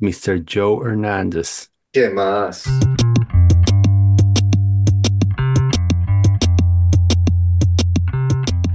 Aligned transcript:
Mr. 0.00 0.42
Joe 0.46 0.88
Hernández. 0.88 1.70
¿Qué 1.92 2.08
más? 2.10 2.66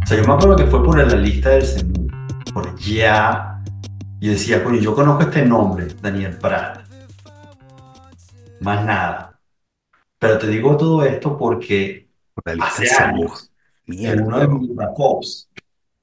O 0.04 0.08
sea, 0.08 0.18
yo 0.22 0.28
me 0.28 0.34
acuerdo 0.34 0.56
que 0.56 0.68
fue 0.68 0.84
por 0.84 0.98
la 0.98 1.16
lista 1.16 1.50
del 1.52 1.64
CEMU, 1.66 2.08
por 2.54 2.76
ya. 2.78 3.64
Y 4.20 4.30
decía, 4.30 4.64
coño, 4.64 4.80
yo 4.80 4.94
conozco 4.94 5.24
este 5.24 5.44
nombre, 5.46 5.88
Daniel 6.02 6.38
Prat. 6.38 6.86
Más 8.62 8.86
nada. 8.86 9.40
Pero 10.20 10.38
te 10.38 10.48
digo 10.48 10.78
todo 10.78 11.04
esto 11.04 11.38
porque 11.38 12.08
Por 12.34 12.44
la 12.48 12.54
lista 12.56 12.68
hace 12.84 13.04
años, 13.04 13.52
en 13.88 14.22
uno 14.22 14.40
de 14.40 14.48
mis 14.48 14.76
backups, 14.76 15.50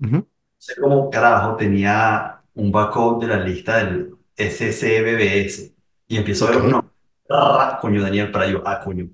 Ujú. 0.01 0.17
no 0.17 0.27
sé 0.59 0.75
cómo 0.81 1.11
carajo, 1.11 1.57
tenía 1.57 2.41
un 2.55 2.71
backup 2.71 3.21
de 3.23 3.29
la 3.29 3.39
lista 3.39 3.79
del 3.79 4.15
SCBBS. 4.37 5.75
Y 6.09 6.17
empiezo 6.17 6.47
a 6.47 6.51
ver 6.51 6.65
nombres. 6.65 6.93
Ah, 7.31 7.79
coño, 7.81 8.03
Daniel 8.03 8.31
Prat. 8.31 8.51
Yo, 8.51 8.63
ah, 8.67 8.81
coño. 8.81 9.09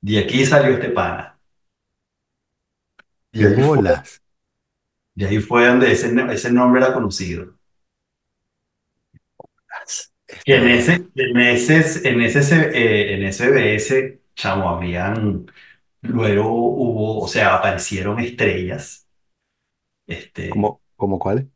De 0.00 0.18
aquí 0.18 0.44
salió 0.46 0.74
este 0.74 0.90
pana. 0.90 1.38
Y 3.32 3.40
¿Qué 3.40 3.46
ahí 3.46 3.54
fue, 3.62 3.78
y 5.14 5.24
ahí 5.24 5.38
fue 5.38 5.66
donde 5.66 5.92
ese, 5.92 6.12
ese 6.32 6.52
nombre 6.52 6.80
era 6.82 6.92
conocido. 6.92 7.54
Que 10.44 10.56
en 10.56 10.68
ese, 10.68 11.08
en 11.14 11.40
ese, 11.40 12.08
en 12.08 12.20
ese, 12.20 12.54
eh, 12.72 13.14
en 13.14 13.24
ese 13.24 13.50
BS, 13.50 14.20
chamo, 14.34 14.70
habían, 14.70 15.46
luego 16.02 16.48
hubo, 16.48 17.20
o 17.20 17.28
sea, 17.28 17.56
aparecieron 17.56 18.20
estrellas, 18.20 19.08
este, 20.06 20.50
¿cómo, 20.50 20.80
cómo 20.96 21.18
cuál? 21.18 21.50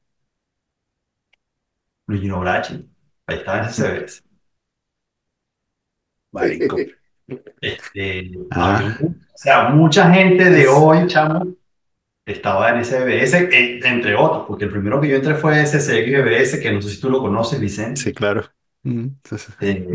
Luigi 2.07 2.31
Brachi, 2.31 2.89
ahí 3.27 3.37
estaba 3.39 3.59
en 3.61 3.65
ese 3.67 3.83
CBS. 3.83 4.23
Marico. 6.33 6.77
Este, 7.61 8.33
Ah. 8.51 8.77
había 8.77 8.99
o 9.09 9.15
sea, 9.37 9.69
mucha 9.71 10.13
gente 10.13 10.51
de 10.51 10.67
hoy, 10.69 11.07
chamo, 11.07 11.55
estaba 12.27 12.71
en 12.71 12.79
ese 12.81 13.03
BS, 13.05 13.35
en- 13.51 13.85
entre 13.87 14.15
otros, 14.15 14.45
porque 14.47 14.65
el 14.65 14.71
primero 14.71 15.01
que 15.01 15.09
yo 15.09 15.17
entré 15.17 15.35
fue 15.35 15.61
ese 15.63 15.81
CXBS, 15.81 16.61
que 16.61 16.73
no 16.73 16.81
sé 16.83 16.91
si 16.91 17.01
tú 17.01 17.11
lo 17.11 17.21
conoces, 17.21 17.61
Vicente. 17.61 18.01
Sí, 18.01 18.13
claro. 18.13 18.45
Eh, 18.85 19.87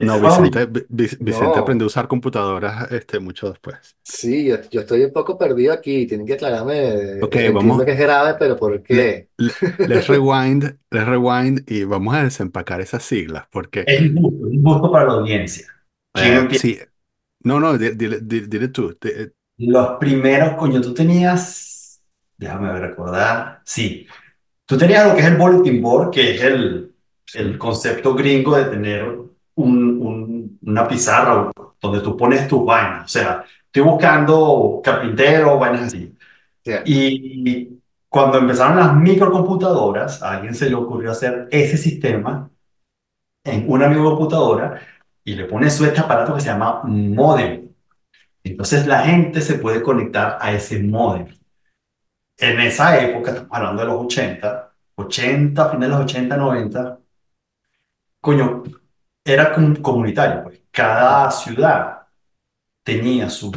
No, 0.00 0.18
Vicente, 0.18 0.66
Vi- 0.66 0.86
Vi- 0.88 1.16
Vicente 1.20 1.46
No. 1.56 1.62
aprendió 1.62 1.84
a 1.84 1.88
usar 1.88 2.08
computadoras 2.08 2.90
este, 2.90 3.20
mucho 3.20 3.50
después. 3.50 3.76
Sí, 4.02 4.46
yo, 4.46 4.56
yo 4.70 4.80
estoy 4.80 5.04
un 5.04 5.12
poco 5.12 5.36
perdido 5.36 5.74
aquí. 5.74 6.06
Tienen 6.06 6.26
que 6.26 6.34
aclararme. 6.34 7.22
Ok, 7.22 7.34
Entiendo 7.36 7.52
vamos. 7.60 7.84
que 7.84 7.92
es 7.92 7.98
grave, 7.98 8.36
pero 8.38 8.56
¿por 8.56 8.82
qué? 8.82 9.28
Le- 9.38 9.52
let's 9.86 10.08
rewind, 10.08 10.64
let's 10.90 11.06
rewind 11.06 11.70
y 11.70 11.84
vamos 11.84 12.14
a 12.14 12.24
desempacar 12.24 12.80
esas 12.80 13.02
siglas 13.02 13.44
porque 13.50 13.84
Es 13.86 14.00
injusto, 14.00 14.46
es 14.48 14.54
injusto 14.54 14.90
para 14.90 15.06
la 15.06 15.12
audiencia. 15.14 15.66
¿Quién 16.14 16.32
eh, 16.34 16.38
empieza? 16.38 16.62
sí, 16.62 16.78
no, 17.44 17.60
no, 17.60 17.76
di- 17.76 17.90
dile, 17.90 18.20
di- 18.22 18.46
dile 18.46 18.68
tú. 18.68 18.94
Te- 18.94 19.32
Los 19.58 19.98
primeros, 19.98 20.54
coño, 20.56 20.80
tú 20.80 20.94
tenías, 20.94 22.00
déjame 22.38 22.78
recordar, 22.78 23.60
sí, 23.64 24.06
tú 24.66 24.78
tenías 24.78 25.06
lo 25.06 25.14
que 25.14 25.20
es 25.20 25.26
el 25.26 25.36
bulletin 25.36 25.82
board, 25.82 26.10
que 26.10 26.34
es 26.36 26.42
el, 26.42 26.89
el 27.34 27.58
concepto 27.58 28.14
gringo 28.14 28.56
de 28.56 28.64
tener 28.64 29.04
un- 29.04 30.02
un- 30.02 30.58
una 30.62 30.88
pizarra 30.88 31.50
donde 31.80 32.00
tú 32.00 32.16
pones 32.16 32.46
tus 32.48 32.64
vainas, 32.64 33.04
o 33.04 33.08
sea, 33.08 33.44
estoy 33.66 33.82
buscando 33.82 34.80
carpintero, 34.82 35.58
vainas 35.58 35.82
así. 35.82 36.14
Ya. 36.64 36.82
Y 36.84 37.78
cuando 38.08 38.38
empezaron 38.38 38.76
las 38.76 38.94
microcomputadoras, 38.94 40.22
a 40.22 40.32
alguien 40.32 40.54
se 40.54 40.68
le 40.68 40.74
ocurrió 40.74 41.10
hacer 41.12 41.48
ese 41.50 41.76
sistema 41.76 42.50
en 43.44 43.64
una 43.70 43.88
microcomputadora 43.88 44.80
y 45.24 45.34
le 45.34 45.44
pone 45.44 45.70
su 45.70 45.84
este 45.84 46.00
aparato 46.00 46.34
que 46.34 46.40
se 46.40 46.48
llama 46.48 46.82
modem. 46.84 47.68
Entonces 48.42 48.86
la 48.86 49.00
gente 49.00 49.40
se 49.40 49.54
puede 49.54 49.82
conectar 49.82 50.38
a 50.40 50.52
ese 50.52 50.82
modem. 50.82 51.26
En 52.38 52.60
esa 52.60 52.98
época, 52.98 53.32
estamos 53.32 53.50
hablando 53.52 53.82
de 53.82 53.88
los 53.88 54.04
80, 54.04 54.72
80, 54.96 55.68
finales 55.68 55.90
de 55.90 55.94
los 55.94 56.04
80, 56.04 56.36
90, 56.36 56.98
coño, 58.20 58.62
era 59.24 59.52
com- 59.52 59.76
comunitario, 59.76 60.44
pues. 60.44 60.60
Cada 60.70 61.30
ciudad 61.30 62.02
tenía 62.82 63.28
su, 63.30 63.52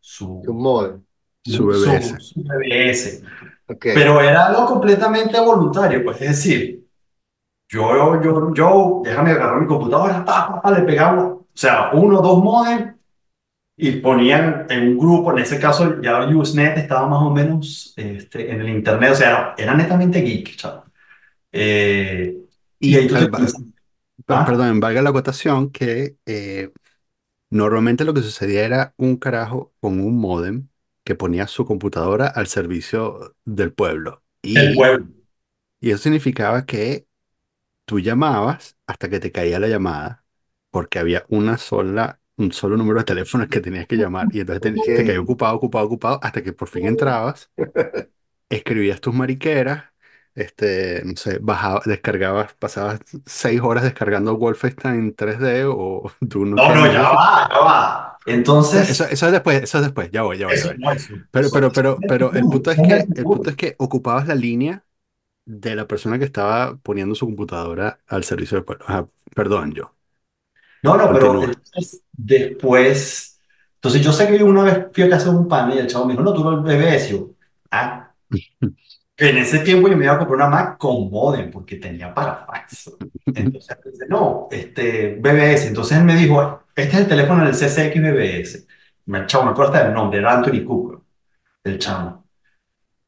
su, 0.00 0.34
Un 0.40 0.58
modem. 0.62 1.04
Su 1.44 1.52
su, 1.52 1.66
BBS. 1.66 2.20
su 2.20 2.42
BBS. 2.42 3.22
Ok. 3.68 3.86
Pero 3.94 4.20
era 4.20 4.46
algo 4.46 4.66
completamente 4.66 5.40
voluntario, 5.40 6.04
pues 6.04 6.20
es 6.22 6.28
decir, 6.28 6.86
yo, 7.68 8.20
yo, 8.22 8.54
yo, 8.54 9.02
déjame 9.04 9.32
agarrar 9.32 9.60
mi 9.60 9.66
computadora, 9.66 10.24
pa, 10.24 10.48
pa, 10.48 10.62
pa, 10.62 10.70
le 10.72 10.82
pegaba, 10.84 11.24
o 11.24 11.46
sea, 11.54 11.90
uno 11.94 12.20
dos 12.22 12.42
modems 12.42 12.94
y 13.76 13.92
ponían 14.00 14.66
en 14.70 14.88
un 14.90 14.98
grupo, 14.98 15.32
en 15.32 15.38
ese 15.40 15.58
caso 15.60 16.00
ya 16.02 16.26
Usenet 16.26 16.78
estaba 16.78 17.08
más 17.08 17.22
o 17.22 17.30
menos 17.30 17.94
este, 17.96 18.50
en 18.52 18.60
el 18.60 18.68
internet, 18.70 19.12
o 19.12 19.14
sea, 19.16 19.54
era 19.58 19.74
netamente 19.74 20.20
geek, 20.20 20.56
chaval. 20.56 20.84
Eh, 21.52 22.36
y 22.80 22.90
Y 22.92 22.96
ahí 22.96 23.08
tú 23.08 23.14
te 23.14 23.20
al- 23.20 23.30
¿ah? 24.28 24.44
perdón, 24.44 24.80
valga 24.80 25.02
la 25.02 25.10
acotación 25.10 25.70
que 25.70 26.16
eh, 26.26 26.72
normalmente 27.50 28.04
lo 28.04 28.14
que 28.14 28.22
sucedía 28.22 28.64
era 28.66 28.94
un 28.98 29.16
carajo 29.16 29.74
con 29.80 30.00
un 30.00 30.18
módem 30.20 30.68
que 31.04 31.14
ponía 31.16 31.46
su 31.48 31.66
computadora 31.66 32.28
al 32.28 32.46
servicio 32.48 33.36
del 33.44 33.72
pueblo. 33.74 34.24
el 34.54 34.72
Y, 34.72 34.72
pueblo. 34.72 35.06
y 35.80 35.90
eso 35.90 35.98
significaba 36.04 36.66
que 36.66 37.06
tú 37.86 38.00
llamabas 38.00 38.78
hasta 38.86 39.08
que 39.10 39.20
te 39.20 39.32
caía 39.32 39.60
la 39.60 39.68
llamada, 39.68 40.24
porque 40.70 40.98
había 41.00 41.24
una 41.28 41.58
sola, 41.58 42.20
un 42.36 42.52
solo 42.52 42.76
número 42.78 43.00
de 43.00 43.04
teléfonos 43.06 43.48
que 43.48 43.60
tenías 43.60 43.86
que 43.86 43.96
llamar. 43.96 44.28
Y 44.32 44.40
entonces 44.40 44.62
te, 44.62 44.72
te 44.92 45.04
caía 45.04 45.20
ocupado, 45.20 45.56
ocupado, 45.56 45.86
ocupado, 45.86 46.20
hasta 46.22 46.42
que 46.44 46.52
por 46.54 46.68
fin 46.68 46.86
entrabas, 46.86 47.50
escribías 48.50 49.00
tus 49.00 49.14
mariqueras, 49.14 49.84
este, 50.34 51.02
no 51.04 51.16
sé, 51.16 51.38
bajabas, 51.40 51.84
descargabas, 51.84 52.54
pasabas 52.54 53.00
seis 53.26 53.60
horas 53.60 53.84
descargando 53.84 54.36
Wolfenstein 54.36 55.14
3D 55.14 55.64
o 55.66 56.10
Duke 56.20 56.50
No, 56.50 56.56
Nukem 56.56 56.74
no, 56.74 56.92
ya 56.92 57.02
va, 57.02 57.48
ya 57.50 57.60
va. 57.60 58.16
Entonces, 58.24 59.00
eso 59.00 59.26
es 59.26 59.32
después, 59.32 59.62
eso 59.62 59.78
es 59.78 59.84
después, 59.84 60.10
ya 60.10 60.22
voy, 60.22 60.38
ya 60.38 60.46
voy, 60.46 60.56
ya 60.56 60.66
voy. 60.68 60.78
no 60.78 60.92
es 60.92 61.04
eso. 61.04 61.14
Pero, 61.30 61.48
pero, 61.52 61.72
pero, 61.72 61.98
pero 62.08 62.32
el 62.32 62.42
punto 62.42 62.70
es 62.70 62.76
que, 62.78 63.06
el 63.14 63.24
punto 63.24 63.50
es 63.50 63.56
que 63.56 63.74
ocupabas 63.78 64.28
la 64.28 64.34
línea 64.34 64.84
de 65.44 65.74
la 65.74 65.86
persona 65.86 66.18
que 66.18 66.24
estaba 66.24 66.76
poniendo 66.76 67.14
su 67.14 67.26
computadora 67.26 67.98
al 68.06 68.24
servicio 68.24 68.56
del 68.56 68.64
pueblo. 68.64 68.84
Ajá, 68.86 69.08
perdón, 69.34 69.72
yo. 69.72 69.94
No, 70.82 70.96
no, 70.96 71.12
pero 71.12 71.42
entonces 71.44 72.02
después, 72.12 73.40
entonces 73.74 74.02
yo 74.02 74.12
sé 74.12 74.26
que 74.28 74.42
una 74.42 74.64
vez 74.64 74.86
fui 74.92 75.04
a 75.04 75.10
casa 75.10 75.30
de 75.30 75.36
un 75.36 75.48
pan 75.48 75.72
y 75.72 75.78
el 75.78 75.86
chavo 75.86 76.06
me 76.06 76.12
dijo, 76.12 76.24
no, 76.24 76.32
tú 76.32 76.44
no 76.44 76.72
y 76.72 77.08
yo, 77.08 77.30
ah, 77.70 78.12
que 79.16 79.30
en 79.30 79.38
ese 79.38 79.60
tiempo 79.60 79.88
yo 79.88 79.96
me 79.96 80.04
iba 80.04 80.14
a 80.14 80.18
comprar 80.18 80.36
una 80.36 80.48
Mac 80.48 80.78
con 80.78 81.10
modem 81.10 81.50
porque 81.50 81.76
tenía 81.76 82.12
para 82.14 82.46
fax. 82.46 82.90
Entonces, 83.26 83.76
no, 84.08 84.48
este, 84.50 85.16
BBS, 85.20 85.68
entonces 85.68 85.98
él 85.98 86.04
me 86.04 86.16
dijo, 86.16 86.64
este 86.74 86.96
es 86.96 87.00
el 87.02 87.08
teléfono 87.08 87.44
del 87.44 87.54
CCX 87.54 88.00
BBS. 88.00 88.66
Me, 89.06 89.26
chavo, 89.26 89.44
me 89.44 89.50
acuerdo 89.50 89.74
el 89.76 89.92
nombre, 89.92 90.18
era 90.18 90.34
Anthony 90.34 90.64
Cooper, 90.64 90.98
el 91.64 91.78
chamo. 91.78 92.24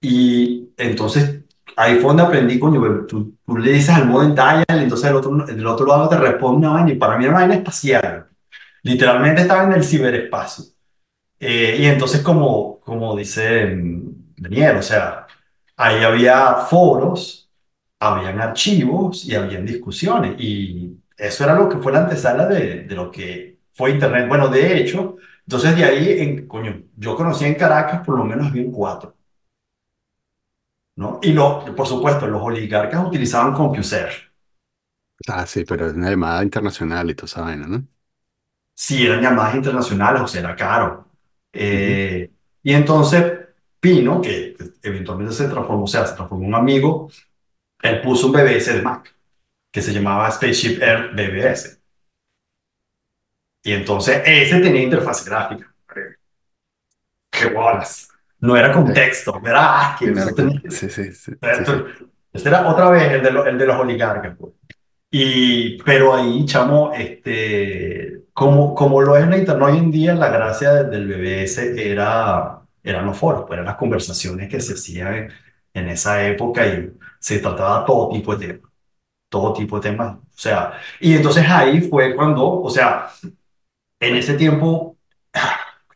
Y 0.00 0.72
entonces 0.76 1.44
ahí 1.76 1.94
fue 1.96 2.08
donde 2.08 2.22
aprendí, 2.24 2.58
coño, 2.58 3.06
tú, 3.06 3.36
tú 3.44 3.56
le 3.56 3.72
dices 3.72 3.90
al 3.90 4.06
modem 4.06 4.34
dial, 4.34 4.64
entonces 4.68 5.08
el 5.10 5.16
otro, 5.16 5.36
del 5.46 5.66
otro 5.66 5.86
lado 5.86 6.08
te 6.08 6.18
responde 6.18 6.66
una 6.66 6.76
vaina 6.76 6.92
y 6.92 6.96
para 6.96 7.16
mí 7.16 7.24
era 7.24 7.32
una 7.32 7.40
vaina 7.40 7.56
espacial. 7.56 8.28
Literalmente 8.82 9.42
estaba 9.42 9.64
en 9.64 9.72
el 9.72 9.84
ciberespacio. 9.84 10.66
Eh, 11.40 11.76
y 11.80 11.86
entonces, 11.86 12.22
como, 12.22 12.80
como 12.80 13.16
dice 13.16 13.66
mm, 13.66 14.34
Daniel, 14.36 14.76
o 14.76 14.82
sea, 14.82 15.26
ahí 15.76 16.02
había 16.04 16.54
foros, 16.68 17.50
habían 18.00 18.40
archivos 18.40 19.24
y 19.26 19.34
habían 19.34 19.66
discusiones. 19.66 20.36
Y 20.38 20.98
eso 21.16 21.44
era 21.44 21.54
lo 21.54 21.68
que 21.68 21.78
fue 21.78 21.92
la 21.92 22.00
antesala 22.04 22.46
de, 22.46 22.84
de 22.84 22.94
lo 22.94 23.10
que 23.10 23.60
fue 23.74 23.90
Internet. 23.92 24.28
Bueno, 24.28 24.48
de 24.48 24.78
hecho, 24.80 25.16
entonces 25.46 25.76
de 25.76 25.84
ahí, 25.84 26.20
en, 26.20 26.46
coño, 26.48 26.82
yo 26.96 27.16
conocí 27.16 27.44
en 27.44 27.54
Caracas 27.54 28.04
por 28.06 28.18
lo 28.18 28.24
menos 28.24 28.52
bien 28.52 28.70
cuatro, 28.72 29.16
¿no? 30.96 31.18
Y 31.22 31.32
lo, 31.32 31.64
por 31.76 31.86
supuesto, 31.86 32.26
los 32.26 32.42
oligarcas 32.42 33.06
utilizaban 33.06 33.54
CompuServe. 33.54 34.12
Ah, 35.28 35.46
sí, 35.46 35.64
pero 35.64 35.86
es 35.86 35.92
una 35.94 36.10
llamada 36.10 36.42
internacional 36.42 37.10
y 37.10 37.14
toda 37.14 37.26
esa 37.26 37.42
vaina, 37.42 37.66
¿no? 37.66 37.86
si 38.74 39.06
eran 39.06 39.20
llamadas 39.22 39.54
internacionales 39.56 40.22
o 40.22 40.28
si 40.28 40.38
era 40.38 40.56
caro. 40.56 41.08
Eh, 41.52 42.30
y 42.62 42.72
entonces 42.74 43.33
Pino, 43.84 44.22
que 44.22 44.56
eventualmente 44.82 45.34
se 45.34 45.46
transformó, 45.48 45.84
o 45.84 45.86
sea, 45.86 46.06
se 46.06 46.14
transformó 46.14 46.44
en 46.44 46.48
un 46.48 46.54
amigo, 46.54 47.10
él 47.82 48.00
puso 48.00 48.28
un 48.28 48.32
BBS 48.32 48.72
de 48.72 48.80
Mac, 48.80 49.14
que 49.70 49.82
se 49.82 49.92
llamaba 49.92 50.30
Spaceship 50.30 50.80
Air 50.82 51.10
BBS. 51.14 51.80
Y 53.62 53.72
entonces 53.72 54.22
ese 54.24 54.60
tenía 54.60 54.82
interfaz 54.82 55.22
gráfica. 55.26 55.70
¡Qué 57.30 57.46
bolas! 57.50 58.08
No 58.40 58.56
era 58.56 58.72
con 58.72 58.86
Sí, 58.88 58.94
texto, 58.94 59.40
era 59.44 59.96
tenía 60.34 60.60
que- 60.62 60.70
Sí, 60.70 60.88
sí, 60.88 61.12
sí. 61.12 61.32
Este 62.32 62.48
era 62.48 62.66
otra 62.68 62.88
vez 62.90 63.12
el 63.12 63.22
de, 63.22 63.30
lo- 63.30 63.46
el 63.46 63.58
de 63.58 63.66
los 63.66 63.76
oligarcas. 63.76 64.34
pues. 64.38 64.54
Y, 65.10 65.76
pero 65.82 66.14
ahí, 66.14 66.44
chamo, 66.46 66.92
este, 66.94 68.22
como, 68.32 68.74
como 68.74 69.00
lo 69.02 69.16
es 69.16 69.28
la 69.28 69.36
internet 69.36 69.68
hoy 69.68 69.78
en 69.78 69.90
día, 69.90 70.14
la 70.14 70.28
gracia 70.28 70.72
de- 70.72 70.90
del 70.90 71.06
BBS 71.06 71.58
era, 71.90 72.62
eran 72.84 73.06
los 73.06 73.18
foros, 73.18 73.44
pues 73.46 73.54
eran 73.54 73.66
las 73.66 73.76
conversaciones 73.76 74.48
que 74.48 74.60
se 74.60 74.74
hacían 74.74 75.30
en, 75.72 75.88
esa 75.88 76.24
época 76.26 76.66
y 76.66 76.92
se 77.18 77.38
trataba 77.40 77.84
todo 77.84 78.10
tipo 78.10 78.36
de 78.36 78.46
temas, 78.46 78.70
todo 79.28 79.52
tipo 79.54 79.80
de 79.80 79.90
temas. 79.90 80.16
O 80.18 80.38
sea, 80.38 80.74
y 81.00 81.14
entonces 81.14 81.44
ahí 81.48 81.80
fue 81.80 82.14
cuando, 82.14 82.62
o 82.62 82.70
sea, 82.70 83.08
en 83.98 84.16
ese 84.16 84.34
tiempo, 84.34 84.98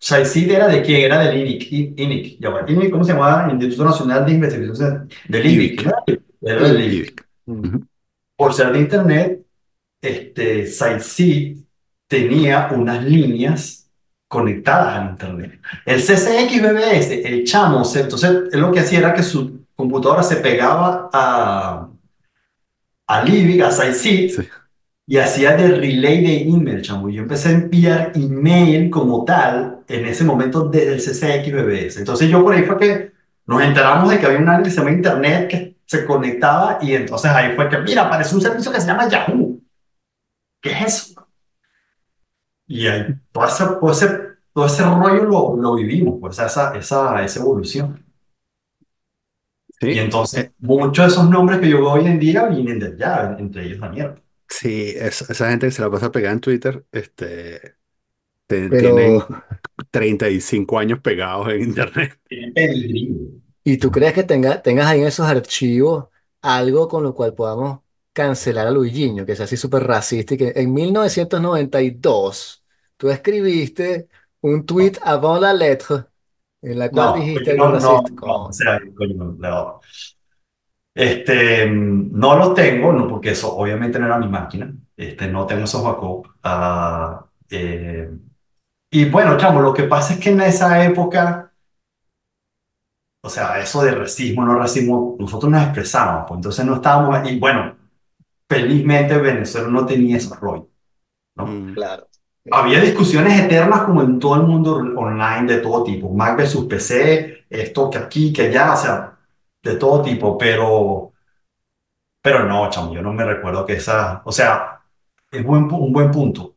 Saicid 0.00 0.50
era 0.50 0.68
de 0.68 0.82
quién? 0.82 1.02
Era 1.02 1.18
del 1.18 1.36
INIC, 1.38 1.72
INIC, 1.72 2.40
INIC, 2.68 2.90
¿cómo 2.90 3.04
se 3.04 3.12
llamaba? 3.12 3.50
Instituto 3.50 3.84
Nacional 3.84 4.24
de 4.24 4.32
Investigaciones 4.32 5.08
del. 5.28 5.76
¿no? 5.84 5.92
Era 6.40 6.68
del. 6.68 7.14
Ujú. 7.46 7.86
Por 8.36 8.54
ser 8.54 8.72
de 8.72 8.78
internet, 8.78 9.46
este, 10.00 10.66
SiteSeed 10.66 11.58
tenía 12.06 12.70
unas 12.72 13.04
líneas 13.04 13.87
conectadas 14.28 14.98
al 14.98 15.10
internet. 15.10 15.60
El 15.86 16.00
CCX 16.00 16.62
BBS, 16.62 17.10
el 17.24 17.44
chamo, 17.44 17.82
entonces 17.94 18.30
él 18.52 18.60
lo 18.60 18.70
que 18.70 18.80
hacía 18.80 18.98
era 18.98 19.14
que 19.14 19.22
su 19.22 19.66
computadora 19.74 20.22
se 20.22 20.36
pegaba 20.36 21.08
a, 21.12 21.88
a 23.06 23.22
Livic, 23.24 23.62
a 23.62 23.70
SiteSeed, 23.70 24.30
Sí. 24.30 24.48
y 25.06 25.16
hacía 25.16 25.56
de 25.56 25.68
relay 25.68 26.20
de 26.22 26.42
email, 26.42 26.82
chamo. 26.82 27.08
Yo 27.08 27.22
empecé 27.22 27.48
a 27.48 27.52
enviar 27.52 28.12
email 28.14 28.90
como 28.90 29.24
tal 29.24 29.78
en 29.88 30.06
ese 30.06 30.24
momento 30.24 30.68
desde 30.68 30.92
el 30.94 31.00
CCX 31.00 31.52
BBS. 31.52 31.96
Entonces 31.98 32.28
yo 32.28 32.42
por 32.42 32.54
ahí 32.54 32.64
fue 32.64 32.76
que 32.78 33.12
nos 33.46 33.62
enteramos 33.62 34.10
de 34.10 34.18
que 34.18 34.26
había 34.26 34.38
un 34.38 34.48
área 34.48 34.62
que 34.62 34.70
se 34.70 34.76
llama 34.76 34.90
Internet 34.90 35.48
que 35.48 35.76
se 35.86 36.04
conectaba 36.04 36.78
y 36.82 36.92
entonces 36.94 37.30
ahí 37.30 37.56
fue 37.56 37.66
que, 37.70 37.78
mira, 37.78 38.02
apareció 38.02 38.36
un 38.36 38.42
servicio 38.42 38.70
que 38.70 38.78
se 38.80 38.86
llama 38.88 39.08
Yahoo. 39.08 39.58
¿Qué 40.60 40.70
es 40.72 40.82
eso? 40.84 41.17
Y 42.68 42.86
ahí 42.88 43.06
todo 43.32 43.46
ese, 43.46 43.64
todo 43.80 43.90
ese, 43.92 44.08
todo 44.52 44.66
ese 44.66 44.84
rollo 44.84 45.24
lo, 45.24 45.56
lo 45.56 45.74
vivimos, 45.76 46.16
pues 46.20 46.38
esa, 46.38 46.76
esa, 46.76 47.24
esa 47.24 47.40
evolución. 47.40 48.04
Y 49.90 49.98
Sí. 49.98 49.98
entonces 49.98 50.44
Eh, 50.44 50.52
muchos 50.60 51.04
de 51.06 51.10
esos 51.12 51.28
nombres 51.30 51.60
que 51.60 51.68
yo 51.70 51.78
veo 51.78 51.92
hoy 51.92 52.06
en 52.06 52.18
día 52.18 52.46
vienen 52.46 52.78
de 52.78 52.86
allá, 52.88 53.36
entre 53.38 53.66
ellos 53.66 53.80
Daniel. 53.80 54.14
sí, 54.48 54.92
es- 54.96 55.22
esa 55.30 55.50
gente 55.50 55.66
que 55.66 55.70
se 55.72 55.82
la 55.82 55.90
pasa 55.90 56.12
pegada 56.12 56.34
en 56.34 56.40
Twitter, 56.40 56.84
este, 56.92 57.76
te- 58.46 58.70
Pero, 58.70 58.94
tienen 58.96 59.26
35 59.90 60.78
años 60.80 61.00
pegados 61.00 61.50
en 61.50 61.62
internet. 61.62 62.20
Tienen 62.28 62.54
pedigrí. 62.54 63.42
¿y 63.64 63.78
tú 63.78 63.90
crees 63.90 64.14
que 64.14 64.24
tenga, 64.24 64.62
tengas 64.62 64.86
ahí 64.86 65.00
en 65.00 65.06
esos 65.08 65.26
archivos 65.26 66.08
algo 66.42 66.88
con 66.88 67.02
lo 67.02 67.14
cual 67.14 67.34
podamos 67.34 67.80
cancelar 68.18 68.66
a 68.68 68.70
Luigiño, 68.70 69.24
que 69.26 69.32
es 69.32 69.40
así 69.40 69.56
súper 69.56 69.84
racista 69.86 70.34
y 70.34 70.38
que 70.38 70.52
en 70.56 70.72
1992 70.74 72.64
tú 72.96 73.10
escribiste 73.10 74.08
un 74.42 74.64
tweet 74.66 74.92
avant 75.02 75.42
la 75.42 75.52
lettre 75.54 76.04
en 76.62 76.78
la 76.78 76.90
cual 76.92 77.12
No, 77.12 77.14
dijiste 77.14 77.52
algo 77.52 77.68
no, 77.68 77.78
no, 77.78 77.78
racista? 77.78 78.12
no, 78.24 78.46
o 78.48 78.52
Coño. 78.52 78.52
sea, 78.52 78.78
no, 78.80 79.32
no. 79.38 79.80
Este, 80.94 81.66
no 81.70 82.36
los 82.36 82.54
tengo, 82.54 82.92
no, 82.92 83.06
porque 83.08 83.30
eso 83.30 83.56
obviamente 83.56 83.98
no 83.98 84.06
era 84.06 84.18
mi 84.18 84.28
máquina. 84.28 84.74
Este, 84.96 85.28
no 85.28 85.46
tengo 85.46 85.64
esos 85.64 85.82
backups. 85.84 86.30
Ah, 86.42 87.24
eh, 87.50 88.10
y 88.90 89.06
bueno, 89.10 89.36
chamo, 89.38 89.60
lo 89.62 89.74
que 89.74 89.84
pasa 89.84 90.14
es 90.14 90.20
que 90.20 90.30
en 90.30 90.40
esa 90.42 90.84
época, 90.84 91.52
o 93.22 93.28
sea, 93.30 93.58
eso 93.60 93.82
de 93.82 93.92
racismo, 93.92 94.44
no 94.44 94.54
racismo, 94.58 95.16
nosotros 95.18 95.50
nos 95.50 95.62
expresamos, 95.64 96.24
pues 96.28 96.38
entonces 96.38 96.64
no 96.64 96.76
estábamos, 96.76 97.28
y 97.30 97.38
bueno, 97.38 97.76
felizmente 98.48 99.16
Venezuela 99.18 99.68
no 99.68 99.86
tenía 99.86 100.16
ese 100.18 100.34
rollo, 100.36 100.70
¿no? 101.36 101.62
Mm, 101.62 101.72
Claro. 101.74 102.08
Había 102.50 102.80
discusiones 102.80 103.38
eternas 103.40 103.82
como 103.82 104.02
en 104.02 104.18
todo 104.18 104.36
el 104.36 104.42
mundo 104.42 104.76
online 104.76 105.46
de 105.54 105.58
todo 105.60 105.84
tipo, 105.84 106.10
Mac 106.14 106.36
versus 106.36 106.66
PC, 106.66 107.46
esto 107.50 107.90
que 107.90 107.98
aquí, 107.98 108.32
que 108.32 108.42
allá, 108.48 108.72
o 108.74 108.76
sea, 108.76 109.18
de 109.62 109.76
todo 109.76 110.02
tipo, 110.02 110.38
pero, 110.38 111.12
pero 112.22 112.44
no, 112.44 112.68
chamo, 112.70 112.92
yo 112.94 113.02
no 113.02 113.12
me 113.12 113.24
recuerdo 113.24 113.64
que 113.66 113.74
esa, 113.74 114.22
o 114.24 114.32
sea, 114.32 114.82
es 115.30 115.44
buen, 115.44 115.64
un 115.72 115.92
buen 115.92 116.10
punto. 116.10 116.56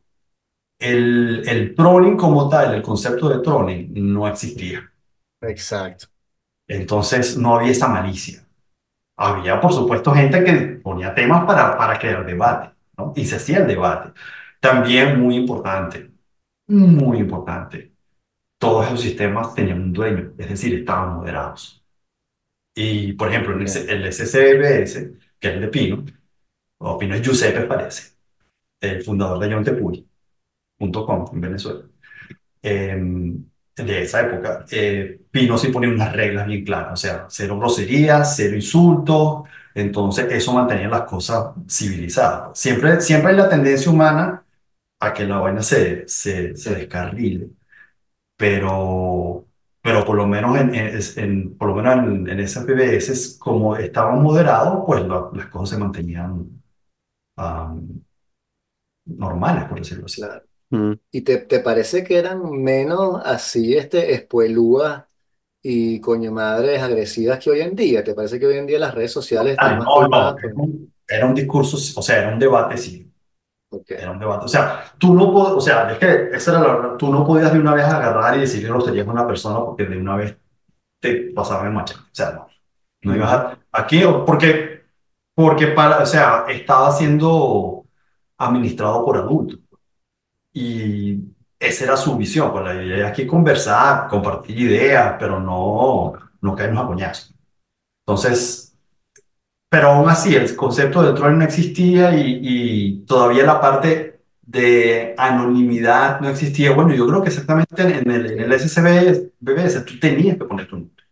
El, 0.78 1.44
el 1.48 1.74
trolling 1.74 2.16
como 2.16 2.48
tal, 2.48 2.74
el 2.74 2.82
concepto 2.82 3.28
de 3.30 3.40
trolling 3.42 3.92
no 3.94 4.28
existía. 4.28 4.92
Exacto. 5.42 6.08
Entonces 6.66 7.36
no 7.36 7.54
había 7.54 7.70
esa 7.70 7.86
malicia. 7.86 8.44
Había, 9.16 9.60
por 9.60 9.72
supuesto, 9.72 10.12
gente 10.14 10.42
que 10.44 10.52
ponía 10.82 11.14
temas 11.14 11.44
para, 11.44 11.76
para 11.76 11.98
crear 11.98 12.24
debate, 12.26 12.70
¿no? 12.96 13.12
Y 13.16 13.24
se 13.26 13.36
hacía 13.36 13.58
el 13.58 13.66
debate. 13.66 14.12
También 14.60 15.20
muy 15.20 15.36
importante, 15.36 16.12
muy 16.68 17.18
importante. 17.18 17.92
todos 18.58 18.86
esos 18.86 19.02
sistemas 19.02 19.54
tenían 19.54 19.82
un 19.82 19.92
dueño, 19.92 20.34
es 20.38 20.48
decir, 20.50 20.74
estaban 20.80 21.16
moderados. 21.16 21.84
Y, 22.74 23.14
por 23.14 23.28
ejemplo, 23.28 23.54
en 23.54 23.62
el, 23.62 23.90
el 23.90 24.06
SCBS, 24.06 25.18
que 25.38 25.48
es 25.48 25.54
el 25.54 25.60
de 25.62 25.68
Pino, 25.68 26.04
o 26.78 26.98
Pino 26.98 27.14
es 27.14 27.22
Giuseppe, 27.22 27.62
parece, 27.66 28.14
el 28.80 29.02
fundador 29.04 29.38
de 29.40 29.50
yontepuy.com 29.50 30.08
en 31.32 31.40
Venezuela, 31.40 31.84
eh, 32.62 32.96
de 33.86 34.02
esa 34.02 34.20
época, 34.22 34.64
eh, 34.70 35.20
Pino 35.30 35.58
sí 35.58 35.68
ponía 35.68 35.90
unas 35.90 36.12
reglas 36.12 36.46
bien 36.46 36.64
claras, 36.64 36.92
o 36.94 36.96
sea, 36.96 37.26
cero 37.28 37.58
groserías, 37.58 38.34
cero 38.36 38.54
insultos, 38.56 39.42
entonces 39.74 40.26
eso 40.30 40.52
mantenía 40.52 40.88
las 40.88 41.02
cosas 41.02 41.52
civilizadas. 41.68 42.58
Siempre, 42.58 43.00
siempre 43.00 43.30
hay 43.32 43.36
la 43.36 43.48
tendencia 43.48 43.90
humana 43.90 44.44
a 45.00 45.14
que 45.14 45.26
la 45.26 45.38
vaina 45.38 45.62
se, 45.62 46.08
se, 46.08 46.56
se 46.56 46.74
descarrile 46.74 47.50
pero, 48.36 49.46
pero 49.82 50.04
por 50.04 50.16
lo 50.16 50.26
menos 50.26 50.56
en, 50.58 50.74
en, 50.74 50.98
en- 51.16 51.56
por 51.58 51.68
lo 51.68 51.74
menos 51.76 51.94
en, 51.98 52.28
en 52.28 52.40
esas 52.40 52.64
PBS, 52.64 53.38
como 53.38 53.76
estaban 53.76 54.22
moderados, 54.22 54.82
pues 54.86 55.02
la- 55.06 55.30
las 55.34 55.46
cosas 55.48 55.70
se 55.70 55.78
mantenían 55.78 56.62
am, 57.36 58.02
normales, 59.06 59.64
por 59.68 59.78
decirlo 59.78 60.06
así. 60.06 60.20
Claro. 60.22 60.42
Mm. 60.76 60.92
¿Y 61.10 61.20
te, 61.22 61.38
te 61.38 61.60
parece 61.60 62.02
que 62.02 62.18
eran 62.18 62.50
menos 62.50 63.20
así, 63.24 63.76
este, 63.76 64.12
espuelúas 64.14 65.04
y 65.62 66.00
coño 66.00 66.32
madres 66.32 66.82
agresivas 66.82 67.38
que 67.38 67.50
hoy 67.50 67.60
en 67.60 67.76
día? 67.76 68.02
¿Te 68.02 68.14
parece 68.14 68.40
que 68.40 68.46
hoy 68.46 68.56
en 68.56 68.66
día 68.66 68.78
las 68.78 68.94
redes 68.94 69.12
sociales 69.12 69.56
Ah, 69.58 69.72
están 69.72 69.78
más 69.78 69.86
no, 69.86 70.08
no, 70.08 70.38
era 70.38 70.54
un, 70.54 70.92
era 71.06 71.26
un 71.26 71.34
discurso, 71.34 71.76
o 71.76 72.02
sea, 72.02 72.18
era 72.18 72.32
un 72.32 72.38
debate, 72.38 72.76
sí, 72.76 73.12
Ok, 73.74 73.90
era 73.92 74.10
un 74.10 74.18
debate. 74.18 74.44
O 74.44 74.48
sea, 74.48 74.84
tú 74.98 75.14
no 75.14 75.32
podías, 75.32 75.52
o 75.56 75.60
sea, 75.60 75.90
es 75.92 75.98
que 75.98 76.36
esa 76.36 76.50
era 76.50 76.60
la 76.60 76.96
tú 76.98 77.10
no 77.10 77.26
podías 77.26 77.52
de 77.52 77.58
una 77.58 77.74
vez 77.74 77.86
agarrar 77.86 78.36
y 78.36 78.40
decir 78.40 78.60
que 78.60 78.68
groserías 78.68 79.08
a 79.08 79.10
una 79.10 79.26
persona 79.26 79.64
porque 79.64 79.86
de 79.86 79.96
una 79.96 80.16
vez 80.16 80.36
te 81.00 81.32
pasaban 81.34 81.68
el 81.68 81.72
machete. 81.72 82.00
O 82.00 82.14
sea, 82.14 82.32
no, 82.32 82.48
no 83.02 83.16
ibas 83.16 83.32
a, 83.32 83.58
aquí, 83.72 84.02
porque, 84.26 84.82
porque 85.34 85.68
para, 85.68 86.02
o 86.02 86.06
sea, 86.06 86.44
estaba 86.48 86.92
siendo 86.92 87.86
administrado 88.36 89.04
por 89.06 89.16
adultos. 89.16 89.60
Y 90.52 91.20
esa 91.58 91.84
era 91.84 91.96
su 91.96 92.16
visión, 92.16 92.52
pues 92.52 92.64
la 92.64 92.82
idea 92.82 93.08
es 93.08 93.16
que 93.16 93.26
conversar, 93.26 94.08
compartir 94.08 94.58
ideas, 94.58 95.16
pero 95.18 95.40
no, 95.40 96.12
no 96.40 96.56
caernos 96.56 96.84
a 96.84 96.86
coñazos. 96.86 97.34
Entonces, 98.06 98.76
pero 99.70 99.88
aún 99.90 100.08
así, 100.08 100.34
el 100.34 100.54
concepto 100.56 101.02
de 101.02 101.14
troll 101.14 101.38
no 101.38 101.44
existía 101.44 102.14
y, 102.14 102.40
y 102.42 103.06
todavía 103.06 103.44
la 103.44 103.60
parte 103.60 104.22
de 104.42 105.14
anonimidad 105.16 106.20
no 106.20 106.28
existía. 106.28 106.72
Bueno, 106.72 106.94
yo 106.94 107.06
creo 107.06 107.22
que 107.22 107.28
exactamente 107.28 107.82
en 107.82 108.10
el, 108.10 108.32
en 108.32 108.40
el 108.40 109.84
tú 109.86 109.98
tenías 109.98 110.36
que 110.36 110.44
poner 110.44 110.68
tu 110.68 110.76
nombre, 110.76 111.04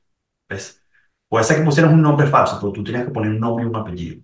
¿ves? 0.48 0.82
Puede 1.28 1.44
ser 1.44 1.58
que 1.58 1.64
pusieras 1.64 1.92
un 1.92 2.02
nombre 2.02 2.26
falso, 2.26 2.58
pero 2.60 2.72
tú 2.72 2.84
tenías 2.84 3.04
que 3.06 3.12
poner 3.12 3.30
un 3.30 3.40
nombre 3.40 3.64
y 3.64 3.68
un 3.68 3.76
apellido. 3.76 4.22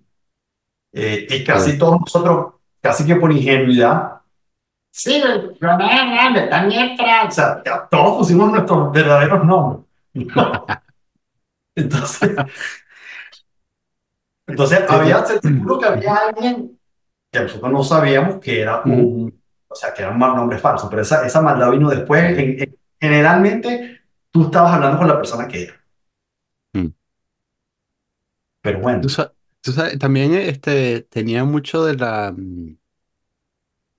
Eh, 0.93 1.27
y 1.29 1.43
casi 1.43 1.77
todos 1.77 1.99
nosotros, 2.01 2.55
casi 2.81 3.05
que 3.05 3.15
por 3.15 3.31
ingenuidad, 3.31 4.16
Sí, 4.97 5.21
Ronald, 5.59 6.49
Daniel 6.49 6.95
Trump. 6.97 7.27
O 7.27 7.31
sea, 7.31 7.61
ya 7.63 7.87
todos 7.89 8.17
pusimos 8.17 8.51
nuestros 8.51 8.91
verdaderos 8.91 9.45
nombres. 9.45 9.85
No. 10.13 10.65
Entonces, 11.75 12.35
entonces 14.47 14.79
había, 14.89 15.23
seguro 15.25 15.79
que 15.79 15.85
había 15.85 16.15
alguien 16.15 16.79
que 17.31 17.39
nosotros 17.41 17.71
no 17.71 17.83
sabíamos 17.83 18.39
que 18.39 18.61
era 18.61 18.79
Ujú. 18.79 18.89
un, 18.91 19.41
o 19.67 19.75
sea, 19.75 19.93
que 19.93 20.01
era 20.01 20.11
un 20.11 20.17
mal 20.17 20.35
nombre 20.35 20.57
falso, 20.57 20.89
pero 20.89 21.03
esa, 21.03 21.25
esa 21.27 21.41
maldad 21.41 21.69
vino 21.71 21.89
después. 21.89 22.35
Sí. 22.35 22.41
En- 22.43 22.61
en- 22.63 22.77
generalmente 22.99 24.01
tú 24.31 24.45
estabas 24.45 24.73
hablando 24.73 24.97
con 24.97 25.07
la 25.07 25.17
persona 25.17 25.47
que 25.47 25.63
era, 25.65 25.73
Mm. 26.73 26.87
pero 28.61 28.77
Tú 28.79 28.83
bueno, 28.83 29.01
tú 29.01 29.09
sabes, 29.71 29.99
también 29.99 30.33
este, 30.33 31.01
tenía 31.03 31.43
mucho 31.43 31.85
de 31.85 31.95
la, 31.95 32.33
mm, 32.35 32.77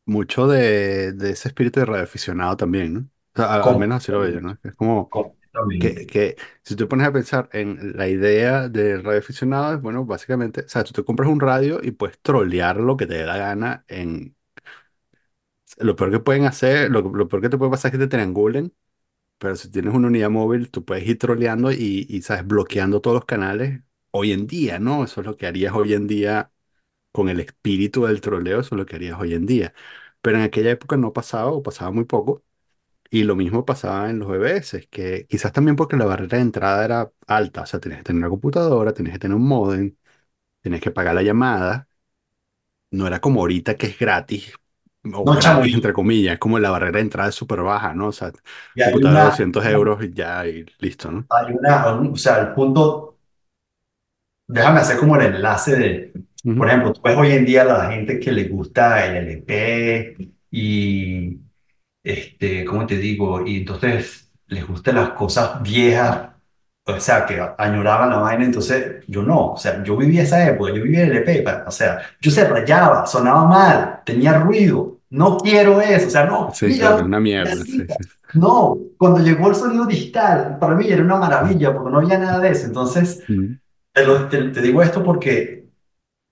mucho 0.08 0.48
de, 0.48 1.12
de 1.12 1.30
ese 1.32 1.48
espíritu 1.48 1.80
de 1.80 1.86
radioaficionado 1.86 2.56
también, 2.58 2.94
¿no? 2.94 3.00
O 3.02 3.36
sea, 3.36 3.54
al, 3.54 3.64
al 3.68 3.76
menos 3.76 3.98
así 3.98 4.12
lo 4.12 4.20
veo 4.20 4.30
yo, 4.32 4.40
¿no? 4.42 4.58
Es 4.64 4.74
como, 4.76 5.14
Que, 5.78 6.06
que 6.06 6.36
si 6.64 6.76
tú 6.76 6.88
pones 6.88 7.06
a 7.08 7.12
pensar 7.12 7.48
en 7.52 7.96
la 7.96 8.08
idea 8.08 8.68
del 8.68 9.04
radioaficionado, 9.04 9.74
es 9.74 9.82
bueno, 9.82 10.04
básicamente, 10.06 10.62
o 10.62 10.68
sea, 10.68 10.84
tú 10.84 10.92
te 10.92 11.04
compras 11.04 11.30
un 11.30 11.40
radio 11.40 11.80
y 11.82 11.92
puedes 11.92 12.18
trolear 12.20 12.78
lo 12.78 12.96
que 12.96 13.06
te 13.06 13.14
dé 13.16 13.26
la 13.26 13.38
gana 13.38 13.84
en... 13.88 14.36
Lo 15.78 15.94
peor 15.96 16.10
que 16.10 16.20
pueden 16.20 16.44
hacer, 16.44 16.90
lo, 16.90 17.02
lo 17.02 17.28
peor 17.28 17.42
que 17.42 17.48
te 17.50 17.58
puede 17.58 17.70
pasar 17.70 17.90
es 17.90 17.92
que 17.98 18.04
te 18.04 18.08
triangulen, 18.08 18.74
pero 19.38 19.56
si 19.56 19.70
tienes 19.70 19.94
una 19.94 20.08
unidad 20.08 20.30
móvil, 20.30 20.70
tú 20.70 20.84
puedes 20.84 21.06
ir 21.08 21.18
troleando 21.18 21.72
y, 21.72 22.06
y, 22.08 22.22
¿sabes? 22.22 22.46
Bloqueando 22.46 23.00
todos 23.02 23.16
los 23.16 23.24
canales 23.26 23.82
hoy 24.12 24.32
en 24.32 24.46
día, 24.46 24.78
¿no? 24.80 25.04
Eso 25.04 25.20
es 25.22 25.26
lo 25.26 25.36
que 25.36 25.46
harías 25.46 25.74
hoy 25.74 25.94
en 25.94 26.06
día 26.08 26.52
con 27.12 27.28
el 27.28 27.40
espíritu 27.40 28.04
del 28.06 28.20
troleo, 28.20 28.60
eso 28.60 28.74
es 28.74 28.78
lo 28.78 28.86
que 28.86 28.96
harías 28.96 29.18
hoy 29.20 29.34
en 29.34 29.46
día. 29.46 29.74
Pero 30.20 30.38
en 30.38 30.44
aquella 30.44 30.70
época 30.72 30.96
no 30.96 31.12
pasaba 31.12 31.50
o 31.52 31.62
pasaba 31.62 31.90
muy 31.90 32.04
poco. 32.04 32.44
Y 33.10 33.24
lo 33.24 33.36
mismo 33.36 33.64
pasaba 33.64 34.10
en 34.10 34.18
los 34.20 34.28
BBS, 34.28 34.88
que 34.90 35.26
quizás 35.28 35.52
también 35.52 35.76
porque 35.76 35.96
la 35.96 36.06
barrera 36.06 36.38
de 36.38 36.42
entrada 36.44 36.84
era 36.84 37.12
alta, 37.26 37.62
o 37.62 37.66
sea, 37.66 37.80
tenías 37.80 38.00
que 38.00 38.04
tener 38.04 38.20
una 38.20 38.30
computadora, 38.30 38.92
tenías 38.94 39.14
que 39.14 39.20
tener 39.20 39.36
un 39.36 39.48
módem, 39.48 39.96
tenías 40.62 40.82
que 40.82 40.90
pagar 40.92 41.14
la 41.14 41.22
llamada, 41.22 41.88
no 42.90 43.06
era 43.06 43.20
como 43.20 43.40
ahorita 43.40 43.76
que 43.76 43.86
es 43.88 43.98
gratis, 43.98 44.52
o 45.14 45.26
No, 45.26 45.34
gratis 45.34 45.74
entre 45.74 45.92
comillas, 45.92 46.34
es 46.34 46.38
como 46.40 46.58
la 46.58 46.70
barrera 46.70 46.92
de 46.98 47.00
entrada 47.02 47.28
es 47.30 47.34
súper 47.34 47.62
baja, 47.62 47.94
¿no? 47.94 48.08
O 48.08 48.12
sea, 48.12 48.32
computadora 48.82 49.20
de 49.20 49.24
una, 49.24 49.26
200 49.26 49.64
euros 49.66 50.02
y 50.04 50.12
ya, 50.12 50.46
y 50.46 50.64
listo, 50.80 51.10
¿no? 51.10 51.28
hay 51.30 51.52
una, 51.54 51.94
un- 51.94 52.12
o 52.12 52.16
sea, 52.16 52.38
el 52.40 52.52
punto, 52.54 53.18
déjame 54.46 54.80
hacer 54.80 54.98
como 54.98 55.16
el 55.16 55.22
enlace 55.34 55.76
de, 55.76 56.12
por 56.56 56.68
Ujú, 56.68 56.68
ejemplo, 56.68 56.92
tú 56.92 57.00
ves 57.04 57.16
hoy 57.16 57.32
en 57.32 57.44
día 57.46 57.64
la 57.64 57.90
gente 57.90 58.18
que 58.20 58.32
le 58.32 58.48
gusta 58.48 59.06
el 59.06 59.16
LP 59.28 60.16
y 60.50 61.38
este, 62.02 62.64
¿cómo 62.64 62.86
te 62.86 62.96
digo? 62.98 63.46
Y 63.46 63.58
entonces 63.58 64.32
les 64.48 64.66
gustan 64.66 64.96
las 64.96 65.10
cosas 65.10 65.62
viejas, 65.62 66.30
o 66.86 67.00
sea, 67.00 67.26
que 67.26 67.40
añoraban 67.58 68.10
la 68.10 68.18
vaina, 68.18 68.44
entonces 68.44 69.04
yo 69.08 69.22
no, 69.22 69.52
o 69.52 69.56
sea, 69.58 69.82
yo 69.84 69.96
vivía 69.96 70.22
esa 70.22 70.46
época, 70.48 70.72
yo 70.74 70.82
vivía 70.82 71.04
el 71.04 71.44
pa- 71.44 71.64
o 71.66 71.70
sea, 71.70 72.00
yo 72.20 72.30
se 72.30 72.48
rayaba, 72.48 73.06
sonaba 73.06 73.44
mal, 73.46 74.00
tenía 74.04 74.38
ruido, 74.38 75.00
no 75.10 75.36
quiero 75.38 75.80
eso, 75.80 76.06
o 76.08 76.10
sea, 76.10 76.24
no, 76.26 76.58
Sí, 76.58 76.74
claro, 76.76 77.04
mira, 77.04 77.06
una 77.06 77.20
mierda, 77.20 77.64
sí, 77.64 77.88
sí. 77.88 78.04
no, 78.32 78.76
cuando 78.98 79.20
llegó 79.20 79.48
el 79.48 79.54
sonido 79.54 79.86
digital, 79.86 80.58
para 80.58 80.74
mí 80.74 80.86
era 80.88 81.02
una 81.02 81.16
maravilla, 81.16 81.72
porque 81.74 81.90
no 81.90 81.98
había 81.98 82.18
nada 82.18 82.38
de 82.40 82.50
eso, 82.50 82.66
entonces, 82.66 83.22
te, 83.92 84.06
lo- 84.06 84.28
te- 84.28 84.50
te 84.50 84.62
digo 84.62 84.82
esto 84.82 85.04
porque 85.04 85.67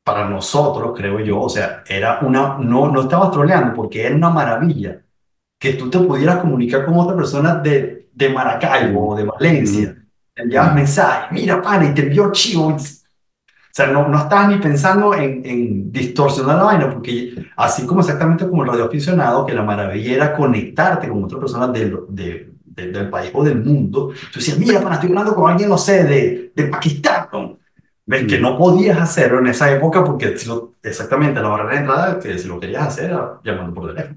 para 0.07 0.31
nosotros, 0.31 0.95
creo 0.97 1.21
yo, 1.21 1.43
o 1.43 1.51
sea, 1.51 1.85
era 1.89 2.21
una, 2.23 2.59
no, 2.61 2.91
no 2.93 3.03
estabas 3.03 3.33
troleando, 3.33 3.75
porque 3.75 4.07
era 4.07 4.17
una 4.17 4.31
maravilla 4.31 5.03
que 5.59 5.75
tú 5.75 5.91
te 5.91 5.99
pudieras 6.01 6.39
comunicar 6.41 6.87
con 6.87 6.99
otra 6.99 7.17
persona 7.17 7.57
de, 7.57 8.09
de 8.13 8.29
Maracaibo 8.31 9.11
o 9.11 9.17
de 9.17 9.25
Valencia. 9.25 9.97
Te 10.35 10.43
enviabas 10.43 10.75
ujú, 10.75 10.77
mensajes, 10.77 11.33
mira, 11.33 11.63
pana, 11.63 11.87
y 11.87 11.95
te 11.95 12.03
envió 12.03 12.33
chivo. 12.33 12.69
O 12.69 12.79
sea, 13.73 13.89
no, 13.89 14.09
no 14.09 14.19
estabas 14.19 14.49
ni 14.49 14.57
pensando 14.59 15.15
en, 15.15 15.45
en 15.45 15.93
distorsionar 15.93 16.57
la 16.57 16.63
vaina, 16.65 16.91
porque 16.91 17.35
así 17.57 17.85
como 17.87 18.01
exactamente 18.01 18.49
como 18.49 18.63
el 18.65 18.71
radioaficionado, 18.71 19.45
que 19.47 19.55
la 19.55 19.63
maravilla 19.63 20.15
era 20.15 20.35
conectarte 20.37 21.09
con 21.09 21.25
otras 21.25 21.41
personas 21.41 21.73
del, 21.73 21.99
de, 22.09 22.53
de- 22.65 22.93
del 22.93 23.11
país 23.11 23.31
o 23.35 23.45
del 23.45 23.63
mundo, 23.63 24.09
tú 24.33 24.39
decías, 24.41 24.59
mira, 24.59 24.81
pana, 24.81 24.95
estoy 24.97 25.11
hablando 25.11 25.35
con 25.35 25.51
alguien, 25.51 25.69
no 25.69 25.79
sé, 25.79 26.05
de, 26.05 26.53
de 26.55 26.65
Pakistán. 26.69 27.29
¿no? 27.33 27.59
Ves 28.07 28.27
que 28.27 28.39
ujú, 28.39 28.41
no 28.41 28.57
podías 28.57 28.99
hacerlo 28.99 29.41
en 29.41 29.49
esa 29.49 29.71
época 29.73 30.05
porque 30.05 30.39
si 30.39 30.49
lo- 30.49 30.75
exactamente 30.83 31.41
la 31.41 31.49
barrera 31.49 31.73
de 31.73 31.79
entrada, 31.79 32.19
que 32.21 32.39
si 32.39 32.47
lo 32.49 32.61
querías 32.61 32.87
hacer 32.87 33.07
era 33.11 33.41
llamando 33.45 33.75
por 33.75 33.89
teléfono. 33.89 34.17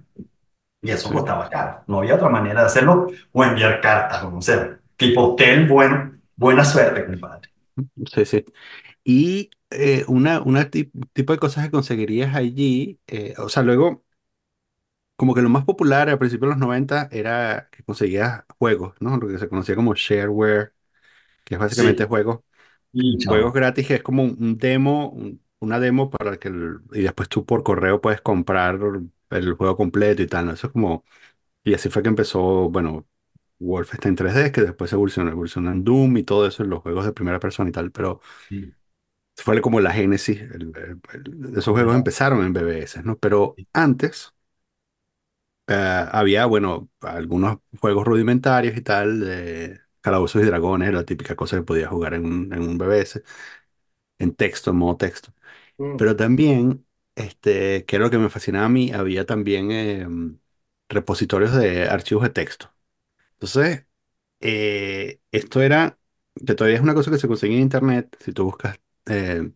Y 0.82 0.92
eso 0.92 1.12
sí, 1.12 1.14
costaba 1.14 1.50
caro. 1.50 1.84
No 1.88 2.00
había 2.00 2.16
otra 2.16 2.30
manera 2.30 2.62
de 2.62 2.68
hacerlo 2.68 3.08
o 3.34 3.44
enviar 3.44 3.82
cartas, 3.82 4.24
o 4.26 4.42
sea, 4.42 4.80
tipo 4.98 5.22
hotel, 5.34 5.68
bueno, 5.68 6.20
buena 6.38 6.66
suerte, 6.66 7.06
compadre. 7.06 7.50
sí, 8.14 8.26
sí. 8.26 8.46
Y 9.04 9.52
eh, 9.72 10.06
una, 10.08 10.42
una 10.42 10.70
tip- 10.72 10.92
tipo 11.14 11.34
de 11.34 11.40
cosas 11.40 11.66
que 11.66 11.72
conseguirías 11.72 12.36
allí, 12.36 13.02
eh, 13.08 13.36
o 13.40 13.50
sea, 13.50 13.64
luego, 13.64 14.06
como 15.16 15.34
que 15.36 15.42
lo 15.42 15.50
más 15.50 15.66
popular 15.66 16.10
al 16.10 16.18
principio 16.20 16.48
de 16.48 16.54
los 16.56 16.60
90 16.60 17.10
era 17.12 17.70
que 17.72 17.84
conseguías 17.84 18.44
juegos, 18.58 18.96
¿no? 19.02 19.18
Lo 19.18 19.28
que 19.28 19.38
se 19.38 19.50
conocía 19.50 19.76
como 19.76 19.94
shareware, 19.96 20.74
que 21.46 21.56
es 21.56 21.60
básicamente 21.62 22.06
Sí, 22.06 22.08
juegos, 22.08 22.42
y 22.92 23.26
juegos 23.26 23.54
chao. 23.54 23.54
gratis, 23.54 23.88
que 23.88 23.96
es 23.96 24.04
como 24.04 24.24
un, 24.24 24.38
un 24.42 24.58
demo, 24.58 25.10
un- 25.10 25.42
una 25.60 25.80
demo 25.80 26.10
para 26.10 26.38
que, 26.40 26.48
el- 26.50 26.80
y 26.94 27.02
después 27.04 27.30
tú 27.30 27.46
por 27.46 27.64
correo 27.64 28.02
puedes 28.02 28.22
comprar 28.22 28.80
el 29.32 29.54
juego 29.54 29.76
completo 29.78 30.22
y 30.22 30.28
tal, 30.28 30.46
¿no? 30.48 30.54
Eso 30.54 30.68
es 30.68 30.74
como, 30.74 31.04
y 31.64 31.74
así 31.76 31.90
fue 31.90 32.04
que 32.04 32.10
empezó, 32.10 32.70
bueno, 32.72 33.08
Wolfenstein 33.60 34.16
3D, 34.16 34.52
que 34.54 34.62
después 34.62 34.94
evolucionó, 34.94 35.32
evolucionó 35.32 35.72
en 35.72 35.84
Doom 35.86 36.18
y 36.18 36.24
todo 36.24 36.48
eso, 36.48 36.64
en 36.64 36.70
los 36.72 36.82
juegos 36.84 37.06
de 37.06 37.14
primera 37.14 37.40
persona 37.40 37.70
y 37.70 37.74
tal, 37.74 37.92
pero 37.92 38.22
Sí, 38.48 38.76
fue 39.38 39.62
como 39.62 39.80
la 39.80 39.92
génesis. 39.94 40.40
el- 40.42 40.72
el- 40.76 41.02
el- 41.14 41.58
esos 41.58 41.74
juegos 41.74 41.96
empezaron 41.96 42.46
en 42.46 42.54
BBS, 42.54 43.02
¿no? 43.04 43.18
Pero 43.18 43.56
antes 43.74 44.34
eh, 45.68 46.06
había, 46.12 46.46
bueno, 46.46 46.90
algunos 47.02 47.60
juegos 47.80 48.06
rudimentarios 48.06 48.76
y 48.78 48.82
tal, 48.82 49.20
de 49.22 49.80
Calabozos 50.02 50.42
y 50.44 50.46
Dragones, 50.46 50.94
la 50.94 51.06
típica 51.06 51.36
cosa 51.36 51.58
que 51.58 51.64
podías 51.64 51.90
jugar 51.90 52.14
en 52.16 52.26
un, 52.26 52.54
en 52.54 52.62
un 52.62 52.78
BBS, 52.78 53.24
en 54.20 54.36
texto, 54.36 54.72
en 54.72 54.78
modo 54.78 54.98
texto. 54.98 55.34
Mm. 55.80 55.98
Pero 55.98 56.16
también, 56.16 56.86
este, 57.16 57.86
que 57.86 57.98
era 57.98 58.06
lo 58.06 58.12
que 58.12 58.18
me 58.20 58.30
fascinaba 58.30 58.66
a 58.68 58.70
mí, 58.70 58.92
había 58.94 59.26
también 59.26 59.72
eh, 59.72 60.08
repositorios 60.90 61.54
de 61.56 61.88
archivos 61.90 62.24
de 62.24 62.30
texto. 62.32 62.74
Entonces, 63.34 63.86
eh, 64.42 65.22
esto 65.32 65.62
era, 65.62 66.00
que 66.46 66.56
todavía 66.56 66.78
es 66.78 66.84
una 66.84 66.94
cosa 66.96 67.12
que 67.12 67.20
se 67.20 67.28
consigue 67.30 67.56
en 67.56 67.62
internet, 67.64 68.18
si 68.22 68.34
tú 68.34 68.46
buscas 68.46 68.80
eh, 69.08 69.52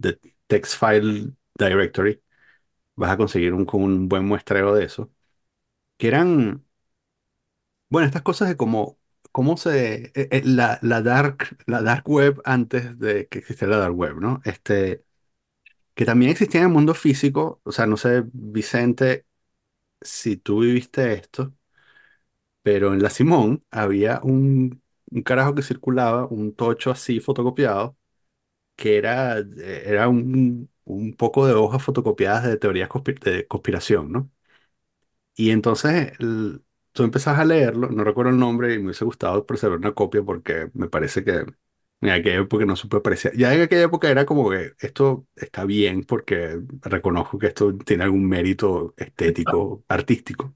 The 0.00 0.18
Text 0.48 0.76
File 0.78 1.32
Directory, 1.58 2.22
vas 2.96 3.12
a 3.12 3.16
conseguir 3.16 3.54
un, 3.54 3.66
un 3.72 4.08
buen 4.08 4.26
muestreo 4.26 4.74
de 4.74 4.84
eso, 4.86 5.12
que 5.98 6.08
eran, 6.08 6.66
bueno, 7.88 8.06
estas 8.06 8.22
cosas 8.22 8.48
de 8.48 8.56
cómo, 8.56 8.97
cómo 9.38 9.56
se, 9.56 10.06
eh, 10.16 10.28
eh, 10.32 10.42
la, 10.44 10.80
la 10.82 11.00
dark, 11.02 11.56
la 11.66 11.80
dark 11.82 12.08
web 12.08 12.40
antes 12.44 12.98
de 12.98 13.28
que 13.28 13.38
existiera 13.38 13.74
la 13.76 13.78
dark 13.82 13.94
web, 13.96 14.16
¿no? 14.20 14.40
Este, 14.44 15.04
que 15.94 16.04
también 16.06 16.32
existía 16.32 16.60
en 16.62 16.68
el 16.68 16.72
mundo 16.72 16.94
físico, 16.94 17.60
o 17.64 17.72
sea, 17.72 17.86
no 17.86 17.96
sé, 17.98 18.24
Vicente, 18.32 19.26
si 20.02 20.36
tú 20.38 20.60
viviste 20.62 21.14
esto, 21.14 21.54
pero 22.62 22.92
en 22.94 23.02
la 23.02 23.10
Simón 23.10 23.64
había 23.70 24.20
un, 24.22 24.82
un 25.10 25.22
carajo 25.22 25.54
que 25.54 25.62
circulaba, 25.62 26.26
un 26.26 26.54
tocho 26.54 26.90
así 26.90 27.20
fotocopiado, 27.20 27.96
que 28.76 28.98
era, 28.98 29.38
eh, 29.40 29.84
era 29.86 30.08
un, 30.08 30.70
un 30.84 31.14
poco 31.14 31.46
de 31.46 31.54
hojas 31.54 31.82
fotocopiadas 31.84 32.44
de 32.46 32.58
teorías 32.58 32.90
de 33.24 33.48
conspiración, 33.48 34.12
¿no? 34.12 34.32
Y 35.36 35.50
entonces 35.50 36.12
el- 36.18 36.62
tú 36.92 37.04
empezás 37.04 37.38
a 37.38 37.44
leerlo, 37.44 37.88
no 37.90 38.04
recuerdo 38.04 38.30
el 38.32 38.38
nombre 38.38 38.74
y 38.74 38.78
me 38.78 38.86
hubiese 38.86 39.04
gustado 39.04 39.46
preservar 39.46 39.78
una 39.78 39.92
copia 39.94 40.22
porque 40.22 40.70
me 40.74 40.88
parece 40.88 41.24
que 41.24 41.44
en 42.00 42.10
aquella 42.10 42.40
época 42.40 42.64
no 42.66 42.76
supe 42.76 42.96
apreciar. 42.98 43.34
Ya 43.36 43.54
en 43.54 43.62
aquella 43.62 43.84
época 43.84 44.10
era 44.10 44.26
como 44.26 44.50
que 44.50 44.72
esto 44.80 45.26
está 45.36 45.64
bien 45.64 46.04
porque 46.04 46.60
reconozco 46.82 47.38
que 47.38 47.48
esto 47.48 47.76
tiene 47.78 48.04
algún 48.04 48.28
mérito 48.28 48.94
estético, 48.96 49.84
artístico, 49.88 50.54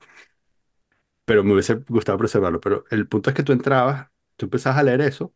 pero 1.24 1.44
me 1.44 1.52
hubiese 1.52 1.74
gustado 1.88 2.18
preservarlo. 2.18 2.60
Pero 2.60 2.84
el 2.90 3.08
punto 3.08 3.30
es 3.30 3.36
que 3.36 3.42
tú 3.42 3.52
entrabas, 3.52 4.10
tú 4.36 4.46
empezabas 4.46 4.78
a 4.78 4.82
leer 4.84 5.00
eso 5.02 5.34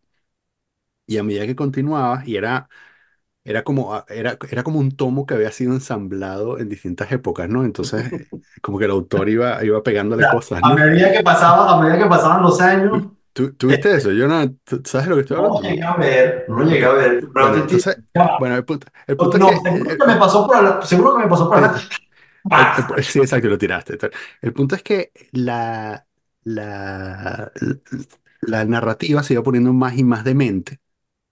y 1.06 1.18
a 1.18 1.22
medida 1.22 1.46
que 1.46 1.56
continuabas 1.56 2.26
y 2.28 2.36
era... 2.36 2.68
Era 3.46 3.64
como, 3.64 3.94
a- 3.94 4.04
era, 4.08 4.38
era 4.50 4.62
como 4.64 4.80
un 4.80 4.96
tomo 4.96 5.26
que 5.26 5.34
había 5.34 5.52
sido 5.52 5.72
ensamblado 5.74 6.58
en 6.58 6.68
distintas 6.68 7.12
épocas, 7.12 7.48
¿no? 7.48 7.64
Entonces, 7.64 8.04
como 8.62 8.78
que 8.78 8.86
el 8.86 8.90
autor 8.92 9.28
iba, 9.28 9.64
iba 9.64 9.82
O 9.84 9.84
pegándole 9.84 10.24
sea, 10.24 10.28
cosas, 10.28 10.64
a 10.66 10.68
¿no? 10.68 10.74
medida 10.74 11.12
que 11.12 11.22
pasaba, 11.22 11.72
a 11.72 11.80
medida 11.80 11.98
que 11.98 12.06
pasaban 12.08 12.42
los 12.42 12.60
años, 12.60 13.12
¿Tú, 13.32 13.54
tú 13.54 13.68
eh, 13.68 13.78
viste 13.78 13.94
eso? 13.94 14.12
Yo 14.12 14.28
no, 14.28 14.50
¿tú- 14.64 14.82
¿sabes 14.84 15.08
lo 15.08 15.14
que 15.16 15.22
estoy 15.22 15.36
no 15.36 15.44
hablando? 15.44 15.62
llegué 15.62 15.82
No. 15.82 15.82
a 15.82 15.96
ver, 15.96 16.44
no 16.48 16.62
llegué 16.64 16.84
a 16.86 16.92
ver, 16.92 17.28
pero 17.32 17.46
Bueno, 17.46 17.58
entonces, 17.58 18.02
ya 18.14 18.28
bueno, 18.36 18.56
el 18.56 18.64
punto, 18.64 18.86
el 19.06 19.18
punto 19.18 19.36
es 19.38 19.44
que, 19.44 19.50
no, 19.50 19.62
seguro 19.62 19.90
eh, 19.90 19.98
que 19.98 20.06
me 20.06 20.16
pasó 20.16 20.46
por 20.46 20.62
la, 20.62 20.82
seguro 20.82 21.16
que 21.16 21.22
me 21.24 21.28
pasó 21.28 21.48
por 21.48 21.60
eh, 21.60 21.60
la, 21.60 21.74
sí, 23.02 23.20
exacto, 23.20 23.48
lo 23.48 23.58
tiraste. 23.58 23.98
El 24.40 24.52
punto 24.52 24.74
es 24.76 24.82
que 24.82 25.12
la, 25.32 26.06
la, 26.44 27.52
la 28.42 28.64
narrativa 28.64 29.22
se 29.22 29.34
iba 29.34 29.42
poniendo 29.42 29.72
más 29.72 29.96
y 29.98 30.04
más 30.04 30.24
demente, 30.24 30.80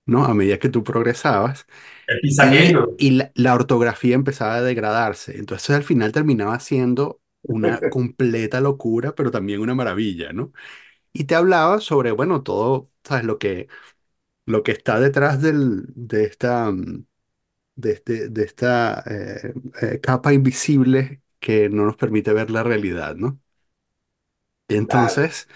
¿no? 0.06 0.24
A 0.26 0.34
medida 0.34 0.58
que 0.58 0.68
tú 0.70 0.84
progresabas 0.84 1.66
el 2.06 2.20
y, 2.20 2.22
pizagueiro. 2.22 2.96
y 2.96 3.10
la, 3.12 3.32
la 3.34 3.54
ortografía 3.54 4.14
empezaba 4.14 4.56
a 4.56 4.62
degradarse. 4.62 5.38
Entonces, 5.38 5.70
al 5.70 5.84
final 5.84 6.12
terminaba 6.12 6.58
siendo 6.60 7.20
una 7.42 7.82
completa 7.88 8.60
locura, 8.60 9.14
pero 9.14 9.30
también 9.30 9.60
una 9.60 9.74
maravilla, 9.74 10.32
¿no? 10.32 10.52
Y 11.12 11.24
te 11.24 11.34
hablaba 11.36 11.80
sobre, 11.80 12.12
bueno, 12.12 12.42
todo, 12.42 12.90
¿sabes? 13.04 13.24
Lo 13.26 13.38
que 13.38 13.68
lo 14.46 14.62
que 14.64 14.72
está 14.72 15.00
detrás 15.00 15.42
del, 15.42 15.84
de 15.94 16.24
esta, 16.24 16.70
mm, 16.72 17.06
de 17.76 17.92
este- 17.92 18.28
de 18.30 18.44
esta 18.44 19.02
eh, 19.06 19.54
eh, 19.82 20.00
capa 20.00 20.32
invisible 20.34 21.22
que 21.40 21.68
no 21.70 21.84
nos 21.86 21.96
permite 21.96 22.32
ver 22.34 22.50
la 22.50 22.62
realidad, 22.64 23.16
¿no? 23.16 23.40
Y 24.68 24.76
Claro. 24.86 25.16
entonces, 25.16 25.48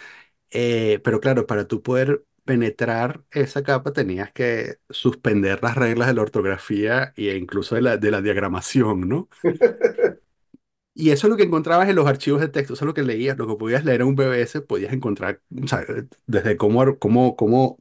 Eh, 0.56 1.00
pero 1.04 1.20
claro, 1.20 1.46
para 1.46 1.68
tú 1.68 1.82
poder 1.82 2.24
penetrar 2.48 3.24
esa 3.32 3.62
capa 3.64 3.92
tenías 3.94 4.32
que 4.32 4.78
suspender 4.90 5.62
las 5.62 5.76
reglas 5.76 6.08
de 6.08 6.14
la 6.14 6.22
ortografía 6.22 7.14
e 7.16 7.36
incluso 7.36 7.76
de 7.76 7.82
la, 7.82 7.98
de 7.98 8.10
la 8.12 8.22
diagramación, 8.22 9.08
¿no? 9.08 9.28
Y 10.94 11.10
eso 11.10 11.26
es 11.28 11.30
lo 11.30 11.36
que 11.36 11.44
encontrabas 11.44 11.88
en 11.88 11.94
los 11.96 12.06
archivos 12.08 12.40
de 12.40 12.48
texto, 12.48 12.74
eso 12.74 12.84
es 12.84 12.86
lo 12.86 12.94
que 12.94 13.02
leías, 13.04 13.38
lo 13.38 13.46
que 13.46 13.54
podías 13.56 13.84
leer 13.84 14.00
en 14.00 14.08
un 14.08 14.16
BBS, 14.16 14.60
podías 14.62 14.92
encontrar, 14.92 15.40
o 15.62 15.66
sea, 15.68 15.84
desde 16.26 16.56
cómo, 16.56 16.98
cómo, 16.98 17.36
cómo, 17.36 17.78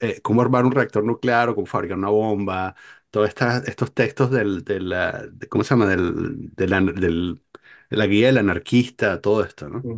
eh, 0.00 0.20
cómo 0.22 0.42
armar 0.42 0.66
un 0.66 0.72
reactor 0.72 1.02
nuclear 1.04 1.48
o 1.48 1.54
cómo 1.54 1.66
fabricar 1.66 1.96
una 1.96 2.10
bomba, 2.10 2.74
todos 3.10 3.30
estos 3.66 3.94
textos 3.94 4.30
del, 4.30 4.64
de 4.64 4.80
la, 4.80 5.26
de- 5.32 5.48
¿cómo 5.48 5.64
se 5.64 5.70
llama? 5.70 5.86
Del, 5.86 6.50
de 6.54 6.68
la, 6.68 6.80
del- 6.82 7.42
de 7.90 7.96
la 7.96 8.06
guía 8.06 8.26
del 8.26 8.38
anarquista, 8.38 9.20
todo 9.22 9.42
esto, 9.44 9.68
¿no? 9.70 9.88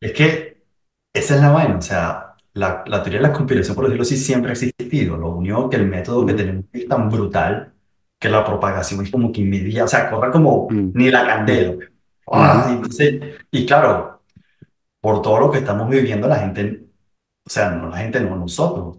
Es 0.00 0.12
que 0.12 0.64
esa 1.12 1.36
es 1.36 1.40
la 1.42 1.50
vaina, 1.50 1.78
o 1.78 1.82
sea, 1.82 2.31
la, 2.54 2.84
la 2.86 3.02
teoría 3.02 3.20
de 3.20 3.28
la 3.28 3.32
conspiración, 3.32 3.74
por 3.76 3.84
decirlo 3.86 4.02
así, 4.02 4.16
siempre 4.16 4.50
ha 4.50 4.52
existido. 4.54 5.16
Lo 5.16 5.30
único 5.30 5.68
que 5.70 5.76
el 5.76 5.86
método 5.88 6.26
que 6.26 6.34
Ujú, 6.34 6.34
tenemos 6.34 6.64
es 6.72 6.88
tan 6.88 7.08
brutal 7.10 7.74
que 8.18 8.28
la 8.28 8.44
propagación 8.44 9.04
es 9.04 9.10
como 9.10 9.32
que 9.32 9.40
inmediata, 9.42 9.84
o 9.84 9.88
sea, 9.88 10.10
corre 10.10 10.30
como 10.32 10.68
mm, 10.68 10.92
ni 10.92 11.10
la 11.10 11.26
mm, 11.26 11.26
candela. 11.26 11.74
ujú, 12.34 12.58
¡Ah! 12.58 12.68
Y, 12.70 12.72
entonces- 12.74 13.20
y 13.50 13.66
claro, 13.66 14.22
por 15.00 15.22
todo 15.22 15.40
lo 15.40 15.50
que 15.50 15.58
estamos 15.58 15.88
viviendo, 15.90 16.28
la 16.28 16.36
gente, 16.38 16.84
o 17.46 17.50
sea, 17.50 17.70
no 17.70 17.88
la 17.90 17.98
gente, 17.98 18.20
no 18.20 18.36
nosotros, 18.36 18.98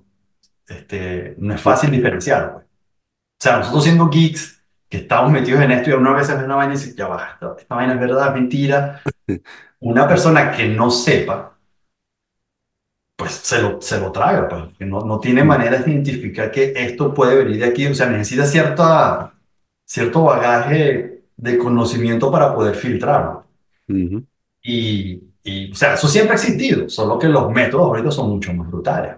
este, 0.67 1.36
no 1.39 1.53
es 1.55 1.62
fácil 1.62 1.91
diferenciar, 1.91 2.53
pues. 2.53 2.65
O 2.65 3.43
sea, 3.43 3.57
nosotros 3.60 3.83
siendo 3.83 4.10
geeks, 4.10 4.63
que 4.89 4.98
estamos 5.00 5.31
metidos 5.31 5.62
en 5.62 5.72
esto 5.72 5.89
y 5.91 5.93
una 5.93 6.13
vez 6.13 6.27
ves 6.29 6.43
una 6.45 6.55
vaina 6.55 6.74
y 6.74 6.77
dices, 6.77 6.95
ya 6.95 7.07
va, 7.07 7.31
esta, 7.33 7.55
esta 7.60 7.75
vaina 7.75 7.93
es 7.95 8.00
verdad, 8.00 8.29
es 8.29 8.33
mentira. 8.36 9.01
Una 9.79 10.07
persona 10.07 10.51
que 10.51 10.67
no 10.69 10.91
sepa, 10.91 11.52
pues 13.24 13.36
se 13.36 13.62
lo, 13.62 13.82
se 13.82 14.00
lo 14.01 14.12
traga, 14.12 14.50
pues, 14.50 14.74
que 14.77 14.86
no, 14.86 15.00
no 15.00 15.18
tiene 15.18 15.44
mm, 15.44 15.48
manera 15.48 15.80
de 15.80 15.89
identificar 15.92 16.51
que 16.51 16.74
esto 16.75 17.13
puede 17.13 17.38
venir 17.38 17.60
de 17.60 17.65
aquí, 17.68 17.88
o 17.88 17.96
sea, 17.96 18.10
necesita 18.10 18.46
cierta, 18.46 19.34
cierto 19.86 20.24
bagaje 20.25 21.24
de 21.38 21.58
conocimiento 21.58 22.30
para 22.30 22.53
poder 22.53 22.75
filtrarlo. 22.75 23.46
Y, 24.62 25.22
y, 25.42 25.72
o 25.72 25.75
sea, 25.75 25.94
eso 25.94 26.10
siempre 26.10 26.34
ha 26.34 26.36
existido, 26.36 26.89
solo 26.89 27.18
que 27.18 27.30
los 27.30 27.50
métodos 27.50 27.86
ahorita 27.88 28.12
son 28.12 28.30
mucho 28.30 28.53
más 28.53 28.68
brutales. 28.68 29.15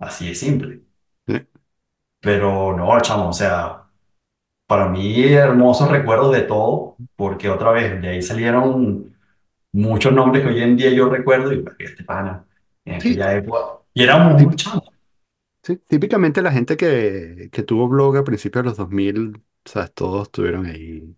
Así 0.00 0.28
de 0.28 0.34
simple. 0.34 0.80
sí. 1.28 1.46
Pero 2.20 2.76
no, 2.76 3.00
chamo, 3.00 3.28
o 3.28 3.32
sea, 3.32 3.84
para 4.66 4.88
mí 4.88 5.24
hermosos 5.32 5.90
recuerdos 5.90 6.32
de 6.34 6.42
todo, 6.42 6.96
porque 7.16 7.48
otra 7.48 7.70
vez 7.70 8.00
de 8.02 8.08
ahí 8.08 8.22
salieron 8.22 9.14
muchos 9.72 10.12
nombres 10.12 10.42
que 10.44 10.50
hoy 10.50 10.62
en 10.62 10.76
día 10.76 10.90
yo 10.90 11.08
recuerdo 11.08 11.52
y 11.52 11.62
pues, 11.62 11.76
este 11.78 12.04
pana, 12.04 12.44
en 12.84 12.94
Sí, 12.98 13.18
aquella 13.18 13.34
época, 13.34 13.82
y 13.94 14.06
tí- 14.36 14.46
muy 14.46 14.56
chamos. 14.56 14.84
sí, 15.62 15.76
Típicamente 15.78 16.42
la 16.42 16.52
gente 16.52 16.76
que, 16.76 17.48
que 17.52 17.62
tuvo 17.62 17.88
blog 17.88 18.16
a 18.16 18.24
principios 18.24 18.64
de 18.64 18.68
los 18.70 18.76
2000, 18.78 19.36
o 19.66 19.68
sea, 19.68 19.88
todos 19.88 20.24
estuvieron 20.28 20.66
ahí 20.66 21.16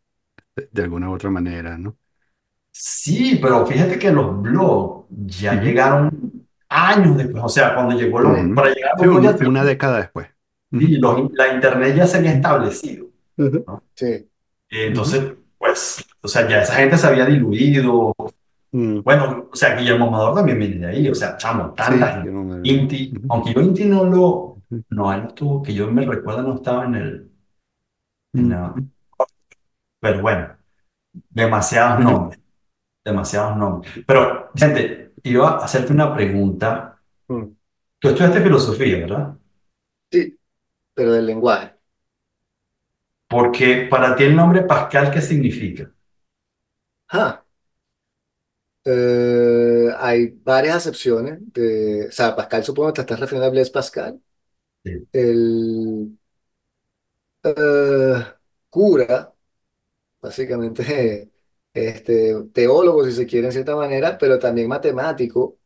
de, 0.56 0.68
de 0.72 0.82
alguna 0.84 1.10
u 1.10 1.14
otra 1.14 1.30
manera, 1.30 1.78
¿no? 1.78 1.98
Sí, 2.72 3.38
pero 3.40 3.66
fíjate 3.66 3.98
que 3.98 4.10
los 4.12 4.40
blogs 4.42 5.06
ya 5.10 5.54
Ujú, 5.54 5.60
llegaron 5.60 6.46
años 6.68 7.16
después, 7.16 7.42
o 7.44 7.48
sea, 7.48 7.74
cuando 7.74 7.96
llegó 7.96 8.20
los, 8.20 8.50
ujú. 8.50 8.54
para 8.54 8.70
llegar 8.74 8.92
a 8.94 8.98
Sí, 8.98 9.06
los 9.06 9.08
blogs 9.08 9.22
un- 9.22 9.22
ya, 9.22 9.36
una 9.46 9.64
década 9.64 9.98
después. 9.98 10.28
sí, 10.78 10.86
Ujú, 10.86 10.98
los- 10.98 11.30
la 11.32 11.48
internet 11.54 11.96
ya 11.96 12.06
se 12.06 12.18
había 12.18 12.32
establecido, 12.32 13.06
ujú, 13.38 13.66
¿no? 13.66 13.84
Sí. 13.96 14.30
ujú, 14.90 15.10
Entonces, 15.10 15.34
pues, 15.58 16.04
o 16.22 16.28
sea, 16.28 16.48
ya 16.48 16.62
esa 16.62 16.76
gente 16.76 16.98
se 16.98 17.06
había 17.06 17.26
diluido. 17.26 18.14
Mm. 18.72 19.00
Bueno, 19.02 19.48
o 19.52 19.56
sea, 19.56 19.76
Guillermo 19.76 20.08
Amador 20.08 20.34
también 20.34 20.58
viene 20.58 20.78
de 20.78 20.86
ahí, 20.86 21.08
o 21.08 21.14
sea, 21.14 21.36
chamo, 21.36 21.72
tanta 21.74 22.22
Sí, 22.22 22.28
no 22.28 22.44
me- 22.44 22.68
Inti, 22.68 23.12
aunque 23.28 23.54
yo 23.54 23.60
Inti 23.60 23.84
no 23.84 24.04
lo, 24.04 24.58
no, 24.90 25.12
él 25.12 25.22
no 25.22 25.28
estuvo, 25.28 25.62
que 25.62 25.74
yo 25.74 25.90
me 25.90 26.04
recuerdo 26.04 26.42
no 26.42 26.54
estaba 26.54 26.84
en 26.86 26.94
el, 26.94 27.30
en 28.34 28.48
la- 28.50 28.74
pero 30.00 30.20
bueno, 30.22 30.56
demasiados 31.30 32.00
nombres, 32.04 32.40
demasiados 33.04 33.56
nombres. 33.56 33.92
Pero, 34.06 34.50
gente, 34.54 35.12
iba 35.24 35.50
a 35.50 35.64
hacerte 35.64 35.92
una 35.92 36.14
pregunta. 36.14 37.00
Mm. 37.28 37.44
Tú 37.98 38.08
estudiaste 38.08 38.42
filosofía, 38.42 38.98
¿verdad? 38.98 39.36
Sí, 40.12 40.38
pero 40.94 41.12
del 41.12 41.26
lenguaje. 41.26 41.74
Porque 43.28 43.86
para 43.90 44.14
ti 44.16 44.24
el 44.24 44.36
nombre 44.36 44.62
Pascal, 44.62 45.10
¿qué 45.10 45.20
significa? 45.20 45.90
Ah, 47.08 47.45
eh, 48.86 49.88
hay 49.98 50.28
varias 50.44 50.76
acepciones 50.78 51.40
de, 51.54 52.08
o 52.08 52.12
sea, 52.12 52.36
Pascal 52.36 52.64
supongo 52.64 52.90
que 52.90 52.96
te 52.96 53.02
estás 53.02 53.20
refiriendo 53.20 53.46
a 53.48 53.50
Blaise 53.50 53.70
Pascal, 53.70 54.20
Sí. 54.84 55.08
el 55.12 56.18
eh, 57.42 58.24
cura, 58.70 59.32
básicamente 60.20 61.30
este, 61.74 62.34
teólogo 62.54 63.04
si 63.06 63.12
se 63.12 63.26
quiere 63.26 63.48
en 63.48 63.52
cierta 63.54 63.76
manera, 63.76 64.18
pero 64.18 64.38
también 64.40 64.68
matemático, 64.68 65.58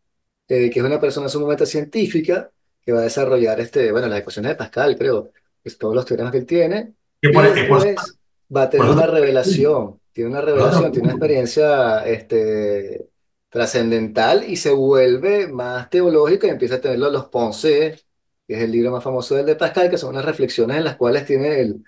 eh, 0.49 0.71
que 0.71 0.81
es 0.81 0.87
una 0.87 1.01
persona 1.01 1.29
sumamente 1.31 1.67
científica 1.67 2.53
que 2.83 2.93
va 2.93 3.01
a 3.01 3.05
desarrollar 3.05 3.61
este, 3.61 3.93
bueno, 3.93 4.09
las 4.09 4.21
ecuaciones 4.21 4.51
de 4.53 4.57
Pascal, 4.57 4.97
creo, 4.99 5.33
es 5.65 5.79
todos 5.79 5.95
los 5.95 6.07
teoremas 6.07 6.33
que 6.33 6.39
él 6.41 6.47
tiene, 6.47 6.95
Que 7.21 7.31
y 7.31 7.33
por, 7.33 7.47
eh, 7.47 7.67
por, 7.67 7.85
después 7.85 8.21
va 8.55 8.65
a 8.65 8.71
por 8.77 8.87
tener 8.87 8.91
eso 8.91 8.95
una 8.95 9.07
revelación, 9.07 10.01
tiene 10.13 10.31
una 10.31 10.43
por 10.55 10.57
revelación, 10.57 10.93
tiene 10.93 11.07
una 11.09 11.15
experiencia 11.15 12.07
este, 12.07 13.10
trascendental 13.51 14.45
y 14.51 14.57
se 14.59 14.73
vuelve 14.73 15.49
más 15.49 15.91
teológica 15.91 16.49
y 16.49 16.51
empieza 16.51 16.77
a 16.77 16.83
tenerlo 16.83 17.11
los 17.11 17.27
Pensées, 17.29 18.07
que 18.49 18.55
es 18.57 18.63
el 18.63 18.73
libro 18.73 18.93
más 18.93 19.05
famoso 19.05 19.37
del 19.37 19.47
de 19.47 19.57
Pascal, 19.57 19.91
que 19.91 19.99
son 19.99 20.11
unas 20.11 20.27
reflexiones 20.27 20.79
en 20.79 20.85
las 20.85 20.97
cuales 20.97 21.27
tiene 21.27 21.61
el, 21.61 21.85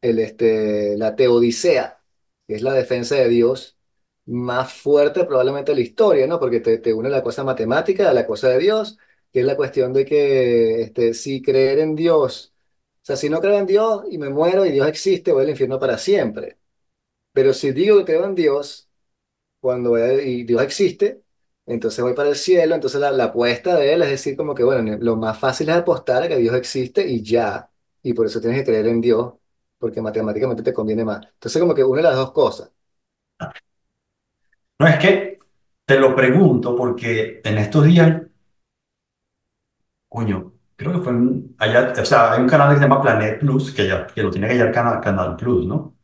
el, 0.00 0.18
este, 0.18 0.96
la 0.98 1.16
teodicea, 1.16 2.02
que 2.46 2.54
es 2.56 2.62
la 2.62 2.74
defensa 2.74 3.16
de 3.16 3.28
Dios 3.28 3.78
más 4.26 4.72
fuerte 4.72 5.24
probablemente 5.24 5.72
de 5.72 5.76
la 5.76 5.82
historia, 5.82 6.26
¿no? 6.26 6.38
Porque 6.40 6.60
te, 6.60 6.78
te 6.78 6.92
une 6.94 7.08
la 7.10 7.22
cosa 7.22 7.44
matemática 7.44 8.10
a 8.10 8.14
la 8.14 8.26
cosa 8.26 8.48
de 8.50 8.58
Dios, 8.58 8.98
que 9.32 9.40
es 9.40 9.46
la 9.46 9.56
cuestión 9.56 9.92
de 9.92 10.04
que 10.04 10.82
este, 10.82 11.14
si 11.14 11.42
creer 11.42 11.78
en 11.80 11.94
Dios, 11.96 12.54
o 13.02 13.04
sea, 13.04 13.16
si 13.16 13.28
no 13.30 13.40
creo 13.40 13.58
en 13.58 13.66
Dios 13.66 14.04
y 14.10 14.18
me 14.18 14.30
muero 14.30 14.64
y 14.66 14.70
Dios 14.72 14.86
existe, 14.88 15.32
voy 15.32 15.44
al 15.44 15.50
infierno 15.50 15.78
para 15.80 15.98
siempre. 15.98 16.58
Pero 17.32 17.52
si 17.54 17.72
digo 17.72 17.98
que 17.98 18.04
creo 18.06 18.24
en 18.26 18.34
Dios, 18.34 18.88
cuando 19.62 19.92
voy 19.92 20.02
a- 20.02 20.22
y 20.22 20.44
Dios 20.44 20.62
existe, 20.62 21.22
entonces 21.66 22.04
voy 22.04 22.14
para 22.14 22.30
el 22.30 22.36
cielo, 22.36 22.76
entonces 22.76 23.00
la, 23.00 23.12
la 23.12 23.26
apuesta 23.26 23.76
de 23.76 23.94
él 23.94 24.02
es 24.02 24.10
decir 24.10 24.36
como 24.36 24.54
que, 24.56 24.64
bueno, 24.64 24.98
lo 25.00 25.16
más 25.16 25.38
fácil 25.40 25.70
es 25.70 25.76
apostar 25.76 26.24
a 26.24 26.28
que 26.28 26.38
Dios 26.38 26.56
existe 26.56 27.08
y 27.08 27.22
ya, 27.24 27.70
y 28.02 28.14
por 28.14 28.26
eso 28.26 28.40
tienes 28.42 28.60
que 28.60 28.66
creer 28.66 28.88
en 28.88 29.00
Dios, 29.02 29.34
porque 29.78 30.02
matemáticamente 30.02 30.64
te 30.64 30.74
conviene 30.74 31.04
más. 31.06 31.26
Entonces 31.34 31.60
como 31.62 31.74
que 31.74 31.84
une 31.84 32.02
las 32.02 32.16
dos 32.16 32.32
cosas. 32.32 32.72
No, 34.78 34.86
es 34.86 34.98
que 34.98 35.38
te 35.86 35.98
lo 35.98 36.14
pregunto 36.14 36.76
porque 36.76 37.40
en 37.44 37.58
estos 37.58 37.84
días, 37.86 38.22
coño, 40.08 40.52
creo 40.76 40.92
que 40.92 40.98
fue 41.00 41.12
en- 41.12 41.54
allá, 41.58 41.92
o 42.00 42.04
sea, 42.04 42.32
hay 42.32 42.40
un 42.42 42.48
canal 42.48 42.70
que 42.70 42.76
se 42.76 42.82
llama 42.82 43.02
Planet 43.02 43.38
Plus, 43.40 43.72
que, 43.72 43.86
ya, 43.88 44.06
que 44.06 44.22
lo 44.22 44.30
tiene 44.30 44.46
que 44.48 44.54
hallar 44.54 44.72
Canal, 44.72 45.00
Canal 45.00 45.36
Plus, 45.36 45.66
¿no? 45.66 45.96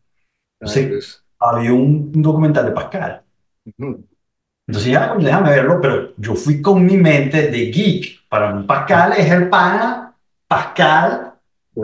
Entonces, 0.60 0.88
Cruz. 0.90 1.24
había 1.40 1.74
un 1.74 2.12
documental 2.22 2.66
de 2.66 2.72
Pascal. 2.72 3.24
Entonces, 4.66 4.92
ya, 4.92 5.09
coño, 5.11 5.24
déjame 5.26 5.50
verlo, 5.50 5.81
pero 5.81 6.14
yo 6.18 6.35
fui 6.35 6.61
con 6.61 6.85
mi 6.85 6.96
mente 6.96 7.50
de 7.50 7.70
geek. 7.70 8.28
Para 8.28 8.52
mí, 8.54 8.66
Pascal 8.66 9.14
es 9.16 9.31
el 9.31 9.48
pana, 9.48 10.14
Pascal 10.46 11.35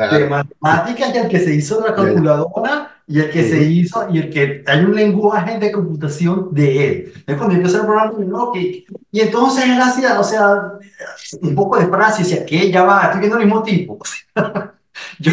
de 0.08 0.26
Claro. 0.26 0.28
matemáticas 0.28 1.14
y 1.14 1.18
el 1.18 1.28
que 1.28 1.38
se 1.40 1.54
hizo 1.54 1.80
la 1.86 1.94
calculadora 1.94 2.90
y 3.06 3.20
el 3.20 3.30
que 3.30 3.42
se 3.44 3.62
Ujú, 3.62 3.64
hizo 3.64 4.06
y 4.10 4.18
el 4.18 4.30
que 4.30 4.62
hay 4.66 4.80
un 4.84 4.94
lenguaje 4.94 5.58
de 5.58 5.72
computación 5.72 6.48
de 6.52 6.86
él. 6.88 7.12
Es 7.26 7.36
cuando 7.36 7.56
yo 7.56 7.62
el 7.78 7.86
programa, 7.86 8.12
no, 8.18 8.52
que, 8.52 8.84
y 9.10 9.20
entonces 9.20 9.64
él 9.64 9.80
hacía, 9.80 10.20
o 10.20 10.24
sea, 10.24 10.74
un 11.40 11.54
poco 11.54 11.78
de 11.78 11.86
frase 11.86 12.22
y 12.22 12.24
decía, 12.24 12.46
¿qué? 12.46 12.70
Ya 12.70 12.84
va, 12.84 13.04
estoy 13.04 13.20
viendo 13.20 13.38
el 13.38 13.46
mismo 13.46 13.62
tipo. 13.62 13.98
Yo, 15.18 15.32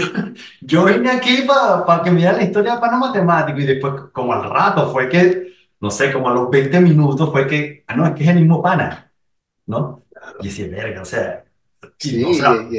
yo 0.62 0.86
vine 0.86 1.10
aquí 1.12 1.44
para 1.48 2.02
que 2.04 2.12
me 2.12 2.18
diera 2.18 2.34
la 2.34 2.44
historia 2.44 2.80
para 2.80 2.94
no 2.94 3.00
matemático 3.00 3.60
y 3.60 3.66
después, 3.66 3.94
como 4.12 4.34
al 4.34 4.50
rato, 4.50 4.92
fue 4.92 5.10
que, 5.10 5.54
no 5.82 5.92
sé, 5.92 6.14
como 6.14 6.30
a 6.30 6.34
los 6.36 6.50
20 6.50 6.80
minutos 6.82 7.32
fue 7.32 7.48
que, 7.48 7.84
ah, 7.88 7.96
no, 7.96 8.08
es 8.08 8.14
que 8.16 8.24
es 8.24 8.30
el 8.30 8.38
mismo 8.38 8.62
pana, 8.64 9.14
¿no? 9.68 10.06
Y 10.40 10.48
decía, 10.50 10.68
verga, 10.70 11.02
o 11.04 11.06
sea, 11.06 11.46
y, 12.02 12.24
o 12.24 12.34
Sí, 12.34 12.34
sea, 12.34 12.74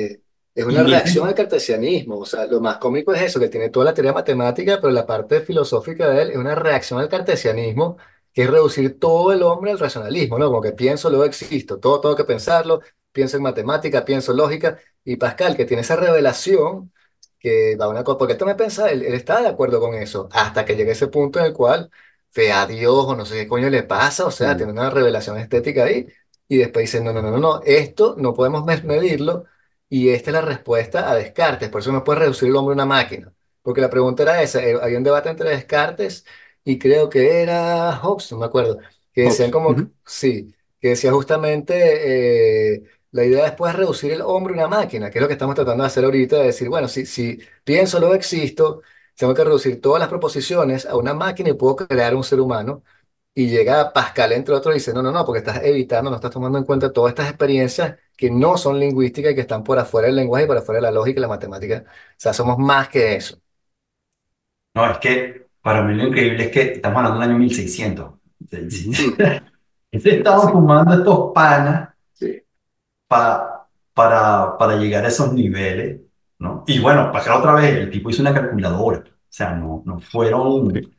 es 0.54 0.64
una 0.66 0.82
reacción 0.84 1.26
al 1.28 1.34
cartesianismo. 1.34 2.18
O 2.18 2.26
sea, 2.26 2.46
lo 2.46 2.60
más 2.60 2.78
cómico 2.78 3.12
es 3.14 3.22
eso, 3.22 3.40
que 3.40 3.48
tiene 3.48 3.70
toda 3.70 3.86
la 3.86 3.94
teoría 3.94 4.12
matemática, 4.12 4.78
pero 4.80 4.92
la 4.92 5.06
parte 5.06 5.40
filosófica 5.42 6.08
de 6.08 6.22
él 6.22 6.30
es 6.30 6.36
una 6.36 6.54
reacción 6.54 7.00
al 7.00 7.08
cartesianismo, 7.08 7.96
que 8.32 8.42
es 8.42 8.50
reducir 8.50 8.98
todo 8.98 9.32
el 9.32 9.42
hombre 9.42 9.70
al 9.72 9.78
racionalismo, 9.78 10.38
¿no? 10.38 10.46
Como 10.48 10.60
que 10.62 10.72
pienso, 10.72 11.08
luego 11.10 11.24
existo, 11.24 11.78
todo 11.80 12.00
tengo 12.00 12.16
que 12.16 12.24
pensarlo, 12.24 12.80
pienso 13.12 13.36
en 13.36 13.42
matemática, 13.42 14.04
pienso 14.04 14.32
en 14.32 14.38
lógica. 14.38 14.78
Y 15.04 15.16
Pascal, 15.16 15.56
que 15.56 15.64
tiene 15.64 15.82
esa 15.82 15.96
revelación, 15.96 16.92
que 17.38 17.76
da 17.76 17.88
una 17.88 18.04
cosa, 18.04 18.18
porque 18.18 18.32
él 18.34 18.38
también 18.38 18.56
pensa, 18.56 18.90
él, 18.90 19.02
él 19.04 19.14
está 19.14 19.40
de 19.42 19.48
acuerdo 19.48 19.80
con 19.80 19.94
eso, 19.94 20.28
hasta 20.32 20.64
que 20.64 20.76
llega 20.76 20.92
ese 20.92 21.08
punto 21.08 21.38
en 21.40 21.46
el 21.46 21.52
cual 21.52 21.90
ve 22.34 22.52
a 22.52 22.66
Dios 22.66 22.94
o 23.06 23.16
no 23.16 23.24
sé 23.26 23.34
qué 23.36 23.48
coño 23.48 23.68
le 23.70 23.82
pasa, 23.82 24.26
o 24.26 24.30
sea, 24.30 24.56
mm, 24.56 24.56
tiene 24.56 24.72
una 24.72 24.90
revelación 24.90 25.38
estética 25.38 25.84
ahí 25.84 26.06
y 26.48 26.58
después 26.58 26.84
dicen, 26.84 27.04
no, 27.04 27.12
no, 27.12 27.22
no, 27.22 27.30
no, 27.30 27.38
no, 27.38 27.60
esto 27.64 28.14
no 28.18 28.34
podemos 28.34 28.64
medirlo 28.84 29.44
y 29.88 30.10
esta 30.10 30.30
es 30.30 30.34
la 30.34 30.40
respuesta 30.42 31.10
a 31.10 31.14
Descartes, 31.14 31.68
por 31.68 31.80
eso 31.80 31.92
no 31.92 32.04
puede 32.04 32.20
reducir 32.20 32.48
el 32.48 32.56
hombre 32.56 32.72
a 32.72 32.76
una 32.76 32.86
máquina, 32.86 33.32
porque 33.62 33.80
la 33.80 33.90
pregunta 33.90 34.22
era 34.22 34.42
esa, 34.42 34.62
eh, 34.64 34.78
había 34.80 34.98
un 34.98 35.04
debate 35.04 35.28
entre 35.30 35.50
Descartes 35.50 36.24
y 36.64 36.78
creo 36.78 37.08
que 37.10 37.42
era 37.42 37.96
Hobbes, 37.96 38.32
no 38.32 38.38
me 38.38 38.46
acuerdo, 38.46 38.78
que 39.12 39.22
decían 39.22 39.50
Hobbes. 39.50 39.50
como, 39.50 39.92
sí, 40.06 40.54
que 40.80 40.88
decía 40.90 41.12
justamente, 41.12 42.74
eh, 42.76 42.82
la 43.10 43.24
idea 43.24 43.44
después 43.44 43.72
es 43.72 43.78
reducir 43.78 44.12
el 44.12 44.22
hombre 44.22 44.54
a 44.54 44.56
una 44.56 44.68
máquina, 44.68 45.10
que 45.10 45.18
es 45.18 45.22
lo 45.22 45.28
que 45.28 45.34
estamos 45.34 45.54
tratando 45.54 45.82
de 45.82 45.86
hacer 45.88 46.04
ahorita, 46.04 46.36
de 46.38 46.44
decir, 46.46 46.68
bueno, 46.68 46.88
si, 46.88 47.04
si 47.06 47.38
pienso, 47.64 47.98
luego 48.00 48.14
existo, 48.14 48.82
tengo 49.16 49.34
que 49.34 49.44
reducir 49.44 49.80
todas 49.80 50.00
las 50.00 50.08
proposiciones 50.08 50.86
a 50.86 50.96
una 50.96 51.14
máquina 51.14 51.50
y 51.50 51.54
puedo 51.54 51.76
crear 51.76 52.14
un 52.14 52.24
ser 52.24 52.40
humano. 52.40 52.82
Y 53.34 53.48
llega 53.48 53.92
Pascal, 53.94 54.32
entre 54.32 54.54
otros, 54.54 54.74
y 54.74 54.78
dice, 54.78 54.92
no, 54.92 55.02
no, 55.02 55.10
no, 55.12 55.24
porque 55.24 55.38
estás 55.40 55.62
evitando, 55.64 56.10
no 56.10 56.16
estás 56.16 56.30
tomando 56.32 56.58
en 56.58 56.64
cuenta 56.64 56.92
todas 56.92 57.10
estas 57.12 57.28
experiencias 57.30 57.98
que 58.16 58.30
no 58.30 58.58
son 58.58 58.78
lingüísticas 58.80 59.32
y 59.32 59.34
que 59.34 59.40
están 59.42 59.64
por 59.64 59.78
afuera 59.78 60.06
del 60.08 60.16
lenguaje 60.16 60.44
y 60.44 60.46
por 60.48 60.58
afuera 60.58 60.78
de 60.80 60.82
la 60.82 60.90
lógica 60.92 61.18
y 61.20 61.22
la 61.22 61.28
matemática. 61.28 61.84
O 61.88 61.90
sea, 62.18 62.32
somos 62.34 62.58
más 62.58 62.88
que 62.88 63.14
eso. 63.16 63.38
No, 64.74 64.90
es 64.90 64.98
que 64.98 65.46
para 65.62 65.82
mí 65.82 65.94
lo 65.94 66.08
increíble 66.08 66.44
es 66.44 66.50
que 66.50 66.62
estamos 66.74 66.98
hablando 66.98 67.20
del 67.20 67.30
año 67.30 67.38
1600. 67.38 68.14
Ujú. 68.50 69.16
Sí, 69.92 70.10
Estaban 70.18 70.40
sí, 70.40 70.52
fumando 70.52 70.94
estos 70.94 71.32
panas 71.34 71.90
sí. 72.14 72.42
para, 73.08 73.66
para, 73.94 74.56
para 74.58 74.76
llegar 74.76 75.04
a 75.04 75.08
esos 75.08 75.32
niveles, 75.32 76.00
¿no? 76.42 76.64
Y 76.66 76.80
bueno, 76.80 77.10
para 77.12 77.24
acá 77.24 77.38
otra 77.38 77.54
vez, 77.54 77.74
el 77.76 77.90
tipo 77.90 78.10
hizo 78.10 78.22
una 78.22 78.34
calculadora. 78.34 79.00
O 79.00 79.12
sea, 79.30 79.54
no, 79.54 79.82
no 79.86 80.00
fueron, 80.00 80.72
Sí. 80.74 80.90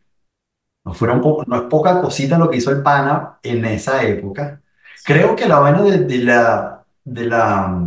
no 0.86 0.94
fueron 0.94 1.22
po- 1.22 1.44
no 1.48 1.56
es 1.56 1.62
poca 1.64 2.02
cosita 2.02 2.38
lo 2.38 2.50
que 2.50 2.58
hizo 2.58 2.72
el 2.72 2.84
pana 2.84 3.40
en 3.44 3.66
esa 3.66 4.04
época. 4.04 4.62
Creo 5.06 5.36
que 5.36 5.48
la 5.48 5.60
vaina 5.60 5.82
de, 5.84 6.00
de 6.00 6.18
la, 6.20 6.86
de 7.04 7.26
la, 7.26 7.78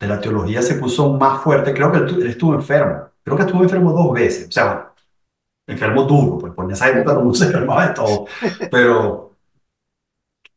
de 0.00 0.06
la 0.08 0.20
teología 0.20 0.62
se 0.62 0.74
puso 0.76 1.12
más 1.14 1.42
fuerte. 1.42 1.74
Creo 1.74 1.90
que 1.92 1.98
él, 1.98 2.08
él 2.22 2.26
estuvo 2.28 2.54
enfermo. 2.54 3.08
Creo 3.22 3.36
que 3.36 3.42
estuvo 3.44 3.62
enfermo 3.62 3.92
dos 3.92 4.12
veces. 4.12 4.48
O 4.48 4.52
sea, 4.52 4.92
enfermo 5.66 6.04
duro, 6.04 6.38
pues 6.38 6.52
por 6.54 6.70
esa 6.72 6.88
época 6.90 7.14
mundo 7.14 7.34
se 7.34 7.46
enfermaba 7.46 7.88
de 7.88 7.94
todo. 7.94 8.26
Pero 8.70 9.33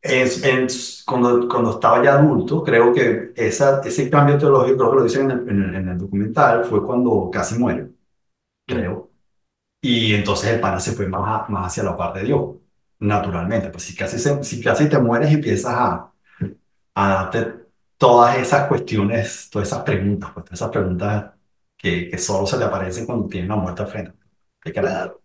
es, 0.02 0.44
en- 0.44 0.66
cuando, 1.06 1.48
cuando 1.48 1.70
estaba 1.72 2.02
ya 2.04 2.14
adulto, 2.18 2.62
creo 2.62 2.92
que 2.92 3.32
esa, 3.36 3.80
ese 3.82 4.08
cambio 4.10 4.38
teológico, 4.38 4.78
creo 4.78 4.90
que 4.92 4.96
lo 4.98 5.04
dicen 5.04 5.30
en 5.30 5.38
el, 5.40 5.48
en 5.50 5.62
el, 5.64 5.74
en 5.76 5.88
el 5.88 5.98
documental, 5.98 6.64
fue 6.64 6.84
cuando 6.84 7.30
casi 7.32 7.58
muere, 7.58 7.90
creo. 8.66 9.10
Y 9.82 10.14
entonces 10.14 10.50
el 10.52 10.60
pana 10.60 10.80
se 10.80 10.92
fue 10.92 11.08
más, 11.08 11.48
más 11.50 11.66
hacia 11.68 11.84
la 11.84 11.96
parte 11.96 12.20
de 12.20 12.26
Dios, 12.26 12.56
naturalmente. 13.00 13.70
Pues 13.70 13.84
si 13.84 13.96
casi, 13.96 14.18
se- 14.18 14.42
si 14.44 14.62
casi 14.62 14.88
te 14.88 14.98
mueres, 14.98 15.32
empiezas 15.32 15.74
a, 15.74 16.12
a 16.94 17.08
darte 17.10 17.54
todas 17.96 18.36
esas 18.38 18.68
cuestiones, 18.68 19.48
todas 19.50 19.68
esas 19.68 19.82
preguntas, 19.84 20.30
pues, 20.34 20.44
todas 20.46 20.60
esas 20.60 20.70
preguntas 20.72 21.32
que, 21.76 22.10
que 22.10 22.18
solo 22.18 22.46
se 22.46 22.58
le 22.58 22.64
aparecen 22.66 23.06
cuando 23.06 23.28
tiene 23.28 23.46
una 23.46 23.56
muerte 23.56 23.82
al 23.82 23.88
frente. 23.88 24.12
¿Qué 24.60 24.72
carajo? 24.72 25.22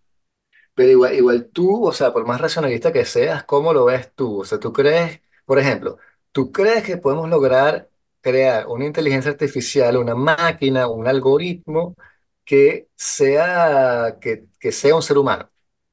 Pero 0.75 0.89
igual, 0.91 1.13
igual 1.15 1.49
tú, 1.53 1.85
o 1.85 1.91
sea, 1.91 2.11
por 2.13 2.25
más 2.25 2.41
racionalista 2.41 2.91
que 2.91 3.05
seas, 3.05 3.43
¿cómo 3.43 3.73
lo 3.73 3.85
ves 3.85 4.13
tú? 4.15 4.41
O 4.41 4.45
sea, 4.45 4.59
tú 4.59 4.73
crees, 4.73 5.21
por 5.45 5.59
ejemplo, 5.59 5.97
¿tú 6.31 6.51
crees 6.51 6.83
que 6.83 6.97
podemos 6.97 7.29
lograr 7.29 7.89
crear 8.21 8.67
una 8.67 8.85
inteligencia 8.85 9.31
artificial, 9.31 9.97
una 9.97 10.15
máquina, 10.15 10.87
un 10.87 11.07
algoritmo 11.07 11.95
que 12.43 12.89
sea, 12.95 14.17
que, 14.19 14.45
que 14.59 14.71
sea 14.71 14.95
un 14.95 15.03
ser 15.03 15.17
humano? 15.19 15.49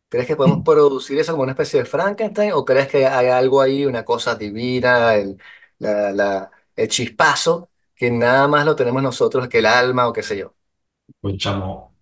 ¿Crees 0.08 0.26
que 0.26 0.36
podemos 0.36 0.62
producir 0.64 1.18
eso 1.18 1.32
como 1.32 1.42
una 1.44 1.52
especie 1.52 1.80
de 1.80 1.86
Frankenstein 1.86 2.52
o 2.52 2.64
crees 2.64 2.88
que 2.88 3.06
hay 3.06 3.28
algo 3.28 3.60
ahí, 3.60 3.84
una 3.86 4.04
cosa 4.04 4.34
divina, 4.34 5.14
el, 5.14 5.38
la, 5.78 6.10
la- 6.12 6.50
el 6.76 6.88
chispazo, 6.88 7.70
que 7.94 8.10
nada 8.10 8.48
más 8.48 8.64
lo 8.64 8.74
tenemos 8.76 9.02
nosotros, 9.02 9.48
que 9.48 9.58
el 9.58 9.66
alma 9.66 10.08
o 10.08 10.12
qué 10.12 10.22
sé 10.22 10.38
yo? 10.38 10.54
Pues 11.20 11.36
chamo, 11.38 11.94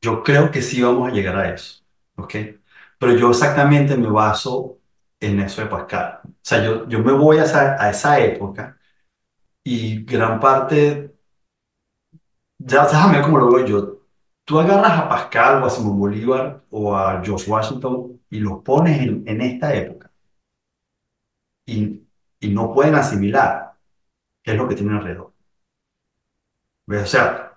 Yo 0.00 0.22
creo 0.22 0.50
que 0.50 0.62
sí 0.62 0.82
vamos 0.82 1.08
a 1.10 1.12
llegar 1.12 1.36
a 1.36 1.54
eso, 1.54 1.82
¿ok? 2.16 2.34
Pero 2.98 3.16
yo 3.16 3.30
exactamente 3.30 3.96
me 3.96 4.08
baso 4.08 4.78
en 5.20 5.40
eso 5.40 5.60
de 5.62 5.68
Pascal. 5.68 6.20
O 6.24 6.30
sea, 6.42 6.64
yo, 6.64 6.88
yo 6.88 7.00
me 7.00 7.12
voy 7.12 7.38
a 7.38 7.44
esa, 7.44 7.82
a 7.82 7.90
esa 7.90 8.18
época 8.20 8.78
y 9.64 10.04
gran 10.04 10.40
parte, 10.40 11.14
ya 12.58 12.86
déjame 12.86 13.22
cómo 13.22 13.38
lo 13.38 13.50
veo 13.52 13.66
yo. 13.66 14.00
Tú 14.44 14.58
agarras 14.58 14.92
a 14.98 15.08
Pascal 15.08 15.62
o 15.62 15.66
a 15.66 15.70
Simón 15.70 15.98
Bolívar 15.98 16.62
o 16.70 16.96
a 16.96 17.22
George 17.24 17.50
Washington 17.50 18.20
y 18.30 18.40
los 18.40 18.62
pones 18.62 19.00
en, 19.00 19.24
en 19.26 19.40
esta 19.40 19.74
época 19.74 20.10
y, 21.66 22.06
y 22.40 22.48
no 22.50 22.72
pueden 22.74 22.94
asimilar 22.94 23.74
qué 24.42 24.52
es 24.52 24.58
lo 24.58 24.68
que 24.68 24.74
tienen 24.76 24.96
alrededor. 24.96 25.34
O 26.88 27.06
sea, 27.06 27.49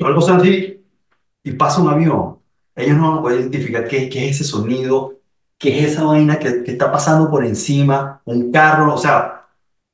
algo 0.00 0.26
así 0.26 0.84
y 1.42 1.52
pasa 1.52 1.82
un 1.82 1.88
avión, 1.88 2.38
ellos 2.74 2.96
no 2.96 3.10
van 3.10 3.18
a 3.18 3.22
poder 3.22 3.40
identificar 3.40 3.86
qué, 3.86 4.08
qué 4.08 4.28
es 4.28 4.40
ese 4.40 4.44
sonido, 4.44 5.20
qué 5.58 5.80
es 5.80 5.92
esa 5.92 6.04
vaina 6.04 6.38
que, 6.38 6.62
que 6.62 6.72
está 6.72 6.90
pasando 6.90 7.30
por 7.30 7.44
encima, 7.44 8.20
un 8.24 8.50
carro, 8.50 8.94
o 8.94 8.98
sea, 8.98 9.46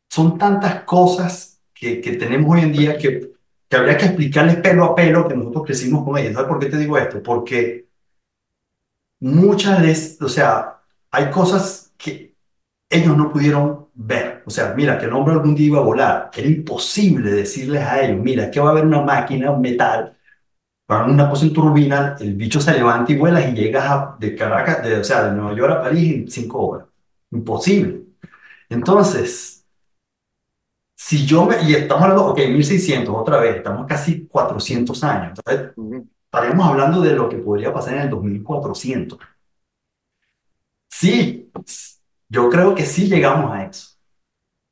son 0.09 0.39
tantas 0.39 0.85
cosas 0.85 1.61
que, 1.75 2.01
que 2.01 2.13
tenemos 2.13 2.53
hoy 2.53 2.63
en 2.63 2.73
día 2.73 2.99
que, 2.99 3.33
que 3.69 3.77
habría 3.77 3.97
que 3.97 4.07
explicarles 4.07 4.57
pelo 4.57 4.85
a 4.85 4.95
pelo 4.95 5.29
que 5.29 5.37
nosotros 5.37 5.67
crecimos 5.67 6.05
con 6.05 6.19
ellos. 6.19 6.35
¿Sabes 6.35 6.49
por 6.49 6.59
qué 6.59 6.67
te 6.67 6.79
digo 6.79 6.99
esto? 6.99 7.23
Porque 7.23 7.87
muchas 9.21 9.81
veces, 9.81 10.21
o 10.21 10.29
sea, 10.29 10.81
hay 11.11 11.31
cosas 11.31 11.93
que 11.97 12.30
ellos 12.91 13.17
no 13.17 13.33
pudieron 13.33 13.89
ver. 13.95 14.43
O 14.47 14.51
sea, 14.51 14.75
mira, 14.77 14.99
que 14.99 15.07
el 15.07 15.13
hombre 15.15 15.35
algún 15.35 15.55
día 15.57 15.67
iba 15.69 15.79
a 15.81 15.83
volar. 15.83 16.31
Era 16.35 16.49
imposible 16.49 17.31
decirles 17.33 17.83
a 17.85 18.03
ellos, 18.03 18.19
mira, 18.23 18.51
que 18.51 18.61
va 18.61 18.69
a 18.71 18.73
haber 18.73 18.87
una 18.87 19.03
máquina, 19.03 19.51
un 19.53 19.61
metal 19.63 20.17
Van 20.89 21.11
una 21.11 21.31
cosa 21.31 21.47
en 21.47 21.53
turbina, 21.55 22.17
el 22.21 22.35
bicho 22.35 22.61
se 22.61 22.73
levanta 22.75 23.13
y 23.13 23.17
vuelas 23.17 23.49
y 23.49 23.55
llegas 23.55 23.85
a- 23.91 24.17
de 24.19 24.35
Caracas, 24.37 24.83
de, 24.83 24.97
o 24.99 25.05
sea, 25.05 25.25
de 25.25 25.33
Nueva 25.37 25.55
York 25.57 25.73
a 25.79 25.83
París 25.83 26.15
en 26.15 26.31
cinco 26.31 26.67
horas. 26.67 26.89
Imposible. 27.31 28.03
Entonces, 28.71 29.67
si 30.97 31.27
yo 31.27 31.47
me, 31.47 31.63
y 31.63 31.75
estamos 31.75 32.03
hablando, 32.05 32.27
ok, 32.27 32.39
1600 32.49 33.15
otra 33.17 33.39
vez, 33.41 33.57
estamos 33.57 33.87
casi 33.87 34.27
400 34.27 35.03
años. 35.05 35.39
Entonces, 35.39 35.75
Ujú. 35.77 36.09
estaremos 36.25 36.67
hablando 36.69 37.01
de 37.01 37.15
lo 37.15 37.29
que 37.29 37.39
podría 37.39 37.73
pasar 37.73 37.95
en 37.95 38.01
el 38.03 38.11
2400. 38.11 39.19
Sí, 40.89 41.51
yo 42.31 42.51
creo 42.51 42.77
que 42.77 42.87
sí 42.87 43.09
llegamos 43.09 43.53
a 43.53 43.67
eso, 43.67 43.99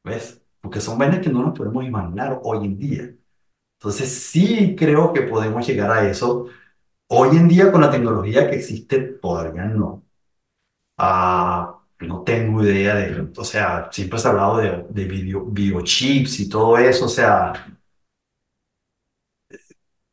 ¿ves? 0.05 0.43
Porque 0.61 0.81
son 0.81 0.99
vainas 0.99 1.21
que 1.21 1.31
no 1.31 1.43
nos 1.43 1.59
podemos 1.59 1.85
imaginar 1.85 2.41
hoy 2.45 2.67
en 2.67 2.79
día. 2.79 3.15
Entonces, 3.79 4.11
sí 4.31 4.77
creo 4.77 5.13
que 5.13 5.23
podemos 5.23 5.67
llegar 5.67 5.91
a 5.93 6.09
eso. 6.11 6.47
Hoy 7.09 7.37
en 7.39 7.49
día, 7.49 7.73
con 7.73 7.83
la 7.83 7.91
tecnología 7.91 8.49
que 8.51 8.57
existe, 8.57 9.01
todavía 9.01 9.65
no. 9.67 10.05
Ah, 10.99 11.81
no 12.01 12.23
tengo 12.25 12.63
idea 12.65 12.95
de, 12.97 13.33
o 13.37 13.45
sea, 13.45 13.89
siempre 13.93 14.19
se 14.19 14.29
ha 14.29 14.31
hablado 14.33 14.59
de, 14.59 14.87
de 14.91 15.05
video, 15.07 15.45
biochips 15.47 16.41
y 16.41 16.49
todo 16.49 16.79
eso, 16.79 17.07
o 17.07 17.09
sea, 17.09 17.53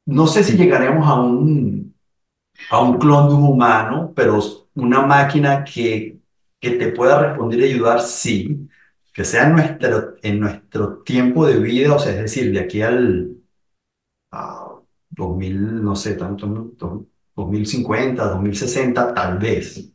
no 0.05 0.27
sé 0.27 0.43
si 0.43 0.57
llegaremos 0.57 1.07
a 1.07 1.15
un, 1.15 1.95
a 2.71 2.81
un 2.81 2.99
clon 2.99 3.29
de 3.29 3.35
un 3.35 3.43
humano, 3.45 4.13
pero 4.15 4.39
una 4.75 5.03
máquina 5.05 5.63
que, 5.63 6.19
que 6.65 6.77
te 6.77 6.91
pueda 6.91 7.21
responder 7.21 7.59
y 7.61 7.73
ayudar, 7.73 8.01
sí, 8.01 8.69
que 9.13 9.23
sea 9.25 9.47
en 9.47 9.53
nuestro, 9.53 10.15
en 10.21 10.39
nuestro 10.39 11.03
tiempo 11.03 11.45
de 11.45 11.59
vida, 11.59 11.95
o 11.95 11.99
sea, 11.99 12.11
es 12.13 12.19
decir, 12.19 12.51
de 12.51 12.59
aquí 12.59 12.81
al 12.81 13.31
a 14.31 14.69
2000, 15.09 15.83
no 15.83 15.95
sé, 15.95 16.15
tanto, 16.15 16.47
2050, 17.35 18.25
2060, 18.29 19.13
tal 19.13 19.37
vez. 19.39 19.91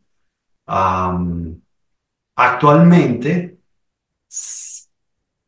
Actualmente... 2.37 3.59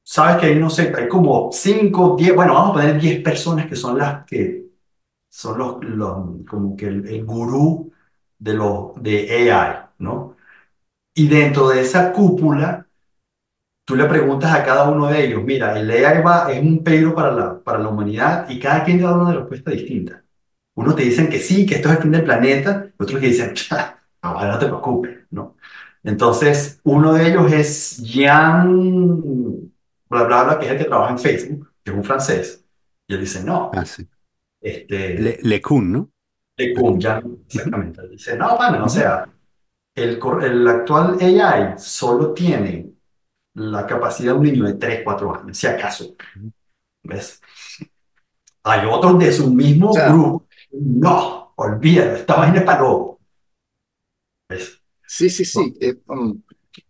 Sabes 0.05 0.37
que 0.39 0.47
hay, 0.47 0.59
no 0.59 0.69
sé, 0.69 0.93
hay 0.95 1.09
como 1.09 1.51
5 1.53 2.17
10 2.19 2.35
bueno, 2.35 2.55
vamos 2.55 2.71
a 2.71 2.83
poner 2.83 3.01
10 3.01 3.23
personas 3.23 3.67
que 3.67 3.77
son 3.77 3.97
las 3.99 4.27
que 4.27 4.67
son 5.31 5.59
los 5.59 6.45
como 6.47 6.77
que 6.77 6.87
el, 6.87 7.07
el 7.09 7.25
gurú 7.25 7.93
de, 8.39 8.55
los 8.55 9.03
de 9.03 9.51
AI, 9.53 9.87
¿no? 10.01 10.37
Y 11.15 11.29
dentro 11.29 11.69
de 11.69 11.81
esa 11.83 12.13
cúpula, 12.13 12.87
tú 13.85 13.97
le 13.97 14.05
preguntas 14.07 14.55
a 14.55 14.65
cada 14.65 14.89
uno 14.91 15.09
de 15.09 15.25
ellos, 15.27 15.43
mira, 15.45 15.79
el 15.79 15.91
AI 15.91 16.23
va, 16.23 16.53
es 16.53 16.63
un 16.63 16.83
peligro 16.85 17.15
para 17.15 17.33
la, 17.33 17.61
para 17.63 17.79
la 17.79 17.89
humanidad 17.89 18.49
y 18.49 18.59
cada 18.59 18.85
quien 18.85 19.01
da 19.01 19.15
una 19.17 19.35
respuesta 19.35 19.71
distinta. 19.71 20.25
Unos 20.75 20.97
te 20.97 21.03
dicen 21.05 21.29
que 21.29 21.39
sí, 21.39 21.67
que 21.67 21.77
esto 21.77 21.91
es 21.91 21.97
el 21.97 22.03
fin 22.03 22.13
del 22.13 22.25
planeta, 22.25 22.91
otros 22.99 23.21
que 23.21 23.27
dicen, 23.29 23.55
"Cha, 23.55 24.03
no, 24.23 24.59
te 24.59 24.67
preocupes, 24.67 25.19
¿no? 25.31 25.57
Entonces, 26.05 26.81
uno 26.85 27.13
de 27.15 27.29
ellos 27.29 27.53
es 27.53 27.99
Jean, 28.03 29.21
bla, 30.09 30.25
bla, 30.25 30.45
bla, 30.45 30.59
que 30.59 30.67
es 30.67 30.73
el 30.73 30.79
que 30.79 30.85
trabaja 30.85 31.13
en 31.13 31.19
Facebook, 31.19 31.73
que 31.85 31.91
es 31.91 31.97
un 31.97 32.05
francés. 32.05 32.65
Y 33.07 33.15
él 33.15 33.21
dice, 33.21 33.41
Ah, 33.41 33.45
no, 33.45 33.73
sí. 33.85 34.09
Le, 34.61 34.71
este, 34.71 35.43
LeCun, 35.43 35.93
¿no? 35.93 36.11
LeCun. 36.57 37.01
Jean, 37.01 37.25
Ujú, 37.25 37.43
exactamente. 37.47 38.01
Él 38.03 38.11
dice, 38.11 38.37
no, 38.37 38.57
bueno, 38.57 38.85
o 38.85 38.89
sea, 38.89 39.27
El, 39.95 40.21
el 40.43 40.69
actual 40.69 41.19
AI 41.21 41.75
solo 41.79 42.33
tiene 42.33 42.95
la 43.55 43.87
capacidad 43.87 44.33
de 44.35 44.39
un 44.39 44.45
niño 44.45 44.65
de 44.67 44.75
3 44.75 45.03
4 45.05 45.35
años, 45.37 45.59
si 45.59 45.67
acaso. 45.69 46.17
¿Ves? 47.05 47.41
Hay 48.65 48.87
otros 48.91 49.19
de 49.21 49.33
su 49.33 49.53
O 49.53 49.55
mismo 49.55 49.93
sea, 49.93 50.09
grupo. 50.09 50.47
No, 50.73 51.53
olvídalo, 51.57 52.17
esta 52.17 52.35
vaina 52.37 52.59
es 52.59 52.65
para 52.65 52.81
loco. 52.81 53.21
¿Ves? 54.49 54.83
sí, 55.07 55.31
sí, 55.31 55.45
sí. 55.45 55.77
eh, 55.81 55.95
mm, 56.07 56.33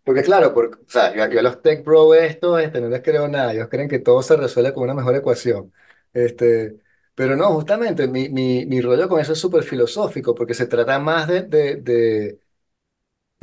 porque 0.03 0.23
claro, 0.23 0.53
porque, 0.53 0.77
o 0.83 0.89
sea, 0.89 1.13
yo, 1.15 1.29
yo 1.31 1.39
a 1.39 1.43
los 1.43 1.61
tech 1.61 1.83
bro 1.83 2.13
estos 2.13 2.61
este, 2.61 2.81
no 2.81 2.89
les 2.89 3.01
creo 3.01 3.27
nada. 3.27 3.53
Ellos 3.53 3.67
creen 3.69 3.89
que 3.89 3.99
todo 3.99 4.21
se 4.21 4.37
resuelve 4.37 4.73
con 4.73 4.83
una 4.83 4.93
mejor 4.93 5.15
ecuación. 5.15 5.73
Este, 6.13 6.79
pero 7.15 7.35
no, 7.35 7.49
justamente 7.53 8.07
mi, 8.07 8.29
mi, 8.29 8.65
mi 8.65 8.81
rollo 8.81 9.09
con 9.09 9.19
eso 9.19 9.33
es 9.33 9.39
súper 9.39 9.63
filosófico, 9.63 10.33
porque 10.35 10.53
se 10.53 10.67
trata 10.67 10.99
más 10.99 11.27
de, 11.27 11.43
de, 11.43 11.75
de, 11.77 12.39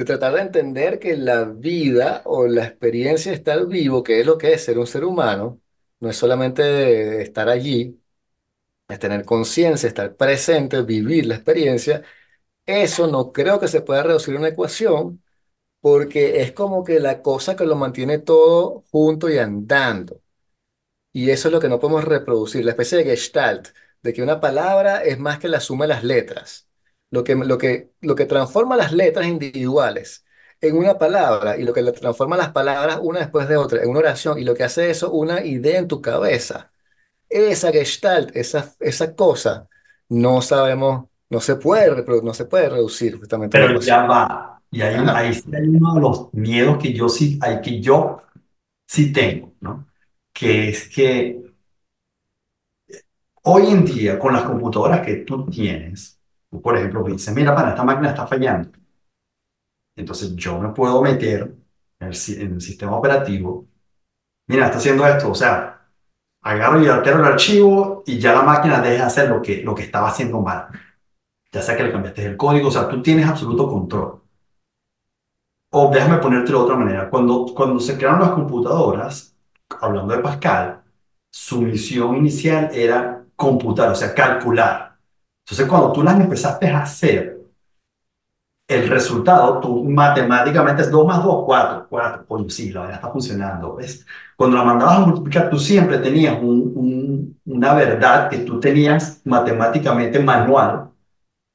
de 0.01 0.07
tratar 0.07 0.33
de 0.35 0.41
entender 0.41 0.99
que 0.99 1.15
la 1.17 1.45
vida 1.45 2.23
o 2.25 2.47
la 2.47 2.65
experiencia 2.65 3.31
de 3.33 3.37
estar 3.37 3.67
vivo, 3.67 4.03
que 4.03 4.21
es 4.21 4.27
lo 4.27 4.39
que 4.39 4.55
es 4.55 4.65
ser 4.65 4.79
un 4.79 4.87
ser 4.87 5.05
humano, 5.05 5.61
no 6.01 6.09
es 6.11 6.17
solamente 6.17 7.21
estar 7.23 7.49
allí, 7.51 8.01
es 8.89 8.99
tener 9.01 9.25
conciencia, 9.25 9.89
estar 9.89 10.17
presente, 10.17 10.83
vivir 10.83 11.27
la 11.27 11.37
experiencia. 11.37 12.03
Eso 12.67 13.09
no 13.09 13.33
creo 13.33 13.61
que 13.61 13.69
se 13.69 13.83
pueda 13.83 14.03
reducir 14.05 14.37
a 14.37 14.41
una 14.41 14.49
ecuación 14.51 15.23
porque 15.81 16.43
es 16.43 16.53
como 16.53 16.85
que 16.85 17.01
la 17.01 17.23
cosa 17.23 17.57
que 17.57 17.67
lo 17.67 17.77
mantiene 17.77 18.19
todo 18.21 18.85
junto 18.93 19.31
y 19.31 19.39
andando. 19.39 20.23
Y 21.13 21.31
eso 21.31 21.49
es 21.49 21.53
lo 21.55 21.61
que 21.61 21.71
no 21.71 21.81
podemos 21.81 22.05
reproducir, 22.07 22.65
la 22.65 22.73
especie 22.73 22.99
de 23.01 23.05
gestalt, 23.07 23.71
de 24.03 24.15
que 24.15 24.23
una 24.25 24.41
palabra 24.41 25.05
es 25.05 25.19
más 25.21 25.41
que 25.41 25.49
la 25.49 25.61
suma 25.61 25.87
de 25.87 25.91
las 25.91 26.05
letras. 26.05 26.70
Lo 27.11 27.25
que, 27.25 27.35
lo 27.35 27.59
que, 27.59 27.91
lo 28.01 28.15
que 28.15 28.27
transforma 28.27 28.77
las 28.77 28.93
letras 28.93 29.27
individuales 29.27 30.25
en 30.61 30.77
una 30.77 30.99
palabra 30.99 31.57
y 31.57 31.65
lo 31.65 31.73
que 31.73 31.83
transforma 31.93 32.37
las 32.37 32.51
palabras 32.53 32.99
una 33.03 33.21
después 33.21 33.49
de 33.49 33.57
otra 33.57 33.83
en 33.83 33.91
una 33.91 34.01
oración 34.01 34.39
y 34.39 34.45
lo 34.45 34.55
que 34.55 34.65
hace 34.65 34.91
eso 34.91 35.11
una 35.13 35.45
idea 35.45 35.79
en 35.79 35.89
tu 35.89 36.01
cabeza. 36.01 36.71
Esa 37.29 37.73
gestalt, 37.73 38.35
esa, 38.37 38.75
esa 38.81 39.15
cosa, 39.15 39.69
no 40.09 40.43
sabemos, 40.43 41.07
no 41.31 41.41
se 41.41 41.57
puede 41.57 42.05
no 42.23 42.35
se 42.35 42.45
puede 42.45 42.69
reducir 42.69 43.19
justamente 43.19 43.59
Pero 43.59 43.81
ya 43.81 44.03
va. 44.07 44.63
Y 44.73 44.83
un, 44.83 45.09
Ajá. 45.09 45.19
ahí 45.19 45.33
hay 45.53 45.69
uno 45.69 45.95
de 45.95 46.01
los 46.01 46.35
miedos 46.35 46.79
que 46.79 46.93
yo 46.93 47.09
sí, 47.09 47.39
hay, 47.43 47.61
que 47.61 47.81
yo 47.81 48.23
sí 48.87 49.13
tengo, 49.13 49.55
¿no? 49.61 49.89
Que 50.33 50.69
es 50.69 50.89
que 50.89 51.43
hoy 53.43 53.67
en 53.69 53.85
día, 53.85 54.19
con 54.19 54.33
las 54.33 54.45
computadoras 54.45 55.05
que 55.05 55.17
tú 55.17 55.47
tienes, 55.47 56.20
tú, 56.51 56.61
por 56.63 56.77
ejemplo, 56.77 57.03
dices, 57.05 57.35
mira, 57.35 57.55
para, 57.55 57.71
esta 57.71 57.85
máquina 57.85 58.11
está 58.11 58.27
fallando. 58.27 58.71
Entonces 59.97 60.35
yo 60.37 60.59
me 60.59 60.71
puedo 60.71 61.03
meter 61.03 61.55
en 62.01 62.09
el, 62.09 62.15
en 62.39 62.55
el 62.55 62.61
sistema 62.61 62.97
operativo. 62.97 63.67
Mira, 64.49 64.67
está 64.67 64.79
haciendo 64.79 65.07
esto. 65.07 65.31
O 65.31 65.35
sea, 65.35 65.89
agarro 66.43 66.83
y 66.83 66.89
altero 66.89 67.19
el 67.19 67.25
archivo 67.25 68.03
y 68.07 68.19
ya 68.19 68.33
la 68.33 68.43
máquina 68.43 68.81
deja 68.81 68.95
de 68.95 69.03
hacer 69.03 69.29
lo 69.29 69.43
que, 69.43 69.63
lo 69.63 69.75
que 69.75 69.83
estaba 69.85 70.09
haciendo 70.09 70.41
mal. 70.41 70.69
Ya 71.53 71.63
sea 71.63 71.77
que 71.77 71.85
le 71.85 71.93
cambiaste 71.93 72.25
el 72.27 72.37
código, 72.37 72.69
o 72.69 72.71
sea, 72.71 72.89
tú 72.89 73.03
tienes 73.03 73.27
absoluto 73.27 73.69
control. 73.69 74.23
O 75.73 75.91
déjame 75.93 76.19
ponértelo 76.19 76.59
de 76.59 76.65
otra 76.65 76.77
manera. 76.77 77.11
Cuando, 77.11 77.47
cuando 77.55 77.79
se 77.81 77.97
crearon 77.97 78.21
las 78.21 78.31
computadoras, 78.31 79.37
hablando 79.81 80.15
de 80.15 80.23
Pascal, 80.23 80.83
su 81.31 81.63
misión 81.63 82.17
inicial 82.17 82.71
era 82.73 83.25
computar, 83.37 83.91
o 83.91 83.95
sea, 83.95 84.15
calcular. 84.15 84.90
Entonces, 85.51 85.67
cuando 85.69 85.93
tú 85.93 86.03
las 86.03 86.21
empezaste 86.21 86.69
a 86.69 86.83
hacer, 86.83 87.39
el 88.69 88.89
resultado, 88.89 89.61
tú 89.61 89.85
matemáticamente 89.85 90.83
es 90.83 90.91
2 90.91 91.05
más 91.07 91.23
2 91.25 91.43
4 91.45 91.87
4 91.89 92.25
coño, 92.27 92.49
sí, 92.49 92.71
la 92.71 92.81
vaina 92.81 92.95
está 92.97 93.11
funcionando, 93.11 93.75
¿ves? 93.77 94.07
Cuando 94.37 94.57
la 94.57 94.63
mandabas 94.65 94.99
a 94.99 95.07
multiplicar, 95.07 95.51
tú 95.51 95.59
siempre 95.59 95.99
tenías 95.99 96.41
un- 96.41 96.73
un- 96.77 97.41
una 97.47 97.75
verdad 97.75 98.31
que 98.31 98.39
tú 98.39 98.61
tenías 98.61 99.23
matemáticamente 99.25 100.21
manual 100.21 100.91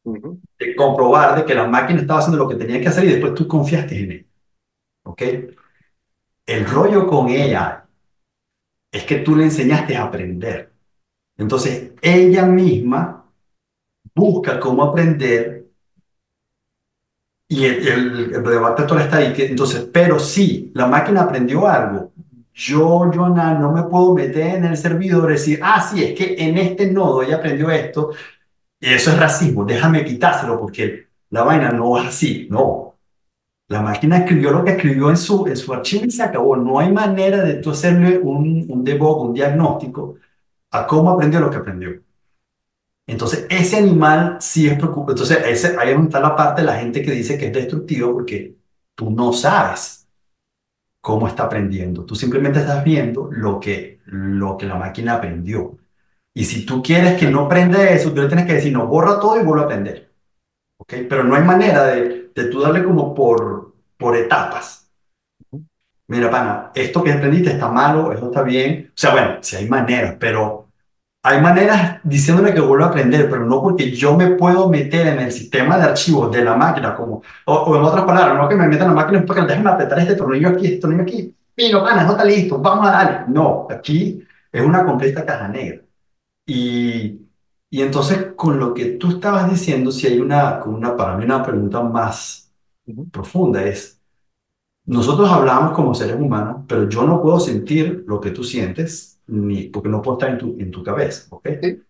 Ujú, 0.06 0.40
de 0.60 0.76
comprobar 0.76 1.36
de 1.38 1.46
que 1.46 1.54
la 1.56 1.68
máquina 1.68 2.02
estaba 2.02 2.20
haciendo 2.20 2.38
lo 2.44 2.50
que 2.50 2.56
tenía 2.56 2.80
que 2.82 2.88
hacer 2.88 3.04
y 3.06 3.10
después 3.10 3.34
tú 3.34 3.48
confiaste 3.48 4.00
en 4.04 4.12
él, 4.12 4.28
¿ok? 5.04 5.24
El 6.48 6.66
rollo 6.66 7.06
con 7.06 7.30
ella 7.30 7.86
es 8.92 9.04
que 9.04 9.18
tú 9.20 9.36
le 9.36 9.44
enseñaste 9.46 9.96
a 9.98 10.04
aprender. 10.06 10.72
Entonces, 11.38 11.94
ella 12.02 12.46
misma 12.46 13.25
busca 14.16 14.60
cómo 14.60 14.84
aprender 14.84 15.66
y 17.48 17.66
el, 17.66 17.88
el, 17.88 18.36
el 18.36 18.44
debate 18.44 18.82
actual 18.84 19.02
está 19.02 19.18
ahí. 19.18 19.34
Entonces, 19.38 19.88
pero 19.94 20.20
si 20.20 20.72
la 20.74 20.88
máquina 20.88 21.22
aprendió 21.22 21.68
algo, 21.68 22.12
yo, 22.54 23.12
Jonah, 23.14 23.54
no 23.60 23.72
me 23.72 23.84
puedo 23.84 24.16
meter 24.16 24.56
en 24.56 24.66
el 24.66 24.78
servidor 24.78 25.30
y 25.30 25.34
decir, 25.34 25.60
ah, 25.62 25.82
sí, 25.82 26.04
es 26.04 26.18
que 26.18 26.36
en 26.38 26.58
este 26.58 26.90
nodo 26.92 27.22
ella 27.22 27.38
aprendió 27.38 27.70
esto 27.70 28.12
y 28.80 28.94
eso 28.94 29.12
es 29.12 29.20
racismo, 29.20 29.66
déjame 29.66 30.06
quitárselo 30.06 30.60
porque 30.60 31.08
la 31.32 31.44
vaina 31.44 31.72
no 31.72 31.98
es 32.00 32.08
así. 32.08 32.48
No, 32.50 32.98
la 33.68 33.82
máquina 33.82 34.20
escribió 34.20 34.52
lo 34.52 34.64
que 34.64 34.72
escribió 34.72 35.10
en 35.10 35.18
su, 35.18 35.48
en 35.48 35.58
su 35.58 35.74
archivo 35.74 36.06
y 36.06 36.12
se 36.12 36.24
acabó. 36.24 36.56
No 36.56 36.80
hay 36.80 36.92
manera 36.92 37.44
de 37.44 37.56
tú 37.56 37.72
hacerle 37.72 38.18
un, 38.20 38.66
un 38.70 38.84
debug, 38.84 39.22
un 39.28 39.34
diagnóstico 39.34 40.16
a 40.72 40.88
cómo 40.88 41.12
aprendió 41.12 41.40
lo 41.42 41.50
que 41.50 41.58
aprendió. 41.58 42.05
Entonces, 43.08 43.46
ese 43.50 43.78
animal 43.78 44.38
sí 44.40 44.68
es 44.68 44.78
preocupante. 44.78 45.22
Entonces, 45.22 45.46
ese, 45.48 45.78
ahí 45.80 45.92
está 45.94 46.20
la 46.20 46.36
parte 46.36 46.62
de 46.62 46.68
la 46.68 46.78
gente 46.78 47.02
que 47.04 47.12
dice 47.12 47.38
que 47.38 47.48
es 47.48 47.54
destructivo 47.54 48.14
porque 48.14 48.56
tú 48.96 49.12
no 49.12 49.32
sabes 49.34 50.08
cómo 51.02 51.28
está 51.28 51.44
aprendiendo. 51.44 52.06
Tú 52.06 52.16
simplemente 52.16 52.60
estás 52.60 52.84
viendo 52.84 53.30
lo 53.32 53.60
que, 53.60 54.02
lo 54.06 54.58
que 54.58 54.66
la 54.66 54.76
máquina 54.76 55.16
aprendió. 55.16 55.78
Y 56.34 56.46
si 56.46 56.66
tú 56.66 56.82
quieres 56.84 57.20
que 57.20 57.30
no 57.30 57.42
aprenda 57.46 57.90
eso, 57.90 58.12
tú 58.14 58.22
le 58.22 58.28
tienes 58.28 58.46
que 58.46 58.54
decir, 58.54 58.74
no, 58.74 58.88
borra 58.88 59.20
todo 59.20 59.40
y 59.40 59.44
vuelve 59.44 59.64
a 59.64 59.66
aprender. 59.66 60.12
¿Ok? 60.78 60.94
Pero 61.10 61.24
no 61.24 61.36
hay 61.36 61.44
manera 61.44 61.86
de, 61.86 62.32
de 62.36 62.46
tú 62.46 62.62
darle 62.62 62.84
como 62.84 63.14
por, 63.14 63.76
por 63.98 64.18
etapas. 64.18 64.90
Mira, 66.08 66.30
pana, 66.30 66.72
esto 66.76 67.04
que 67.04 67.12
aprendiste 67.12 67.52
está 67.52 67.70
malo, 67.70 68.12
esto 68.14 68.28
está 68.28 68.44
bien. 68.44 68.90
O 68.90 68.94
sea, 68.98 69.12
bueno, 69.12 69.38
sí 69.42 69.56
hay 69.56 69.68
maneras, 69.68 70.18
pero 70.20 70.65
hay 71.28 71.42
maneras 71.42 72.00
diciéndole 72.04 72.54
que 72.54 72.60
vuelvo 72.60 72.86
a 72.86 72.90
aprender, 72.90 73.28
pero 73.28 73.46
no 73.48 73.60
porque 73.60 73.92
yo 73.92 74.16
me 74.16 74.32
puedo 74.36 74.70
meter 74.70 75.08
en 75.08 75.20
el 75.22 75.32
sistema 75.32 75.76
de 75.76 75.86
archivos 75.86 76.32
de 76.32 76.44
la 76.44 76.56
máquina, 76.56 76.96
como, 76.96 77.24
o, 77.46 77.54
o 77.54 77.76
en 77.76 77.84
otras 77.84 78.06
palabras, 78.06 78.38
no 78.38 78.48
que 78.48 78.56
me 78.56 78.68
metan 78.68 78.90
en 78.90 78.96
la 78.96 79.02
máquina 79.02 79.26
porque 79.26 79.42
déjame 79.42 79.72
apretar 79.72 79.98
este 79.98 80.16
tornillo 80.16 80.50
aquí, 80.50 80.68
este 80.68 80.78
tornillo 80.82 81.02
aquí. 81.02 81.36
Mira, 81.58 81.84
pana, 81.84 82.04
no 82.04 82.12
está 82.12 82.26
listo, 82.26 82.60
vamos 82.60 82.88
a 82.88 82.92
darle. 82.92 83.34
No, 83.34 83.66
aquí 83.72 84.24
es 84.52 84.62
una 84.64 84.86
completa 84.86 85.26
caja 85.26 85.48
negra. 85.48 85.82
Y, 86.46 87.22
y 87.72 87.82
entonces, 87.82 88.34
con 88.36 88.60
lo 88.60 88.72
que 88.76 88.86
tú 88.98 89.10
estabas 89.10 89.50
diciendo, 89.50 89.92
si 89.92 90.06
hay 90.06 90.20
una, 90.20 90.60
con 90.60 90.76
una, 90.76 90.96
para 90.96 91.18
mí 91.18 91.26
una 91.26 91.42
pregunta 91.44 91.82
más 91.82 92.54
profunda 93.12 93.64
es, 93.64 94.00
nosotros 94.86 95.28
hablamos 95.32 95.74
como 95.74 95.96
seres 95.96 96.18
humanos, 96.18 96.66
pero 96.68 96.88
yo 96.88 97.04
no 97.04 97.20
puedo 97.20 97.40
sentir 97.40 98.04
lo 98.08 98.22
que 98.22 98.30
tú 98.30 98.44
sientes, 98.44 99.15
ni 99.28 99.64
porque 99.70 99.90
no 99.90 100.02
puedo 100.02 100.18
estar 100.18 100.32
en 100.32 100.38
tu, 100.38 100.56
en 100.60 100.72
tu 100.72 100.84
cabeza, 100.84 101.28
¿ok? 101.32 101.48
Sí. 101.62 101.86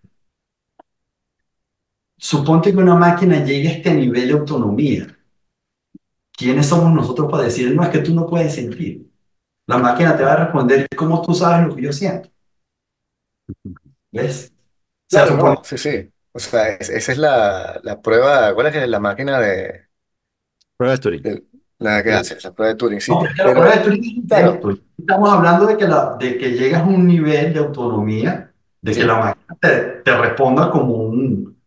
Suponte 2.30 2.74
que 2.74 2.78
una 2.80 2.96
máquina 2.96 3.42
llegue 3.46 3.70
a 3.70 3.72
este 3.72 3.94
nivel 3.94 4.28
de 4.28 4.34
autonomía. 4.34 5.08
¿Quiénes 6.38 6.68
somos 6.68 6.94
nosotros 6.94 7.32
para 7.32 7.44
decir, 7.44 7.74
no, 7.74 7.84
es 7.84 7.90
que 7.90 8.00
tú 8.00 8.14
no 8.14 8.28
puedes 8.28 8.54
sentir? 8.56 9.10
La 9.68 9.78
máquina 9.80 10.18
te 10.18 10.24
va 10.24 10.34
a 10.34 10.46
responder, 10.46 10.88
¿cómo 10.98 11.22
tú 11.22 11.34
sabes 11.36 11.68
lo 11.68 11.76
que 11.76 11.84
yo 11.84 11.94
siento? 11.94 12.30
¿Ves? 14.12 14.54
O 15.10 15.12
sea, 15.12 15.26
Claro, 15.26 15.28
supone... 15.28 15.56
no, 15.56 15.64
sí, 15.64 15.78
sí. 15.78 16.12
O 16.32 16.40
sea, 16.40 16.70
es- 16.76 16.90
esa 16.90 17.12
es 17.12 17.18
la, 17.18 17.80
la 17.84 18.02
prueba, 18.02 18.54
¿cuál 18.54 18.68
es 18.68 18.90
la 18.90 19.00
máquina 19.00 19.40
de, 19.40 19.88
Prueba 20.78 20.94
de 20.96 21.00
Turing. 21.02 21.24
de- 21.24 21.44
la 21.80 21.98
hace, 21.98 22.38
la 22.44 22.54
prueba 22.54 22.74
de 22.74 22.78
Turing, 22.78 23.02
sí. 23.02 23.14
No, 23.14 23.22
pero 23.36 23.50
la 23.50 23.56
prueba 23.56 23.76
de 23.78 23.84
Turing 23.84 24.28
es. 24.34 24.52
Estamos 24.98 25.30
hablando 25.30 25.66
de 25.68 25.78
que, 25.78 25.88
la, 25.88 26.16
de 26.20 26.38
que 26.38 26.52
llegas 26.54 26.82
a 26.82 26.86
un 26.86 27.06
nivel 27.06 27.54
de 27.54 27.60
autonomía, 27.60 28.54
de 28.82 28.96
que 28.96 29.04
la 29.04 29.16
sí, 29.16 29.20
máquina 29.20 29.58
te, 29.60 29.82
te 30.04 30.18
responda 30.18 30.72
como 30.72 30.96
un, 30.96 31.62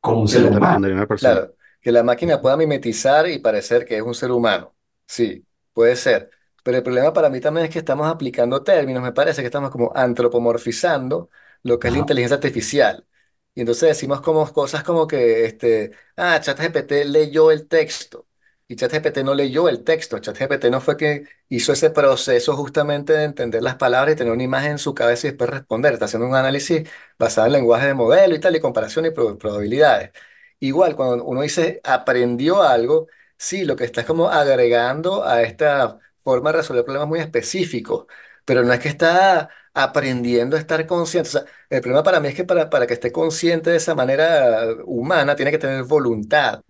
como 0.00 0.22
un 0.22 0.28
que 0.28 0.38
ser 0.38 0.46
humano. 0.46 0.88
una 0.92 1.06
persona. 1.06 1.40
claro, 1.40 1.54
que 1.80 1.92
la 1.92 2.02
máquina 2.02 2.40
pueda 2.40 2.56
mimetizar 2.56 3.28
y 3.28 3.38
parecer 3.38 3.84
que 3.84 3.96
es 3.96 4.02
un 4.02 4.14
ser 4.14 4.30
humano. 4.32 4.74
Sí, 5.06 5.46
puede 5.72 5.96
ser. 5.96 6.30
Pero 6.62 6.78
el 6.78 6.82
problema 6.82 7.12
para 7.12 7.28
mí 7.30 7.40
también 7.40 7.66
es 7.66 7.72
que 7.72 7.78
estamos 7.80 8.06
aplicando 8.08 8.62
términos, 8.62 9.02
me 9.02 9.12
parece 9.12 9.42
que 9.42 9.46
estamos 9.46 9.70
como 9.70 9.92
antropomorfizando 9.94 11.30
lo 11.62 11.78
que 11.78 11.88
es 11.88 11.92
la 11.94 11.98
Ajá. 11.98 12.00
inteligencia 12.00 12.36
artificial. 12.36 13.06
Y 13.54 13.60
entonces 13.60 13.88
decimos 13.90 14.20
como 14.20 14.50
cosas 14.52 14.82
como 14.82 15.06
que, 15.06 15.44
este, 15.44 15.92
ah, 16.16 16.40
ChatGPT 16.40 16.92
leyó 17.06 17.50
el 17.50 17.68
texto. 17.68 18.23
Y 18.66 18.76
ChatGPT 18.76 19.18
no 19.24 19.34
leyó 19.34 19.68
el 19.68 19.84
texto. 19.84 20.18
ChatGPT 20.18 20.66
no 20.70 20.80
fue 20.80 20.96
que 20.96 21.24
hizo 21.48 21.72
ese 21.72 21.90
proceso 21.90 22.56
justamente 22.56 23.12
de 23.12 23.24
entender 23.24 23.62
las 23.62 23.76
palabras 23.76 24.14
y 24.14 24.16
tener 24.16 24.32
una 24.32 24.42
imagen 24.42 24.72
en 24.72 24.78
su 24.78 24.94
cabeza 24.94 25.26
y 25.26 25.30
después 25.30 25.50
responder. 25.50 25.92
Está 25.94 26.06
haciendo 26.06 26.26
un 26.28 26.34
análisis 26.34 26.88
basado 27.18 27.46
en 27.46 27.52
lenguaje 27.52 27.86
de 27.88 27.94
modelo 27.94 28.34
y 28.34 28.40
tal, 28.40 28.56
y 28.56 28.60
comparación 28.60 29.04
y 29.06 29.10
prob- 29.10 29.38
probabilidades. 29.38 30.12
Igual, 30.60 30.96
cuando 30.96 31.24
uno 31.24 31.42
dice 31.42 31.80
aprendió 31.84 32.62
algo, 32.62 33.06
Sí, 33.36 33.64
lo 33.64 33.74
que 33.76 33.84
estás 33.84 34.06
como 34.06 34.28
agregando 34.30 35.24
a 35.24 35.42
esta 35.42 35.98
forma 36.22 36.52
de 36.52 36.58
resolver 36.58 36.84
problemas 36.84 37.08
muy 37.08 37.18
específicos, 37.18 38.06
pero 38.44 38.62
no 38.62 38.72
es 38.72 38.78
que 38.80 38.88
está 38.88 39.50
aprendiendo 39.74 40.56
a 40.56 40.60
estar 40.60 40.86
consciente. 40.86 41.28
O 41.28 41.32
sea, 41.32 41.44
el 41.68 41.80
problema 41.80 42.02
para 42.04 42.20
mí 42.20 42.28
es 42.28 42.34
que 42.36 42.44
para, 42.44 42.70
para 42.70 42.86
que 42.86 42.94
esté 42.94 43.10
consciente 43.12 43.70
de 43.70 43.76
esa 43.76 43.94
manera 43.94 44.66
humana, 44.86 45.34
tiene 45.36 45.50
que 45.50 45.58
tener 45.58 45.82
voluntad, 45.84 46.62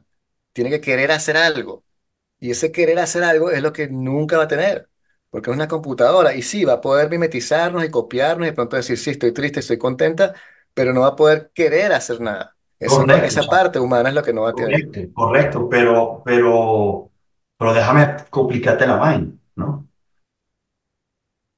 tiene 0.53 0.71
que 0.71 0.81
querer 0.81 1.13
hacer 1.13 1.37
algo. 1.37 1.84
Y 2.45 2.51
ese 2.51 2.73
querer 2.73 2.99
hacer 2.99 3.25
algo 3.25 3.51
es 3.51 3.63
lo 3.63 3.73
que 3.73 3.89
nunca 3.89 4.37
va 4.39 4.45
a 4.45 4.49
tener, 4.49 4.91
porque 5.31 5.51
es 5.51 5.57
una 5.57 5.69
computadora. 5.69 6.35
Y 6.35 6.43
sí, 6.43 6.65
va 6.65 6.75
a 6.75 6.81
poder 6.81 7.09
mimetizarnos 7.11 7.85
y 7.85 7.91
copiarnos 7.91 8.47
y 8.47 8.51
de 8.51 8.55
pronto 8.55 8.77
decir, 8.77 8.99
sí, 8.99 9.11
estoy 9.11 9.33
triste, 9.33 9.61
estoy 9.61 9.79
contenta, 9.79 10.35
pero 10.75 10.93
no 10.93 11.01
va 11.03 11.09
a 11.09 11.17
poder 11.17 11.51
querer 11.55 11.93
hacer 11.93 12.21
nada. 12.21 12.57
Eso 12.79 13.05
no, 13.05 13.17
Correcto, 13.17 13.23
esa 13.23 13.49
parte 13.49 13.79
humana 13.79 14.11
es 14.11 14.15
lo 14.15 14.23
que 14.23 14.33
no 14.35 14.43
va 14.43 14.51
a 14.51 14.55
tener. 14.57 14.91
correcto, 14.91 15.01
correcto, 15.15 15.69
pero, 15.69 16.23
pero, 16.25 17.11
pero 17.57 17.75
déjame 17.75 18.17
complicarte 18.31 18.87
la 18.87 18.97
vaina, 18.97 19.33
¿no? 19.57 19.89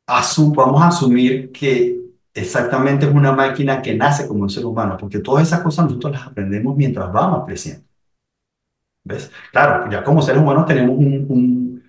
Asu- 0.06 0.52
vamos 0.54 0.80
a 0.82 0.88
asumir 0.88 1.50
que 1.52 2.00
exactamente 2.34 3.06
es 3.06 3.12
una 3.14 3.32
máquina 3.32 3.82
que 3.82 3.94
nace 3.94 4.28
como 4.28 4.42
un 4.42 4.50
ser 4.50 4.64
humano, 4.64 4.96
porque 4.98 5.18
todas 5.20 5.46
esas 5.46 5.60
cosas 5.62 5.86
nosotros 5.86 6.12
las 6.12 6.26
aprendemos 6.28 6.76
mientras 6.76 7.12
vamos 7.12 7.44
creciendo, 7.46 7.84
¿ves? 9.06 9.30
Claro, 9.52 9.90
ya 9.90 10.02
como 10.04 10.22
seres 10.22 10.42
humanos 10.42 10.66
tenemos 10.66 10.96
un, 10.98 11.26
un, 11.28 11.82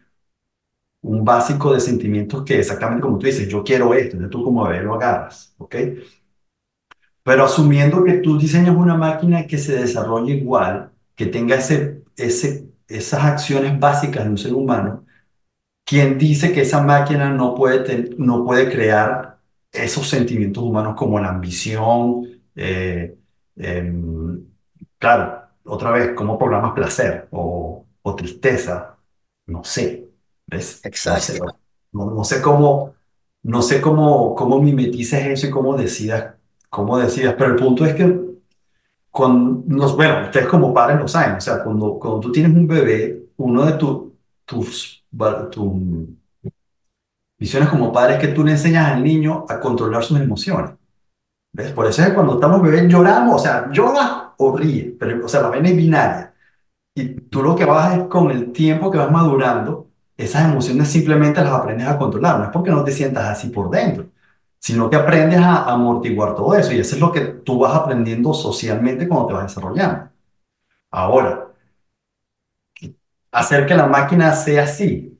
un 1.01 1.23
básico 1.25 1.73
de 1.73 1.80
sentimientos 1.80 2.43
que 2.43 2.60
exactamente 2.60 3.01
como 3.01 3.17
tú 3.17 3.25
dices, 3.27 3.47
yo 3.47 3.63
quiero 3.63 3.93
esto, 3.93 4.13
entonces 4.17 4.30
tú 4.32 4.43
como 4.43 4.65
bebé 4.67 4.84
lo 4.84 4.95
agarras, 4.95 5.53
¿ok? 5.58 5.75
Pero 7.23 7.43
asumiendo 7.45 8.03
que 8.03 8.13
tú 8.13 8.38
diseñas 8.39 8.75
una 8.75 8.95
máquina 8.95 9.47
que 9.47 9.58
se 9.58 9.75
desarrolle 9.80 10.34
igual, 10.36 10.91
que 11.15 11.25
tenga 11.25 11.56
ese, 11.56 12.03
ese, 12.15 12.69
esas 12.88 13.23
acciones 13.23 13.77
básicas 13.80 14.23
de 14.25 14.30
un 14.32 14.38
ser 14.38 14.53
humano, 14.53 15.06
¿quién 15.86 16.17
dice 16.19 16.53
que 16.53 16.62
esa 16.62 16.84
máquina 16.84 17.32
no 17.32 17.56
puede, 17.56 17.82
ten- 17.82 18.15
no 18.19 18.45
puede 18.45 18.71
crear 18.71 19.39
esos 19.71 20.10
sentimientos 20.10 20.63
humanos 20.63 20.95
como 20.97 21.19
la 21.19 21.30
ambición? 21.30 22.27
eh, 22.56 23.17
em, 23.58 24.45
claro, 24.99 25.47
otra 25.67 25.91
vez, 25.91 26.12
¿cómo 26.15 26.38
programas 26.38 26.73
placer 26.73 27.27
o, 27.32 27.86
o 28.01 28.15
tristeza? 28.15 28.97
No 29.47 29.63
sé, 29.63 30.10
¿ves? 30.47 30.89
No 31.03 31.17
sé, 31.17 31.39
Exacto. 31.39 31.60
no, 31.93 32.12
no 32.12 32.23
sé 32.23 32.41
cómo, 32.41 32.95
no 33.43 33.62
sé 33.62 33.82
cómo, 33.82 34.36
cómo 34.36 34.62
mimetices 34.62 35.25
eso 35.27 35.47
y 35.47 35.51
cómo 35.51 35.75
decidas, 35.77 36.36
cómo 36.69 36.97
decidas, 36.97 37.36
pero 37.38 37.51
el 37.51 37.56
punto 37.58 37.86
es 37.86 37.95
que 37.95 38.19
con, 39.12 39.67
nos, 39.67 39.95
bueno, 39.95 40.25
ustedes 40.25 40.47
como 40.47 40.73
padres 40.73 40.99
lo 40.99 41.08
saben, 41.08 41.38
o 41.38 41.41
sea, 41.41 41.63
cuando, 41.63 41.97
cuando 41.99 42.19
tú 42.21 42.32
tienes 42.32 42.53
un 42.56 42.67
bebé, 42.67 43.27
uno 43.38 43.65
de 43.65 43.73
tu- 43.73 44.15
tus, 44.45 45.06
tu, 45.51 46.08
misiones 47.39 47.69
como 47.69 47.91
padre 47.91 48.15
es 48.15 48.19
que 48.21 48.27
tú 48.30 48.43
le 48.43 48.51
enseñas 48.51 48.91
al 48.91 49.03
niño 49.03 49.45
a 49.49 49.60
controlar 49.60 50.03
sus 50.03 50.19
emociones. 50.19 50.71
¿Ves? 51.53 51.71
Por 51.73 51.88
eso 51.88 52.01
es 52.01 52.10
que 52.10 52.13
cuando 52.15 52.36
estamos 52.36 52.62
bebés 52.62 52.88
lloramos, 52.89 53.36
o 53.36 53.39
sea, 53.39 53.69
llora 53.71 54.27
o 54.38 54.58
ríe, 54.58 54.95
pero, 55.00 55.26
o 55.26 55.30
sea, 55.30 55.41
la 55.41 55.50
vaina 55.50 55.69
es 55.69 55.78
binaria. 55.78 56.34
Y 56.95 57.21
tú 57.21 57.43
lo 57.43 57.56
que 57.56 57.65
vas 57.65 57.97
es 57.97 58.06
con 58.06 58.32
el 58.32 58.52
tiempo 58.54 58.91
que 58.91 58.97
vas 58.97 59.12
madurando, 59.12 59.89
esas 60.17 60.45
emociones 60.45 60.89
simplemente 60.89 61.41
las 61.43 61.54
aprendes 61.54 61.88
a 61.88 61.97
controlar. 61.97 62.39
No 62.39 62.45
es 62.45 62.52
porque 62.52 62.71
no 62.71 62.84
te 62.84 62.91
sientas 62.91 63.26
así 63.30 63.50
por 63.50 63.69
dentro, 63.69 64.08
sino 64.60 64.89
que 64.89 64.97
aprendes 64.97 65.39
a, 65.41 65.63
a 65.65 65.73
amortiguar 65.73 66.36
todo 66.36 66.56
eso. 66.56 66.73
Y 66.73 66.80
eso 66.80 66.95
es 66.95 67.02
lo 67.02 67.12
que 67.12 67.21
tú 67.21 67.60
vas 67.60 67.76
aprendiendo 67.76 68.34
socialmente 68.34 69.08
cuando 69.08 69.28
te 69.28 69.34
vas 69.36 69.43
desarrollando. 69.47 70.10
Ahora, 70.91 71.47
hacer 73.32 73.65
que 73.65 73.76
la 73.76 73.88
máquina 73.88 74.34
sea 74.34 74.63
así, 74.63 75.19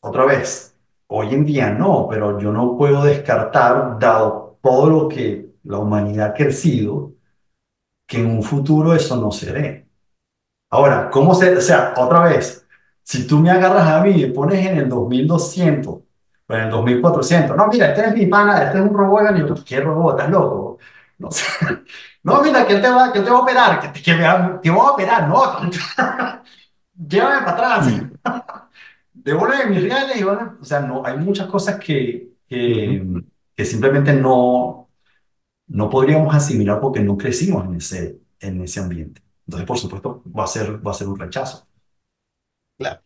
otra 0.00 0.24
vez, 0.26 0.76
hoy 1.08 1.34
en 1.34 1.44
día 1.44 1.70
no, 1.70 2.08
pero 2.10 2.40
yo 2.40 2.52
no 2.52 2.76
puedo 2.76 3.04
descartar, 3.04 3.98
dado 3.98 4.58
todo 4.62 4.90
lo 4.90 5.08
que 5.08 5.50
la 5.64 5.78
humanidad 5.78 6.30
ha 6.30 6.34
crecido, 6.34 7.12
que 8.08 8.18
en 8.20 8.28
un 8.28 8.44
futuro 8.44 8.94
eso 8.94 9.16
no 9.18 9.32
se 9.32 9.52
dé. 9.54 9.88
Ahora, 10.70 11.10
¿cómo 11.10 11.34
se, 11.34 11.56
o 11.56 11.60
sea, 11.60 11.94
otra 11.96 12.24
vez, 12.24 12.66
si 13.02 13.26
tú 13.26 13.38
me 13.40 13.50
agarras 13.50 13.86
a 13.88 14.02
mí 14.02 14.10
y 14.12 14.26
me 14.26 14.32
pones 14.34 14.66
en 14.66 14.78
el 14.78 14.88
2200 14.88 15.94
o 16.48 16.54
en 16.54 16.60
el 16.62 16.70
2400, 16.70 17.56
no, 17.56 17.68
mira, 17.68 17.88
este 17.90 18.06
es 18.08 18.14
mi 18.14 18.26
pana, 18.26 18.64
este 18.64 18.78
es 18.78 18.84
un 18.84 18.94
robot, 18.96 19.22
y 19.36 19.40
yo, 19.40 19.54
¿qué 19.64 19.80
robot? 19.80 20.18
¿Estás 20.18 20.30
loco? 20.32 20.78
No 21.18 21.30
sé. 21.30 21.44
No, 22.24 22.42
mira, 22.42 22.66
que 22.66 22.74
él 22.74 22.82
te 22.82 22.90
va, 22.90 23.12
que 23.12 23.20
él 23.20 23.24
te 23.24 23.30
va 23.30 23.38
a 23.38 23.40
operar, 23.42 23.80
que 23.80 23.88
te, 23.88 24.02
que 24.02 24.14
me 24.14 24.22
va- 24.24 24.60
te 24.60 24.70
va 24.70 24.76
a 24.76 24.90
operar, 24.92 25.28
no, 25.28 25.40
llévame 27.08 27.44
para 27.44 27.76
atrás. 27.76 27.94
Devuelve 29.12 29.66
mis 29.66 29.82
reales 29.82 30.16
y 30.20 30.24
van 30.24 30.38
a- 30.38 30.58
o 30.60 30.64
sea, 30.64 30.80
no, 30.80 31.04
hay 31.04 31.16
muchas 31.18 31.48
cosas 31.48 31.78
que, 31.80 32.30
que, 32.48 33.04
que 33.56 33.64
simplemente 33.64 34.12
no, 34.14 34.87
no 35.68 35.90
podríamos 35.90 36.34
asimilar 36.34 36.80
porque 36.80 37.00
no 37.00 37.16
crecimos 37.18 37.66
en 37.66 37.74
ese, 37.76 38.20
en 38.40 38.62
ese 38.62 38.80
ambiente. 38.80 39.22
Entonces, 39.46 39.66
por 39.66 39.78
supuesto, 39.78 40.22
va 40.36 40.44
a 40.44 40.46
ser, 40.46 40.86
va 40.86 40.90
a 40.92 40.94
ser 40.94 41.08
un 41.08 41.18
rechazo. 41.18 41.68
Claro. 42.76 43.02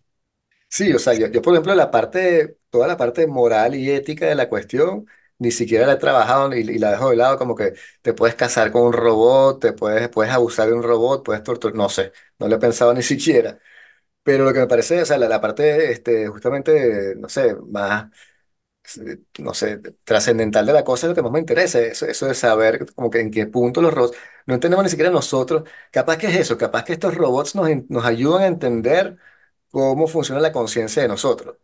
Sí, 0.68 0.92
o 0.94 0.98
sea, 1.00 1.14
yo, 1.14 1.28
yo, 1.28 1.42
por 1.42 1.54
ejemplo, 1.54 1.74
la 1.74 1.90
parte, 1.90 2.58
toda 2.70 2.88
la 2.88 2.96
parte 2.98 3.26
moral 3.26 3.74
y 3.74 3.90
ética 3.90 4.26
de 4.26 4.36
la 4.36 4.48
cuestión, 4.48 5.06
ni 5.38 5.50
siquiera 5.52 5.86
la 5.86 5.94
he 5.94 5.96
trabajado 5.96 6.54
y, 6.56 6.60
y 6.60 6.78
la 6.78 6.92
dejo 6.92 7.10
de 7.10 7.16
lado, 7.16 7.38
como 7.38 7.56
que 7.56 7.74
te 8.02 8.14
puedes 8.14 8.36
casar 8.36 8.72
con 8.72 8.82
un 8.84 8.92
robot, 8.94 9.60
te 9.60 9.72
puedes, 9.74 10.08
puedes 10.10 10.32
abusar 10.32 10.68
de 10.68 10.74
un 10.74 10.82
robot, 10.84 11.24
puedes 11.24 11.42
torturar, 11.44 11.76
no 11.76 11.88
sé, 11.90 12.12
no 12.38 12.48
lo 12.48 12.56
he 12.56 12.58
pensado 12.58 12.94
ni 12.94 13.02
siquiera. 13.02 13.58
Pero 14.22 14.44
lo 14.44 14.52
que 14.52 14.60
me 14.60 14.66
parece, 14.68 15.02
o 15.02 15.06
sea, 15.06 15.18
la, 15.18 15.28
la 15.28 15.40
parte, 15.40 15.92
este, 15.92 16.28
justamente, 16.28 17.14
no 17.16 17.28
sé, 17.28 17.56
más, 17.68 18.10
no 19.38 19.54
sé, 19.54 19.78
trascendental 20.04 20.66
de 20.66 20.72
la 20.72 20.84
cosa 20.84 21.06
es 21.06 21.10
lo 21.10 21.14
que 21.14 21.22
más 21.22 21.32
me 21.32 21.38
interesa, 21.40 21.80
eso, 21.80 22.06
eso 22.06 22.26
de 22.26 22.34
saber 22.34 22.86
como 22.94 23.10
que 23.10 23.20
en 23.20 23.30
qué 23.30 23.46
punto 23.46 23.80
los 23.82 23.92
robots, 23.94 24.16
no 24.46 24.54
entendemos 24.54 24.84
ni 24.84 24.90
siquiera 24.90 25.10
nosotros, 25.10 25.68
capaz 25.90 26.16
que 26.18 26.26
es 26.28 26.36
eso, 26.36 26.58
capaz 26.58 26.84
que 26.84 26.92
estos 26.94 27.14
robots 27.14 27.54
nos, 27.54 27.68
nos 27.88 28.04
ayudan 28.04 28.42
a 28.42 28.46
entender 28.46 29.16
cómo 29.70 30.06
funciona 30.08 30.40
la 30.40 30.52
conciencia 30.52 31.02
de 31.02 31.08
nosotros. 31.08 31.56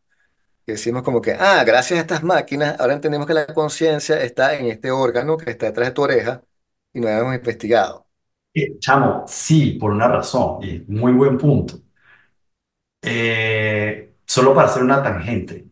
Y 0.66 0.72
decimos 0.72 1.02
como 1.02 1.20
que, 1.22 1.32
ah, 1.32 1.64
gracias 1.64 1.98
a 1.98 2.02
estas 2.02 2.22
máquinas, 2.22 2.78
ahora 2.80 2.94
entendemos 2.94 3.26
que 3.26 3.34
la 3.34 3.46
conciencia 3.54 4.20
está 4.22 4.54
en 4.56 4.66
este 4.66 4.90
órgano 4.90 5.36
que 5.38 5.50
está 5.50 5.66
detrás 5.66 5.88
de 5.88 5.94
tu 5.94 6.02
oreja 6.02 6.42
y 6.92 7.00
no 7.00 7.08
habíamos 7.08 7.34
investigado. 7.36 8.06
Eh, 8.54 8.78
chamo, 8.78 9.24
sí, 9.26 9.72
por 9.80 9.90
una 9.92 10.08
razón, 10.08 10.62
y 10.62 10.80
muy 10.88 11.12
buen 11.12 11.38
punto. 11.38 11.80
Eh, 13.02 14.16
solo 14.26 14.54
para 14.54 14.68
hacer 14.68 14.82
una 14.82 15.02
tangente, 15.02 15.66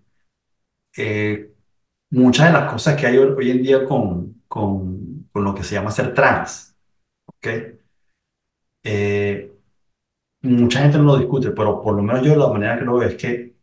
eh, 0.97 1.53
muchas 2.11 2.49
de 2.49 2.53
las 2.61 2.73
cosas 2.73 2.97
que 3.01 3.07
hay 3.09 3.19
hoy, 3.19 3.51
en 3.51 3.63
día 3.63 3.85
con, 3.87 4.43
con, 4.49 5.29
con 5.33 5.45
lo 5.45 5.55
que 5.55 5.65
se 5.65 5.75
llama 5.77 5.91
ser 5.93 6.15
trans, 6.15 6.77
¿ok? 7.27 7.49
Eh, 8.83 9.53
mucha 10.43 10.81
gente 10.83 10.99
no 10.99 11.05
lo 11.05 11.19
discute, 11.19 11.51
pero 11.53 11.83
por 11.83 11.97
lo 11.97 12.03
menos 12.03 12.25
yo 12.27 12.37
la 12.37 12.49
manera 12.49 12.79
que 12.79 12.85
lo 12.87 12.99
veo 12.99 13.09
es 13.11 13.17
que 13.17 13.57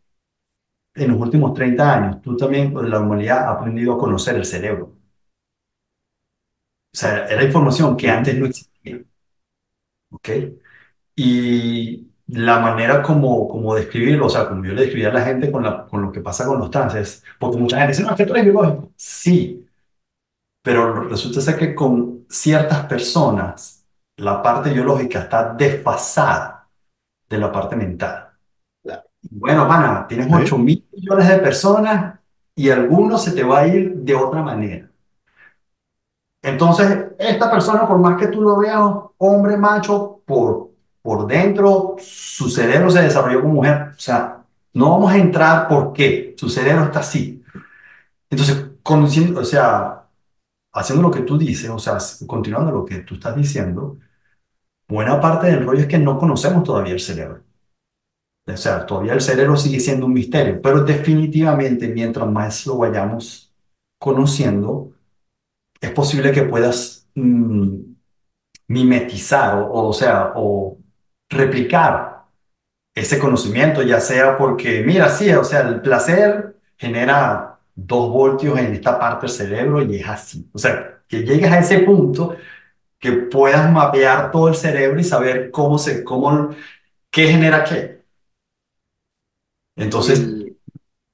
en 0.95 1.11
los 1.11 1.19
últimos 1.21 1.53
30 1.53 1.93
años, 1.93 2.19
tú 2.23 2.35
también, 2.35 2.73
pues, 2.73 2.89
la 2.89 2.99
humanidad 2.99 3.47
ha 3.47 3.51
aprendido 3.51 3.93
a 3.93 3.97
conocer 3.99 4.35
el 4.37 4.45
cerebro. 4.45 4.97
O 6.93 6.97
sea, 6.97 7.25
era 7.27 7.43
información 7.43 7.95
que 7.97 8.09
antes 8.09 8.35
no 8.37 8.45
existía, 8.47 9.03
¿ok? 10.11 10.29
Y 11.15 12.12
la 12.27 12.59
manera 12.59 13.01
como, 13.01 13.47
como 13.47 13.75
describirlo, 13.75 14.27
o 14.27 14.29
sea, 14.29 14.47
como 14.47 14.65
yo 14.65 14.73
le 14.73 14.81
describía 14.81 15.09
a 15.09 15.13
la 15.13 15.25
gente 15.25 15.51
con, 15.51 15.63
la, 15.63 15.85
con 15.85 16.01
lo 16.01 16.11
que 16.11 16.21
pasa 16.21 16.45
con 16.45 16.59
los 16.59 16.71
trans, 16.71 16.95
es, 16.95 17.23
porque 17.39 17.57
mucha 17.57 17.77
gente 17.77 17.91
dice, 17.91 18.03
no, 18.03 18.11
es 18.11 18.15
que 18.15 18.25
tú 18.25 18.33
eres 18.33 18.45
biológico. 18.45 18.91
Sí, 18.95 19.65
pero 20.61 21.03
resulta 21.09 21.41
ser 21.41 21.57
que 21.57 21.75
con 21.75 22.25
ciertas 22.29 22.85
personas 22.85 23.85
la 24.17 24.41
parte 24.41 24.71
biológica 24.71 25.19
está 25.19 25.53
desfasada 25.53 26.67
de 27.29 27.37
la 27.37 27.51
parte 27.51 27.75
mental. 27.75 28.29
Claro, 28.83 29.03
Bueno, 29.21 29.67
pana, 29.67 30.07
tienes 30.07 30.27
Sí, 30.27 30.33
8 30.33 30.57
mil 30.57 30.87
millones 30.91 31.27
de 31.29 31.37
personas 31.39 32.19
y 32.55 32.69
algunos 32.69 33.23
se 33.23 33.31
te 33.33 33.43
va 33.43 33.59
a 33.61 33.67
ir 33.67 33.95
de 33.95 34.15
otra 34.15 34.41
manera. 34.41 34.89
Entonces, 36.41 37.05
esta 37.17 37.49
persona, 37.49 37.87
por 37.87 37.97
más 37.99 38.17
que 38.19 38.27
tú 38.27 38.41
lo 38.41 38.57
veas 38.57 38.81
hombre, 39.17 39.57
macho, 39.57 40.21
por, 40.25 40.72
por 41.03 41.27
dentro, 41.27 41.97
su 41.99 42.49
cerebro 42.49 42.89
se 42.89 43.03
desarrolló 43.03 43.41
como 43.41 43.55
mujer. 43.55 43.89
O 43.95 43.99
sea, 43.99 44.43
no 44.73 44.91
vamos 44.91 45.11
a 45.11 45.17
entrar 45.17 45.67
por 45.67 45.93
qué. 45.93 46.33
Su 46.37 46.49
cerebro 46.49 46.85
está 46.85 47.01
así. 47.01 47.43
Entonces, 48.29 48.71
conociendo, 48.81 49.41
o 49.41 49.45
sea, 49.45 50.07
haciendo 50.73 51.03
lo 51.03 51.11
que 51.11 51.21
tú 51.21 51.37
dices, 51.37 51.69
o 51.69 51.79
sea, 51.79 51.97
continuando 52.27 52.71
lo 52.71 52.85
que 52.85 52.99
tú 52.99 53.15
estás 53.15 53.35
diciendo, 53.35 53.97
buena 54.87 55.19
parte 55.21 55.47
del 55.47 55.65
rollo 55.65 55.81
es 55.81 55.87
que 55.87 55.99
no 55.99 56.17
conocemos 56.17 56.63
todavía 56.63 56.93
el 56.93 56.99
cerebro. 57.01 57.43
O 58.47 58.57
sea, 58.57 58.85
todavía 58.85 59.13
el 59.13 59.21
cerebro 59.21 59.57
sigue 59.57 59.79
siendo 59.79 60.05
un 60.05 60.13
misterio, 60.13 60.61
pero 60.61 60.83
definitivamente 60.83 61.87
mientras 61.89 62.29
más 62.29 62.65
lo 62.65 62.77
vayamos 62.77 63.53
conociendo, 63.99 64.93
es 65.81 65.91
posible 65.91 66.31
que 66.31 66.43
puedas 66.43 67.07
mm, 67.15 67.77
mimetizar 68.67 69.59
o, 69.59 69.87
o 69.89 69.93
sea, 69.93 70.33
o 70.35 70.77
replicar 71.33 72.25
ese 72.95 73.19
conocimiento, 73.19 73.81
ya 73.83 73.99
sea 73.99 74.37
porque, 74.37 74.83
mira, 74.83 75.09
sí, 75.09 75.31
o 75.33 75.43
sea, 75.43 75.61
el 75.61 75.81
placer 75.81 76.57
genera 76.77 77.59
dos 77.75 78.09
voltios 78.11 78.59
en 78.59 78.73
esta 78.75 78.99
parte 78.99 79.27
del 79.27 79.35
cerebro 79.35 79.81
y 79.83 79.97
es 79.97 80.07
así. 80.07 80.49
O 80.53 80.59
sea, 80.59 81.03
que 81.07 81.23
llegues 81.23 81.51
a 81.51 81.59
ese 81.59 81.79
punto 81.79 82.35
que 82.99 83.11
puedas 83.13 83.71
mapear 83.71 84.31
todo 84.31 84.49
el 84.49 84.55
cerebro 84.55 84.99
y 84.99 85.03
saber 85.05 85.51
cómo 85.51 85.77
se, 85.79 86.03
cómo, 86.03 86.51
qué 87.11 87.27
genera 87.29 87.63
qué. 87.63 88.03
Entonces, 89.75 90.37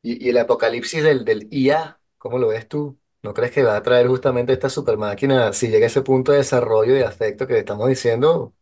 y, 0.02 0.26
y 0.28 0.30
el 0.30 0.38
apocalipsis 0.38 1.04
del, 1.04 1.26
del 1.26 1.48
IA, 1.52 2.00
¿cómo 2.18 2.40
lo 2.40 2.50
ves 2.50 2.68
tú? 2.68 3.00
¿No 3.24 3.34
crees 3.34 3.52
que 3.52 3.64
va 3.64 3.76
a 3.78 3.84
traer 3.84 4.08
justamente 4.08 4.54
esta 4.54 4.70
super 4.70 4.98
máquina 4.98 5.54
si 5.54 5.70
llega 5.70 5.86
a 5.86 5.88
ese 5.90 6.02
punto 6.04 6.32
de 6.32 6.40
desarrollo 6.40 6.94
y 6.96 7.00
de 7.00 7.06
afecto 7.06 7.48
que 7.48 7.60
estamos 7.60 7.88
diciendo? 7.90 8.56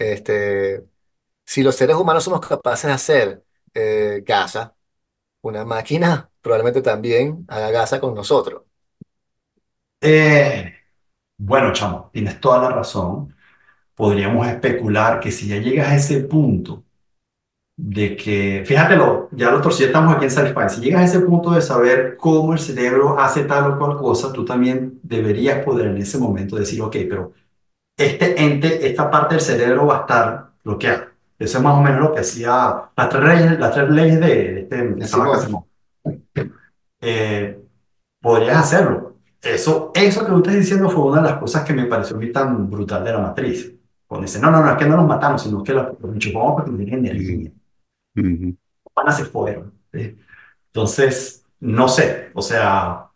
Este, 0.00 0.86
si 1.46 1.62
los 1.64 1.76
seres 1.76 1.96
humanos 1.96 2.24
somos 2.24 2.40
capaces 2.46 2.88
de 2.88 2.92
hacer 2.94 3.44
eh, 3.74 4.22
Gaza, 4.26 4.76
una 5.42 5.64
máquina 5.66 6.30
probablemente 6.42 6.82
también 6.82 7.44
haga 7.48 7.70
Gaza 7.72 8.00
con 8.00 8.14
nosotros. 8.14 8.64
eh, 10.00 10.74
bueno, 11.38 11.72
chamo, 11.72 12.10
tienes 12.12 12.40
toda 12.40 12.60
la 12.62 12.70
razón. 12.70 13.34
Podríamos 13.94 14.48
especular 14.48 15.20
que 15.20 15.32
si 15.32 15.48
ya 15.48 15.58
llegas 15.58 15.88
a 15.90 15.96
ese 15.96 16.20
punto 16.22 16.84
de 17.76 18.16
que, 18.16 18.64
fíjatelo, 18.66 19.28
ya 19.32 19.50
lo 19.50 19.60
torcí, 19.62 19.84
estamos 19.84 20.14
aquí 20.16 20.26
en 20.26 20.30
Sci-Fi, 20.32 20.68
si 20.70 20.80
llegas 20.82 21.02
a 21.02 21.04
ese 21.06 21.20
punto 21.26 21.52
de 21.52 21.62
saber 21.62 22.16
cómo 22.18 22.52
el 22.54 22.58
cerebro 22.60 23.18
hace 23.18 23.44
tal 23.44 23.72
o 23.72 23.78
cual 23.78 23.96
cosa, 23.98 24.32
tú 24.32 24.44
también 24.44 25.00
deberías 25.02 25.64
poder 25.64 25.88
en 25.88 25.98
ese 25.98 26.18
momento 26.18 26.56
decir, 26.56 26.82
ok, 26.82 26.96
pero 27.10 27.32
este 28.06 28.42
ente, 28.42 28.86
esta 28.86 29.10
parte 29.10 29.34
del 29.34 29.42
cerebro 29.42 29.86
va 29.86 29.98
a 29.98 30.00
estar 30.00 30.50
bloqueada. 30.64 31.08
Eso 31.38 31.58
es 31.58 31.64
más 31.64 31.74
o 31.74 31.82
menos 31.82 32.00
lo 32.00 32.12
que 32.12 32.20
hacía 32.20 32.90
las 32.96 33.08
tres 33.08 33.24
leyes, 33.24 33.58
las 33.58 33.72
tres 33.72 33.90
leyes 33.90 34.20
de, 34.20 34.60
este, 34.60 34.76
de. 34.76 36.26
Eh, 37.00 37.62
podrías 38.20 38.58
hacerlo. 38.58 39.16
Eso, 39.40 39.90
eso 39.94 40.20
que 40.20 40.32
tú 40.32 40.38
estás 40.38 40.54
diciendo 40.54 40.90
fue 40.90 41.04
una 41.04 41.22
de 41.22 41.30
las 41.30 41.38
cosas 41.38 41.64
que 41.64 41.72
me 41.72 41.86
pareció 41.86 42.16
a 42.16 42.18
mí 42.18 42.30
tan 42.30 42.68
brutal 42.70 43.02
de 43.04 43.12
la 43.12 43.20
matriz. 43.20 43.72
Cuando 44.06 44.26
dice, 44.26 44.38
no, 44.38 44.50
no, 44.50 44.62
no, 44.62 44.70
es 44.70 44.76
que 44.76 44.86
no 44.86 44.96
los 44.96 45.06
matamos, 45.06 45.42
sino 45.42 45.62
que 45.62 45.72
los, 45.72 45.98
los 46.00 46.12
enchufamos 46.12 46.54
porque 46.54 46.84
tienen 46.84 47.06
energía. 47.06 47.50
Ujú. 48.16 48.56
Los 48.84 48.92
panas 48.92 49.16
se 49.16 49.24
fueron. 49.24 49.72
¿sí? 49.92 50.18
Entonces, 50.66 51.44
no 51.60 51.88
sé, 51.88 52.30
o 52.34 52.42
sea, 52.42 53.09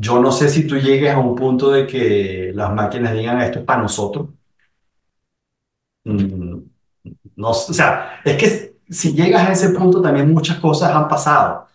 yo 0.00 0.20
no 0.20 0.32
sé 0.32 0.48
si 0.48 0.66
tú 0.66 0.76
llegues 0.78 1.12
a 1.14 1.18
un 1.18 1.34
punto 1.34 1.70
de 1.70 1.86
que 1.86 2.52
las 2.54 2.72
máquinas 2.74 3.14
digan 3.14 3.40
esto 3.40 3.60
es 3.60 3.64
para 3.64 3.82
nosotros. 3.82 4.28
Mm, 6.04 6.62
No, 7.36 7.50
o 7.50 7.54
sea, 7.54 8.20
es 8.24 8.36
que 8.38 8.76
si 8.90 9.14
llegas 9.14 9.48
a 9.48 9.52
ese 9.52 9.70
punto 9.70 10.02
también 10.02 10.32
muchas 10.32 10.58
cosas 10.58 10.92
han 10.94 11.08
pasado. 11.08 11.68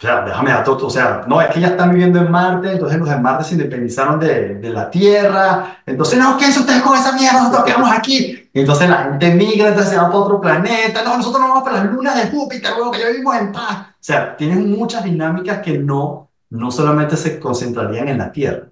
O 0.00 0.02
sea, 0.06 0.22
déjame 0.22 0.50
dar 0.52 0.64
todo, 0.64 0.86
o 0.88 0.90
sea, 0.90 1.22
no, 1.28 1.40
es 1.42 1.48
que 1.50 1.60
ya 1.60 1.68
están 1.68 1.90
viviendo 1.92 2.20
en 2.20 2.30
Marte, 2.30 2.72
entonces 2.72 2.98
los 2.98 3.08
de 3.08 3.16
Marte 3.18 3.44
se 3.44 3.54
independizaron 3.54 4.20
de, 4.20 4.56
de 4.56 4.70
la 4.70 4.90
Tierra, 4.90 5.78
entonces, 5.86 6.18
no, 6.18 6.38
¿qué 6.38 6.46
hacen 6.46 6.62
ustedes 6.62 6.82
con 6.82 6.96
esa 6.98 7.12
mierda? 7.14 7.40
Nosotros 7.40 7.64
quedamos 7.64 7.92
aquí. 7.92 8.50
Entonces 8.54 8.90
la 8.90 9.04
gente 9.04 9.34
migra, 9.34 9.68
entonces 9.68 9.92
se 9.92 9.98
va 9.98 10.08
para 10.08 10.18
otro 10.18 10.40
planeta, 10.40 11.04
no, 11.04 11.18
nosotros 11.18 11.42
no 11.42 11.48
vamos 11.50 11.64
para 11.64 11.84
las 11.84 11.92
lunas 11.94 12.16
de 12.16 12.30
Júpiter, 12.30 12.72
luego 12.76 12.92
que 12.92 13.00
ya 13.00 13.08
vivimos 13.10 13.36
en 13.36 13.52
paz. 13.52 13.88
O 13.92 13.94
sea, 14.00 14.36
tienen 14.36 14.70
muchas 14.72 15.04
dinámicas 15.04 15.60
que 15.62 15.78
no, 15.78 16.31
no 16.52 16.70
solamente 16.70 17.16
se 17.16 17.40
concentrarían 17.40 18.08
en 18.08 18.18
la 18.18 18.32
Tierra. 18.32 18.68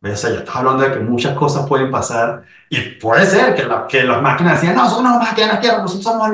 ¿Ves? 0.00 0.14
O 0.14 0.16
sea, 0.16 0.30
ya 0.30 0.38
estás 0.40 0.56
hablando 0.56 0.82
de 0.82 0.92
que 0.92 0.98
muchas 1.00 1.36
cosas 1.38 1.66
pueden 1.68 1.90
pasar 1.90 2.42
y 2.68 2.80
puede 2.96 3.24
ser 3.26 3.54
que, 3.54 3.62
la, 3.64 3.86
que 3.86 4.02
las 4.02 4.20
máquinas 4.20 4.54
decían, 4.60 4.74
no, 4.76 4.82
vamos 5.02 5.28
a 5.30 5.34
quedar 5.34 5.50
en 5.50 5.54
la 5.56 5.60
Tierra, 5.60 5.78
nosotros 5.78 6.04
somos, 6.04 6.30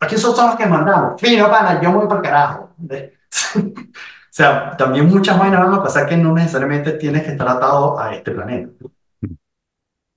aquí 0.00 0.16
somos 0.18 0.38
los 0.44 0.56
que 0.56 0.66
mandamos. 0.66 1.20
Fino, 1.20 1.48
pana, 1.48 1.80
yo 1.80 1.92
voy 1.92 2.06
para 2.08 2.16
el 2.20 2.22
carajo. 2.22 2.70
¿Ves? 2.78 3.12
O 4.32 4.34
sea, 4.34 4.74
también 4.78 5.04
muchas 5.08 5.38
vainas 5.38 5.60
van 5.60 5.74
a 5.74 5.82
pasar 5.82 6.08
que 6.08 6.16
no 6.16 6.32
necesariamente 6.32 6.92
tienes 6.92 7.22
que 7.22 7.32
estar 7.32 7.46
atado 7.46 7.98
a 8.00 8.14
este 8.14 8.30
planeta. 8.30 8.70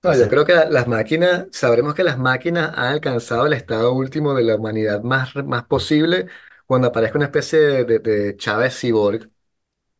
No, 0.03 0.13
yo 0.15 0.29
creo 0.29 0.45
que 0.45 0.53
la- 0.53 0.65
las 0.69 0.87
máquinas, 0.87 1.47
sabremos 1.51 1.95
que 1.95 2.03
las 2.03 2.17
máquinas 2.19 2.69
han 2.77 2.93
alcanzado 2.93 3.47
el 3.47 3.53
estado 3.53 3.91
último 3.93 4.35
de 4.35 4.43
la 4.43 4.55
humanidad 4.55 5.01
más, 5.01 5.35
más 5.45 5.63
posible 5.65 6.27
cuando 6.67 6.87
aparezca 6.89 7.17
una 7.17 7.25
especie 7.25 7.59
de, 7.59 7.83
de, 7.85 7.99
de 7.99 8.37
Chávez 8.37 8.79
cyborg 8.79 9.29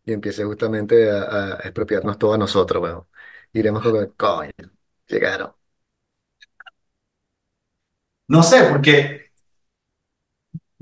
y 0.06 0.14
empiece 0.14 0.44
justamente 0.46 1.10
a, 1.12 1.24
a 1.56 1.60
expropiarnos 1.60 2.18
todo 2.18 2.34
a 2.34 2.38
nosotros, 2.38 2.82
weón. 2.84 3.08
Iremos 3.54 3.84
como, 3.84 4.00
coño, 4.16 4.52
llegaron. 5.08 5.54
no 8.28 8.44
sé, 8.44 8.64
porque 8.70 9.32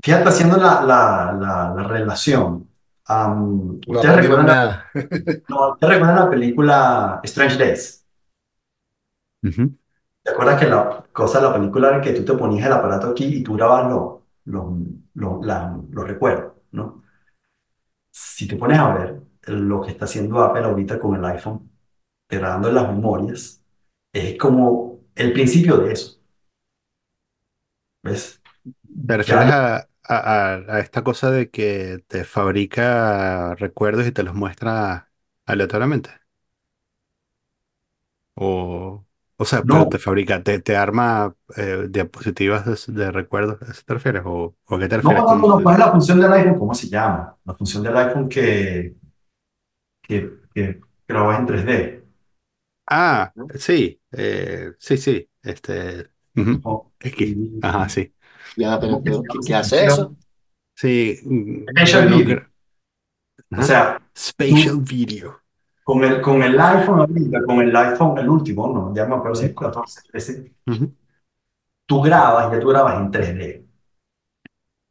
fíjate 0.02 0.28
haciendo 0.28 0.56
la, 0.56 0.82
la, 0.82 1.32
la, 1.38 1.74
la 1.76 1.82
relación. 1.88 2.68
am, 3.06 3.80
No 3.86 4.00
¿ustedes 4.00 4.16
aprendimos 4.16 4.16
recuerdan 4.16 4.46
la, 4.46 4.56
nada. 4.56 4.90
no, 5.48 5.72
¿ustedes 5.72 5.94
recuerdan 5.94 6.16
la 6.26 6.30
película 6.30 7.20
Strange 7.24 7.58
Days? 7.58 8.06
Ujú. 9.42 9.76
¿Te 10.22 10.30
acuerdas 10.30 10.58
que 10.60 10.66
la 10.68 11.04
cosa 11.12 11.38
de 11.40 11.46
la 11.48 11.54
película 11.54 11.88
era 11.88 12.00
que 12.00 12.12
tú 12.12 12.24
te 12.24 12.34
ponías 12.38 12.66
el 12.66 12.72
aparato 12.72 13.08
aquí 13.10 13.24
y 13.26 13.42
tú 13.42 13.54
grababas 13.54 13.90
los 13.92 14.20
los 14.46 14.64
los 15.14 15.44
la- 15.46 15.78
los 15.90 16.06
recuerdos, 16.08 16.54
¿no? 16.72 17.03
Si 18.18 18.46
te 18.48 18.56
pones 18.56 18.78
a 18.78 18.94
ver 18.94 19.22
lo 19.48 19.82
que 19.82 19.90
está 19.92 20.04
haciendo 20.06 20.40
Apple 20.42 20.64
ahorita 20.64 20.98
con 21.00 21.16
el 21.16 21.24
iPhone, 21.24 21.70
grabando 22.28 22.70
las 22.72 22.88
memorias, 22.88 23.64
es 24.12 24.38
como 24.38 25.00
el 25.16 25.32
principio 25.34 25.78
de 25.78 25.92
eso, 25.94 26.20
¿ves? 28.02 28.42
¿Te 29.06 29.16
refieres 29.16 29.48
Ya, 29.48 29.50
a, 29.50 29.76
a- 29.76 29.86
a- 30.04 30.54
a 30.76 30.80
esta 30.80 31.04
cosa 31.04 31.30
de 31.30 31.50
que 31.50 32.04
te 32.08 32.24
fabrica 32.24 33.54
recuerdos 33.56 34.06
y 34.06 34.12
te 34.12 34.22
los 34.22 34.34
muestra 34.34 35.10
aleatoriamente? 35.46 36.10
O, 38.36 39.04
o 39.36 39.44
sea, 39.44 39.64
pero 39.66 39.88
te 39.88 39.98
fabrica, 39.98 40.42
te, 40.42 40.60
te 40.60 40.76
arma 40.76 41.34
eh, 41.56 41.86
diapositivas 41.90 42.64
de, 42.88 42.94
de 42.94 43.12
recuerdos, 43.12 43.60
¿a 43.62 43.72
eso 43.72 43.82
te 43.86 43.94
refieres? 43.94 44.22
¿O, 44.24 44.56
o 44.64 44.76
a 44.76 44.78
qué 44.78 44.88
te 44.88 44.96
no, 45.00 45.12
refieres 45.12 45.24
no, 45.36 45.36
no, 45.48 45.62
¿cuál 45.62 45.74
es 45.74 45.78
la 45.80 45.90
función 45.92 46.20
del 46.20 46.32
iPhone? 46.32 46.58
¿Cómo 46.58 46.74
se 46.74 46.88
llama? 46.88 47.36
La 47.44 47.54
función 47.54 47.82
del 47.82 47.96
iPhone 47.96 48.28
que, 48.28 48.94
que, 50.02 50.16
que 50.54 50.80
grabas 51.08 51.40
en 51.40 51.46
3D. 51.46 52.04
Ah, 52.86 53.34
¿no? 53.34 53.52
sí, 53.58 54.00
eh, 54.12 54.72
sí, 54.78 54.96
sí, 54.98 55.30
este, 55.42 56.10
ujú, 56.36 56.64
¿no? 56.64 56.92
X, 57.00 57.36
ajá, 57.62 57.88
sí. 57.88 58.14
Ya, 58.56 58.78
pero, 58.80 59.00
¿Cómo 59.00 59.04
que 59.04 59.12
se 59.12 59.18
pero, 59.18 59.22
llama 59.22 59.28
¿qué, 59.28 59.42
qué 59.44 59.54
hace 59.54 59.86
eso? 59.86 60.16
Sí, 60.76 61.18
mm, 61.24 61.66
Spatial 61.70 62.06
bueno, 62.06 62.08
Video. 62.08 62.50
O 63.56 63.62
sea, 63.62 63.98
Spatial 64.14 64.76
tú 64.76 64.80
Video. 64.80 65.40
Con 65.84 66.02
el, 66.04 66.20
con 66.20 66.42
el 66.42 66.58
iPhone 66.60 67.06
con 67.46 67.60
el 67.60 67.76
iPhone, 67.76 68.18
el 68.18 68.28
último, 68.28 68.68
no, 68.72 68.94
ya 68.94 69.06
me 69.06 69.14
acuerdo 69.16 69.36
si 69.36 69.46
es 69.46 69.54
14, 69.54 70.02
13, 70.10 70.52
Ujú, 70.66 70.94
tú 71.86 72.00
grabas, 72.02 72.52
ya 72.52 72.60
tú 72.60 72.68
grabas 72.68 72.96
en 73.00 73.10
3D. 73.10 73.66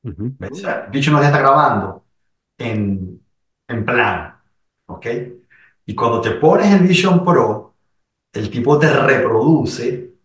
ujú. 0.04 0.36
¿ves? 0.39 0.52
O 0.52 0.56
Mm. 0.56 0.62
sea, 0.62 0.86
el 0.86 0.91
bicho 0.91 1.12
no 1.12 1.20
ya 1.22 1.28
está 1.28 1.39
grabando 1.39 2.06
en, 2.58 3.22
en 3.68 3.86
plano, 3.86 4.36
¿ok? 4.88 5.08
Y 5.86 5.96
cuando 5.96 6.22
te 6.22 6.32
pones 6.34 6.74
el 6.74 6.88
Vision 6.88 7.24
Pro, 7.26 7.76
el 8.34 8.50
tipo 8.52 8.80
te 8.80 8.89
reproduce 8.91 10.16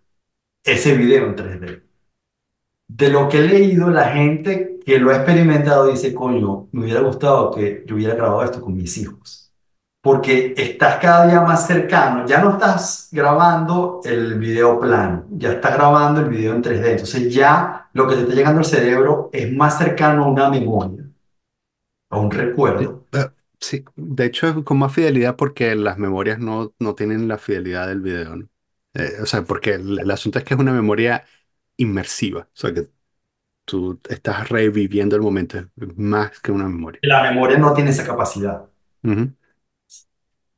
ese 0.64 0.96
video 0.96 1.26
en 1.28 1.36
3D. 1.36 1.82
De 2.88 3.10
lo 3.10 3.28
que 3.28 3.38
he 3.40 3.42
leído, 3.48 3.90
la 3.90 4.10
gente 4.10 4.80
que 4.86 4.98
lo 5.00 5.10
ha 5.12 5.16
experimentado 5.16 5.88
dice, 5.88 6.14
coño, 6.14 6.68
me 6.72 6.84
hubiera 6.84 7.00
gustado 7.02 7.52
que 7.52 7.84
yo 7.86 7.96
hubiera 7.96 8.14
grabado 8.16 8.44
esto 8.44 8.60
con 8.62 8.76
mis 8.76 8.96
hijos. 8.98 9.47
Porque 10.08 10.54
estás 10.56 10.96
cada 11.00 11.26
día 11.26 11.42
más 11.42 11.66
cercano, 11.66 12.24
ya 12.26 12.40
no 12.40 12.52
estás 12.52 13.08
grabando 13.12 14.00
el 14.04 14.38
video 14.38 14.80
plano, 14.80 15.26
ya 15.32 15.52
estás 15.52 15.74
grabando 15.74 16.20
el 16.22 16.28
video 16.30 16.54
en 16.54 16.62
3D, 16.62 16.92
entonces 16.92 17.34
ya 17.34 17.90
lo 17.92 18.08
que 18.08 18.14
te 18.16 18.22
está 18.22 18.34
llegando 18.34 18.60
al 18.60 18.64
cerebro 18.64 19.28
es 19.34 19.52
más 19.52 19.76
cercano 19.76 20.24
a 20.24 20.28
una 20.28 20.48
memoria, 20.48 21.04
a 22.10 22.18
un 22.18 22.30
recuerdo. 22.30 23.06
eh, 23.12 23.26
sí, 23.60 23.84
de 23.96 24.24
hecho 24.26 24.48
es 24.48 24.54
con 24.64 24.78
más 24.78 24.94
fidelidad 24.94 25.36
porque 25.36 25.74
las 25.74 25.98
memorias 25.98 26.38
no, 26.38 26.74
no 26.78 26.94
tienen 26.94 27.28
la 27.28 27.38
fidelidad 27.38 27.88
del 27.88 28.00
video, 28.00 28.36
¿no? 28.36 28.48
Eh, 28.94 29.18
o 29.22 29.26
sea, 29.26 29.42
porque 29.44 29.74
el, 29.74 29.98
el 30.00 30.10
asunto 30.10 30.38
es 30.38 30.44
que 30.44 30.54
es 30.54 30.60
una 30.60 30.72
memoria 30.72 31.24
inmersiva, 31.76 32.42
o 32.42 32.56
sea, 32.56 32.72
que 32.74 32.88
tú 33.64 34.00
estás 34.08 34.48
reviviendo 34.50 35.16
el 35.16 35.22
momento, 35.22 35.58
es 35.58 35.66
más 35.98 36.40
que 36.40 36.52
una 36.52 36.68
memoria. 36.68 37.00
La 37.02 37.22
memoria 37.24 37.58
no 37.58 37.74
tiene 37.74 37.90
esa 37.90 38.06
capacidad. 38.06 38.66
Ujú, 39.02 39.32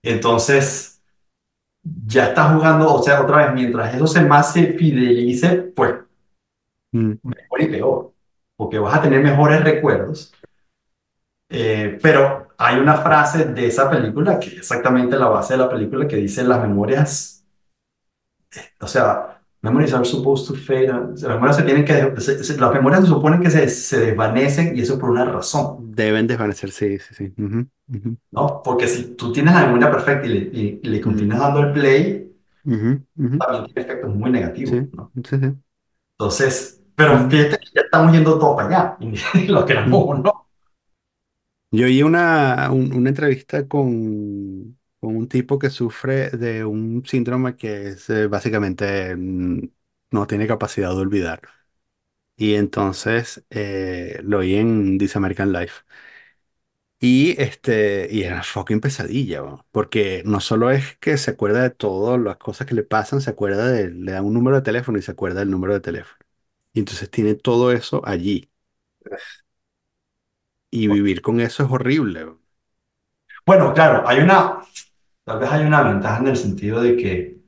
Entonces, 0.02 1.02
ya 1.82 2.28
estás 2.28 2.54
jugando, 2.54 2.94
o 2.94 3.02
sea, 3.02 3.22
otra 3.22 3.46
vez, 3.46 3.54
mientras 3.54 3.94
eso 3.94 4.06
se 4.06 4.22
más 4.22 4.52
se 4.52 4.72
fidelice, 4.74 5.56
pues 5.74 5.94
mm, 6.92 7.12
mejor 7.22 7.62
y 7.62 7.66
peor, 7.68 8.12
porque 8.56 8.78
vas 8.78 8.98
a 8.98 9.02
tener 9.02 9.22
mejores 9.22 9.62
recuerdos. 9.62 10.32
Eh, 11.48 11.98
pero 12.00 12.48
hay 12.58 12.78
una 12.78 12.98
frase 12.98 13.46
de 13.46 13.66
esa 13.66 13.90
película, 13.90 14.38
que 14.38 14.48
es 14.48 14.58
exactamente 14.58 15.18
la 15.18 15.28
base 15.28 15.54
de 15.54 15.58
la 15.58 15.68
película, 15.68 16.06
que 16.06 16.16
dice 16.16 16.44
las 16.44 16.60
memorias 16.60 17.40
O 18.80 18.86
sea, 18.86 19.39
Memories 19.62 19.92
are 19.94 20.04
supposed 20.04 20.46
to 20.48 20.54
fade. 20.54 20.88
Las 20.88 21.22
memorias 21.22 21.56
se 21.56 21.62
tienen 21.64 21.84
que, 21.84 22.20
se- 22.20 22.44
se- 22.44 22.58
las 22.58 22.72
memorias 22.72 23.02
se 23.02 23.08
suponen 23.08 23.40
que 23.42 23.50
se, 23.50 23.68
se 23.68 24.00
desvanecen 24.00 24.76
y 24.76 24.80
eso 24.82 24.98
por 24.98 25.10
una 25.10 25.24
razón, 25.26 25.84
Deben 25.98 26.26
desvanecer, 26.28 26.70
sí, 26.70 26.98
sí, 27.00 27.14
sí. 27.14 27.34
¿no? 28.30 28.62
Porque 28.62 28.88
si 28.88 29.14
tú 29.16 29.32
tienes 29.32 29.54
la 29.54 29.66
memoria 29.66 29.90
perfecta 29.90 30.26
y 30.26 30.30
le, 30.30 30.38
y- 30.60 30.80
y 30.82 30.88
le 30.88 31.00
ujú, 31.04 31.10
continúas 31.10 31.40
dando 31.40 31.60
el 31.60 31.72
play, 31.72 32.32
también 33.38 33.64
tiene 33.66 33.80
efectos 33.82 34.14
muy 34.14 34.30
negativos, 34.30 34.78
Sí, 34.78 34.90
¿no? 34.92 35.12
sí, 35.24 35.38
sí. 35.40 35.62
Entonces, 36.18 36.82
pero 36.94 37.28
fíjate 37.30 37.58
que 37.58 37.66
ya 37.74 37.80
estamos 37.82 38.12
yendo 38.12 38.38
todos 38.38 38.56
para 38.56 38.68
allá, 38.68 38.98
y 39.34 39.46
lo 39.48 39.64
queramos 39.66 40.04
o 40.08 40.14
no. 40.14 40.48
Yo 41.72 41.86
oí 41.86 42.02
una, 42.02 42.70
un- 42.72 42.92
una 42.92 43.10
entrevista 43.10 43.66
con, 43.68 44.78
con 45.00 45.16
un 45.16 45.28
tipo 45.28 45.58
que 45.58 45.70
sufre 45.70 46.30
de 46.30 46.64
un 46.64 47.04
síndrome 47.06 47.56
que 47.56 47.88
es 47.90 48.10
eh, 48.10 48.26
básicamente 48.26 49.16
mm, 49.16 49.60
no 50.10 50.26
tiene 50.26 50.46
capacidad 50.46 50.90
de 50.90 50.96
olvidar. 50.96 51.42
Y 52.36 52.54
entonces 52.56 53.44
eh, 53.50 54.20
lo 54.24 54.38
oí 54.40 54.56
en 54.56 54.98
This 54.98 55.16
American 55.16 55.52
Life. 55.52 55.82
Y 57.02 57.40
este, 57.40 58.08
y 58.10 58.24
era 58.24 58.42
fucking 58.42 58.80
pesadilla, 58.80 59.42
weón, 59.42 59.62
porque 59.70 60.22
no 60.26 60.38
solo 60.40 60.70
es 60.70 60.96
que 60.98 61.16
se 61.16 61.30
acuerda 61.30 61.62
de 61.62 61.70
todas 61.70 62.20
las 62.20 62.36
cosas 62.36 62.66
que 62.66 62.74
le 62.74 62.82
pasan, 62.82 63.22
se 63.22 63.30
acuerda 63.30 63.68
de, 63.70 63.88
le 63.90 64.12
dan 64.12 64.26
un 64.26 64.34
número 64.34 64.56
de 64.56 64.62
teléfono 64.62 64.98
y 64.98 65.02
se 65.02 65.12
acuerda 65.12 65.40
del 65.40 65.50
número 65.50 65.72
de 65.72 65.80
teléfono. 65.80 66.18
Y 66.74 66.80
entonces 66.80 67.10
tiene 67.10 67.34
todo 67.34 67.72
eso 67.72 68.02
allí. 68.06 68.50
Y 70.72 70.88
vivir 70.88 71.22
con 71.22 71.40
eso 71.40 71.62
es 71.64 71.70
horrible. 71.70 72.24
weón. 72.24 72.40
Bueno, 73.46 73.72
claro, 73.74 74.06
hay 74.08 74.18
una, 74.20 74.60
tal 75.24 75.38
vez 75.38 75.50
hay 75.50 75.64
una 75.66 75.82
ventaja 75.82 76.20
en 76.20 76.28
el 76.28 76.36
sentido 76.36 76.82
de 76.82 76.96
que 76.96 77.40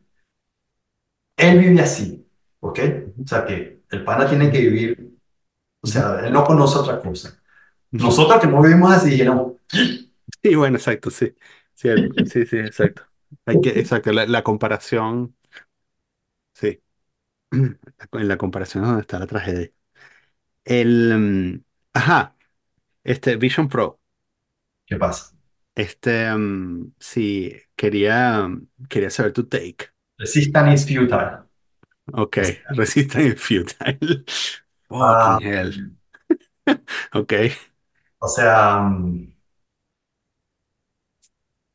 él 1.37 1.59
vive 1.59 1.81
así, 1.83 2.27
¿ok? 2.61 2.79
O 3.25 3.27
sea 3.27 3.45
que 3.45 3.83
el 3.91 4.05
pana 4.05 4.29
tiene 4.29 4.51
que 4.51 4.61
vivir, 4.61 5.17
o 5.83 5.87
sea, 5.87 6.21
él 6.27 6.33
no 6.33 6.45
conoce 6.45 6.79
otra 6.79 7.01
cosa. 7.01 7.39
Nosotros 7.93 8.41
que 8.41 8.47
no 8.49 8.63
vivimos 8.63 8.93
así, 8.93 9.11
dijéramos, 9.11 9.55
Sí, 10.43 10.55
bueno, 10.55 10.77
exacto, 10.77 11.11
sí. 11.11 11.35
Sí, 11.75 11.89
sí, 12.27 12.47
sí, 12.47 12.57
exacto. 12.59 13.03
Hay 13.47 13.61
que, 13.61 13.71
exacto, 13.71 14.13
la, 14.13 14.27
la 14.27 14.43
comparación, 14.43 15.37
sí. 16.55 16.83
En 17.53 18.29
la 18.29 18.39
comparación 18.39 18.85
es 18.85 18.89
donde 18.91 19.03
está 19.03 19.19
la 19.19 19.27
tragedia. 19.27 19.73
El, 20.65 21.19
mm, 21.19 21.65
ajá, 21.95 22.37
este 23.05 23.37
Vision 23.37 23.69
Pro. 23.69 24.01
¿qué 24.87 24.97
pasa? 24.97 25.33
Este, 25.75 26.31
mm, 26.35 26.93
sí, 26.99 27.53
quería, 27.77 28.49
quería 28.89 29.11
saber 29.11 29.33
tu 29.33 29.47
take. 29.47 29.91
Resistance 30.19 30.75
is 30.75 30.87
futile. 30.87 31.43
Ok, 32.13 32.37
Resistance 32.77 33.37
Futile. 33.37 34.25
ah, 34.91 35.39
Fucking 35.39 35.53
hell. 35.53 35.97
Ok. 37.15 37.33
o 38.21 38.29
sea, 38.29 38.81
mm, 38.81 39.33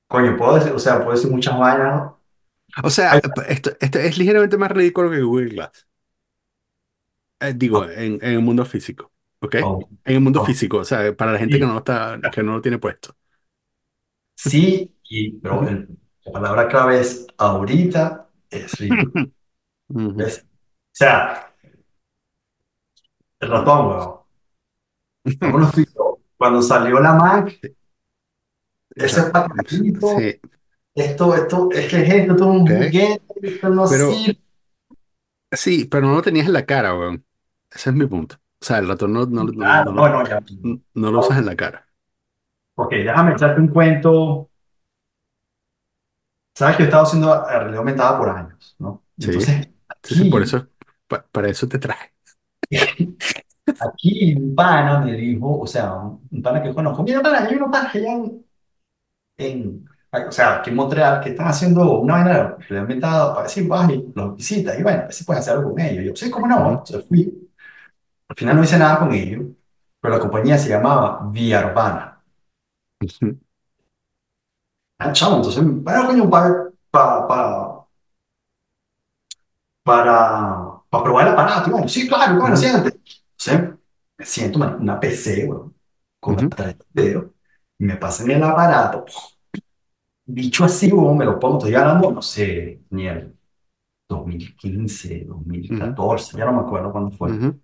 coño, 0.07 0.37
puedo 0.37 0.55
decir, 0.55 0.71
o 0.71 0.79
sea, 0.79 0.99
puedo 0.99 1.11
decir 1.11 1.29
muchas 1.31 1.57
vainas, 1.57 1.95
¿no? 1.95 2.17
O 2.83 2.89
sea, 2.89 3.13
Ay, 3.13 3.21
esto, 3.47 3.71
esto 3.79 3.99
es 3.99 4.17
ligeramente 4.17 4.57
más 4.57 4.71
ridículo 4.71 5.09
que 5.09 5.21
Google 5.21 5.49
Glass. 5.49 5.87
Eh, 7.39 7.53
digo, 7.55 7.85
en, 7.89 8.13
en 8.21 8.31
el 8.33 8.39
mundo 8.41 8.65
físico. 8.65 9.11
¿Ok? 9.39 9.55
En 9.55 9.63
oh, 9.65 9.89
el 10.05 10.19
mundo 10.19 10.41
oh, 10.41 10.45
físico, 10.45 10.77
o 10.77 10.83
sea, 10.85 11.15
para 11.15 11.31
la 11.31 11.39
gente 11.39 11.57
que 11.57 11.63
sí, 11.63 11.67
no 11.67 11.73
lo 11.73 11.79
está, 11.79 12.19
que 12.31 12.43
no 12.43 12.53
lo 12.53 12.61
tiene 12.61 12.79
puesto. 12.79 13.15
Sí, 14.37 14.95
y, 15.09 15.31
pero 15.39 15.67
el- 15.67 15.89
la 16.25 16.31
palabra 16.33 16.67
clave 16.69 16.99
es 17.01 17.27
ahorita 17.37 18.29
es 18.49 18.77
ridículo. 18.79 19.13
¿ves? 20.17 20.45
O 20.45 20.49
sea, 20.93 21.53
el 23.39 23.49
ratón, 23.49 23.87
weón. 23.87 24.17
Yo. 25.95 26.19
Cuando 26.37 26.61
salió 26.61 26.99
la 26.99 27.13
Mac, 27.13 27.59
ese 28.97 29.23
paquetito, 29.31 30.07
Sí, 30.17 30.39
esto, 30.95 31.35
esto, 31.35 31.69
es 31.71 31.89
que 31.89 31.97
es 32.03 32.09
esto, 32.15 32.33
esto 32.33 32.45
es 32.53 32.61
un 32.61 32.61
ok. 32.61 32.71
juguete, 32.77 33.21
esto 33.43 33.69
no 33.69 33.87
Pero 33.87 34.07
sirve. 34.09 34.39
sí, 35.51 35.85
pero 35.85 36.07
no 36.07 36.15
lo 36.15 36.21
tenías 36.21 36.47
en 36.47 36.53
la 36.53 36.65
cara, 36.65 36.95
weón. 36.97 37.25
Ese 37.71 37.89
es 37.89 37.95
mi 37.95 38.05
punto. 38.07 38.37
O 38.61 38.65
sea, 38.65 38.79
el 38.79 38.87
ratón 38.87 39.13
no, 39.13 39.25
no, 39.25 39.43
no, 39.45 39.51
no, 39.79 39.79
Claro, 39.83 39.91
no, 39.91 40.09
no, 40.09 40.23
ya. 40.27 40.39
no 40.93 41.11
lo 41.11 41.19
usas 41.19 41.37
en 41.39 41.45
la 41.45 41.55
cara. 41.55 41.86
Ok, 42.77 42.91
déjame 42.93 43.33
echarte 43.33 43.59
un 43.61 43.67
cuento. 43.69 44.49
Sabes 46.53 46.75
que 46.77 46.83
yo 46.83 46.85
he 46.85 46.89
estado 46.89 47.03
haciendo 47.05 47.45
realidad 47.45 47.77
aumentada 47.79 48.17
por 48.17 48.29
años, 48.29 48.75
¿no? 48.79 49.03
Sí, 49.19 49.31
entonces, 49.35 49.55
sí, 50.03 50.15
sí, 50.15 50.25
por 50.25 50.41
aquí, 50.41 50.43
eso, 50.43 50.69
pa- 51.07 51.27
para 51.31 51.49
eso 51.49 51.67
te 51.67 51.79
traje. 51.79 52.13
aquí 53.79 54.33
un 54.35 54.55
pana 54.55 54.99
me 55.01 55.13
dijo, 55.13 55.59
o 55.61 55.67
sea, 55.67 55.93
un, 55.93 56.27
un 56.31 56.41
pana 56.41 56.61
que 56.63 56.73
conozco, 56.73 57.03
mira, 57.03 57.21
pana, 57.21 57.45
hay 57.45 57.55
unos 57.55 57.69
panas 57.71 57.95
allá 57.95 58.13
en, 58.13 58.45
en- 59.37 59.85
o 60.29 60.31
sea, 60.31 60.57
aquí 60.57 60.71
en 60.71 60.75
Montreal 60.77 61.21
que 61.21 61.31
están 61.31 61.47
haciendo 61.47 61.99
una 62.01 62.15
vaina 62.15 62.31
de 62.33 62.43
realidad 62.43 62.79
aumentada 62.81 63.33
para 63.33 63.43
decir, 63.47 63.67
vas 63.67 63.89
y 63.91 64.11
los 64.15 64.35
visitas 64.37 64.79
y 64.79 64.83
bueno, 64.83 64.99
a 65.01 65.03
ver 65.05 65.13
si 65.13 65.23
puedes 65.25 65.41
hacer 65.41 65.55
algo 65.57 65.71
con 65.71 65.81
ellos. 65.81 66.03
Y 66.03 66.07
yo, 66.07 66.15
sí, 66.15 66.31
cómo 66.31 66.47
no, 66.47 66.57
Ujú, 66.57 66.71
entonces 66.71 67.05
fui. 67.07 67.51
Al 68.29 68.35
final 68.37 68.55
no 68.57 68.63
hice 68.63 68.77
nada 68.79 68.99
con 68.99 69.13
ellos, 69.13 69.45
pero 70.01 70.15
la 70.15 70.19
compañía 70.21 70.57
se 70.57 70.69
llamaba 70.69 71.21
Vía 71.31 71.65
Urbana. 71.67 72.16
Ujú, 73.01 73.37
Ah, 74.99 75.11
chamo, 75.13 75.37
entonces, 75.37 75.63
bueno, 75.63 76.07
coño, 76.07 76.29
para, 76.29 76.69
para, 76.91 77.27
para, 77.27 77.87
para, 79.83 80.81
para 80.89 81.03
probar 81.03 81.27
el 81.27 81.33
aparato. 81.33 81.71
Bueno, 81.71 81.87
sí, 81.87 82.07
claro, 82.07 82.39
bueno, 82.39 82.55
ujú, 82.55 82.57
siéntate. 82.57 82.99
Entonces, 83.39 83.75
me 84.17 84.25
siento 84.25 84.63
en 84.63 84.75
una 84.81 84.99
PC, 84.99 85.45
weón, 85.47 85.75
con 86.19 86.35
ujú, 86.35 86.49
tarjeta 86.49 86.85
de 86.93 87.03
video, 87.03 87.33
y 87.79 87.85
me 87.85 87.95
pasan 87.97 88.31
el 88.31 88.43
aparato, 88.43 89.05
bicho 90.25 90.63
así, 90.65 90.91
weón, 90.91 91.17
me 91.17 91.25
lo 91.25 91.39
pongo, 91.39 91.57
estoy 91.57 91.75
hablando, 91.75 92.11
no 92.11 92.21
sé, 92.21 92.81
ni 92.91 93.07
el 93.07 93.35
2015, 94.09 95.25
ujú, 95.69 95.97
2014, 96.05 96.37
ya 96.37 96.45
no 96.45 96.53
me 96.53 96.61
acuerdo 96.61 96.91
cuándo 96.91 97.11
fue. 97.11 97.33
ujú. 97.33 97.59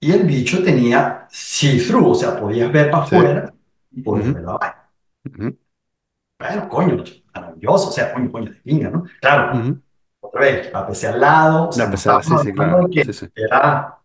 Y 0.00 0.12
el 0.12 0.24
bicho 0.26 0.62
tenía 0.62 1.26
see-through, 1.30 2.08
o 2.10 2.14
sea, 2.14 2.38
podías 2.38 2.70
ver 2.72 2.90
para 2.90 3.04
Sí, 3.10 3.16
afuera 3.16 3.54
y 3.90 4.02
la 4.02 4.52
vaina. 4.58 4.90
ujú, 5.26 5.58
Bueno, 6.38 6.68
coño, 6.68 7.02
maravilloso, 7.34 7.88
o 7.88 7.92
sea, 7.92 8.12
coño, 8.12 8.30
coño, 8.30 8.50
de 8.52 8.56
pinga, 8.60 8.90
¿no? 8.90 9.04
Claro, 9.20 9.66
otra 10.20 10.40
vez, 10.42 10.72
la 10.72 10.86
PC 10.86 11.08
al 11.08 11.20
lado, 11.20 11.68
o 11.68 11.72
sea, 11.72 11.86
La 11.86 11.90
pesada, 11.90 12.22
sí, 12.22 12.36
sí, 12.38 12.52
claro. 12.52 12.88
Sí, 13.00 13.12
que 13.12 13.12
sí. 13.12 13.26
era 13.34 13.98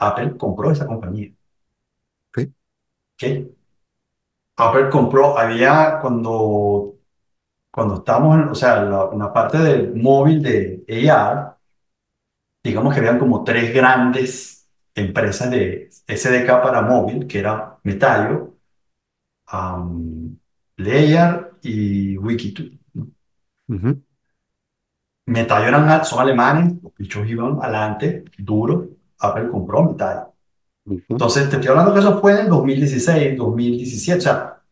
Apple 0.00 0.36
compró 0.36 0.72
esa 0.72 0.86
compañía, 0.88 1.32
Sí. 2.34 2.52
¿ok? 3.16 3.48
Apple 4.56 4.90
compró, 4.90 5.38
había 5.38 5.98
cuando, 6.00 6.96
cuando 7.70 7.96
estábamos 7.96 8.36
en, 8.38 8.48
o 8.50 8.54
sea, 8.54 8.82
la, 8.84 9.10
en 9.12 9.18
la 9.20 9.32
parte 9.32 9.58
del 9.58 9.94
móvil 9.96 10.42
de 10.42 10.84
AR, 11.10 11.56
digamos 12.64 12.94
que 12.94 13.00
habían 13.00 13.18
como 13.18 13.44
tres 13.44 13.74
grandes 13.74 14.57
empresas 14.98 15.50
de 15.50 15.90
SDK 16.06 16.62
para 16.62 16.82
móvil, 16.82 17.26
que 17.26 17.38
era 17.38 17.78
Metaio, 17.84 18.56
um, 19.52 20.36
Layer 20.76 21.52
y 21.62 22.16
Wikitude. 22.18 22.78
¿no? 22.94 23.08
Metaio 25.26 25.68
eran, 25.68 26.04
son 26.04 26.20
alemanes, 26.20 26.82
los 26.82 26.94
bichos 26.94 27.28
iban 27.28 27.58
adelante, 27.60 28.24
duro, 28.38 28.88
Apple 29.18 29.48
compró 29.50 29.80
ujú, 29.82 31.00
Entonces, 31.08 31.50
te 31.50 31.56
estoy 31.56 31.68
hablando 31.70 31.92
que 31.92 32.00
eso 32.00 32.18
fue 32.20 32.32
en 32.32 32.38
el 32.38 32.48
2016, 32.48 33.36
2017, 33.36 34.18
o 34.18 34.22
sea, 34.22 34.62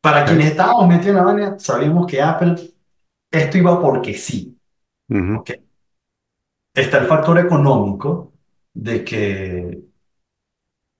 para 0.00 0.24
ok, 0.24 0.26
quienes 0.26 0.52
estábamos 0.52 0.88
metidos 0.88 1.08
en 1.08 1.16
la 1.16 1.22
vaina, 1.22 1.58
sabíamos 1.58 2.06
que 2.06 2.22
Apple, 2.22 2.56
esto 3.30 3.58
iba 3.58 3.80
porque 3.80 4.14
sí, 4.14 4.58
¿ok? 5.10 5.50
Está 6.74 6.98
el 6.98 7.06
factor 7.06 7.38
económico 7.38 8.29
de 8.82 9.04
que 9.04 9.82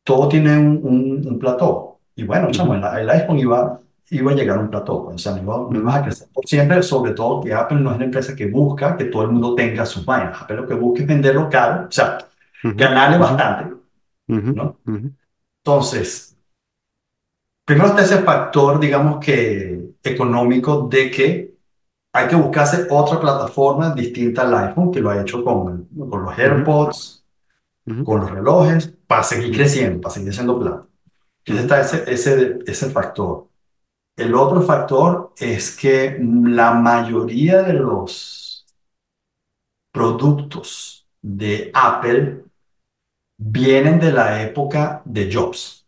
todo 0.04 0.28
tiene 0.28 0.56
un, 0.58 0.80
un, 0.82 1.26
un 1.26 1.38
plató. 1.38 2.00
Y 2.14 2.24
bueno, 2.24 2.50
chamo, 2.50 2.74
el, 2.74 2.82
el 2.84 3.10
iPhone 3.10 3.38
iba, 3.38 3.80
iba 4.10 4.32
a 4.32 4.34
llegar 4.34 4.58
a 4.58 4.60
un 4.62 4.70
plató, 4.70 5.04
pues, 5.04 5.16
o 5.16 5.18
sea, 5.18 5.32
no 5.32 5.42
iba, 5.42 5.56
no 5.70 5.78
iba 5.78 5.94
ujú, 5.94 5.96
a 5.96 6.02
crecer 6.02 6.28
por 6.32 6.46
siempre, 6.46 6.82
sobre 6.82 7.12
todo 7.12 7.40
que 7.42 7.54
Apple 7.54 7.80
no 7.80 7.90
es 7.90 7.96
una 7.96 8.04
empresa 8.06 8.34
que 8.36 8.46
busca 8.46 8.96
que 8.96 9.04
todo 9.06 9.22
el 9.22 9.30
mundo 9.30 9.54
tenga 9.54 9.86
sus 9.86 10.04
vainas. 10.04 10.40
Apple 10.42 10.56
lo 10.56 10.66
que 10.66 10.74
busca 10.74 11.02
es 11.02 11.08
venderlo 11.08 11.48
caro, 11.48 11.86
o 11.88 11.92
sea, 11.92 12.18
ujú, 12.64 12.72
ganarle 12.76 13.18
ujú, 13.18 13.18
bastante, 13.18 13.74
ujú, 14.28 14.52
¿no? 14.54 14.78
ujú, 14.86 15.08
Entonces, 15.64 16.36
primero 17.64 17.88
está 17.90 18.02
ese 18.02 18.22
factor, 18.22 18.80
digamos 18.80 19.24
que 19.24 19.94
económico 20.02 20.88
de 20.90 21.10
que 21.10 21.54
hay 22.12 22.28
que 22.28 22.36
buscarse 22.36 22.86
otra 22.90 23.20
plataforma 23.20 23.94
distinta 23.94 24.42
al 24.42 24.54
iPhone, 24.70 24.92
que 24.92 25.00
lo 25.00 25.10
ha 25.10 25.20
hecho 25.22 25.44
con, 25.44 25.86
con 26.10 26.24
los 26.24 26.38
ujú, 26.44 26.72
Con 28.04 28.20
los 28.20 28.30
relojes, 28.30 28.88
para 29.06 29.22
seguir 29.22 29.54
creciendo, 29.54 30.00
para 30.00 30.14
seguir 30.14 30.30
haciendo 30.30 30.58
plata. 30.58 30.86
Entonces 31.44 31.64
está 31.64 31.80
ese, 31.80 32.12
ese, 32.12 32.58
ese 32.66 32.90
factor. 32.90 33.48
El 34.16 34.34
otro 34.34 34.62
factor 34.62 35.32
es 35.38 35.76
que 35.76 36.18
la 36.20 36.74
mayoría 36.74 37.62
de 37.62 37.72
los, 37.74 38.50
productos 39.92 41.06
de 41.20 41.70
Apple 41.74 42.44
vienen 43.36 43.98
de 43.98 44.12
la 44.12 44.42
época 44.42 45.02
de 45.04 45.32
Jobs. 45.32 45.86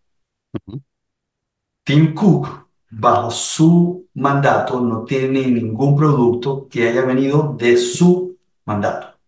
Tim 1.85 2.15
Cook, 2.15 2.69
bajo 2.91 3.31
su 3.31 4.09
mandato, 4.15 4.81
no 4.81 5.05
tiene 5.05 5.47
ningún 5.47 5.97
producto 5.97 6.69
que 6.69 6.89
haya 6.89 7.03
venido 7.03 7.55
de 7.59 7.77
su 7.77 8.37
mandato. 8.65 9.19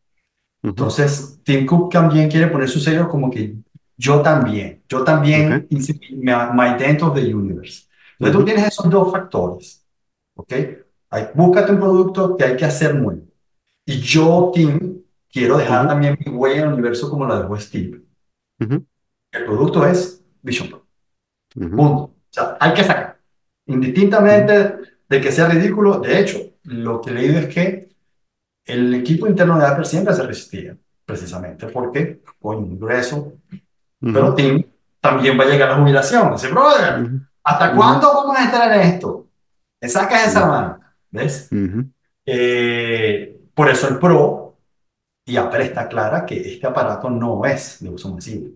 Entonces, 0.63 1.34
Tim 1.45 1.67
Cook 1.67 1.93
también 1.93 2.31
quiere 2.31 2.49
poner 2.49 2.69
su 2.69 2.81
sello 2.81 3.09
como 3.09 3.31
que 3.31 3.57
yo 3.97 4.23
también, 4.23 4.83
yo 4.89 5.05
también 5.05 5.67
mi, 5.71 5.79
my 6.55 6.77
dent 6.79 7.03
of 7.03 7.15
the 7.15 7.35
universe. 7.35 7.85
Entonces, 8.19 8.39
tú 8.39 8.45
ujú, 8.45 8.45
tienes 8.45 8.67
esos 8.69 8.91
dos 8.91 9.13
factores, 9.13 9.85
¿ok? 10.35 10.53
Hay, 11.11 11.29
búscate 11.35 11.73
un 11.73 11.79
producto 11.81 12.37
que 12.37 12.45
hay 12.45 12.57
que 12.57 12.65
hacer 12.65 12.95
nuevo. 12.95 13.23
Y 13.87 14.01
yo, 14.01 14.53
Tim, 14.55 15.03
quiero 15.33 15.59
dejar 15.59 15.89
ujú, 15.89 15.89
también 15.89 16.19
mi 16.25 16.33
huella 16.33 16.63
en 16.63 16.69
el 16.69 16.75
universo 16.75 17.11
como 17.11 17.27
la 17.27 17.41
dejó 17.43 17.59
Steve. 17.61 18.03
ujú, 18.61 18.87
El 19.33 19.45
producto 19.45 19.87
es 19.87 20.23
Vision 20.43 20.69
Pro. 20.71 20.87
Punto. 21.75 22.03
O 22.05 22.15
sea, 22.31 22.57
hay 22.61 22.75
que 22.75 22.85
sacar. 22.85 23.21
Indistintamente 23.67 24.77
de 25.09 25.21
que 25.21 25.33
sea 25.33 25.49
ridículo, 25.49 26.01
de 26.01 26.21
hecho, 26.21 26.39
lo 26.65 27.01
que 27.01 27.11
he 27.11 27.15
leído 27.15 27.39
es 27.41 27.55
que 27.55 27.89
el 28.67 28.95
equipo 28.95 29.27
interno 29.29 29.59
de 29.59 29.67
Apple 29.67 29.85
siempre 29.87 30.15
se 30.15 30.25
resistía, 30.27 30.79
precisamente 31.05 31.67
porque, 31.69 32.23
coño, 32.41 32.61
muy 32.63 32.79
grueso, 32.79 33.35
pero 34.11 34.35
ujú, 34.35 34.35
Tim 34.35 34.65
también 35.01 35.39
va 35.39 35.45
a 35.45 35.49
llegar 35.49 35.71
a 35.71 35.73
la 35.77 35.83
jubilación. 35.83 36.33
Dice, 36.33 36.49
brother, 36.51 37.05
ujú, 37.05 37.27
¿hasta 37.45 37.75
ujú, 37.75 37.77
cuándo 37.77 38.09
vamos 38.15 38.37
a 38.39 38.45
estar 38.45 38.73
en 38.75 38.81
esto? 38.95 39.29
Me 39.81 39.89
sacas 39.89 40.29
esa 40.29 40.47
mano, 40.47 40.81
¿ves? 41.11 41.57
Eh, 42.27 43.41
por 43.55 43.69
eso 43.71 43.89
el 43.89 43.99
Pro 43.99 44.59
y 45.27 45.37
Apple 45.37 45.65
está 45.67 45.89
clara 45.89 46.27
que 46.27 46.37
este 46.55 46.67
aparato 46.67 47.11
no 47.11 47.45
es 47.47 47.79
de 47.83 47.91
uso 47.91 48.15
masivo. 48.15 48.49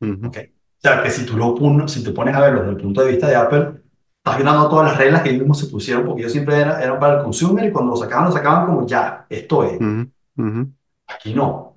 ujú, 0.00 0.28
¿ok? 0.28 0.38
O 0.38 0.80
sea, 0.82 1.02
que 1.02 1.10
si 1.10 1.26
tú 1.26 1.36
lo 1.36 1.88
si 1.88 2.02
te 2.04 2.12
pones 2.12 2.34
a 2.34 2.40
verlo 2.40 2.60
desde 2.62 2.72
el 2.76 2.82
punto 2.82 3.02
de 3.02 3.10
vista 3.12 3.28
de 3.28 3.36
Apple, 3.36 3.82
estás 4.18 4.36
violando 4.36 4.68
todas 4.68 4.86
las 4.92 4.98
reglas 4.98 5.22
que 5.22 5.30
ellos 5.30 5.40
mismos 5.42 5.60
se 5.60 5.66
pusieron, 5.68 6.04
porque 6.06 6.22
ellos 6.22 6.32
siempre 6.32 6.56
era- 6.60 6.82
eran 6.82 6.98
para 7.00 7.18
el 7.18 7.24
consumer 7.24 7.64
y 7.66 7.72
cuando 7.72 7.92
lo 7.92 7.96
sacaban, 7.96 8.26
lo 8.26 8.32
sacaban 8.32 8.66
como 8.66 8.86
ya, 8.86 9.26
esto 9.28 9.64
es. 9.64 9.80
ujú, 9.80 10.12
ujú, 10.40 10.60
Aquí 11.06 11.34
no. 11.34 11.71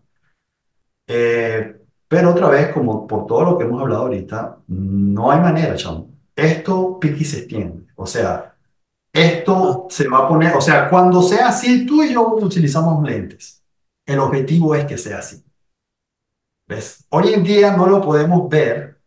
Eh, 1.07 1.81
pero 2.07 2.31
otra 2.31 2.49
vez, 2.49 2.73
como 2.73 3.07
por 3.07 3.25
todo 3.25 3.43
lo 3.43 3.57
que 3.57 3.65
hemos 3.65 3.81
hablado 3.81 4.03
ahorita, 4.03 4.59
no 4.67 5.31
hay 5.31 5.39
manera, 5.39 5.75
chamo. 5.75 6.09
Esto 6.35 6.99
pique 6.99 7.21
y 7.21 7.25
se 7.25 7.39
extiende. 7.39 7.87
O 7.95 8.05
sea, 8.05 8.33
ah, 8.33 8.55
esto 9.13 9.87
se 9.89 10.07
va 10.07 10.19
a 10.19 10.27
poner, 10.27 10.55
o 10.55 10.61
sea, 10.61 10.89
cuando 10.89 11.21
sea 11.21 11.49
así, 11.49 11.85
tú 11.85 12.03
y 12.03 12.13
yo 12.13 12.35
utilizamos 12.35 13.03
lentes. 13.03 13.63
El 14.05 14.19
objetivo 14.19 14.75
es 14.75 14.85
que 14.85 14.97
sea 14.97 15.19
así. 15.19 15.43
¿Ves? 16.67 17.05
Hoy 17.09 17.33
en 17.33 17.43
día 17.43 17.75
no 17.75 17.87
lo 17.87 18.01
podemos 18.01 18.49
ver, 18.49 18.99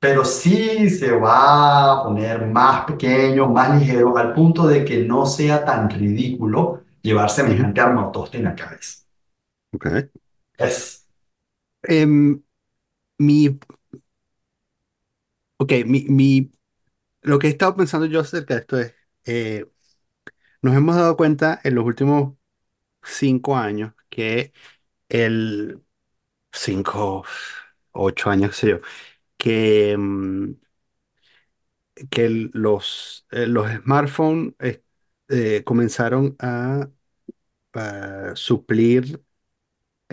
pero 0.00 0.24
sí 0.24 0.90
se 0.90 1.12
va 1.12 1.92
a 1.92 2.04
poner 2.04 2.46
más 2.46 2.84
pequeño, 2.84 3.48
más 3.48 3.78
ligero, 3.78 4.16
al 4.16 4.34
punto 4.34 4.66
de 4.66 4.84
que 4.84 5.04
no 5.04 5.26
sea 5.26 5.64
tan 5.64 5.88
ridículo 5.88 6.82
llevar 7.02 7.30
semejante 7.30 7.80
armatoste 7.80 8.38
en 8.38 8.44
la 8.44 8.54
cabeza. 8.54 9.04
ok. 9.74 9.86
Es, 10.58 11.06
Em, 11.88 12.42
mi, 13.18 13.58
ok, 15.56 15.72
mi, 15.86 16.04
mi, 16.08 16.52
lo 17.22 17.38
que 17.40 17.48
he 17.48 17.50
estado 17.50 17.76
pensando 17.76 18.06
yo 18.06 18.20
acerca 18.20 18.54
de 18.54 18.60
esto 18.60 18.78
es, 18.80 18.94
eh, 19.26 19.66
nos 20.62 20.76
hemos 20.76 20.96
dado 20.96 21.16
cuenta 21.16 21.60
en 21.64 21.74
los 21.76 21.84
últimos 21.86 22.34
cinco 23.02 23.56
años 23.56 23.94
que 24.08 24.52
el, 25.08 25.82
cinco, 26.52 27.24
ocho 27.92 28.30
años, 28.30 28.52
qué 28.52 28.56
sé 28.56 28.68
yo, 28.70 28.80
que, 29.38 29.96
mm, 29.98 30.52
que 32.10 32.28
los, 32.52 33.26
eh, 33.30 33.46
los 33.46 33.70
smartphones 33.70 34.54
eh, 34.60 34.82
eh, 35.28 35.62
comenzaron 35.64 36.36
a 36.38 36.88
suplir 38.34 39.23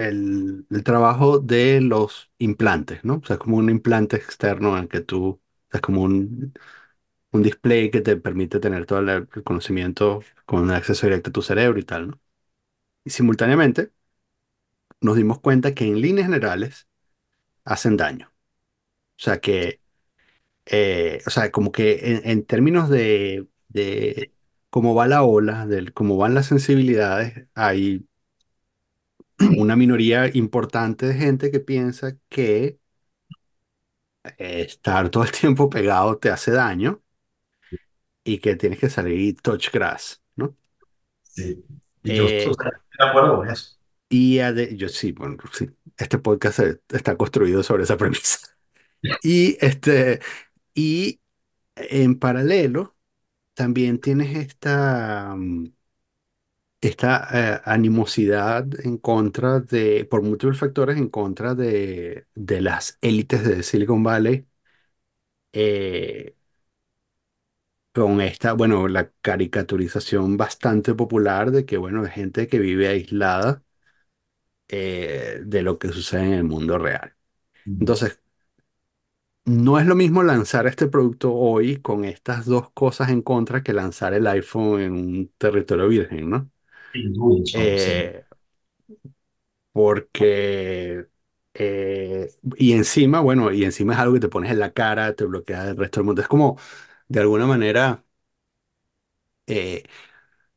el, 0.08 0.66
trabajo 0.84 1.40
de 1.40 1.82
los 1.82 2.32
implantes, 2.38 3.04
¿no? 3.04 3.16
O 3.18 3.26
sea, 3.26 3.36
es 3.36 3.40
como 3.40 3.58
un 3.58 3.70
implante 3.70 4.18
externo 4.18 4.78
en 4.78 4.84
el 4.84 4.90
que 4.90 5.02
tú, 5.02 5.42
es 5.72 5.82
como 5.82 6.02
un, 6.04 6.54
un 7.32 7.44
display 7.44 7.92
que 7.92 8.02
te 8.02 8.18
permite 8.18 8.60
tener 8.60 8.86
todo 8.86 9.00
el, 9.00 9.28
conocimiento 9.44 10.22
con 10.46 10.62
un 10.62 10.72
acceso 10.72 11.08
directo 11.08 11.30
a 11.32 11.34
tu 11.34 11.42
cerebro 11.44 11.80
y 11.80 11.84
tal, 11.86 12.10
¿no? 12.12 12.22
Y 13.06 13.12
simultáneamente 13.12 13.92
nos 15.02 15.16
dimos 15.16 15.40
cuenta 15.40 15.74
que 15.74 15.86
en 15.86 16.02
líneas 16.02 16.28
generales 16.28 16.88
hacen 17.66 17.98
daño. 17.98 18.30
O 19.20 19.24
sea, 19.24 19.40
que, 19.42 19.82
eh, 20.66 21.22
o 21.28 21.30
sea, 21.32 21.52
como 21.52 21.72
que 21.72 22.00
en, 22.04 22.30
en 22.30 22.46
términos 22.46 22.90
de, 22.90 23.48
de 23.70 24.34
cómo 24.70 24.96
va 24.96 25.08
la 25.08 25.24
ola, 25.24 25.68
de 25.68 25.92
cómo 25.94 26.18
van 26.18 26.36
las 26.36 26.48
sensibilidades, 26.48 27.48
hay 27.56 28.08
una 29.58 29.76
minoría 29.76 30.30
importante 30.36 31.08
de 31.08 31.14
gente 31.16 31.52
que 31.52 31.60
piensa 31.60 32.18
que 32.30 32.80
eh, 34.38 34.62
estar 34.64 35.10
todo 35.10 35.24
el 35.24 35.32
tiempo 35.32 35.70
pegado 35.70 36.18
te 36.18 36.30
hace 36.30 36.52
daño 36.52 37.02
y 38.24 38.40
que 38.40 38.56
tienes 38.56 38.80
que 38.80 38.90
salir 38.90 39.42
touch 39.42 39.72
grass, 39.72 40.24
¿no? 40.36 40.56
sí. 41.24 41.64
Y 42.04 42.14
yo, 42.14 42.26
Eh, 42.26 42.48
estoy 42.48 42.54
de 43.00 43.06
acuerdo 43.06 43.38
con 43.38 43.50
eso. 43.50 43.78
y 44.10 44.38
yo 44.78 44.90
sí, 44.90 45.12
bueno, 45.14 45.38
sí, 45.54 45.70
este 45.98 46.18
podcast 46.20 46.60
está 46.90 47.16
construido 47.18 47.64
sobre 47.64 47.84
esa 47.84 47.98
premisa. 47.98 48.40
Y, 49.24 49.58
este, 49.66 50.22
y 50.76 51.22
en 51.76 52.20
paralelo, 52.20 52.98
también 53.56 54.00
tienes 54.02 54.38
esta, 54.38 55.36
mm, 55.38 55.66
esta 56.82 57.28
eh, 57.58 57.62
animosidad 57.66 58.66
en 58.86 58.98
contra 58.98 59.60
de, 59.60 60.06
por 60.06 60.22
múltiples 60.24 60.60
factores, 60.60 60.98
en 60.98 61.10
contra 61.10 61.56
de, 61.56 62.28
de 62.36 62.62
las 62.62 62.98
élites 63.02 63.44
de 63.46 63.64
Silicon 63.64 64.04
Valley. 64.04 64.48
eh, 65.54 66.36
con 67.94 68.20
esta, 68.22 68.52
bueno, 68.54 68.88
la 68.90 69.12
caricaturización 69.22 70.36
bastante 70.38 70.94
popular 70.96 71.52
de 71.52 71.66
que, 71.66 71.78
bueno, 71.78 72.06
es 72.06 72.14
gente 72.14 72.48
que 72.48 72.60
vive 72.60 72.88
aislada 72.90 73.64
eh, 74.68 75.42
de 75.46 75.62
lo 75.64 75.78
que 75.80 75.90
sucede 75.92 76.24
en 76.26 76.34
el 76.34 76.44
mundo 76.44 76.78
real. 76.78 77.16
Entonces, 77.80 78.22
no 79.46 79.80
es 79.80 79.86
lo 79.88 79.96
mismo 79.96 80.24
lanzar 80.24 80.68
este 80.68 80.88
producto 80.88 81.34
hoy 81.34 81.78
con 81.82 82.06
estas 82.06 82.46
dos 82.46 82.72
cosas 82.72 83.10
en 83.10 83.22
contra 83.22 83.64
que 83.64 83.74
lanzar 83.74 84.14
el 84.14 84.28
iPhone 84.28 84.82
en 84.82 84.94
un 84.94 85.34
territorio 85.38 85.88
virgen, 85.88 86.30
¿no? 86.30 86.52
Sin 86.94 87.12
duda, 87.14 87.44
chamo, 87.44 87.78
sí. 87.78 87.92
Eh, 87.94 88.26
porque... 89.72 91.08
eh, 91.54 92.30
y 92.58 92.74
encima, 92.74 93.20
bueno, 93.22 93.52
y 93.52 93.64
encima 93.66 93.94
es 93.94 94.00
algo 94.00 94.14
que 94.16 94.20
te 94.22 94.30
pones 94.30 94.52
en 94.52 94.60
la 94.60 94.74
cara, 94.74 95.16
te 95.16 95.26
bloquea 95.26 95.66
del 95.66 95.78
resto 95.78 96.00
del 96.00 96.06
mundo. 96.08 96.22
Es 96.22 96.28
como, 96.28 96.58
de 97.08 97.20
alguna 97.22 97.46
manera... 97.48 98.04
eh, 99.48 99.84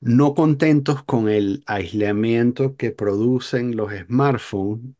No 0.00 0.34
contentos 0.34 1.04
con 1.04 1.28
el 1.30 1.64
aislamiento 1.66 2.76
que 2.76 2.92
producen 2.92 3.76
los 3.76 3.92
smartphones, 3.92 4.94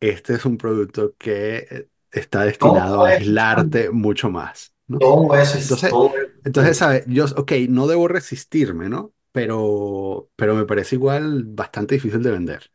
este 0.00 0.34
es 0.36 0.46
un 0.46 0.58
producto 0.58 1.16
que 1.18 1.58
eh, 1.70 1.90
está 2.12 2.44
destinado 2.44 3.02
Todo 3.02 3.04
a 3.04 3.10
aislarte 3.10 3.90
mucho 3.92 4.30
más, 4.30 4.74
¿no? 4.88 5.00
todo 5.00 5.36
es, 5.36 5.52
Entonces, 5.62 5.88
todo 5.88 6.12
entonces. 6.44 6.78
¿sabes? 6.78 7.04
Yo, 7.08 7.26
ok, 7.38 7.52
no 7.70 7.88
debo 7.88 8.08
resistirme, 8.08 8.90
¿no? 8.90 9.13
Pero, 9.34 10.30
pero 10.36 10.54
me 10.54 10.64
parece 10.64 10.94
igual 10.94 11.42
bastante 11.44 11.96
difícil 11.96 12.22
de 12.22 12.30
vender. 12.30 12.70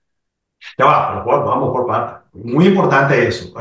Ya 0.77 0.83
va, 0.83 1.23
pero 1.23 1.45
vamos 1.45 1.71
por 1.71 1.87
partes. 1.87 2.33
Muy 2.33 2.67
importante 2.67 3.25
eso. 3.29 3.53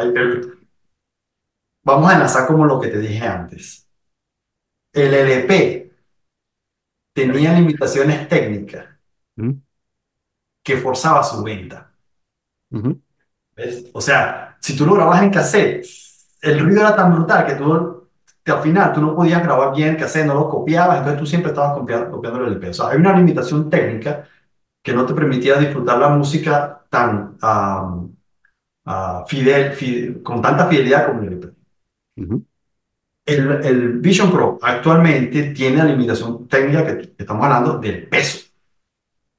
Vamos 1.84 2.10
a 2.10 2.14
enlazar 2.14 2.48
como 2.48 2.64
lo 2.64 2.80
que 2.80 2.88
te 2.88 2.98
dije 2.98 3.24
antes. 3.24 3.88
El 4.92 5.14
LP 5.14 5.92
tenía 7.14 7.52
limitaciones 7.52 8.28
técnicas 8.28 8.86
que 10.64 10.76
forzaba 10.76 11.22
su 11.22 11.40
venta. 11.44 11.92
O 13.92 14.00
sea, 14.00 14.56
si 14.60 14.76
tú 14.76 14.84
lo 14.86 14.94
grabas 14.94 15.22
en 15.22 15.30
cassette, 15.30 15.86
el 16.42 16.58
ruido 16.58 16.80
era 16.80 16.96
tan 16.96 17.14
brutal 17.14 17.46
que 17.46 17.54
tú, 17.54 17.97
que 18.48 18.52
al 18.54 18.62
final 18.62 18.92
tú 18.94 19.00
no 19.02 19.14
podías 19.16 19.42
grabar 19.42 19.74
bien 19.76 19.90
el 19.90 19.98
cassette, 19.98 20.26
no 20.26 20.34
lo 20.34 20.48
copiabas, 20.50 20.98
entonces 20.98 21.20
tú 21.20 21.26
siempre 21.26 21.50
estabas 21.52 21.74
copiando, 21.78 22.10
copiando 22.12 22.40
el 22.42 22.48
LP. 22.48 22.70
O 22.70 22.74
sea, 22.74 22.88
hay 22.90 22.98
una 22.98 23.16
limitación 23.16 23.70
técnica 23.70 24.24
que 24.82 24.94
no 24.94 25.06
te 25.06 25.14
permitía 25.14 25.56
disfrutar 25.58 25.98
la 25.98 26.10
música 26.10 26.82
tan 26.90 27.36
ah, 27.42 28.00
ah, 28.86 29.24
fidel, 29.28 29.72
fi- 29.74 30.22
con 30.22 30.42
tanta 30.42 30.66
fidelidad 30.68 31.06
como 31.08 31.22
el 31.22 31.28
LP. 31.28 31.48
ujú, 32.16 32.44
El, 33.26 33.64
el 33.64 33.92
Vision 34.00 34.30
Pro 34.32 34.58
actualmente 34.62 35.50
tiene 35.52 35.76
la 35.78 35.84
limitación 35.84 36.48
técnica 36.48 36.86
que, 36.86 36.98
que 37.14 37.14
estamos 37.18 37.44
hablando 37.44 37.78
del 37.78 38.08
peso. 38.08 38.46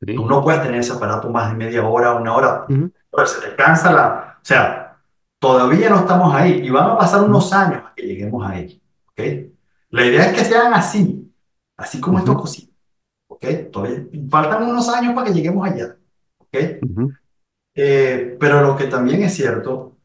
Sí. 0.01 0.15
Tú 0.15 0.25
no 0.25 0.41
puedes 0.43 0.61
tener 0.63 0.79
ese 0.79 0.93
aparato 0.93 1.29
más 1.29 1.51
de 1.51 1.57
media 1.57 1.85
hora, 1.87 2.13
una 2.15 2.33
hora, 2.35 2.65
Ujú, 2.69 2.91
pues 3.09 3.31
se 3.31 3.49
te 3.49 3.55
cansa 3.55 3.91
la... 3.91 4.37
O 4.41 4.45
sea, 4.45 4.97
todavía 5.39 5.89
no 5.89 5.97
estamos 5.97 6.33
ahí 6.33 6.61
y 6.63 6.69
van 6.69 6.91
a 6.91 6.97
pasar 6.97 7.23
unos 7.23 7.51
años 7.53 7.83
a 7.85 7.93
que 7.95 8.03
lleguemos 8.03 8.45
ahí, 8.49 8.81
¿ok? 9.19 9.51
La 9.91 10.05
idea 10.05 10.25
es 10.31 10.37
que 10.39 10.45
sean 10.45 10.73
así, 10.73 11.33
así 11.77 11.99
como 11.99 12.19
estos 12.19 12.35
ujú, 12.35 12.41
cositas, 12.41 12.75
¿ok? 13.27 13.45
Todavía 13.71 14.05
faltan 14.29 14.63
unos 14.69 14.89
años 14.89 15.13
para 15.15 15.27
que 15.27 15.33
lleguemos 15.35 15.67
allá, 15.67 15.97
¿ok? 16.39 16.57
ujú, 16.81 17.15
Eh, 17.75 18.37
pero 18.39 18.61
lo 18.61 18.75
que 18.77 18.85
también 18.85 19.23
es 19.23 19.33
cierto 19.35 19.97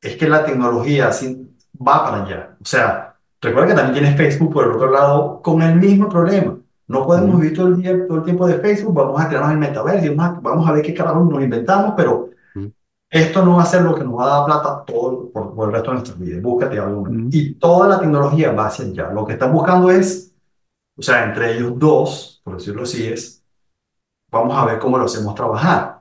es 0.00 0.16
que 0.16 0.28
la 0.28 0.44
tecnología 0.44 1.12
sí 1.12 1.56
va 1.74 2.04
para 2.04 2.24
allá. 2.24 2.56
O 2.60 2.64
sea, 2.64 3.16
recuerda 3.40 3.68
que 3.68 3.74
también 3.74 3.94
tienes 4.02 4.16
Facebook 4.16 4.52
por 4.52 4.64
el 4.66 4.72
otro 4.72 4.90
lado 4.90 5.40
con 5.42 5.62
el 5.62 5.76
mismo 5.76 6.08
problema. 6.08 6.58
No 6.86 7.06
podemos 7.06 7.40
ujú, 7.40 7.40
vivir 7.40 7.56
todo 7.56 7.68
el 7.68 7.76
día, 7.80 8.06
todo 8.06 8.18
el 8.18 8.24
tiempo 8.24 8.46
de 8.46 8.58
Facebook, 8.58 8.94
vamos 8.94 9.20
a 9.20 9.28
crearnos 9.28 9.52
el 9.52 9.58
metaverso, 9.58 10.14
vamos 10.16 10.68
a, 10.68 10.72
ver 10.72 10.82
qué 10.84 10.92
carajo 10.94 11.24
nos 11.24 11.42
inventamos, 11.42 11.94
pero 11.96 12.30
esto 13.14 13.44
no 13.44 13.56
va 13.56 13.62
a 13.62 13.66
ser 13.66 13.82
lo 13.82 13.94
que 13.94 14.04
nos 14.04 14.18
va 14.18 14.24
a 14.26 14.38
dar 14.38 14.46
plata 14.46 14.84
todo 14.86 15.30
por, 15.32 15.54
por 15.54 15.68
el 15.68 15.74
resto 15.74 15.90
de 15.90 15.94
nuestras 15.98 16.18
vidas. 16.18 16.42
Búscate 16.42 16.78
algo 16.78 17.08
ujú, 17.08 17.30
Y 17.30 17.54
toda 17.56 17.88
la 17.88 18.00
tecnología 18.00 18.52
va 18.52 18.66
hacia 18.66 18.86
allá. 18.86 19.10
Lo 19.12 19.26
que 19.26 19.34
están 19.34 19.52
buscando 19.52 19.90
es, 19.90 20.34
o 20.96 21.02
sea, 21.02 21.24
entre 21.24 21.56
ellos 21.56 21.74
dos, 21.78 22.40
por 22.44 22.56
decirlo 22.58 22.84
así, 22.84 23.06
es, 23.08 23.44
vamos 24.30 24.56
a 24.56 24.64
ver 24.66 24.78
cómo 24.78 24.98
lo 24.98 25.04
hacemos 25.06 25.34
trabajar 25.34 26.00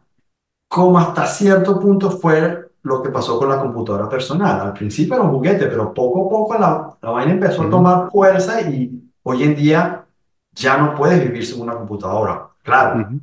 como 0.67 0.99
hasta 0.99 1.27
cierto 1.27 1.79
punto 1.79 2.11
fue 2.11 2.71
lo 2.83 3.01
que 3.03 3.09
pasó 3.09 3.39
con 3.39 3.49
la 3.49 3.59
computadora 3.61 4.09
personal. 4.09 4.61
Al 4.61 4.73
principio 4.73 5.15
era 5.15 5.23
un 5.23 5.31
juguete, 5.31 5.67
pero 5.67 5.93
poco 5.93 6.27
a 6.27 6.29
poco 6.29 6.53
la, 6.59 6.97
la 7.01 7.11
vaina 7.11 7.33
empezó 7.33 7.63
a 7.63 7.69
ujú, 7.69 7.69
tomar 7.69 8.09
fuerza 8.11 8.61
y 8.61 9.11
hoy 9.23 9.43
en 9.43 9.55
día 9.55 10.05
ya 10.53 10.77
no 10.77 10.95
puedes 10.95 11.21
vivir 11.23 11.45
sin 11.45 11.61
una 11.61 11.75
computadora. 11.75 12.49
Claro, 12.63 12.99
ujú, 12.99 13.19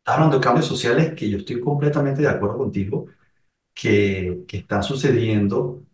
estás 0.00 0.16
hablando 0.16 0.38
de 0.38 0.44
cambios 0.44 0.66
sociales 0.66 1.14
que 1.14 1.30
yo 1.30 1.38
estoy 1.38 1.60
completamente 1.60 2.22
de 2.22 2.28
acuerdo 2.28 2.58
contigo, 2.58 3.06
que, 3.78 4.44
que 4.48 4.56
están 4.58 4.82
sucediendo, 4.82 5.84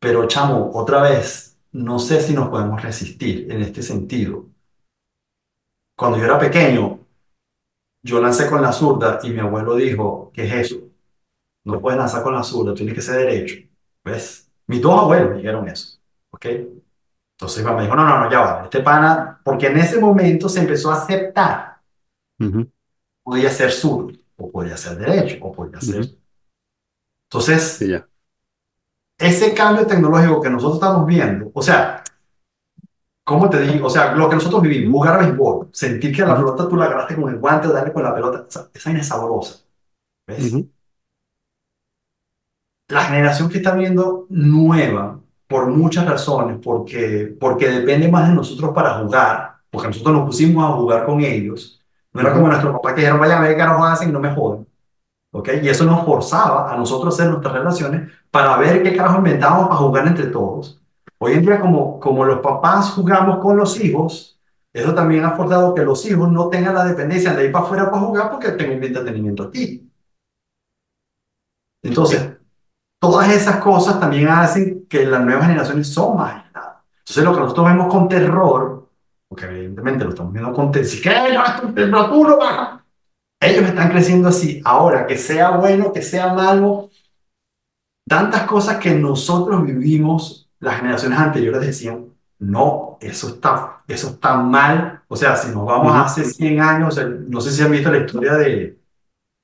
pero 0.00 0.26
chamo, 0.26 0.72
otra 0.74 1.00
vez, 1.02 1.56
no 1.70 2.00
sé 2.00 2.20
si 2.20 2.34
nos 2.34 2.48
podemos 2.48 2.82
resistir 2.82 3.50
en 3.52 3.62
este 3.62 3.82
sentido. 3.82 4.46
Cuando 5.96 6.18
yo 6.18 6.24
era 6.24 6.40
pequeño, 6.40 6.98
yo 8.02 8.20
lancé 8.20 8.50
con 8.50 8.62
la 8.62 8.72
zurda 8.72 9.20
y 9.22 9.30
mi 9.30 9.38
abuelo 9.38 9.76
dijo, 9.76 10.32
¿qué 10.34 10.46
es 10.46 10.72
eso? 10.72 10.88
No 11.64 11.80
puedes 11.80 11.98
lanzar 11.98 12.24
con 12.24 12.34
la 12.34 12.42
zurda, 12.42 12.74
tienes 12.74 12.94
que 12.94 13.02
ser 13.02 13.18
derecho. 13.18 13.56
¿Ves? 14.04 14.50
Mis 14.66 14.82
dos 14.82 14.98
abuelos 14.98 15.36
dijeron 15.36 15.68
eso. 15.68 16.00
¿Ok? 16.30 16.46
Entonces 16.46 17.58
mi 17.58 17.64
mamá 17.64 17.82
dijo, 17.82 17.94
no, 17.94 18.04
no, 18.08 18.24
no, 18.24 18.30
ya 18.30 18.40
va. 18.40 18.64
Este 18.64 18.80
pana, 18.80 19.40
porque 19.44 19.68
en 19.68 19.78
ese 19.78 20.00
momento 20.00 20.48
se 20.48 20.60
empezó 20.60 20.90
a 20.90 20.96
aceptar. 20.96 21.80
Podía 23.22 23.50
ser 23.50 23.70
zurdo, 23.70 24.18
o 24.36 24.50
podía 24.50 24.76
ser 24.76 24.98
derecho, 24.98 25.38
o 25.44 25.52
podía 25.52 25.80
ser. 25.80 26.17
Sí, 27.76 27.86
Entonces, 27.86 27.88
ya. 27.88 28.08
ese 29.18 29.54
cambio 29.54 29.86
tecnológico 29.86 30.40
que 30.42 30.50
nosotros 30.50 30.76
estamos 30.78 31.06
viendo, 31.06 31.50
o 31.54 31.62
sea, 31.62 32.02
¿cómo 33.24 33.50
te 33.50 33.60
digo? 33.60 33.86
O 33.86 33.90
sea, 33.90 34.14
lo 34.14 34.28
que 34.28 34.36
nosotros 34.36 34.62
vivimos, 34.62 34.92
jugar 35.00 35.14
a 35.16 35.18
béisbol, 35.26 35.68
sentir 35.72 36.14
que 36.14 36.22
la 36.24 36.36
pelota 36.36 36.68
tú 36.68 36.76
la 36.76 36.86
agarraste 36.86 37.16
con 37.16 37.28
el 37.30 37.38
guante, 37.38 37.68
darle 37.68 37.92
con 37.92 38.02
la 38.02 38.14
pelota, 38.14 38.46
esa, 38.48 38.70
esa 38.74 38.88
vaina 38.90 39.00
es 39.00 39.08
sabrosa. 39.08 39.60
¿Ves? 40.26 40.60
ujú, 40.60 40.70
la 42.88 43.04
generación 43.04 43.48
que 43.50 43.58
está 43.58 43.74
viendo 43.74 44.26
nueva, 44.30 45.20
por 45.46 45.66
muchas 45.68 46.06
razones, 46.06 46.58
porque, 46.62 47.34
porque 47.40 47.68
depende 47.68 48.08
más 48.10 48.28
de 48.28 48.34
nosotros 48.34 48.72
para 48.74 48.98
jugar, 49.00 49.56
porque 49.70 49.88
nosotros 49.88 50.16
nos 50.16 50.26
pusimos 50.26 50.64
a 50.64 50.76
jugar 50.76 51.06
con 51.06 51.20
ellos. 51.22 51.82
No 52.12 52.20
era 52.20 52.32
como 52.34 52.48
nuestros 52.48 52.72
papás 52.74 52.94
que 52.94 53.00
dijeron, 53.02 53.20
vaya 53.20 53.38
a 53.38 53.42
ver 53.42 53.56
qué 53.56 53.64
nos 53.64 53.82
hacen 53.86 54.10
y 54.10 54.12
no 54.12 54.20
me 54.20 54.34
joden. 54.34 54.66
¿Ok? 55.32 55.48
Y 55.62 55.68
eso 55.68 55.84
nos 55.84 56.04
forzaba 56.04 56.72
a 56.72 56.76
nosotros 56.76 57.14
hacer 57.14 57.28
nuestras 57.30 57.54
relaciones 57.54 58.10
para 58.30 58.56
ver 58.56 58.82
qué 58.82 58.96
carajo 58.96 59.18
inventábamos 59.18 59.68
para 59.68 59.78
jugar 59.80 60.06
entre 60.06 60.26
todos. 60.26 60.80
Hoy 61.18 61.32
en 61.34 61.42
día, 61.42 61.60
como, 61.60 61.98
como 61.98 62.24
los 62.24 62.40
papás 62.40 62.90
jugamos 62.90 63.38
con 63.38 63.56
los 63.56 63.80
hijos, 63.80 64.38
eso 64.72 64.94
también 64.94 65.24
ha 65.24 65.32
forzado 65.32 65.74
que 65.74 65.82
los 65.84 66.04
hijos 66.06 66.30
no 66.30 66.48
tengan 66.48 66.74
la 66.74 66.84
dependencia 66.84 67.34
de 67.34 67.46
ir 67.46 67.52
para 67.52 67.64
afuera 67.64 67.90
para 67.90 68.02
jugar 68.02 68.30
porque 68.30 68.52
tengo 68.52 68.76
mi 68.76 68.86
entretenimiento 68.86 69.44
aquí. 69.44 69.90
Entonces, 71.82 72.36
todas 73.00 73.30
esas 73.30 73.58
cosas 73.58 74.00
también 74.00 74.28
hacen 74.28 74.86
que 74.88 75.06
las 75.06 75.22
nuevas 75.24 75.46
generaciones 75.46 75.92
son 75.92 76.16
más 76.16 76.36
aisladas. 76.44 76.76
Entonces, 77.00 77.24
lo 77.24 77.34
que 77.34 77.40
nosotros 77.40 77.66
vemos 77.66 77.92
con 77.92 78.08
terror, 78.08 78.88
porque 79.28 79.46
evidentemente 79.46 80.04
lo 80.04 80.10
estamos 80.10 80.32
viendo 80.32 80.52
con 80.52 80.72
terror, 80.72 80.88
si 80.88 81.00
que 81.00 81.10
no, 81.10 81.44
esto- 81.44 81.62
temperatura 81.74 82.36
baja, 82.36 82.77
ellos 83.40 83.64
están 83.68 83.90
creciendo 83.90 84.28
así. 84.28 84.60
Ahora, 84.64 85.06
que 85.06 85.16
sea 85.18 85.50
bueno, 85.52 85.92
que 85.92 86.02
sea 86.02 86.32
malo, 86.34 86.90
tantas 88.08 88.42
cosas 88.44 88.78
que 88.78 88.90
nosotros 88.94 89.64
vivimos, 89.64 90.50
las 90.60 90.78
generaciones 90.78 91.18
anteriores 91.18 91.60
decían, 91.62 92.06
no, 92.38 92.98
eso 93.00 93.28
está, 93.28 93.82
eso 93.86 94.08
está 94.10 94.36
mal. 94.38 95.02
O 95.08 95.16
sea, 95.16 95.36
si 95.36 95.48
nos 95.50 95.66
vamos 95.66 95.92
a 95.94 96.02
Ujú, 96.02 96.04
hace 96.04 96.24
100 96.24 96.60
años, 96.60 96.98
no 97.28 97.40
sé 97.40 97.50
si 97.52 97.62
han 97.62 97.70
visto 97.72 97.90
la 97.90 97.98
historia 97.98 98.34
de, 98.34 98.78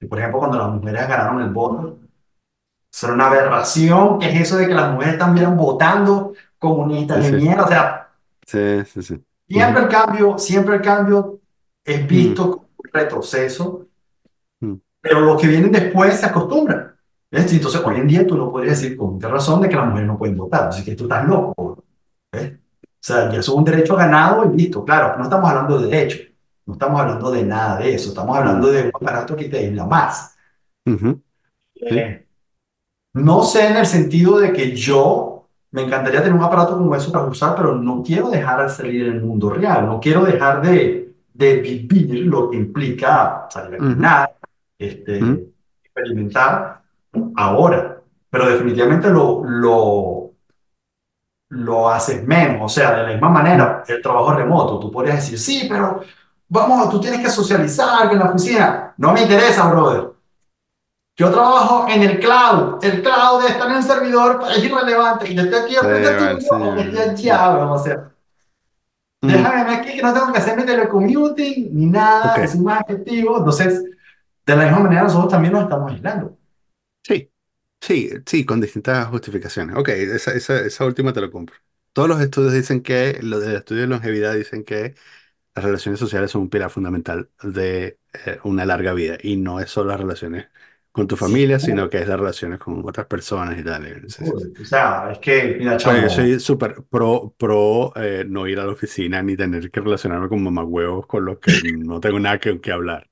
de, 0.01 0.09
por 0.09 0.19
ejemplo, 0.19 0.41
cuando 0.41 0.59
las 0.59 0.71
mujeres 0.71 1.09
ganaron 1.09 1.43
el 1.43 1.51
voto 1.51 1.99
eso 2.93 3.07
era 3.09 3.15
una 3.15 3.27
aberración. 3.29 4.19
¿Qué 4.21 4.31
es 4.31 4.41
eso 4.43 4.57
de 4.59 4.69
que 4.69 4.75
las 4.75 4.93
mujeres 4.93 5.19
también 5.19 5.57
votando 5.57 6.33
comunistas 6.59 7.21
Sí, 7.21 7.23
de 7.23 7.33
mierda? 7.33 7.65
O 7.65 7.69
sea, 7.69 8.09
Sí, 8.47 8.85
sí, 8.87 9.03
sí. 9.03 9.25
siempre 9.49 9.83
el 9.83 9.89
cambio, 9.89 10.39
siempre 10.39 10.77
el 10.77 10.83
cambio 10.83 11.41
es 11.85 12.07
visto 12.07 12.69
un 12.74 12.74
retroceso, 12.95 13.89
ujú, 14.63 14.81
pero 15.01 15.21
los 15.21 15.41
que 15.41 15.49
vienen 15.49 15.73
después 15.73 16.15
se 16.21 16.27
acostumbran. 16.27 16.97
¿ves? 17.31 17.53
Entonces, 17.53 17.83
hoy 17.85 17.97
en 17.97 18.09
día 18.09 18.27
tú 18.27 18.37
no 18.37 18.51
podrías 18.51 18.81
decir 18.81 18.97
con 18.97 19.19
qué 19.19 19.29
razón 19.29 19.61
de 19.61 19.69
que 19.69 19.77
las 19.77 19.87
mujeres 19.87 20.07
no 20.09 20.19
pueden 20.19 20.37
votar. 20.37 20.69
Así 20.69 20.85
que 20.85 20.95
tú 20.97 21.05
estás 21.05 21.27
loco. 21.29 21.85
¿ves? 22.33 22.53
O 22.55 23.07
sea, 23.07 23.31
ya 23.31 23.41
es 23.41 23.49
un 23.49 23.65
derecho 23.65 23.97
ganado 23.97 24.51
y 24.53 24.57
listo. 24.57 24.85
Claro, 24.85 25.19
no 25.19 25.25
estamos 25.25 25.51
hablando 25.51 25.79
de 25.79 25.89
derecho, 25.89 26.19
no 26.67 26.75
estamos 26.75 27.01
hablando 27.01 27.31
de 27.31 27.45
nada 27.45 27.79
de 27.79 27.95
eso, 27.95 28.09
estamos 28.11 28.37
hablando 28.39 28.71
de 28.71 28.85
un 28.85 28.93
aparato 28.95 29.37
que 29.37 29.49
te 29.49 29.59
aísla 29.59 29.85
más. 29.87 30.37
Sí. 31.75 31.99
Eh, 31.99 32.27
No 33.15 33.43
sé 33.43 33.69
en 33.69 33.77
el 33.77 33.87
sentido 33.87 34.39
de 34.39 34.53
que 34.53 34.75
yo 34.75 35.49
me 35.71 35.83
encantaría 35.83 36.23
tener 36.23 36.35
un 36.37 36.43
aparato 36.45 36.79
como 36.79 36.95
eso 36.97 37.13
para 37.13 37.27
usar, 37.27 37.55
pero 37.57 37.75
no 37.75 38.03
quiero 38.03 38.31
dejar 38.31 38.63
de 38.63 38.69
salir 38.71 39.07
en 39.07 39.15
el 39.17 39.23
mundo 39.23 39.51
real, 39.51 39.87
no 39.87 40.01
quiero 40.01 40.25
dejar 40.25 40.63
de, 40.63 41.04
de 41.35 41.57
vivir 41.57 42.27
lo 42.27 42.49
que 42.51 42.57
implica 42.57 43.47
salir 43.51 43.75
a 43.75 43.79
caminar, 43.79 44.37
ujú, 44.39 44.49
este, 44.79 45.47
experimentar 45.83 46.83
ahora, 47.37 48.01
pero 48.31 48.49
definitivamente 48.49 49.11
lo, 49.11 49.43
lo, 49.45 50.31
lo 51.51 51.91
haces 51.91 52.25
menos, 52.27 52.63
o 52.63 52.69
sea, 52.69 52.93
de 52.97 53.03
la 53.03 53.09
misma 53.11 53.29
manera, 53.29 53.83
el 53.87 54.01
trabajo 54.01 54.33
remoto, 54.33 54.79
tú 54.79 54.91
podrías 54.91 55.17
decir, 55.17 55.39
sí, 55.39 55.67
pero 55.69 56.01
vamos, 56.49 56.89
tú 56.91 57.01
tienes 57.01 57.21
que 57.21 57.31
socializar 57.31 58.11
en 58.13 58.19
la 58.19 58.31
oficina, 58.31 58.95
no 58.97 59.13
me 59.13 59.23
interesa, 59.23 59.69
brother. 59.69 60.15
Yo 61.17 61.31
trabajo 61.31 61.87
en 61.89 62.03
el 62.03 62.19
cloud. 62.19 62.85
El 62.85 63.01
cloud 63.01 63.45
está 63.47 63.67
en 63.67 63.77
el 63.77 63.83
servidor, 63.85 64.43
es 64.51 64.65
irrelevante. 64.65 65.31
Y 65.31 65.37
yo 65.37 65.43
estoy 65.43 65.61
aquí 65.61 65.75
Sí, 65.75 65.81
tuyo 65.81 66.41
sí. 66.41 66.49
o 66.51 66.77
estoy 66.77 66.99
allá, 66.99 67.49
vamos 67.51 67.79
a 67.79 67.81
hacer. 67.81 68.14
Déjame 69.27 69.75
aquí 69.75 69.97
que 69.97 70.03
no 70.03 70.13
tengo 70.13 70.33
que 70.33 70.39
hacer 70.39 70.57
mi 70.57 70.65
telecommuting 70.65 71.69
ni 71.73 71.87
nada, 71.87 72.37
es 72.37 72.59
más 72.59 72.83
efectivo. 72.89 73.39
Entonces, 73.39 73.85
de 74.47 74.57
la 74.57 74.65
misma 74.65 74.81
manera, 74.81 75.03
nosotros 75.05 75.31
también 75.31 75.53
nos 75.53 75.65
estamos 75.65 75.93
aislando. 75.93 76.39
Sí, 77.03 77.31
sí, 77.81 78.11
sí, 78.27 78.45
con 78.45 78.61
distintas 78.61 79.07
justificaciones. 79.09 79.77
Ok, 79.77 79.89
esa, 79.89 80.33
esa, 80.33 80.61
esa 80.61 80.85
última 80.85 81.13
te 81.13 81.21
lo 81.21 81.31
compro. 81.31 81.57
Todos 81.93 82.09
los 82.09 82.21
estudios 82.21 82.53
dicen 82.53 82.83
que, 82.83 83.19
los 83.23 83.41
de 83.45 83.57
estudios 83.57 83.83
de 83.83 83.89
longevidad 83.89 84.35
dicen 84.35 84.65
que 84.65 84.95
las 85.55 85.65
relaciones 85.65 86.01
sociales 86.01 86.31
son 86.31 86.43
un 86.43 86.51
pilar 86.51 86.71
fundamental 86.71 87.31
de 87.43 87.99
eh, 88.27 88.39
una 88.45 88.67
larga 88.67 88.95
vida 88.95 89.19
y 89.23 89.37
no 89.37 89.61
es 89.61 89.71
solo 89.71 89.91
las 89.91 90.01
relaciones 90.01 90.49
con 90.95 91.09
tu 91.09 91.17
Sí, 91.17 91.19
familia, 91.19 91.61
sino 91.61 91.91
que 91.91 91.99
es 92.01 92.09
las 92.09 92.19
relaciones 92.21 92.61
con 92.61 92.89
otras 92.89 93.07
personas 93.09 93.59
y 93.61 93.65
tal. 93.65 93.87
eh, 93.87 94.03
sí, 94.09 94.25
sí, 94.27 94.39
sí. 94.39 94.49
o 94.61 94.65
sea, 94.65 95.11
es 95.13 95.19
que, 95.19 95.57
mira, 95.59 95.77
Bueno, 95.83 96.01
yo 96.01 96.09
chamo, 96.09 96.09
soy 96.09 96.41
súper 96.41 96.83
pro, 96.89 97.35
pro 97.37 97.93
eh, 97.97 98.25
no 98.27 98.47
ir 98.47 98.59
a 98.59 98.65
la 98.65 98.73
oficina 98.73 99.23
ni 99.23 99.37
tener 99.37 99.71
que 99.71 99.81
relacionarme 99.81 100.29
con 100.31 100.43
mamagüevos 100.43 101.07
con 101.07 101.25
los 101.27 101.39
que 101.41 101.61
no 101.61 102.01
tengo 102.01 102.19
nada 102.21 102.39
que, 102.39 102.59
que 102.61 102.73
hablar. 102.73 103.11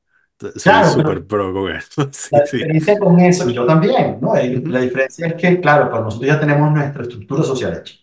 Soy 0.57 0.83
claro, 0.83 0.85
súper 0.85 1.27
pro 1.27 1.53
con 1.53 1.71
eso. 1.73 2.09
Sí, 2.13 2.37
la 2.37 2.45
sí. 2.45 2.67
diferencia 2.67 2.99
con 2.99 3.21
eso, 3.21 3.49
y 3.49 3.55
yo 3.55 3.67
también, 3.67 4.19
¿no? 4.21 4.35
La 4.35 4.81
diferencia 4.81 5.27
es 5.29 5.35
que, 5.35 5.61
claro, 5.61 5.91
pues 5.91 6.03
nosotros 6.03 6.29
ya 6.29 6.41
tenemos 6.41 6.71
nuestra 6.73 7.03
estructura 7.03 7.43
social 7.45 7.75
hecha. 7.79 7.95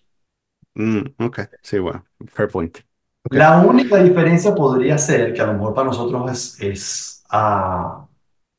Mm, 0.76 1.04
ok, 1.20 1.40
sí, 1.62 1.80
bueno, 1.80 2.06
fair 2.28 2.48
point. 2.50 2.80
Ok. 3.24 3.38
La 3.38 3.60
única 3.62 3.98
diferencia 4.02 4.56
podría 4.56 4.98
ser, 4.98 5.34
que 5.34 5.42
a 5.42 5.46
lo 5.48 5.54
mejor 5.54 5.74
para 5.74 5.88
nosotros 5.88 6.32
es, 6.32 6.62
es 6.62 7.24
ah, 7.30 8.08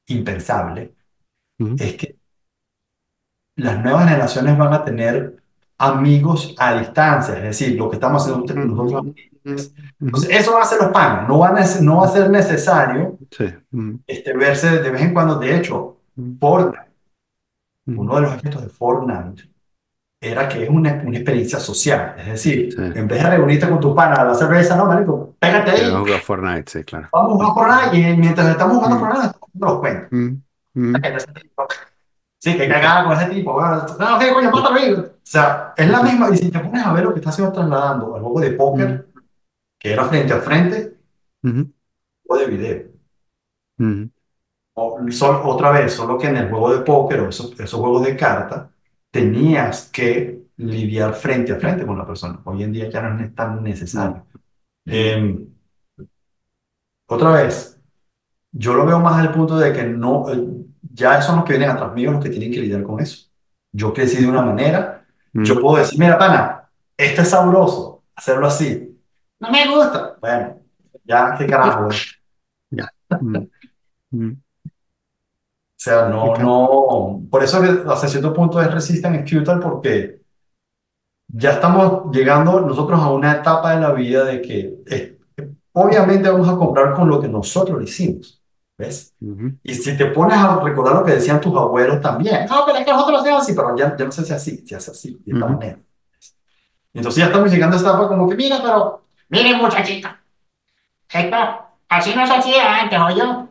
impensable, 0.09 0.97
Ujú, 1.61 1.77
es 1.79 1.95
que 1.97 2.17
las 3.57 3.83
nuevas 3.83 4.05
generaciones 4.09 4.57
van 4.59 4.73
a 4.73 4.85
tener 4.85 5.37
amigos 5.79 6.55
a 6.59 6.79
distancia, 6.79 7.37
es 7.37 7.43
decir, 7.43 7.77
lo 7.79 7.89
que 7.91 7.97
estamos 7.97 8.23
haciendo 8.23 8.45
usted- 8.45 8.55
nosotros. 8.57 9.03
Ujú, 9.03 9.57
Entonces, 10.01 10.31
eso 10.31 10.53
van 10.53 10.63
a 10.63 10.67
ser 10.67 10.79
los 10.83 10.91
panas, 10.91 11.29
no, 11.29 11.39
van 11.39 11.57
a, 11.59 11.65
ser- 11.65 11.83
no 11.83 11.97
va 11.99 12.07
a 12.07 12.11
ser 12.11 12.29
necesario 12.31 13.19
Sí. 13.31 13.47
este, 14.07 14.37
verse 14.37 14.81
de 14.81 14.91
vez 14.91 15.01
en 15.03 15.15
cuando. 15.15 15.39
De 15.39 15.57
hecho, 15.57 15.99
ujú, 16.17 16.37
Fortnite, 16.39 16.85
uno 17.87 18.15
de 18.17 18.21
los 18.23 18.35
efectos 18.35 18.63
de 18.63 18.69
Fortnite 18.69 19.49
era 20.23 20.47
que 20.49 20.65
es 20.65 20.69
una, 20.69 21.03
una 21.07 21.17
experiencia 21.17 21.59
social, 21.59 22.15
es 22.19 22.27
decir, 22.27 22.75
en 22.79 23.09
vez 23.09 23.23
de 23.23 23.31
reunirte 23.31 23.69
con 23.69 23.81
tu 23.81 23.95
pana 23.95 24.17
a 24.17 24.25
la 24.27 24.35
cerveza, 24.35 24.77
no, 24.77 24.85
marico, 24.85 25.35
pégate 25.39 25.73
Quiero 25.73 25.97
ahí, 25.97 26.05
jugar 26.05 26.21
Fortnite, 26.21 26.71
sí, 26.71 26.85
claro. 26.85 27.09
vamos 27.11 27.41
a 27.41 27.47
jugar 27.47 27.81
Fortnite 27.81 28.11
y 28.11 28.17
mientras 28.19 28.49
estamos 28.51 28.77
jugando 28.77 28.97
Mm. 28.97 29.01
Fortnite, 29.01 29.27
estamos 29.27 29.49
haciendo 29.49 29.67
los 29.67 29.79
cuentos. 29.81 30.09
Tipo- 30.75 31.69
Sí, 32.39 32.57
que 32.57 32.69
cagada 32.69 33.05
con 33.05 33.13
ese 33.19 33.31
tipo. 33.31 33.53
bueno, 33.53 33.85
No, 33.99 34.19
¿qué 34.19 34.33
coño, 34.33 34.51
mátalo 34.51 34.77
ahí. 34.77 34.93
O 34.95 35.11
sea, 35.23 35.75
es 35.77 35.89
la 35.89 36.03
misma. 36.03 36.31
Y 36.33 36.39
si 36.39 36.51
te 36.51 36.59
pones 36.59 36.85
a 36.85 36.93
ver 36.93 37.05
lo 37.05 37.13
que 37.13 37.21
está 37.21 37.31
haciendo 37.31 37.53
trasladando 37.53 38.15
al 38.17 38.23
juego 38.23 38.41
de 38.41 38.53
póker, 38.53 39.09
que 39.79 39.93
era 39.93 40.05
frente 40.07 40.33
a 40.33 40.41
frente, 40.41 40.97
ujú, 41.43 41.71
o 42.29 42.37
de 42.37 42.47
video. 42.47 42.83
ujú, 43.79 44.11
O, 44.75 44.99
sol- 45.11 45.43
otra 45.45 45.71
vez, 45.73 45.93
solo 45.93 46.17
que 46.17 46.29
en 46.29 46.37
el 46.39 46.49
juego 46.51 46.73
de 46.75 46.81
póker 46.83 47.21
o 47.21 47.29
esos, 47.29 47.59
esos 47.61 47.79
juegos 47.81 48.05
de 48.05 48.17
cartas, 48.17 48.69
tenías 49.11 49.91
que 49.93 50.41
lidiar 50.57 51.15
frente 51.15 51.53
a 51.53 51.57
frente 51.57 51.87
con 51.87 51.99
la 51.99 52.07
persona. 52.07 52.41
Hoy 52.45 52.63
en 52.63 52.73
día 52.73 52.89
ya 52.89 53.03
no 53.03 53.23
es 53.23 53.35
tan 53.35 53.63
necesario. 53.63 54.27
Eh, 54.87 55.47
otra 57.07 57.31
vez, 57.33 57.81
yo 58.53 58.75
lo 58.75 58.87
veo 58.87 59.01
más 59.01 59.19
al 59.19 59.33
punto 59.33 59.59
de 59.59 59.73
que 59.73 59.85
no, 59.85 60.27
ya 61.01 61.21
son 61.23 61.37
los 61.37 61.45
que 61.45 61.55
vienen 61.55 61.71
atrás 61.71 61.93
mío 61.95 62.13
los 62.13 62.23
que 62.23 62.31
tienen 62.31 62.53
que 62.53 62.61
lidiar 62.61 62.83
con 62.83 63.01
eso. 63.01 63.29
Yo 63.73 63.93
crecí 63.93 64.23
de 64.23 64.29
una 64.29 64.43
manera, 64.43 65.07
yo 65.33 65.55
mm, 65.55 65.61
puedo 65.61 65.77
decir, 65.79 65.99
mira, 65.99 66.19
pana, 66.19 66.69
esto 66.97 67.23
es 67.23 67.29
sabroso, 67.31 68.05
hacerlo 68.15 68.47
así. 68.47 69.01
No 69.39 69.51
me 69.51 69.67
gusta. 69.69 70.17
Bueno, 70.21 70.57
ya, 71.05 71.35
qué 71.37 71.47
carajo. 71.47 71.89
Ya. 72.73 72.89
mm, 73.21 73.37
mm, 74.13 74.31
O 74.31 74.41
sea, 75.77 76.09
no, 76.09 76.37
no. 76.37 77.23
Por 77.29 77.43
eso 77.43 77.61
que 77.61 77.91
hasta 77.91 78.07
cierto 78.07 78.33
punto 78.33 78.61
es 78.63 78.73
resistant 78.73 79.17
and 79.17 79.29
futile 79.29 79.61
porque 79.61 80.21
ya 81.27 81.53
estamos 81.53 82.13
llegando 82.13 82.61
nosotros 82.61 83.01
a 83.01 83.11
una 83.11 83.33
etapa 83.33 83.75
de 83.75 83.81
la 83.81 83.93
vida 83.93 84.25
de 84.25 84.41
que 84.41 84.83
eh, 84.87 85.19
obviamente 85.73 86.29
vamos 86.31 86.49
a 86.49 86.57
comprar 86.57 86.95
con 86.95 87.09
lo 87.09 87.21
que 87.21 87.29
nosotros 87.29 87.79
le 87.79 87.85
hicimos. 87.85 88.40
¿Ves? 88.81 89.15
ujú, 89.21 89.59
Y 89.63 89.75
si 89.75 89.97
te 89.97 90.07
pones 90.07 90.39
a 90.39 90.61
recordar 90.61 90.95
lo 90.97 91.05
que 91.05 91.13
decían 91.13 91.41
tus 91.41 91.57
abuelos 91.57 92.01
también, 92.01 92.47
no, 92.49 92.65
pero 92.67 92.79
es 92.79 92.85
que 92.85 92.93
nosotros 92.93 93.21
hacemos 93.21 93.43
así, 93.43 93.53
pero 93.55 93.77
ya, 93.77 93.97
ya 93.97 94.05
no 94.07 94.13
sé 94.13 94.25
si 94.25 94.33
así, 94.33 94.59
si 94.67 94.75
hace 94.75 94.91
así, 94.93 95.23
de 95.25 95.33
esta 95.33 95.47
ujú, 95.47 95.49
manera. 95.49 95.79
Entonces 96.93 97.21
ya 97.21 97.27
estamos 97.27 97.51
llegando 97.53 97.77
a 97.77 97.79
esta 97.79 97.91
etapa 97.91 98.09
como 98.09 98.29
que, 98.29 98.37
mira, 98.37 98.59
pero, 98.63 99.05
Miren, 99.29 99.59
muchachita, 99.59 100.21
esto 101.11 101.37
así 101.89 102.15
no 102.15 102.27
se 102.27 102.35
hacía 102.35 102.81
antes, 102.83 102.99
¿o 103.01 103.11
yo? 103.11 103.49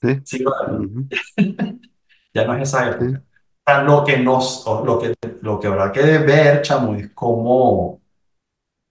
sí, 0.00 0.20
sí, 0.24 0.38
claro, 0.44 0.82
ujú, 0.84 1.10
ya 2.34 2.44
no 2.44 2.54
es 2.56 2.62
esa 2.68 2.88
sí, 2.98 3.04
época. 3.04 3.22
O 3.66 3.70
sea, 3.70 3.82
lo 3.82 4.04
que 4.04 4.18
nos, 4.18 4.64
lo 4.66 4.98
que, 4.98 5.14
lo 5.42 5.60
que 5.60 5.66
habrá 5.68 5.92
que 5.92 6.00
ver, 6.18 6.62
chamo, 6.62 6.94
es 6.94 7.10
cómo, 7.14 8.00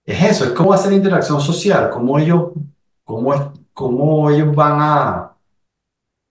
es 0.05 0.23
eso, 0.23 0.45
es 0.45 0.51
cómo 0.51 0.73
hacer 0.73 0.93
interacción 0.93 1.41
social, 1.41 1.89
cómo 1.91 2.19
ellos, 2.19 2.51
cómo, 3.05 3.53
cómo 3.73 4.29
ellos 4.31 4.55
van 4.55 4.77
a, 4.81 5.30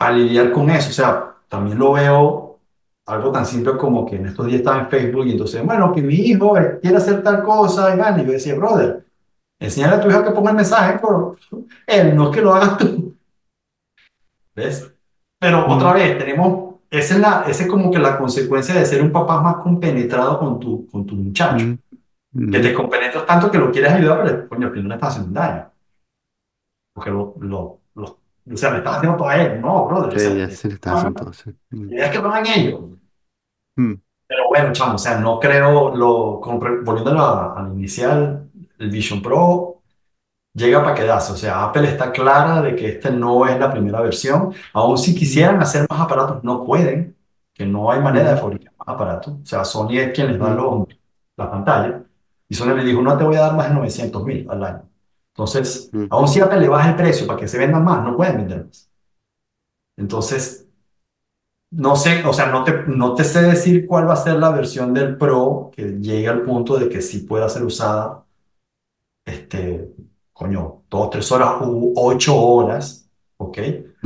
a 0.00 0.12
lidiar 0.12 0.52
con 0.52 0.70
eso. 0.70 0.90
O 0.90 0.94
sea, 0.94 1.36
también 1.48 1.78
lo 1.78 1.94
veo 1.94 2.60
algo 3.06 3.32
tan 3.32 3.46
simple 3.46 3.76
como 3.78 4.06
que 4.06 4.16
en 4.18 4.26
estos 4.28 4.46
días 4.46 4.60
estaba 4.60 4.80
en 4.82 4.90
Facebook 4.90 5.26
y 5.28 5.32
entonces, 5.32 5.64
bueno, 5.66 5.92
que 5.94 6.02
mi 6.02 6.14
hijo 6.16 6.54
quiere 6.82 6.98
hacer 6.98 7.22
tal 7.24 7.44
cosa, 7.44 7.94
y, 7.94 7.98
bueno, 7.98 8.22
y 8.22 8.26
yo 8.26 8.32
decía, 8.32 8.56
brother, 8.56 9.06
enséñale 9.60 9.96
a 9.96 10.00
tu 10.02 10.10
hijo 10.10 10.24
que 10.24 10.32
ponga 10.32 10.50
el 10.52 10.56
mensaje, 10.58 10.98
pero 11.02 11.36
él 11.88 12.16
no 12.16 12.30
es 12.30 12.36
que 12.36 12.42
lo 12.42 12.54
hagas 12.54 12.78
tú. 12.78 13.16
¿Ves? 14.54 14.92
Pero 15.38 15.68
otra 15.68 15.92
mm, 15.92 15.94
vez, 15.94 16.18
tenemos, 16.18 16.76
esa 16.90 17.14
es, 17.14 17.20
la, 17.20 17.44
esa 17.48 17.64
es 17.64 17.68
como 17.70 17.90
que 17.90 17.98
la 17.98 18.18
consecuencia 18.18 18.74
de 18.74 18.84
ser 18.86 19.02
un 19.02 19.12
papá 19.12 19.40
más 19.40 19.56
compenetrado 19.56 20.38
con 20.38 20.60
tu, 20.60 20.86
con 20.88 21.06
tu 21.06 21.14
muchacho. 21.16 21.66
mm, 22.34 22.50
Que 22.50 22.60
te 22.60 22.74
ujú. 22.74 22.74
compenetras 22.74 23.26
tanto 23.26 23.50
que 23.50 23.58
lo 23.58 23.72
quieres 23.72 23.92
ayudar, 23.92 24.22
pero 24.24 24.48
coño, 24.50 24.72
que 24.72 24.80
no 24.82 24.88
le 24.90 24.96
estás 24.96 25.16
haciendo 25.16 25.40
daño. 25.40 25.70
Porque 26.92 27.10
lo, 27.10 27.34
lo, 27.40 27.80
lo- 27.94 28.19
o 28.52 28.56
sea, 28.56 28.70
le 28.72 28.78
estás 28.78 28.96
haciendo 28.98 29.16
todo 29.18 29.28
a 29.28 29.36
él. 29.42 29.60
No, 29.60 29.86
brother. 29.86 30.14
O 30.14 30.18
Sí, 30.18 30.18
sea, 30.18 30.34
ya 30.36 30.50
se 30.50 30.68
le 30.68 30.74
está 30.74 30.92
haciendo 30.92 31.14
todo, 31.24 31.32
sí. 31.32 31.50
la 31.70 31.94
idea 31.96 32.06
es 32.06 32.12
que 32.12 32.18
lo 32.22 32.28
hagan 32.30 32.46
ellos. 32.46 32.80
mm, 33.76 33.94
Pero 34.26 34.44
bueno, 34.48 34.72
chamo, 34.72 34.94
o 34.94 34.98
sea, 34.98 35.18
no 35.18 35.40
creo, 35.40 35.94
lo, 35.96 36.40
a 36.44 37.12
la- 37.14 37.52
al 37.56 37.72
inicial, 37.72 38.48
el 38.78 38.90
Vision 38.90 39.20
Pro 39.22 39.82
llega 40.54 40.82
para 40.84 40.94
quedarse. 40.96 41.32
O 41.34 41.36
sea, 41.36 41.64
Apple 41.66 41.88
está 41.88 42.12
clara 42.12 42.62
de 42.62 42.76
que 42.76 42.88
esta 42.90 43.10
no 43.10 43.46
es 43.48 43.58
la 43.60 43.70
primera 43.72 44.02
versión. 44.02 44.54
Aún 44.74 44.98
si 44.98 45.14
quisieran 45.16 45.62
hacer 45.62 45.86
más 45.90 46.00
aparatos, 46.02 46.44
no 46.44 46.64
pueden, 46.66 47.16
que 47.54 47.66
no 47.66 47.90
hay 47.92 48.00
manera 48.02 48.32
de 48.34 48.40
fabricar 48.42 48.74
más 48.78 48.88
aparatos. 48.88 49.34
O 49.42 49.46
sea, 49.46 49.64
Sony 49.64 49.92
es 49.98 50.12
quien 50.14 50.28
les 50.28 50.40
da 50.40 50.50
los, 50.54 50.88
la 51.36 51.50
pantalla. 51.50 52.04
Y 52.48 52.54
Sony 52.56 52.74
le 52.76 52.84
dijo, 52.84 53.02
no 53.02 53.18
te 53.18 53.24
voy 53.24 53.36
a 53.36 53.42
dar 53.42 53.56
más 53.56 53.68
de 53.70 53.76
900 53.76 54.24
mil 54.24 54.48
al 54.50 54.64
año. 54.64 54.89
Entonces, 55.40 55.92
mm, 55.92 56.06
aún 56.08 56.28
si 56.28 56.40
Apple 56.40 56.60
le 56.60 56.68
baja 56.68 56.90
el 56.90 56.96
precio 56.96 57.26
para 57.26 57.38
que 57.40 57.48
se 57.48 57.58
vendan 57.58 57.84
más, 57.84 58.04
no 58.04 58.16
pueden 58.16 58.36
vender 58.38 58.66
más. 58.66 58.90
Entonces, 59.96 60.66
no 61.70 61.94
sé, 61.96 62.24
o 62.24 62.32
sea, 62.32 62.46
no 62.46 62.64
te, 62.64 62.72
no 62.86 63.14
te 63.14 63.24
sé 63.24 63.42
decir 63.42 63.86
cuál 63.86 64.08
va 64.08 64.14
a 64.14 64.16
ser 64.16 64.34
la 64.36 64.50
versión 64.50 64.92
del 64.92 65.16
Pro 65.16 65.70
que 65.74 65.84
llegue 66.00 66.28
al 66.28 66.42
punto 66.42 66.78
de 66.78 66.88
que 66.88 67.00
sí 67.00 67.20
pueda 67.20 67.48
ser 67.48 67.62
usada, 67.64 68.24
este, 69.24 69.92
coño, 70.32 70.82
dos, 70.90 71.10
tres 71.10 71.30
horas 71.32 71.56
u 71.62 71.92
ocho 71.96 72.36
horas, 72.36 73.08
¿ok? 73.36 73.58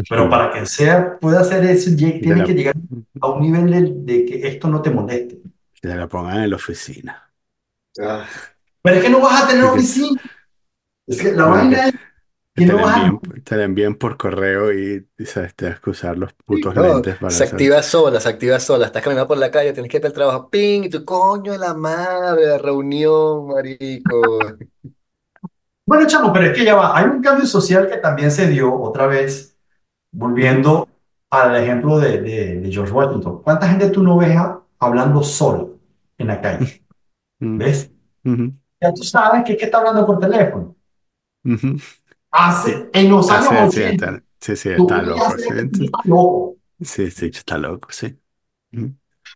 Pero 0.08 0.28
para 0.28 0.52
que 0.52 0.66
sea, 0.66 1.18
pueda 1.20 1.40
hacer 1.40 1.64
eso, 1.64 1.90
tiene 1.96 2.44
que 2.44 2.54
llegar 2.54 2.74
a 3.20 3.28
un 3.30 3.42
nivel 3.42 3.70
de, 3.70 4.14
de 4.14 4.24
que 4.26 4.48
esto 4.48 4.68
no 4.68 4.82
te 4.82 4.90
moleste. 4.90 5.40
que 5.74 5.88
te 5.88 5.94
la 5.94 6.08
pongan 6.08 6.42
en 6.42 6.50
la 6.50 6.56
oficina. 6.56 7.32
Ah, 8.00 8.26
Pero 8.82 8.96
es 8.96 9.02
que 9.02 9.10
no 9.10 9.20
vas 9.20 9.42
a 9.42 9.48
tener 9.48 9.64
oficina. 9.64 10.20
Es 11.06 11.22
que 11.22 11.32
la 11.32 11.46
no, 11.46 11.68
que, 11.68 11.76
vaina 11.76 11.86
es 11.86 11.94
que 12.56 12.66
te 12.66 12.72
no 12.72 12.76
la 12.76 12.82
vas 12.82 12.98
a... 13.02 13.04
envíen, 13.04 13.20
te 13.44 13.56
la 13.56 13.64
envíen 13.64 13.96
por 13.98 14.16
correo 14.18 14.72
y, 14.72 15.08
y 15.18 15.26
sabes, 15.26 15.54
te 15.56 15.68
vas 15.70 15.80
que 15.80 15.90
usar 15.90 16.18
los 16.18 16.34
putos 16.34 16.76
no, 16.76 16.78
lentes 16.78 17.18
para 17.18 17.38
se 17.38 17.44
hacer. 17.44 17.62
activa 17.62 17.82
sola, 17.82 18.20
se 18.20 18.28
activa 18.28 18.58
sola. 18.60 18.86
Estás 18.86 19.02
caminando 19.02 19.28
por 19.28 19.38
la 19.38 19.50
calle, 19.50 19.72
tienes 19.72 19.90
que 19.90 19.98
ir 19.98 20.06
al 20.06 20.12
trabajo, 20.12 20.50
ping, 20.50 20.84
y 20.84 20.88
tu 20.90 21.04
coño 21.04 21.52
de 21.52 21.58
la 21.58 21.74
madre, 21.74 22.46
la 22.46 22.58
reunión, 22.58 23.48
marico. 23.48 24.58
Bueno, 25.86 26.06
chamo, 26.06 26.32
pero 26.32 26.46
es 26.46 26.56
que 26.56 26.64
ya 26.64 26.74
va. 26.74 26.96
Hay 26.96 27.04
un 27.06 27.20
cambio 27.22 27.46
social 27.46 27.88
que 27.88 27.98
también 27.98 28.30
se 28.30 28.48
dio 28.48 28.72
otra 28.80 29.06
vez, 29.06 29.58
volviendo 30.12 30.88
al 31.30 31.56
ejemplo 31.56 31.98
de, 31.98 32.20
de, 32.22 32.60
de 32.60 32.72
George 32.72 32.92
Washington. 32.92 33.42
¿Cuánta 33.42 33.68
gente 33.68 33.90
tú 33.90 34.02
no 34.02 34.18
ves 34.18 34.36
a- 34.36 34.62
hablando 34.80 35.22
solo 35.22 35.78
en 36.18 36.28
la 36.28 36.40
calle? 36.40 36.84
mm, 37.40 37.58
¿Ves? 37.58 37.92
ujú, 38.24 38.54
Ya 38.80 38.92
tú 38.94 39.02
sabes 39.04 39.44
que 39.44 39.52
es 39.54 39.58
que 39.58 39.66
está 39.66 39.78
hablando 39.78 40.06
por 40.06 40.20
teléfono. 40.20 40.73
Hace, 42.30 42.90
en 42.92 43.10
los 43.10 43.30
Ah, 43.30 43.40
años 43.40 43.48
sí, 43.48 43.56
sí, 43.66 43.80
80, 43.80 44.22
está, 44.40 44.56
sí, 44.56 44.68
está 44.70 45.02
loco. 45.02 45.38
Sí, 45.38 45.42
sí, 45.72 45.84
estás 45.84 46.04
loco. 46.06 46.56
sí, 46.82 47.10
sí, 47.10 47.26
está 47.26 47.58
loco, 47.58 47.88
sí. 47.92 48.18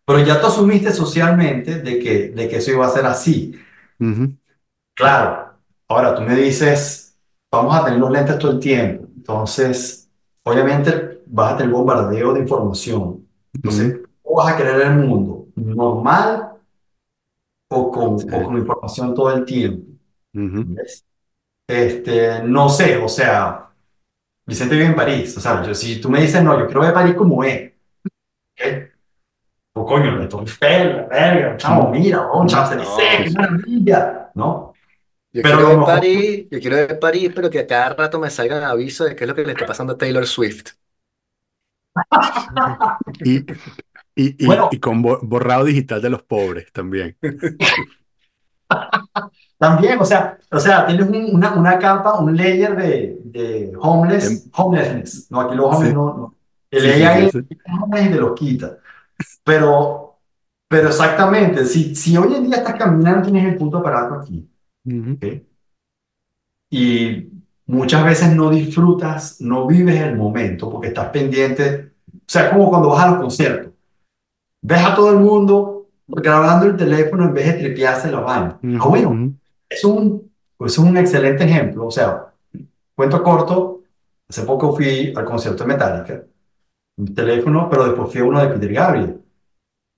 Pero 0.05 0.19
ya 0.25 0.41
tú 0.41 0.47
asumiste 0.49 0.93
socialmente 0.93 1.81
de 1.81 1.99
que, 2.01 2.29
de 2.31 2.49
que 2.49 2.57
eso 2.57 2.71
iba 2.73 2.87
a 2.87 2.91
ser 2.91 3.07
así. 3.07 3.55
Claro, 4.95 5.55
ahora 5.89 6.15
tú 6.15 6.23
me 6.23 6.35
dices, 6.35 7.17
vamos 7.51 7.75
a 7.77 7.85
tener 7.85 8.01
los 8.01 8.11
lentes 8.11 8.39
todo 8.39 8.53
el 8.53 8.59
tiempo. 8.61 9.07
Entonces, 9.17 10.11
obviamente 10.43 11.23
vas 11.27 11.55
a 11.55 11.57
tener 11.59 11.73
bombardeo 11.73 12.33
de 12.35 12.41
información. 12.41 13.27
Entonces, 13.59 14.01
¿cómo 14.23 14.37
vas 14.39 14.55
a 14.55 14.57
querer 14.57 14.81
el 14.83 14.95
mundo? 14.97 15.47
¿Normal 15.55 16.53
o 17.71 17.91
con, 17.95 18.11
o 18.31 18.43
con 18.45 18.57
información 18.59 19.15
todo 19.15 19.31
el 19.35 19.45
tiempo? 19.47 19.87
Este, 21.69 22.43
no 22.45 22.69
sé, 22.71 22.97
o 22.99 23.09
sea, 23.09 23.71
Vicente 24.47 24.75
vive 24.77 24.87
en 24.89 24.97
París. 24.97 25.37
O 25.37 25.41
sea, 25.41 25.63
yo, 25.65 25.75
si 25.75 26.01
tú 26.01 26.11
me 26.11 26.21
dices, 26.23 26.43
no, 26.45 26.59
yo 26.59 26.67
quiero 26.67 26.83
ver 26.83 26.95
París 26.95 27.15
como 27.17 27.45
es. 27.45 27.73
¿qué? 28.57 28.93
O 29.75 29.87
coño, 29.87 30.13
la 30.17 30.29
Torre 30.29 30.47
la 30.61 31.07
verga, 31.09 31.57
chamo, 31.59 31.91
mira, 31.91 32.29
oh, 32.33 32.47
chamo, 32.47 32.67
se 32.67 32.77
No, 32.77 33.25
qué 33.25 33.31
sí. 33.31 33.37
maravilla, 33.39 34.31
¿no? 34.35 34.75
yo 35.33 35.43
Pero 35.43 35.59
a 35.59 35.61
quiero 35.61 35.63
lo 35.63 35.69
ver 35.69 35.79
mejor 35.79 35.85
París, 35.85 36.47
yo 36.51 36.61
quiero 36.61 36.77
ver 36.77 36.99
París, 36.99 37.31
pero 37.35 37.51
que 37.51 37.61
a 37.61 37.67
cada 37.67 37.91
rato 37.95 38.19
me 38.19 38.31
salgan 38.31 38.63
avisos 38.65 39.09
de 39.09 39.17
qué 39.17 39.25
es 39.25 39.29
lo 39.29 39.35
que 39.35 39.45
le 39.45 39.53
está 39.53 39.67
pasando 39.67 39.93
a 39.95 39.99
Taylor 39.99 40.27
Swift. 40.27 40.73
Y, 43.23 43.39
y, 43.41 43.47
y, 44.17 44.37
Bueno, 44.45 44.71
y 44.71 44.81
con 44.81 45.03
bo- 45.03 45.21
borrado 45.23 45.65
digital 45.65 46.03
de 46.03 46.11
los 46.11 46.23
pobres 46.25 46.73
también. 46.73 47.19
también, 49.59 49.99
o 50.01 50.05
sea, 50.05 50.39
o 50.51 50.61
sea, 50.61 50.87
tienes 50.87 51.07
un- 51.09 51.35
una, 51.37 51.55
una 51.55 51.79
capa, 51.79 52.19
un 52.21 52.37
layer 52.37 52.77
de, 52.77 53.19
de 53.25 53.73
homeless, 53.81 54.47
Em, 54.47 54.51
homelessness. 54.57 55.27
No, 55.31 55.41
aquí 55.41 55.57
los 55.57 55.67
homeless 55.67 55.91
sí, 55.91 55.95
no, 55.95 56.15
no. 56.17 56.35
El 56.71 56.83
sí, 56.83 57.03
AI 57.03 57.31
homeless 57.83 58.07
y 58.07 58.11
te 58.11 58.17
los 58.17 58.35
quita. 58.35 58.79
Pero 59.45 60.19
Pero 60.69 60.89
exactamente, 60.89 61.65
si, 61.67 61.95
si 61.97 62.17
hoy 62.17 62.35
en 62.35 62.45
día 62.47 62.59
estás 62.59 62.75
caminando, 62.77 63.23
tienes 63.23 63.45
el 63.47 63.57
punto 63.59 63.79
aparato 63.79 64.15
aquí, 64.17 64.49
Ujú, 64.85 65.13
¿ok? 65.17 65.25
Y 66.71 67.29
muchas 67.67 68.05
veces 68.05 68.35
no 68.35 68.51
disfrutas, 68.51 69.41
no 69.41 69.67
vives 69.67 70.01
el 70.01 70.17
momento 70.17 70.71
porque 70.71 70.89
estás 70.89 71.09
pendiente. 71.11 71.93
O 72.15 72.19
sea, 72.27 72.51
como 72.51 72.69
cuando 72.69 72.91
vas 72.91 73.05
a 73.05 73.11
los 73.11 73.21
conciertos. 73.21 73.73
Ves 74.63 74.85
a 74.85 74.95
todo 74.95 75.13
el 75.13 75.19
mundo 75.21 75.89
grabando 76.09 76.67
el 76.67 76.77
teléfono 76.77 77.27
en 77.27 77.35
vez 77.35 77.47
de 77.49 77.55
tripearse 77.55 78.11
la 78.11 78.21
vaina. 78.21 78.61
Ah, 78.75 78.87
ujú, 78.87 78.89
bueno, 78.89 79.11
ujú. 79.11 79.38
Es 79.69 79.85
un, 79.85 80.33
es 80.61 80.79
un 80.79 80.97
excelente 80.97 81.45
ejemplo. 81.45 81.87
O 81.87 81.91
sea, 81.91 82.33
cuento 82.95 83.23
corto, 83.23 83.83
hace 84.29 84.43
poco 84.45 84.75
fui 84.77 85.13
al 85.17 85.25
concierto 85.25 85.65
de 85.65 85.69
Metallica, 85.69 86.25
un 86.99 87.15
teléfono, 87.15 87.69
pero 87.71 87.87
después 87.87 88.13
fui 88.13 88.23
a 88.23 88.25
uno 88.25 88.41
de 88.43 88.49
Peter 88.49 88.73
Gabriel, 88.75 89.23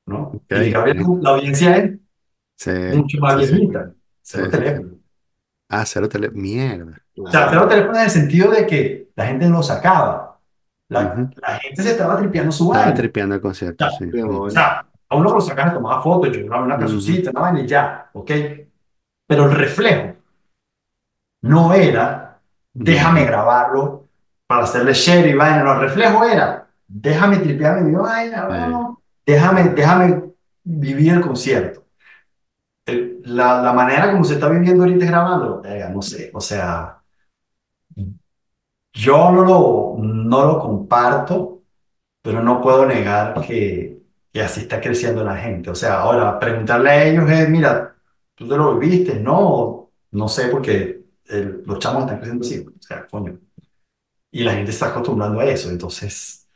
¿no? 0.06 0.32
Ok, 0.32 0.52
Peter 0.52 0.70
Gabriel, 0.72 0.98
la 1.22 1.30
audiencia 1.32 1.76
es 1.78 1.98
Sí, 2.56 2.70
mucho 2.88 3.18
más 3.20 3.36
sí, 3.38 3.46
viejita, 3.48 3.94
sí, 4.32 4.40
cero 4.40 4.48
teléfono. 4.48 4.98
Ah, 5.68 5.84
cero 5.86 6.08
tele. 6.08 6.30
Mierda. 6.32 7.02
O 7.18 7.30
sea, 7.30 7.48
cero 7.50 7.68
teléfono 7.68 7.98
en 7.98 8.04
el 8.04 8.10
sentido 8.10 8.50
de 8.50 8.66
que 8.66 9.10
la 9.16 9.26
gente 9.26 9.48
no 9.48 9.62
sacaba. 9.62 10.40
La, 10.88 11.00
Ujú. 11.02 11.30
la 11.36 11.58
gente 11.58 11.82
se 11.82 11.90
estaba 11.92 12.16
tripeando 12.18 12.52
su 12.52 12.68
Estaba 12.68 12.94
vaina. 12.94 12.94
tripeando 12.94 13.34
el 13.36 13.40
O 13.42 13.42
concierto, 13.42 13.84
sea, 13.84 13.90
sí. 13.90 14.06
O 14.24 14.50
sea, 14.50 14.86
a 15.08 15.16
uno 15.16 15.34
lo 15.34 15.40
sacaba, 15.40 15.74
tomaba 15.74 16.02
fotos, 16.02 16.32
yo 16.36 16.40
grababa 16.44 16.64
una 16.66 16.78
cancioncita, 16.78 17.30
una 17.30 17.40
vaina 17.40 17.60
y 17.62 17.66
ya, 17.68 18.10
¿ok? 18.14 18.30
Pero 19.30 19.44
el 19.46 19.52
reflejo 19.56 20.16
no 21.42 21.72
era, 21.72 22.40
déjame 22.72 23.24
grabarlo 23.24 24.08
para 24.46 24.64
hacerle 24.64 24.92
share 24.92 25.28
y 25.28 25.34
vaina, 25.34 25.62
no, 25.62 25.74
el 25.74 25.80
reflejo 25.80 26.24
era, 26.24 26.68
déjame 26.88 27.38
tripearme 27.38 27.82
mi 27.82 27.94
vaina, 27.94 28.46
Sí. 28.50 28.56
no, 28.70 29.00
déjame, 29.24 29.64
déjame 29.70 30.22
vivir 30.64 31.12
el 31.14 31.20
concierto. 31.20 31.84
El- 32.86 33.22
la, 33.24 33.62
la 33.62 33.72
manera 33.72 34.10
como 34.10 34.24
se 34.24 34.34
está 34.34 34.48
viviendo 34.48 34.82
ahorita 34.82 35.06
grabando, 35.06 35.62
no 35.92 36.02
sé, 36.02 36.30
o 36.34 36.40
sea, 36.40 37.00
yo 38.92 39.30
no 39.30 39.44
lo, 39.44 39.96
no 40.04 40.44
lo 40.46 40.58
comparto, 40.58 41.62
pero 42.22 42.42
no 42.42 42.60
puedo 42.62 42.86
negar 42.86 43.40
que, 43.46 44.02
que 44.32 44.42
así 44.42 44.62
está 44.62 44.80
creciendo 44.80 45.24
la 45.24 45.36
gente. 45.36 45.70
O 45.70 45.74
sea, 45.74 46.00
ahora 46.00 46.38
preguntarle 46.38 46.90
a 46.90 47.04
ellos 47.04 47.30
es, 47.30 47.48
mira, 47.48 47.89
¿tú 48.40 48.48
te 48.48 48.56
lo 48.56 48.78
viviste? 48.78 49.20
No, 49.20 49.92
no 50.12 50.28
sé, 50.28 50.48
porque 50.48 51.04
el- 51.26 51.62
los 51.66 51.78
chamos 51.78 52.02
están 52.04 52.18
creciendo 52.18 52.44
así. 52.44 52.66
O 52.66 52.82
sea, 52.82 53.06
coño. 53.06 53.38
Y 54.32 54.44
la 54.44 54.54
gente 54.54 54.72
está 54.72 54.88
acostumbrando 54.88 55.40
a 55.40 55.46
eso. 55.46 55.70
Entonces, 55.70 56.48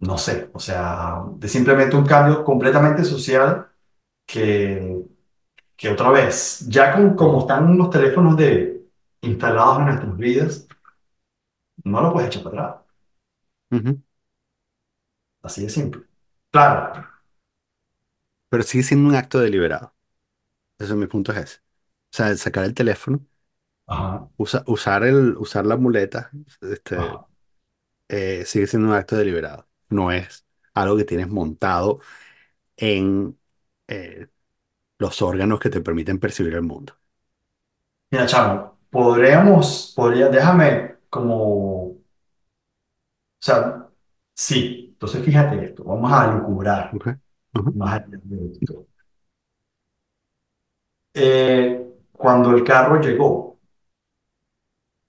no 0.00 0.18
sé. 0.18 0.50
O 0.52 0.58
sea, 0.60 1.22
de 1.36 1.48
simplemente 1.48 1.96
un 1.96 2.06
cambio 2.06 2.44
completamente 2.44 3.04
social 3.04 3.68
que, 4.26 5.02
que 5.76 5.90
otra 5.90 6.10
vez, 6.10 6.66
ya 6.68 6.94
con, 6.94 7.16
como 7.16 7.40
están 7.42 7.76
los 7.78 7.90
teléfonos 7.90 8.36
de, 8.38 8.84
instalados 9.22 9.80
en 9.80 9.86
nuestras 9.86 10.18
vidas, 10.18 10.68
no 11.84 12.00
lo 12.02 12.12
puedes 12.12 12.28
echar 12.30 12.42
para 12.44 12.62
atrás. 12.62 12.84
Así 15.42 15.62
de 15.62 15.68
simple. 15.70 16.02
Claro. 16.50 17.06
Pero 18.48 18.62
sigue 18.62 18.84
siendo 18.84 19.08
un 19.10 19.16
acto 19.16 19.38
deliberado. 19.38 19.93
Eso 20.78 20.96
mi 20.96 21.06
punto 21.06 21.32
es 21.32 21.38
ese. 21.38 21.58
O 22.12 22.16
sea, 22.16 22.36
sacar 22.36 22.64
el 22.64 22.74
teléfono, 22.74 23.26
Ajá. 23.86 24.28
usa- 24.36 24.64
usar 24.66 25.04
el, 25.04 25.36
usar 25.36 25.66
la 25.66 25.76
muleta, 25.76 26.30
este, 26.62 26.96
Ajá. 26.96 27.28
eh, 28.08 28.44
sigue 28.46 28.66
siendo 28.66 28.88
un 28.90 28.94
acto 28.94 29.16
deliberado. 29.16 29.68
No 29.88 30.12
es 30.12 30.46
algo 30.74 30.96
que 30.96 31.04
tienes 31.04 31.28
montado 31.28 32.00
en 32.76 33.38
eh, 33.88 34.28
los 34.98 35.22
órganos 35.22 35.60
que 35.60 35.70
te 35.70 35.80
permiten 35.82 36.20
percibir 36.20 36.54
el 36.54 36.62
mundo. 36.62 36.94
Mira, 38.10 38.26
chamo, 38.26 38.78
podríamos, 38.90 39.92
podría, 39.96 40.28
déjame 40.28 40.96
como, 41.10 41.86
o 41.90 41.98
sea, 43.40 43.88
sí, 44.34 44.88
entonces 44.92 45.24
fíjate 45.24 45.64
esto, 45.66 45.84
vamos 45.84 46.12
a 46.12 46.26
lucubrar 46.32 47.02
¿Ok? 47.02 47.08
Ujú, 47.54 47.72
más 47.72 47.94
allá 48.02 48.18
de 48.24 48.52
esto. 48.52 48.88
Eh, 51.14 51.82
cuando 52.12 52.50
el 52.52 52.62
carro 52.64 53.00
llegó, 53.00 53.58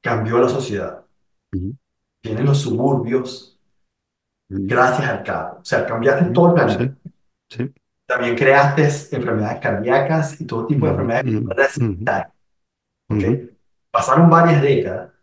cambió 0.01 0.39
la 0.39 0.47
sociedad. 0.49 1.05
Tienen 2.21 2.45
los 2.45 2.59
suburbios 2.61 3.57
gracias 4.49 5.07
al 5.09 5.23
carro. 5.23 5.59
O 5.61 5.65
sea, 5.65 5.85
cambiaste 5.85 6.25
Ujú, 6.25 6.33
todo 6.33 6.49
el 6.49 6.53
planeta. 6.55 6.89
Sí, 6.89 6.95
sí. 7.49 7.73
También 8.07 8.35
creaste 8.35 8.83
enfermedades 9.15 9.59
cardíacas 9.61 10.39
y 10.41 10.45
todo 10.45 10.67
tipo 10.67 10.85
de 10.85 10.91
enfermedades 10.91 11.25
ujú, 11.25 11.55
ujú, 11.75 12.09
parasitarias, 12.09 12.33
¿ok? 13.09 13.23
ujú. 13.23 13.55
Pasaron 13.91 14.29
varias 14.29 14.61
décadas 14.61 15.13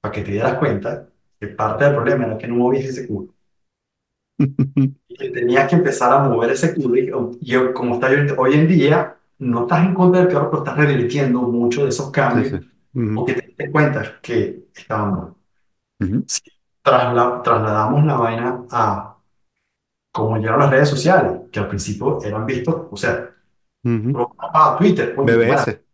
para 0.00 0.12
que 0.14 0.22
te 0.22 0.32
dieras 0.32 0.58
cuenta 0.58 1.08
que 1.40 1.48
parte 1.48 1.84
del 1.86 1.94
problema 1.96 2.26
era 2.26 2.38
que 2.38 2.48
no 2.48 2.56
movías 2.56 2.86
ese 2.86 3.06
culo. 3.08 3.34
y 5.08 5.16
que 5.16 5.30
tenías 5.30 5.68
que 5.68 5.76
empezar 5.76 6.12
a 6.12 6.20
mover 6.28 6.50
ese 6.50 6.74
culo 6.74 6.96
y, 6.96 7.10
y 7.40 7.72
como 7.72 7.94
está 7.94 8.08
hoy 8.38 8.54
en 8.54 8.68
día, 8.68 9.16
no 9.38 9.62
estás 9.62 9.86
en 9.86 9.94
contra 9.94 10.20
del 10.22 10.32
carro, 10.32 10.50
pero 10.50 10.64
estás 10.64 10.76
revirtiendo 10.78 11.42
mucho 11.42 11.84
de 11.84 11.90
esos 11.90 12.10
Sí, 12.28 12.44
sí. 12.44 12.54
cambios 12.54 12.60
Ujú, 12.94 13.14
porque 13.14 13.34
te 13.34 13.46
diste 13.48 13.70
cuenta 13.72 14.20
que 14.22 14.66
estaban 14.74 15.10
mal. 15.12 15.34
ujú, 16.00 16.26
Si 16.26 16.42
trasla- 16.84 17.42
trasladamos 17.42 18.04
la 18.06 18.16
vaina 18.16 18.64
a 18.70 19.16
cómo 20.12 20.36
llegaron 20.38 20.60
las 20.60 20.70
redes 20.70 20.88
sociales, 20.90 21.42
que 21.52 21.60
al 21.60 21.68
principio 21.68 22.20
eran 22.22 22.46
vistos, 22.46 22.88
o 22.90 22.96
sea, 22.96 23.30
ujú. 23.84 24.20
a 24.38 24.76
Twitter, 24.78 25.14
qué 25.14 25.22
BBS. 25.22 25.84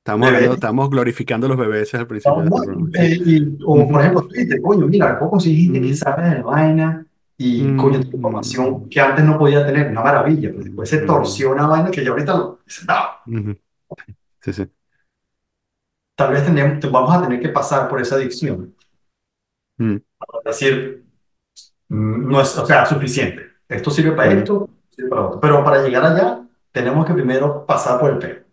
Estamos 0.00 0.28
hablando, 0.28 0.54
estamos 0.54 0.90
glorificando 0.90 1.48
los 1.48 1.56
BBS 1.58 1.96
al 1.96 2.06
principio 2.06 2.42
estamos 2.44 2.66
de 2.66 2.74
este 2.74 2.76
eh, 2.94 3.22
y- 3.24 3.58
o 3.64 3.88
por 3.88 4.00
ejemplo 4.00 4.26
Twitter, 4.28 4.60
coño, 4.62 4.86
mira, 4.86 5.18
puedo 5.18 5.32
conseguir 5.32 5.64
gente 5.72 5.80
que 5.82 5.88
ujú, 5.88 5.94
sabe 5.94 6.28
de 6.30 6.34
la 6.36 6.42
vaina 6.42 7.06
y 7.38 7.74
coño, 7.76 8.00
tiene 8.00 8.16
información 8.16 8.88
que 8.90 9.00
antes 9.00 9.24
no 9.24 9.38
podía 9.38 9.66
tener, 9.66 9.88
una 9.90 10.02
maravilla, 10.02 10.50
pero 10.50 10.64
después 10.64 10.90
se 10.90 10.98
ujú, 11.00 11.06
torció 11.06 11.52
una 11.52 11.66
vaina 11.68 11.90
que 11.90 12.04
ya 12.04 12.10
ahorita 12.10 12.36
lo, 12.36 12.60
no, 12.88 12.94
ujú. 13.26 13.54
Sí, 14.42 14.52
sí. 14.52 14.70
tal 16.16 16.32
vez 16.32 16.44
tenemos, 16.44 16.90
vamos 16.92 17.14
a 17.14 17.22
tener 17.22 17.40
que 17.40 17.48
pasar 17.48 17.88
por 17.88 18.00
esa 18.00 18.16
adicción. 18.16 18.74
Mm, 19.80 19.98
Es 20.44 20.60
decir, 20.60 21.04
mm, 21.88 22.28
no 22.30 22.40
es, 22.40 22.56
o 22.58 22.66
sea, 22.66 22.86
suficiente. 22.86 23.42
Esto 23.68 23.90
sirve 23.90 24.12
para 24.12 24.32
mm. 24.32 24.38
esto, 24.38 24.70
sirve 24.90 25.10
para 25.10 25.26
otro. 25.26 25.40
Pero 25.40 25.64
para 25.64 25.82
llegar 25.82 26.04
allá, 26.04 26.44
tenemos 26.72 27.06
que 27.06 27.14
primero 27.14 27.66
pasar 27.66 28.00
por 28.00 28.10
el 28.12 28.18
peo. 28.18 28.44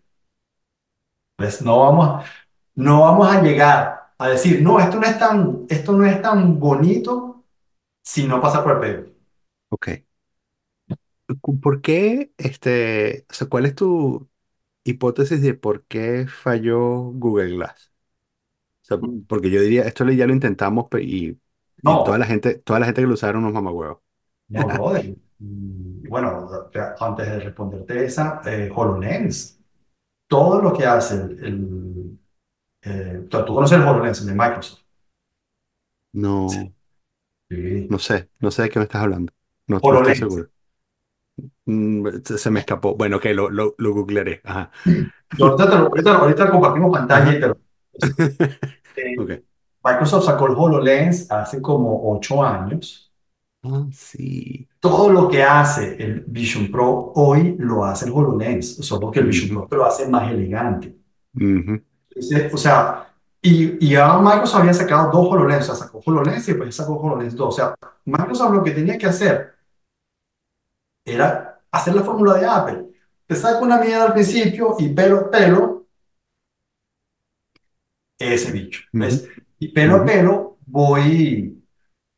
Pues 1.36 1.60
no 1.62 1.80
vamos, 1.80 2.24
no 2.74 3.00
vamos 3.02 3.28
a 3.28 3.42
llegar 3.42 4.10
a 4.18 4.28
decir, 4.28 4.62
no, 4.62 4.80
esto 4.80 4.98
no 4.98 5.06
es 5.06 5.18
tan, 5.18 5.66
esto 5.68 5.92
no 5.92 6.04
es 6.06 6.20
tan 6.22 6.58
bonito 6.58 7.25
si 8.12 8.26
no 8.26 8.40
pasa 8.40 8.62
por 8.64 8.72
el 8.74 8.80
peo. 8.80 9.16
Ok. 9.70 9.88
Cu- 11.40 11.60
¿Por 11.60 11.80
qué, 11.82 12.32
este, 12.38 13.26
o 13.30 13.34
sea, 13.34 13.48
cuál 13.48 13.66
es 13.66 13.74
tu 13.74 14.28
hipótesis 14.84 15.42
de 15.42 15.54
por 15.54 15.84
qué 15.86 16.26
falló 16.28 16.80
Google 17.12 17.52
Glass? 17.56 17.92
O 18.84 18.86
sea, 18.86 18.98
porque 19.28 19.50
yo 19.50 19.60
diría, 19.62 19.84
esto 19.84 20.04
ya 20.10 20.26
lo 20.26 20.34
intentamos 20.34 20.88
pe- 20.90 21.02
y, 21.04 21.40
y 21.82 21.98
toda 21.98 22.18
No, 22.18 22.20
la 22.20 22.26
gente, 22.26 22.56
toda 22.58 22.80
la 22.80 22.86
gente 22.86 23.02
que 23.02 23.08
lo 23.08 23.14
usaron 23.14 23.42
unos 23.44 23.54
mamagüevos. 23.54 24.00
no, 24.48 24.70
brother. 24.70 25.16
Y 25.38 26.06
bueno, 26.08 26.48
antes 27.00 27.26
de 27.26 27.40
responderte 27.40 28.04
esa, 28.04 28.40
eh, 28.46 28.70
HoloLens, 28.74 29.60
todo 30.28 30.62
lo 30.62 30.72
que 30.74 30.86
hace 30.86 31.16
el, 31.16 31.44
el 31.44 32.20
eh, 32.82 33.26
tú 33.30 33.44
tú 33.46 33.54
conoces 33.54 33.78
el 33.78 33.84
HoloLens 33.86 34.26
de 34.26 34.34
Microsoft. 34.34 34.82
No, 36.12 36.74
Sí. 37.48 37.88
no 37.88 37.98
sé, 37.98 38.30
no 38.40 38.50
sé 38.50 38.62
de 38.62 38.68
qué 38.70 38.78
me 38.78 38.84
estás 38.84 39.02
hablando. 39.02 39.32
No, 39.66 39.82
no 39.88 39.96
estoy 39.96 40.14
HoloLens. 40.14 40.14
seguro. 40.14 40.50
Mm, 41.66 42.06
se, 42.24 42.38
se 42.38 42.50
me 42.50 42.60
escapó. 42.60 42.96
Bueno, 42.96 43.16
ok, 43.18 43.26
lo, 43.34 43.50
lo, 43.50 43.74
lo 43.78 43.92
googlearé. 43.94 44.40
Ajá. 44.44 44.70
Yo 45.36 45.46
ahorita, 45.46 45.70
te 45.70 45.76
lo- 45.78 45.86
ahorita, 45.88 46.14
ahorita 46.18 46.50
compartimos 46.50 46.92
pantalla 46.96 47.32
y 47.36 47.40
Ajá. 47.40 47.40
te 47.40 47.46
lo- 47.48 47.56
eh, 48.96 49.16
Ok. 49.16 49.30
Microsoft 49.84 50.26
sacó 50.26 50.46
el 50.48 50.54
HoloLens 50.56 51.30
hace 51.30 51.62
como 51.62 52.12
ocho 52.12 52.42
años. 52.44 53.12
Ah, 53.62 53.86
sí. 53.92 54.66
Todo 54.80 55.10
lo 55.10 55.28
que 55.28 55.42
hace 55.42 56.02
el 56.02 56.20
Vision 56.26 56.70
Pro 56.70 57.12
hoy 57.14 57.56
lo 57.58 57.84
hace 57.84 58.06
el 58.06 58.12
HoloLens, 58.12 58.76
solo 58.76 59.10
que 59.10 59.20
el 59.20 59.26
Vision 59.26 59.50
Ujú, 59.50 59.68
Pro 59.68 59.68
lo 59.78 59.84
hace 59.84 60.08
más 60.08 60.30
elegante. 60.32 60.96
ujú, 61.34 61.82
Entonces, 62.10 62.52
o 62.54 62.56
sea, 62.56 63.14
y, 63.42 63.86
y 63.86 63.90
ya 63.90 64.18
Microsoft 64.18 64.60
había 64.60 64.74
sacado 64.74 65.10
dos 65.10 65.28
HoloLens, 65.30 65.68
o 65.68 65.74
sea, 65.74 65.86
sacó 65.86 66.02
HoloLens 66.04 66.48
y 66.48 66.52
después 66.52 66.74
sacó 66.74 66.94
HoloLens 66.94 67.36
2. 67.36 67.48
O 67.48 67.52
sea, 67.52 67.74
Microsoft 68.04 68.52
lo 68.52 68.64
que 68.64 68.72
tenía 68.72 68.98
que 68.98 69.06
hacer 69.06 69.54
era 71.04 71.60
hacer 71.70 71.94
la 71.94 72.02
fórmula 72.02 72.34
de 72.34 72.46
Apple. 72.46 72.86
Te 73.26 73.36
saco 73.36 73.64
una 73.64 73.78
mierda 73.78 74.06
al 74.06 74.12
principio 74.12 74.76
y 74.78 74.88
pelo, 74.88 75.30
pelo, 75.30 75.86
ese 78.18 78.52
bicho, 78.52 78.82
¿ves? 78.92 79.28
Y 79.58 79.68
pelo 79.68 79.96
a 79.96 80.04
pelo 80.04 80.58
voy, 80.66 81.62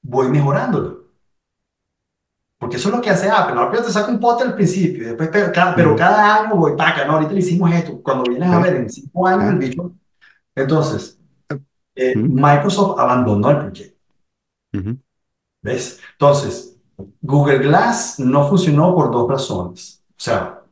voy 0.02 0.28
mejorándolo. 0.28 0.98
Porque 2.58 2.76
eso 2.76 2.88
es 2.88 2.94
lo 2.94 3.00
que 3.00 3.10
hace 3.10 3.30
Apple. 3.30 3.60
Apple 3.60 3.82
te 3.82 3.92
saca 3.92 4.10
un 4.10 4.18
pote 4.18 4.44
al 4.44 4.54
principio, 4.54 5.02
y 5.02 5.06
después, 5.06 5.28
pero 5.32 5.52
cada, 5.52 5.74
pero 5.76 5.94
cada 5.94 6.42
año 6.42 6.56
voy 6.56 6.76
para 6.76 6.90
acá, 6.90 7.04
no, 7.04 7.14
ahorita 7.14 7.32
le 7.32 7.38
hicimos 7.38 7.72
esto. 7.72 8.02
Cuando 8.02 8.24
vienes 8.24 8.50
a 8.50 8.58
ver 8.58 8.76
en 8.76 8.90
cinco 8.90 9.26
años 9.26 9.52
el 9.52 9.58
bicho. 9.58 9.92
Entonces, 10.62 11.18
eh. 11.94 12.14
Microsoft 12.16 12.98
abandonó 12.98 13.50
el 13.50 13.58
proyecto. 13.58 13.98
¿Ves? 15.62 16.00
Entonces, 16.12 16.76
Google 17.20 17.58
Glass 17.58 18.20
no 18.20 18.48
funcionó 18.48 18.94
por 18.94 19.10
dos 19.10 19.28
razones. 19.28 20.02
O 20.10 20.20
sea, 20.20 20.62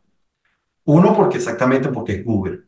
uno, 0.84 1.16
porque 1.16 1.38
exactamente 1.38 1.88
porque 1.88 2.14
es 2.14 2.24
Google. 2.24 2.62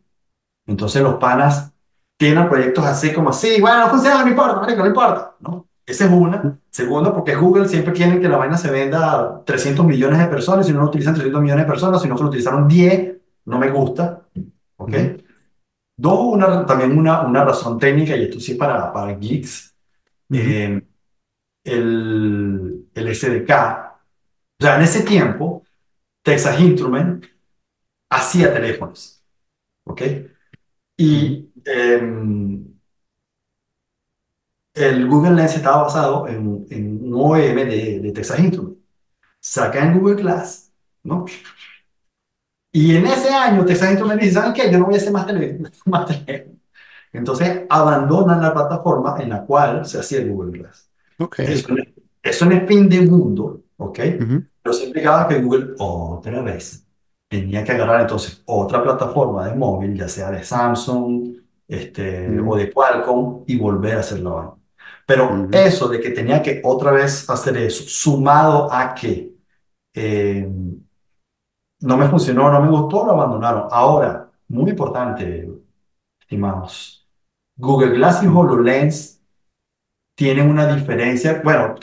Entonces 0.67 1.03
los 1.03 1.15
panas 1.15 1.73
tienen 2.17 2.49
proyectos 2.49 2.85
así 2.85 3.13
como 3.13 3.31
así, 3.31 3.61
bueno, 3.61 3.79
no 3.79 3.91
funciona, 3.91 4.23
no 4.23 4.29
importa, 4.29 4.61
marico, 4.61 4.81
no 4.81 4.89
importa, 4.89 5.37
¿no? 5.41 5.67
Esa 5.87 6.05
es 6.05 6.11
una. 6.11 6.59
Segundo, 6.69 7.15
porque 7.15 7.35
Google 7.35 7.69
siempre 7.69 7.95
quieren 7.95 8.21
que 8.21 8.29
la 8.29 8.37
vaina 8.37 8.59
se 8.59 8.71
venda 8.71 9.21
a 9.21 9.45
300 9.45 9.87
millones 9.87 10.19
de 10.19 10.27
personas, 10.27 10.67
si 10.67 10.73
no 10.73 10.81
lo 10.81 10.89
utilizan 10.89 11.15
300 11.15 11.41
millones 11.41 11.65
de 11.65 11.71
personas, 11.71 12.03
si 12.03 12.09
no 12.09 12.17
lo 12.17 12.27
utilizaron 12.27 12.69
10, 12.69 13.17
no 13.47 13.59
me 13.59 13.71
gusta, 13.71 14.23
¿ok? 14.77 14.95
Ujú. 14.95 15.28
Dos, 15.99 16.21
una, 16.35 16.65
también 16.67 16.97
una, 16.99 17.23
una 17.23 17.45
razón 17.45 17.79
técnica, 17.79 18.17
y 18.17 18.25
esto 18.25 18.41
sí 18.41 18.55
para, 18.55 18.93
para 18.93 19.15
geeks, 19.19 19.75
Ujú. 20.31 20.41
eh, 20.41 20.83
el, 21.65 22.89
el 22.95 23.09
SDK, 23.09 24.01
sea, 24.61 24.77
en 24.77 24.83
ese 24.83 25.03
tiempo, 25.05 25.65
Texas 26.23 26.61
Instruments 26.61 27.29
hacía 28.11 28.53
teléfonos, 28.55 29.23
¿ok? 29.85 30.03
Ujú. 30.03 30.29
Y 30.99 31.51
em, 31.65 32.65
el 34.75 35.07
Google 35.09 35.35
Lens 35.35 35.57
estaba 35.57 35.83
basado 35.85 36.29
en, 36.29 36.67
en 36.71 37.05
un 37.05 37.15
OEM 37.15 37.69
de, 37.69 38.01
de 38.01 38.13
Texas 38.13 38.39
Instruments. 38.39 38.79
Sacan 39.41 39.99
Google 39.99 40.17
Glass, 40.23 40.73
¿no? 41.05 41.27
Y 42.73 42.95
en 42.97 43.07
ese 43.07 43.31
año 43.31 43.65
Texas 43.65 43.91
Instruments 43.91 44.23
dice, 44.23 44.35
¿saben 44.35 44.53
qué? 44.53 44.71
Yo 44.71 44.79
no 44.79 44.87
voy 44.87 44.95
a 44.95 44.99
hacer 44.99 45.13
más 45.13 45.27
teléfono. 45.27 45.71
Más 45.87 46.07
teléfono. 46.07 46.57
Entonces 47.13 47.63
abandonan 47.71 48.43
la 48.43 48.53
plataforma 48.55 49.17
en 49.21 49.31
la 49.31 49.45
cual 49.45 49.87
se 49.87 49.99
hacía 50.01 50.21
el 50.21 50.31
Google 50.33 50.59
Glass. 50.59 50.91
Ok. 51.19 51.39
Eso, 51.41 51.69
no 51.75 51.79
es- 51.83 51.89
eso 52.23 52.47
no 52.47 52.55
es 52.57 52.69
fin 52.69 52.89
de 52.89 53.01
mundo, 53.03 53.63
¿ok? 53.79 53.99
Ujú. 54.21 54.45
Pero 54.63 54.77
eso 54.77 54.85
implicaba 54.87 55.29
que 55.29 55.41
Google 55.41 55.75
otra 55.79 56.43
vez 56.43 56.87
tenía 57.29 57.65
que 57.65 57.73
agarrar 57.73 58.03
entonces 58.03 58.43
otra 58.47 58.83
plataforma 58.83 59.49
de 59.49 59.55
móvil, 59.57 59.95
ya 59.97 60.09
sea 60.09 60.31
de 60.31 60.45
Samsung 60.45 61.37
este, 61.69 62.29
o 62.41 62.43
Ujú. 62.43 62.57
de 62.57 62.73
Qualcomm, 62.73 63.45
y 63.47 63.57
volver 63.59 63.97
a 63.97 64.01
hacer 64.01 64.21
la 64.21 64.31
vaina. 64.31 64.53
Pero 65.07 65.33
Ujú. 65.35 65.49
eso 65.53 65.89
de 65.89 66.01
que 66.01 66.11
tenía 66.11 66.43
que 66.43 66.61
otra 66.65 66.93
vez 66.93 67.29
hacer 67.31 67.57
eso, 67.59 67.85
sumado 67.87 68.73
a 68.73 68.95
que 68.95 69.35
eh, 69.95 70.49
no 71.81 71.97
me 71.97 72.09
funcionó, 72.09 72.51
no 72.51 72.61
me 72.61 72.69
gustó, 72.71 73.05
lo 73.05 73.13
abandonaron. 73.13 73.69
Ahora, 73.71 74.31
muy 74.49 74.71
importante, 74.71 75.49
estimados, 76.21 77.07
Google 77.57 77.91
Glass 77.91 78.23
y 78.23 78.27
HoloLens 78.27 79.21
tienen 80.15 80.51
una 80.51 80.75
diferencia. 80.75 81.41
Bueno, 81.45 81.75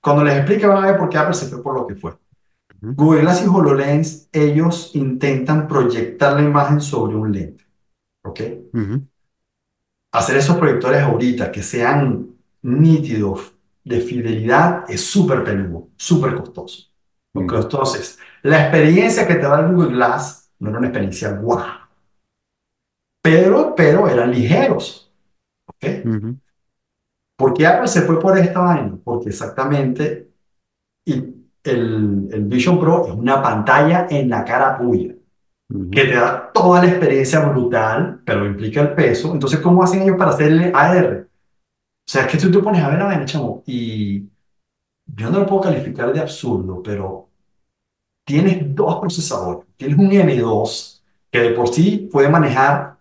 cuando 0.00 0.24
les 0.24 0.36
explique 0.36 0.66
van 0.66 0.84
a 0.84 0.86
ver 0.88 0.98
por 0.98 1.08
qué 1.08 1.18
Apple 1.18 1.34
se 1.34 1.46
fue 1.46 1.62
por 1.62 1.74
lo 1.74 1.86
que 1.86 1.94
fue. 1.94 2.16
Google 2.80 3.22
Glass 3.22 3.42
y 3.44 3.48
HoloLens, 3.48 4.28
ellos 4.32 4.94
intentan 4.94 5.66
proyectar 5.68 6.34
la 6.34 6.42
imagen 6.42 6.80
sobre 6.80 7.16
un 7.16 7.32
lente, 7.32 7.64
¿ok? 8.22 8.40
Hacer 10.12 10.36
esos 10.36 10.56
proyectores 10.56 11.02
ahorita 11.02 11.50
que 11.52 11.62
sean 11.62 12.28
nítidos, 12.62 13.54
de 13.84 14.00
fidelidad, 14.00 14.84
es 14.88 15.06
súper 15.10 15.42
peludo, 15.42 15.88
súper 15.96 16.36
costoso. 16.36 16.87
¿Ok? 17.34 17.52
Ujú. 17.52 17.56
Entonces, 17.62 18.18
la 18.42 18.62
experiencia 18.62 19.26
que 19.26 19.34
te 19.34 19.42
da 19.42 19.60
el 19.60 19.74
Google 19.74 19.94
Glass 19.96 20.50
no 20.58 20.70
era 20.70 20.78
una 20.78 20.88
experiencia 20.88 21.32
guau, 21.32 21.64
pero, 23.22 23.74
pero 23.74 24.08
eran 24.08 24.30
ligeros, 24.30 25.12
¿ok? 25.66 25.86
Ujú. 26.04 26.38
¿Por 27.36 27.54
qué 27.54 27.66
Apple 27.66 27.88
se 27.88 28.02
fue 28.02 28.18
por 28.20 28.36
esta 28.38 28.60
vaina? 28.60 28.98
Porque 29.04 29.28
exactamente 29.28 30.30
y 31.06 31.14
el, 31.64 32.28
el 32.32 32.44
Vision 32.46 32.80
Pro 32.80 33.06
es 33.06 33.12
una 33.14 33.42
pantalla 33.42 34.06
en 34.10 34.30
la 34.30 34.44
cara 34.44 34.78
tuya. 34.78 35.14
Que 35.90 36.04
te 36.04 36.14
da 36.16 36.52
toda 36.52 36.82
la 36.82 36.88
experiencia 36.90 37.40
brutal, 37.48 38.22
pero 38.24 38.46
implica 38.46 38.82
el 38.82 38.94
peso. 38.94 39.32
Entonces, 39.34 39.60
¿cómo 39.60 39.82
hacen 39.82 40.02
ellos 40.02 40.16
para 40.18 40.32
hacerle 40.32 40.72
AR? 40.74 41.22
O 41.24 42.10
sea, 42.10 42.22
es 42.26 42.32
que 42.32 42.38
tú 42.38 42.50
te 42.50 42.60
pones 42.60 42.82
a 42.82 42.88
ver 42.90 42.98
la 42.98 43.06
vaina, 43.06 43.24
chamo, 43.26 43.62
y 43.66 44.28
yo 45.14 45.30
no 45.30 45.40
lo 45.40 45.46
puedo 45.46 45.62
calificar 45.62 46.12
de 46.12 46.20
absurdo, 46.20 46.82
pero 46.82 47.28
tienes 48.24 48.74
dos 48.74 48.96
procesadores. 49.00 49.66
Tienes 49.76 49.98
un 49.98 50.12
M2 50.12 51.04
que 51.30 51.40
de 51.40 51.50
por 51.50 51.68
sí 51.68 52.08
puede 52.12 52.28
manejar 52.28 52.98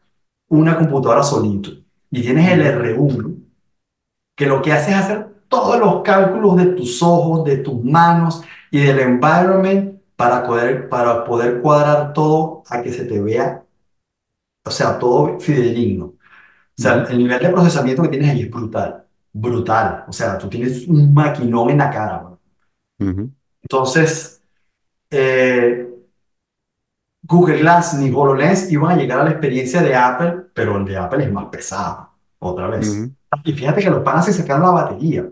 una 0.50 0.78
computadora 0.78 1.24
solito, 1.24 1.72
y 2.12 2.22
tienes 2.22 2.50
el 2.52 2.62
Ujú. 2.62 2.70
R1 2.80 3.36
que 4.36 4.46
lo 4.46 4.62
que 4.62 4.72
hace 4.74 4.92
es 4.92 4.98
hacer 4.98 5.30
todos 5.50 5.80
los 5.80 6.02
cálculos 6.04 6.58
de 6.58 6.68
tus 6.68 7.02
ojos, 7.04 7.44
de 7.46 7.58
tus 7.58 7.84
manos 7.84 8.42
y 8.72 8.80
del 8.82 9.00
environment 9.00 10.02
para 10.16 10.44
poder, 10.46 10.90
para 10.90 11.24
poder 11.26 11.62
cuadrar 11.62 12.14
todo 12.14 12.64
a 12.70 12.82
que 12.82 12.92
se 12.94 13.06
te 13.06 13.22
vea 13.22 13.64
o 14.66 14.72
sea, 14.72 15.00
todo 15.00 15.40
fidedigno. 15.40 16.06
O 16.08 16.18
sea, 16.82 17.06
el 17.10 17.20
nivel 17.20 17.42
de 17.42 17.50
procesamiento 17.50 18.04
que 18.04 18.10
tienes 18.10 18.32
ahí 18.32 18.44
es 18.44 18.52
brutal, 18.52 19.07
brutal. 19.42 20.06
O 20.08 20.14
sea, 20.14 20.38
tú 20.38 20.48
tienes 20.50 20.88
un 20.88 21.14
maquinón 21.14 21.70
en 21.70 21.78
la 21.78 21.90
cara. 21.90 22.18
bro. 22.20 22.40
Ujú. 23.00 23.32
Entonces, 23.62 24.42
eh, 25.10 25.88
Google 27.24 27.60
Glass 27.60 27.94
ni 27.96 28.10
HoloLens 28.12 28.72
iban 28.72 28.92
a 28.92 28.96
llegar 28.96 29.20
a 29.20 29.24
la 29.26 29.32
experiencia 29.32 29.82
de 29.82 29.96
Apple, 29.96 30.46
pero 30.54 30.78
el 30.78 30.86
de 30.86 30.98
Apple 30.98 31.24
es 31.26 31.32
más 31.32 31.46
pesado, 31.46 32.10
otra 32.40 32.68
vez. 32.68 32.88
Ujú. 32.90 33.12
Y 33.44 33.54
fíjate 33.54 33.82
que 33.82 33.90
los 33.90 34.04
panas 34.04 34.26
se 34.26 34.34
sacaron 34.34 34.64
la 34.64 34.72
batería. 34.72 35.30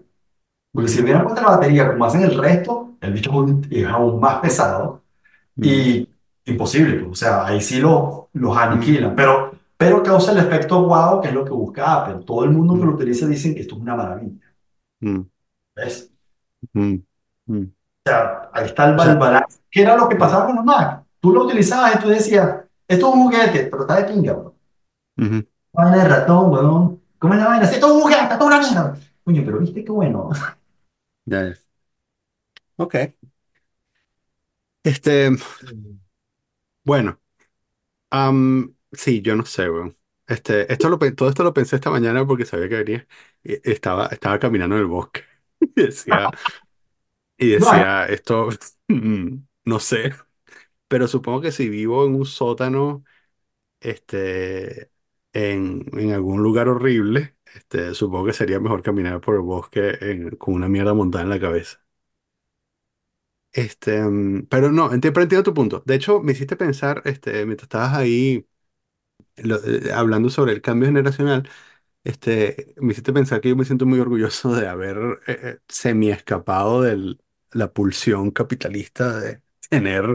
Porque 0.73 0.89
si 0.89 1.01
hubieran 1.01 1.23
puesto 1.23 1.41
la 1.41 1.51
batería 1.51 1.89
como 1.89 2.03
hacen 2.03 2.23
el 2.23 2.37
resto, 2.37 2.95
el 2.99 3.13
bicho 3.13 3.31
es 3.69 3.87
aún 3.87 4.19
más 4.19 4.39
pesado. 4.41 5.01
Ujú. 5.55 5.69
Y 5.69 6.09
imposible, 6.45 6.99
pues, 6.99 7.11
o 7.11 7.15
sea, 7.15 7.45
ahí 7.45 7.61
sí 7.61 7.79
lo, 7.79 8.29
los 8.33 8.57
aniquilan, 8.57 9.15
pero, 9.15 9.54
pero 9.77 10.03
causa 10.03 10.31
el 10.31 10.39
efecto 10.39 10.83
wow, 10.87 11.21
que 11.21 11.29
es 11.29 11.33
lo 11.33 11.43
que 11.45 11.51
busca 11.51 12.01
Apple. 12.03 12.23
Todo 12.25 12.43
el 12.45 12.51
mundo 12.51 12.75
que 12.75 12.85
lo 12.85 12.93
utiliza 12.95 13.27
dicen 13.27 13.53
que 13.55 13.61
esto 13.61 13.75
es 13.75 13.81
una 13.81 13.95
maravilla, 13.95 14.55
Ujú. 15.01 15.29
¿ves? 15.75 16.11
Ujú. 16.73 17.03
Ujú. 17.47 17.61
O 18.05 18.09
sea, 18.09 18.49
ahí 18.53 18.65
está 18.65 18.85
el 18.89 18.95
balance. 19.17 19.59
¿Qué 19.69 19.81
era 19.81 19.97
lo 19.97 20.07
que 20.07 20.15
pasaba 20.15 20.45
con 20.45 20.55
los 20.55 20.65
Mac? 20.65 21.03
Tú 21.19 21.33
lo 21.33 21.45
utilizabas 21.45 21.95
y 21.95 21.99
tú 21.99 22.09
decías, 22.09 22.61
esto 22.87 23.09
es 23.09 23.13
un 23.15 23.23
juguete, 23.23 23.65
pero 23.65 23.81
está 23.81 23.95
de 24.01 24.13
pinga, 24.13 24.33
bro. 24.33 24.55
ujú. 25.17 25.45
Vaina 25.73 25.97
de 26.03 26.07
ratón, 26.07 26.51
weón. 26.51 27.01
¿Cómo 27.19 27.33
es 27.33 27.39
la 27.39 27.47
vaina? 27.47 27.65
Esto 27.65 27.87
es 27.87 27.93
un 27.93 28.01
juguete, 28.01 28.21
esto 28.23 28.35
es 28.35 28.41
una 28.41 28.59
mierda. 28.59 28.97
Coño, 29.23 29.41
pero 29.45 29.59
viste 29.59 29.83
qué 29.83 29.91
bueno. 29.91 30.29
Ya, 31.25 31.41
ya. 31.43 31.55
Ok. 32.77 32.95
Este, 34.83 35.31
bueno, 36.83 37.19
am, 38.11 38.74
sí, 38.97 39.21
yo 39.21 39.35
no 39.35 39.45
sé, 39.45 39.69
weón. 39.69 39.97
Este, 40.27 40.71
esto 40.73 40.89
lo, 40.89 40.97
pe- 40.99 41.11
todo 41.11 41.29
esto 41.29 41.43
lo 41.43 41.53
pensé 41.53 41.75
esta 41.75 41.91
mañana 41.91 42.25
porque 42.25 42.45
sabía 42.45 42.69
que 42.69 42.77
venía. 42.83 43.07
y 43.43 43.53
Estaba, 43.69 44.07
estaba 44.07 44.39
caminando 44.39 44.75
en 44.75 44.81
el 44.81 44.87
bosque 44.87 45.23
y 45.61 45.81
decía, 45.83 46.31
y 47.37 47.49
Bueno, 47.57 47.85
decía, 47.85 48.05
esto, 48.07 48.49
mm, 48.87 49.37
no 49.65 49.79
sé, 49.79 50.13
pero 50.87 51.07
supongo 51.09 51.41
que 51.41 51.53
si 51.53 51.69
vivo 51.69 52.05
en 52.07 52.15
un 52.15 52.25
sótano, 52.25 53.05
este, 53.81 54.91
en, 55.33 55.85
en 55.97 56.13
algún 56.13 56.43
lugar 56.43 56.69
horrible, 56.69 57.37
este, 57.55 57.93
supongo 57.95 58.27
que 58.27 58.33
sería 58.33 58.59
mejor 58.59 58.83
caminar 58.83 59.21
por 59.21 59.35
el 59.35 59.41
bosque 59.41 59.97
en- 60.01 60.31
con 60.37 60.53
una 60.55 60.69
mierda 60.69 60.93
montada 60.93 61.23
en 61.25 61.29
la 61.31 61.39
cabeza. 61.41 61.83
Este, 63.51 64.01
mm, 64.03 64.47
pero 64.49 64.71
no, 64.71 64.91
enti- 64.91 65.11
pero 65.13 65.21
entiendo 65.23 65.43
tu 65.43 65.53
punto. 65.53 65.81
De 65.85 65.95
hecho, 65.95 66.21
me 66.21 66.33
hiciste 66.33 66.57
pensar, 66.57 67.01
este, 67.05 67.45
mientras 67.45 67.65
estabas 67.65 67.93
ahí 67.93 68.45
lo- 69.37 69.63
eh, 69.63 69.91
hablando 69.93 70.29
sobre 70.29 70.53
el 70.53 70.61
cambio 70.61 70.87
generacional, 70.87 71.49
este, 72.03 72.75
me 72.77 72.93
hiciste 72.93 73.13
pensar 73.13 73.41
que 73.41 73.49
yo 73.49 73.55
me 73.57 73.65
siento 73.65 73.85
muy 73.85 73.99
orgulloso 73.99 74.55
de 74.55 74.67
haber 74.67 74.97
eh, 75.27 75.39
eh, 75.43 75.59
semi 75.67 76.11
escapado 76.11 76.81
de 76.83 77.17
la 77.53 77.73
pulsión 77.73 78.31
capitalista 78.31 79.19
de 79.19 79.41
tener 79.69 80.05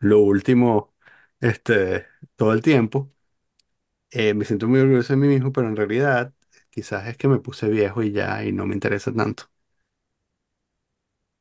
lo 0.00 0.20
último, 0.20 0.94
este, 1.40 2.06
todo 2.36 2.52
el 2.52 2.62
tiempo. 2.62 3.12
Eh, 4.10 4.34
me 4.34 4.44
siento 4.44 4.68
muy 4.68 4.80
orgulloso 4.80 5.12
de 5.12 5.18
mí 5.18 5.28
mismo, 5.28 5.52
pero 5.52 5.68
en 5.68 5.76
realidad 5.76 6.32
quizás 6.70 7.06
es 7.08 7.16
que 7.16 7.28
me 7.28 7.38
puse 7.40 7.68
viejo 7.68 8.02
y 8.02 8.12
ya 8.12 8.42
y 8.44 8.52
no 8.52 8.66
me 8.66 8.74
interesa 8.74 9.12
tanto. 9.12 9.44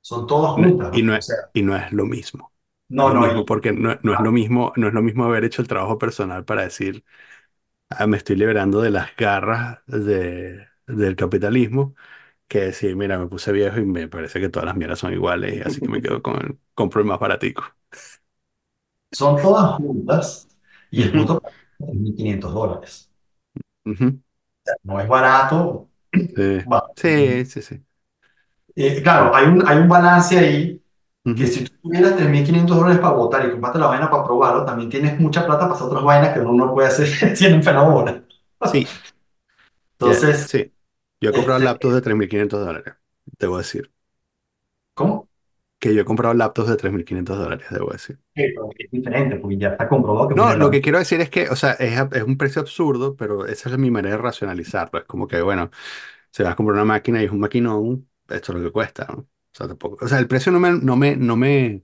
son 0.01 0.25
todas 0.27 0.53
No- 0.55 0.67
juntas, 0.67 0.89
y 0.91 1.03
¿no? 1.03 1.03
no 1.03 1.15
O 1.15 1.15
es, 1.15 1.21
sea, 1.21 1.51
y 1.53 1.61
no 1.61 1.75
es 1.77 1.91
lo 1.93 2.05
mismo. 2.05 2.51
No 2.89 3.09
no, 3.09 3.13
no, 3.13 3.19
mismo 3.19 3.45
porque 3.45 3.71
no, 3.73 3.97
no 4.03 4.13
es 4.13 4.19
lo 4.19 4.31
mismo, 4.31 4.73
no 4.75 4.87
es 4.87 4.93
lo 4.93 5.01
mismo 5.01 5.25
haber 5.25 5.43
hecho 5.45 5.61
el 5.61 5.67
trabajo 5.67 5.97
personal 5.97 6.45
para 6.45 6.63
decir, 6.63 7.05
ah, 7.89 8.07
me 8.07 8.17
estoy 8.17 8.35
liberando 8.37 8.81
de 8.81 8.91
las 8.91 9.15
garras 9.17 9.79
de, 9.87 10.67
del 10.87 11.15
capitalismo 11.15 11.95
que 12.47 12.61
decir, 12.61 12.95
mira, 12.97 13.19
me 13.19 13.27
puse 13.27 13.51
viejo 13.53 13.79
y 13.79 13.85
me 13.85 14.07
parece 14.09 14.39
que 14.41 14.49
todas 14.49 14.67
las 14.67 14.77
mierdas 14.77 14.99
son 14.99 15.13
iguales, 15.13 15.65
así 15.65 15.81
que 15.81 15.89
me 15.89 16.01
quedo 16.01 16.21
con 16.23 16.37
el, 16.37 16.59
compro 16.75 17.01
el 17.01 17.07
más 17.07 17.19
baratico. 17.19 17.63
Son 19.11 19.41
todas 19.41 19.75
juntas 19.77 20.47
y 20.89 21.01
el 21.01 21.13
punto 21.13 21.41
es 21.79 21.93
1.500 21.95 22.53
dólares. 22.53 23.11
ujú, 23.85 24.19
No 24.83 24.99
es 24.99 25.07
barato. 25.07 25.89
sí, 26.35 26.59
Va. 26.65 26.81
sí, 26.95 27.45
sí, 27.45 27.61
sí. 27.61 27.83
Eh, 28.75 29.01
claro, 29.01 29.35
hay 29.35 29.45
un, 29.47 29.67
hay 29.67 29.77
un 29.79 29.89
balance 29.89 30.37
ahí 30.37 30.76
que 31.35 31.47
si 31.47 31.63
tú 31.65 31.71
tuvieras 31.83 32.15
3.500 32.15 32.77
dólares 32.77 32.99
para 32.99 33.13
votar 33.15 33.45
y 33.45 33.51
compraste 33.51 33.79
la 33.79 33.87
vaina 33.87 34.09
para 34.09 34.23
probarlo, 34.23 34.65
también 34.65 34.89
tienes 34.89 35.19
mucha 35.19 35.45
plata 35.45 35.61
para 35.61 35.73
hacer 35.75 35.87
otras 35.87 36.03
vainas 36.03 36.33
que 36.33 36.39
uno 36.41 36.65
no 36.65 36.73
puede 36.73 36.87
hacer 36.89 37.07
siendo 37.37 37.57
un 37.57 37.63
fenómeno. 37.63 38.23
Sí, 38.63 38.87
Entonces, 39.99 40.47
sí. 40.49 40.73
Yo 41.19 41.29
he 41.31 41.33
comprado 41.33 41.59
este, 41.59 41.65
laptops 41.65 41.95
de 41.95 42.01
3.500 42.01 42.65
dólares, 42.65 42.95
debo 43.39 43.57
decir. 43.57 43.91
¿cómo? 44.93 45.29
Que 45.79 45.93
yo 45.93 46.01
he 46.01 46.05
comprado 46.05 46.33
laptops 46.33 46.69
de 46.69 46.77
3.500 46.77 47.37
dólares, 47.37 47.67
debo 47.69 47.91
decir. 47.91 48.19
Eh, 48.35 48.53
pero 48.55 48.69
Es 48.77 48.91
diferente, 48.91 49.35
porque 49.37 49.57
ya 49.57 49.69
está 49.69 49.87
comprobado 49.87 50.29
que 50.29 50.35
No, 50.35 50.55
lo 50.55 50.71
que 50.71 50.81
quiero 50.81 50.99
decir 50.99 51.21
es 51.21 51.29
que, 51.29 51.49
o 51.49 51.55
sea, 51.55 51.73
es, 51.73 51.99
es 52.13 52.23
un 52.23 52.37
precio 52.37 52.61
absurdo, 52.61 53.15
pero 53.15 53.45
esa 53.45 53.69
es 53.69 53.77
mi 53.77 53.91
manera 53.91 54.15
de 54.17 54.21
racionalizarlo. 54.21 54.99
Es 54.99 55.05
como 55.05 55.27
que, 55.27 55.41
bueno, 55.41 55.69
si 56.31 56.43
vas 56.43 56.53
a 56.53 56.55
comprar 56.55 56.75
una 56.75 56.85
máquina 56.85 57.21
y 57.21 57.25
es 57.25 57.31
un 57.31 57.39
maquinón, 57.39 58.09
esto 58.29 58.51
es 58.53 58.59
lo 58.59 58.63
que 58.65 58.71
cuesta, 58.71 59.05
¿no? 59.09 59.27
O 59.57 59.63
sea, 59.63 59.67
tampoco, 59.67 60.05
o 60.05 60.07
sea, 60.07 60.19
el 60.19 60.27
precio 60.27 60.51
no 60.51 60.59
me, 60.59 60.71
no 60.73 60.95
me, 60.95 61.15
no 61.17 61.35
me 61.35 61.83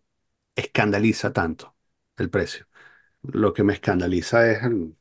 escandaliza 0.56 1.34
tanto, 1.34 1.76
el 2.18 2.30
precio. 2.32 2.68
Lo 3.24 3.54
que 3.54 3.64
me 3.64 3.74
escandaliza 3.74 4.52
es 4.52 4.64
el- 4.64 4.98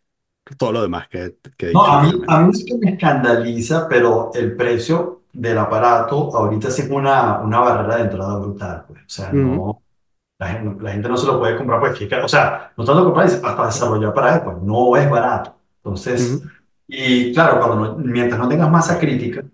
todo 0.59 0.73
lo 0.73 0.83
demás 0.83 1.09
que, 1.09 1.39
que 1.59 1.67
he 1.69 1.71
No, 1.71 1.81
dicho 1.81 1.95
a 1.95 2.03
mí, 2.03 2.13
a 2.29 2.41
mí 2.41 2.53
sí 2.55 2.65
que 2.67 2.77
me 2.79 2.91
escandaliza, 2.93 3.89
pero 3.89 4.31
el 4.35 4.55
precio 4.57 5.23
del 5.33 5.57
aparato 5.59 6.35
ahorita 6.37 6.71
sí 6.71 6.83
es 6.83 6.91
una, 6.91 7.39
una 7.41 7.61
barrera 7.61 7.97
de 7.97 8.03
entrada 8.03 8.39
brutal. 8.39 8.85
Pues. 8.87 9.01
O 9.01 9.09
sea, 9.09 9.33
no, 9.33 9.83
la 10.39 10.49
gente, 10.49 10.83
la 10.85 10.93
gente 10.93 11.09
no 11.09 11.17
se 11.17 11.27
lo 11.27 11.39
puede 11.41 11.57
comprar, 11.57 11.81
pues, 11.81 11.99
que- 11.99 12.15
o 12.17 12.29
sea, 12.29 12.73
no 12.77 12.85
tanto 12.85 13.05
comprar, 13.05 13.27
hasta 13.27 13.67
desarrollar 13.67 14.15
para 14.15 14.37
él, 14.37 14.43
pues 14.45 14.59
no 14.63 14.97
es 14.97 15.11
barato. 15.11 15.57
Entonces, 15.79 16.43
y 16.89 17.33
claro, 17.35 17.59
cuando 17.61 17.77
no- 17.77 17.97
mientras 17.99 18.41
no 18.41 18.49
tengas 18.49 18.71
masa 18.71 18.99
crítica, 18.99 19.45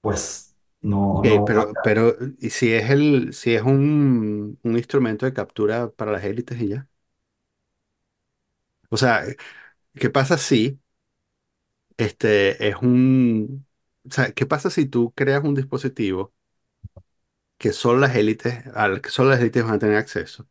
pues 0.00 0.49
no, 0.82 1.22
Ok, 1.22 1.26
no, 1.26 1.40
pero, 1.44 1.78
pero, 1.82 2.16
¿y 2.38 2.50
si 2.50 2.72
es 2.72 2.90
el, 2.90 3.34
si 3.34 3.54
es 3.54 3.62
un, 3.62 4.58
un 4.62 4.76
instrumento 4.76 5.26
de 5.26 5.32
captura 5.34 5.90
para 5.90 6.12
las 6.12 6.24
élites 6.24 6.60
y 6.60 6.68
ya? 6.68 6.88
O 8.90 8.96
sea, 8.96 9.24
¿qué 9.94 10.10
pasa 10.10 10.38
si 10.38 10.80
este 11.96 12.68
es 12.68 12.76
un, 12.82 13.66
o 14.08 14.10
sea, 14.12 14.32
¿qué 14.32 14.46
pasa 14.46 14.70
si 14.70 14.86
tú 14.86 15.12
creas 15.14 15.44
un 15.44 15.54
dispositivo 15.54 16.34
que 17.58 17.72
solo 17.72 18.00
las 18.00 18.16
élites, 18.16 18.66
al 18.74 19.00
que 19.02 19.10
solo 19.10 19.30
las 19.30 19.40
élites 19.40 19.64
van 19.64 19.74
a 19.74 19.78
tener 19.78 19.96
acceso, 19.96 20.48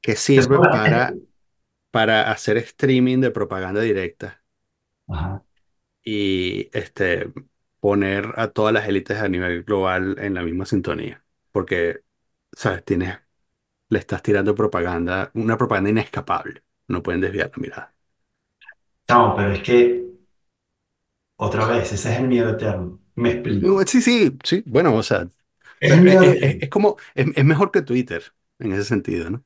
que 0.00 0.16
sirve 0.16 0.60
para, 0.60 1.18
para 1.90 2.30
hacer 2.32 2.58
streaming 2.58 3.20
de 3.20 3.30
propaganda 3.32 3.80
directa 3.82 4.42
Ajá. 5.08 5.44
y 6.04 6.68
este, 6.76 7.32
poner 7.82 8.34
a 8.38 8.48
todas 8.52 8.74
las 8.74 8.88
élites 8.88 9.18
a 9.20 9.28
nivel 9.28 9.64
global 9.64 10.16
en 10.20 10.34
la 10.36 10.42
misma 10.44 10.66
sintonía? 10.66 11.24
Porque, 11.52 12.02
¿sabes? 12.54 12.84
Tienes, 12.86 13.18
le 13.90 13.98
estás 14.00 14.22
tirando 14.22 14.54
propaganda, 14.56 15.30
una 15.34 15.58
propaganda 15.58 15.90
inescapable. 15.90 16.64
No 16.88 17.02
pueden 17.04 17.20
desviar 17.22 17.50
la 17.56 17.62
mirada. 17.62 17.94
No, 19.08 19.34
pero 19.36 19.52
es 19.52 19.62
que, 19.62 20.12
otra 21.36 21.66
vez, 21.66 21.92
ese 21.92 22.10
es 22.12 22.18
el 22.20 22.26
miedo 22.28 22.50
eterno. 22.50 22.98
Me 23.16 23.30
No, 23.44 23.80
explico. 23.80 23.84
Sí, 23.86 24.00
sí, 24.02 24.36
sí. 24.44 24.62
Bueno, 24.66 24.94
o 24.94 25.02
sea, 25.02 25.28
Es 25.80 25.92
es, 25.92 25.98
el 25.98 26.00
miedo 26.02 26.22
es- 26.22 26.42
es- 26.42 26.56
eterno. 26.56 26.62
es 26.62 26.68
como, 26.70 26.96
es, 27.14 27.26
es 27.36 27.44
mejor 27.44 27.70
que 27.72 27.82
Twitter 27.82 28.22
en 28.58 28.72
ese 28.72 28.84
sentido, 28.84 29.30
¿no? 29.30 29.44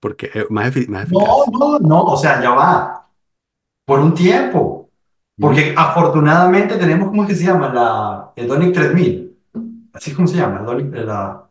Porque 0.00 0.30
es 0.34 0.50
más, 0.50 0.74
efi- 0.74 0.88
más 0.88 1.04
No, 1.14 1.44
eficaz. 1.44 1.52
no, 1.52 1.78
no, 1.78 2.02
o 2.04 2.16
sea, 2.16 2.40
ya 2.42 2.50
va. 2.50 3.08
Por 3.86 4.00
un 4.00 4.14
tiempo. 4.14 4.85
Porque 5.38 5.74
afortunadamente 5.76 6.76
tenemos, 6.76 7.08
¿cómo 7.08 7.22
es 7.24 7.28
que 7.30 7.34
se 7.34 7.44
llama? 7.44 7.72
La 7.72 8.32
Hedonic 8.36 8.72
3000. 8.74 9.36
Así 9.92 10.10
es 10.10 10.16
como 10.16 10.28
se 10.28 10.36
llama. 10.36 10.60
Hedonic, 10.62 10.94
la, 10.94 11.44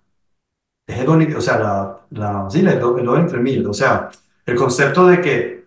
es 0.88 1.00
Hedonic, 1.00 1.38
o 1.38 1.42
sea, 1.42 1.60
la, 1.60 2.00
la, 2.12 2.50
sí, 2.50 2.62
la 2.62 2.74
Hedo- 2.74 3.00
Hedonic 3.00 3.30
3000. 3.30 3.68
O 3.68 3.74
sea, 3.74 4.10
el 4.46 4.56
concepto 4.56 5.08
de 5.08 5.22
que 5.22 5.66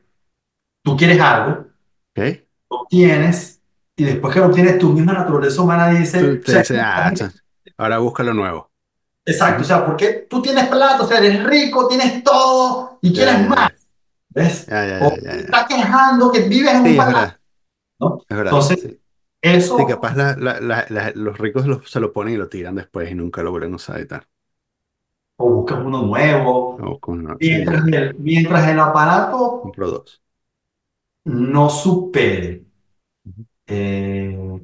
tú 0.85 0.97
quieres 0.97 1.21
algo, 1.21 1.67
¿Ok? 2.17 2.49
lo 2.71 2.79
obtienes, 2.83 3.61
y 3.97 4.05
después 4.05 4.33
que 4.35 4.41
lo 4.41 4.47
obtienes, 4.47 4.79
tu 4.79 4.93
misma 4.93 5.13
naturaleza 5.13 5.63
humana 5.63 5.89
Tú 6.17 6.27
dice, 6.27 6.41
o 6.41 6.43
te 6.45 6.65
sea, 6.65 7.07
ah, 7.09 7.13
ahora 7.77 7.99
busca 7.99 8.23
lo 8.23 8.35
nuevo. 8.35 8.71
exacto, 9.25 9.57
o 9.63 9.65
Ujú. 9.65 9.69
sea, 9.69 9.87
porque 9.87 10.27
tú 10.31 10.43
tienes 10.43 10.67
plata, 10.69 11.03
o 11.03 11.07
sea, 11.07 11.19
eres 11.19 11.45
rico, 11.45 11.89
tienes 11.89 12.23
todo, 12.25 12.99
y 13.03 13.13
quieres 13.13 13.41
ya, 13.41 13.49
más. 13.49 13.71
¿ves? 14.31 14.67
Ya, 14.67 14.87
ya, 14.87 14.99
O 15.05 15.11
estás 15.15 15.67
quejando 15.69 16.31
que 16.33 16.41
vives 16.49 16.75
en 16.75 16.81
un 16.83 16.85
Sí, 16.85 16.97
es 16.97 16.97
palacio, 16.97 17.38
¿no? 18.01 18.19
es 18.29 18.37
verdad, 18.37 18.61
Entonces, 18.61 18.79
sí. 18.79 19.01
Sí, 19.77 19.87
eso 19.87 19.87
capaz 19.87 20.17
la- 20.17 20.37
la- 20.61 20.87
la- 20.91 21.13
los 21.15 21.39
ricos 21.39 21.67
lo- 21.67 21.83
se 21.87 22.01
lo 22.01 22.13
ponen 22.13 22.35
y 22.35 22.37
lo 22.39 22.49
tiran 22.51 22.77
después 22.77 23.11
y 23.13 23.15
nunca 23.17 23.43
lo 23.43 23.53
vuelven 23.53 23.75
a 23.75 23.77
usar 23.77 24.01
y 24.03 24.07
tal. 24.09 24.27
o 25.37 25.51
buscas 25.53 25.85
uno 25.85 26.03
nuevo. 26.03 26.87
O 26.87 26.99
con, 27.03 27.23
no, 27.25 27.39
sí, 27.41 27.55
Mientras 27.55 27.87
el, 27.89 28.17
mientras 28.19 28.69
el 28.69 28.81
aparato 28.81 29.39
compro 29.61 29.87
dos. 29.91 30.23
no 31.27 31.69
supere, 31.71 32.65
eh, 33.67 34.61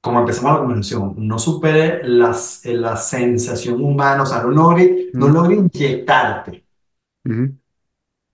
como 0.00 0.20
empezamos 0.20 0.52
la 0.52 0.58
conversación, 0.60 1.14
no 1.18 1.38
supere 1.38 2.06
las, 2.06 2.64
eh, 2.66 2.74
la 2.74 2.96
sensación 2.96 3.82
humana, 3.82 4.22
o 4.22 4.26
sea, 4.26 4.42
no 4.42 4.50
logre, 4.50 5.08
no 5.14 5.28
Ujú, 5.28 5.28
logre 5.28 5.54
inyectarte 5.56 6.64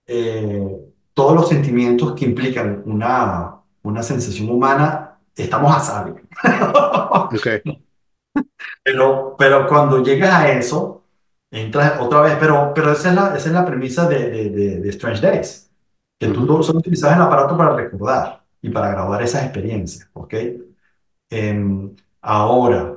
eh, 0.06 0.89
todos 1.20 1.34
los 1.34 1.48
sentimientos 1.48 2.14
que 2.14 2.24
implican 2.26 2.82
una, 2.86 3.56
una 3.82 4.02
sensación 4.02 4.50
humana, 4.50 5.18
estamos 5.36 5.74
a 5.76 5.80
salvo. 5.80 6.20
Ok. 7.30 7.46
Pero, 8.82 9.34
pero 9.38 9.66
cuando 9.68 10.02
llegas 10.02 10.32
a 10.34 10.50
eso, 10.52 11.04
entras 11.50 12.00
otra 12.00 12.20
vez, 12.22 12.36
pero, 12.40 12.72
pero 12.74 12.92
esa 12.92 13.10
es 13.10 13.14
la, 13.14 13.36
esa 13.36 13.48
es 13.48 13.54
la 13.54 13.64
premisa 13.66 14.08
de, 14.08 14.30
de, 14.30 14.50
de, 14.50 14.80
de 14.80 14.88
Strange 14.90 15.20
Days, 15.20 15.70
que 16.18 16.28
tú 16.28 16.40
Ujú. 16.40 16.46
todo- 16.46 16.62
solo 16.62 16.78
utilizas 16.78 17.14
el 17.16 17.22
aparato 17.22 17.56
para 17.56 17.74
recordar 17.76 18.44
y 18.62 18.70
para 18.70 18.90
grabar 18.90 19.22
esas 19.22 19.44
experiencias, 19.44 20.08
¿ok? 20.12 20.34
Em, 21.30 21.94
ahora, 22.22 22.94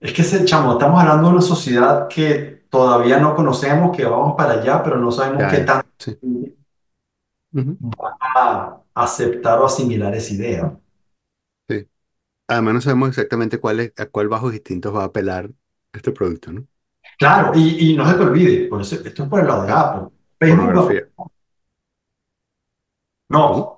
es 0.00 0.12
que 0.14 0.22
ese 0.22 0.44
chamo, 0.44 0.74
estamos 0.74 1.00
hablando 1.00 1.28
de 1.28 1.34
una 1.34 1.42
sociedad 1.42 2.08
que 2.08 2.64
todavía 2.70 3.18
no 3.18 3.34
conocemos, 3.36 3.96
que 3.96 4.04
vamos 4.06 4.34
para 4.36 4.54
allá, 4.54 4.82
pero 4.82 4.98
no 4.98 5.12
sabemos 5.12 5.42
Ya, 5.42 5.50
qué 5.50 5.58
tanto 5.60 5.88
Sí. 5.98 6.18
Va 7.54 8.10
a 8.42 9.04
aceptar 9.04 9.58
o 9.60 9.66
asimilar 9.66 10.14
esa 10.14 10.34
idea. 10.34 10.72
Sí. 11.68 11.88
Además 12.48 12.74
no 12.74 12.80
sabemos 12.82 13.10
exactamente 13.10 13.60
cuál 13.60 13.80
es, 13.80 13.92
a 13.98 14.06
cuál 14.06 14.28
bajos 14.28 14.52
distintos 14.52 14.94
va 14.94 15.02
a 15.02 15.06
apelar 15.06 15.50
este 15.92 16.12
producto, 16.12 16.52
¿no? 16.52 16.66
Claro, 17.18 17.52
y, 17.54 17.92
y 17.92 17.96
no 17.96 18.06
se 18.08 18.14
te 18.14 18.22
olvide, 18.22 18.68
por 18.68 18.80
eso, 18.82 18.96
esto 18.96 19.22
es 19.24 19.28
por 19.28 19.40
el 19.40 19.46
lado 19.46 19.64
de 19.64 19.72
Apple. 19.72 20.08
No, 23.28 23.76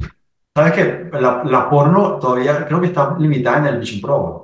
¿Sabes 0.56 0.72
qué? 0.74 1.10
La, 1.20 1.44
la 1.44 1.70
porno 1.70 2.18
todavía 2.18 2.66
creo 2.66 2.80
que 2.80 2.88
está 2.88 3.16
limitada 3.18 3.58
en 3.58 3.66
el 3.74 3.80
Vision 3.80 4.00
Pro. 4.02 4.43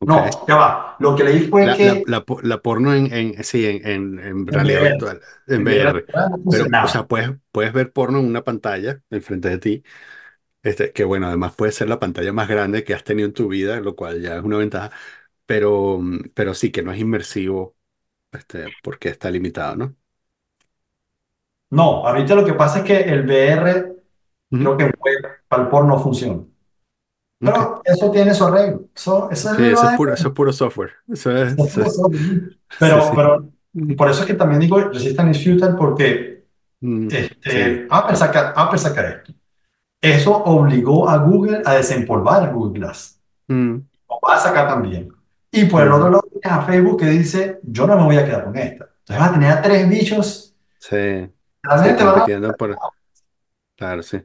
No, 0.00 0.44
ya 0.48 0.56
va. 0.56 0.96
Lo 0.98 1.14
que 1.16 1.24
leí 1.24 1.40
fue 1.48 1.62
La, 1.62 1.76
que 1.76 2.04
la, 2.06 2.24
po- 2.24 2.40
la 2.42 2.62
porno 2.62 2.94
en, 2.94 3.12
en, 3.12 3.44
sí, 3.44 3.66
en, 3.66 3.86
en, 3.86 4.18
en 4.18 4.46
realidad 4.48 4.82
VR, 4.82 4.82
virtual, 4.82 5.20
en 5.46 5.62
VR 5.62 5.92
no 5.92 6.00
Pero, 6.48 6.74
o 6.80 6.86
sea, 6.88 7.06
puedes, 7.06 7.32
puedes 7.52 7.72
ver 7.74 7.92
porno 7.92 8.18
en 8.18 8.26
una 8.26 8.44
pantalla 8.44 9.02
enfrente 9.10 9.48
de 9.50 9.58
ti, 9.58 9.82
este, 10.62 10.92
que 10.92 11.04
bueno, 11.04 11.28
además 11.28 11.54
puede 11.56 11.72
ser 11.72 11.88
la 11.88 12.00
pantalla 12.00 12.32
más 12.32 12.48
grande 12.48 12.84
que 12.84 12.94
has 12.94 13.04
tenido 13.04 13.26
en 13.28 13.34
tu 13.34 13.48
vida, 13.48 13.80
lo 13.80 13.96
cual 13.96 14.22
ya 14.22 14.36
es 14.38 14.44
una 14.44 14.58
ventaja, 14.58 14.92
pero, 15.46 16.00
pero 16.34 16.54
sí 16.54 16.72
que 16.72 16.82
no 16.82 16.92
es 16.92 17.00
inmersivo, 17.00 17.76
este, 18.32 18.72
porque 18.82 19.10
está 19.10 19.30
limitado, 19.30 19.76
¿no? 19.76 19.96
No, 21.70 22.06
ahorita 22.06 22.34
lo 22.34 22.44
que 22.44 22.54
pasa 22.54 22.80
es 22.80 22.84
que 22.84 23.00
el 23.00 23.24
VR 23.24 23.92
creo 24.58 24.76
que 24.76 24.90
para 25.48 25.62
el 25.64 25.68
porno 25.68 25.90
no 25.96 26.00
funciona. 26.00 26.42
Pero 27.42 27.80
eso 27.84 28.10
tiene 28.10 28.34
su 28.34 28.44
arreglo. 28.44 28.86
Eso, 28.94 29.30
eso 29.30 29.50
es 29.50 29.56
Sí, 29.56 29.62
eso 29.64 29.86
es 29.86 29.92
puro, 29.92 30.12
eso 30.14 30.28
es 30.28 30.34
puro 30.34 30.52
software. 30.52 30.92
Eso 31.08 31.30
es, 31.36 31.54
puro 31.54 31.90
software. 31.90 32.20
sí, 32.70 32.76
Pero, 32.78 33.00
sí. 33.00 33.16
pero 33.16 33.50
por 33.96 34.10
eso 34.10 34.20
es 34.22 34.26
que 34.26 34.34
también 34.34 34.60
digo 34.60 34.78
Resistance 34.80 35.38
is 35.38 35.44
futile 35.44 35.74
porque 35.78 36.30
Mm, 36.82 37.08
este, 37.10 37.86
Apple 37.90 38.16
saca, 38.16 38.50
Apple 38.56 38.78
saca 38.78 39.08
esto. 39.08 39.32
Eso 40.00 40.36
obligó 40.44 41.08
a 41.08 41.18
Google 41.18 41.62
a 41.64 41.74
desempolvar 41.76 42.52
Google 42.52 42.80
Glass. 42.80 43.20
Mm, 43.48 43.80
Lo 44.08 44.20
va 44.26 44.36
a 44.36 44.40
sacar 44.40 44.68
también. 44.68 45.10
Y 45.52 45.64
por 45.66 45.82
el 45.82 45.92
otro 45.92 46.06
ujú. 46.06 46.12
lado 46.12 46.22
tienes 46.30 46.52
a 46.58 46.62
Facebook 46.62 47.00
que 47.00 47.06
dice, 47.06 47.60
yo 47.64 47.86
no 47.86 47.96
me 47.96 48.04
voy 48.04 48.16
a 48.16 48.24
quedar 48.26 48.44
con 48.44 48.56
esta. 48.58 48.84
Entonces 49.00 49.18
vas 49.20 49.30
a 49.30 49.32
tener 49.34 49.52
a 49.52 49.62
tres 49.62 49.88
bichos 49.88 50.56
Sí, 50.78 51.32
realmente 51.62 52.04
van 52.04 52.20
a... 52.20 52.24
compitiendo 52.24 52.56
por, 52.56 52.76
claro, 53.76 54.02
sí. 54.02 54.18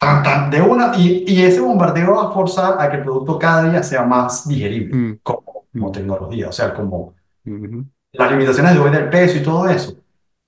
Tan, 0.00 0.24
tan, 0.24 0.50
de 0.50 0.62
una, 0.62 0.92
y, 0.96 1.24
y 1.28 1.42
ese 1.44 1.60
bombardeo 1.62 2.16
va 2.16 2.28
a 2.30 2.32
forzar 2.32 2.76
a 2.80 2.90
que 2.90 2.98
el 2.98 3.04
producto 3.04 3.38
cada 3.38 3.70
día 3.70 3.82
sea 3.84 4.04
más 4.04 4.48
digerible 4.48 4.96
Mm, 4.96 5.20
como, 5.22 5.66
como 5.76 5.90
mm, 5.90 5.92
tecnología, 5.92 6.48
o 6.48 6.52
sea, 6.52 6.74
como 6.74 7.14
ujú. 7.46 7.84
las 8.12 8.30
limitaciones 8.30 8.74
de 8.74 8.80
hoy 8.80 8.90
del 8.90 9.10
peso 9.10 9.38
y 9.38 9.42
todo 9.42 9.68
eso, 9.68 9.94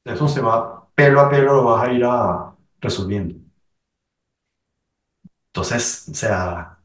eso 0.04 0.28
se 0.28 0.40
va 0.40 0.88
pelo 0.94 1.20
a 1.20 1.30
pelo, 1.30 1.54
lo 1.56 1.64
vas 1.64 1.88
a 1.88 1.92
ir 1.92 2.04
a, 2.04 2.54
resolviendo. 2.80 3.36
Entonces, 5.48 6.08
o 6.10 6.14
sea, 6.14 6.78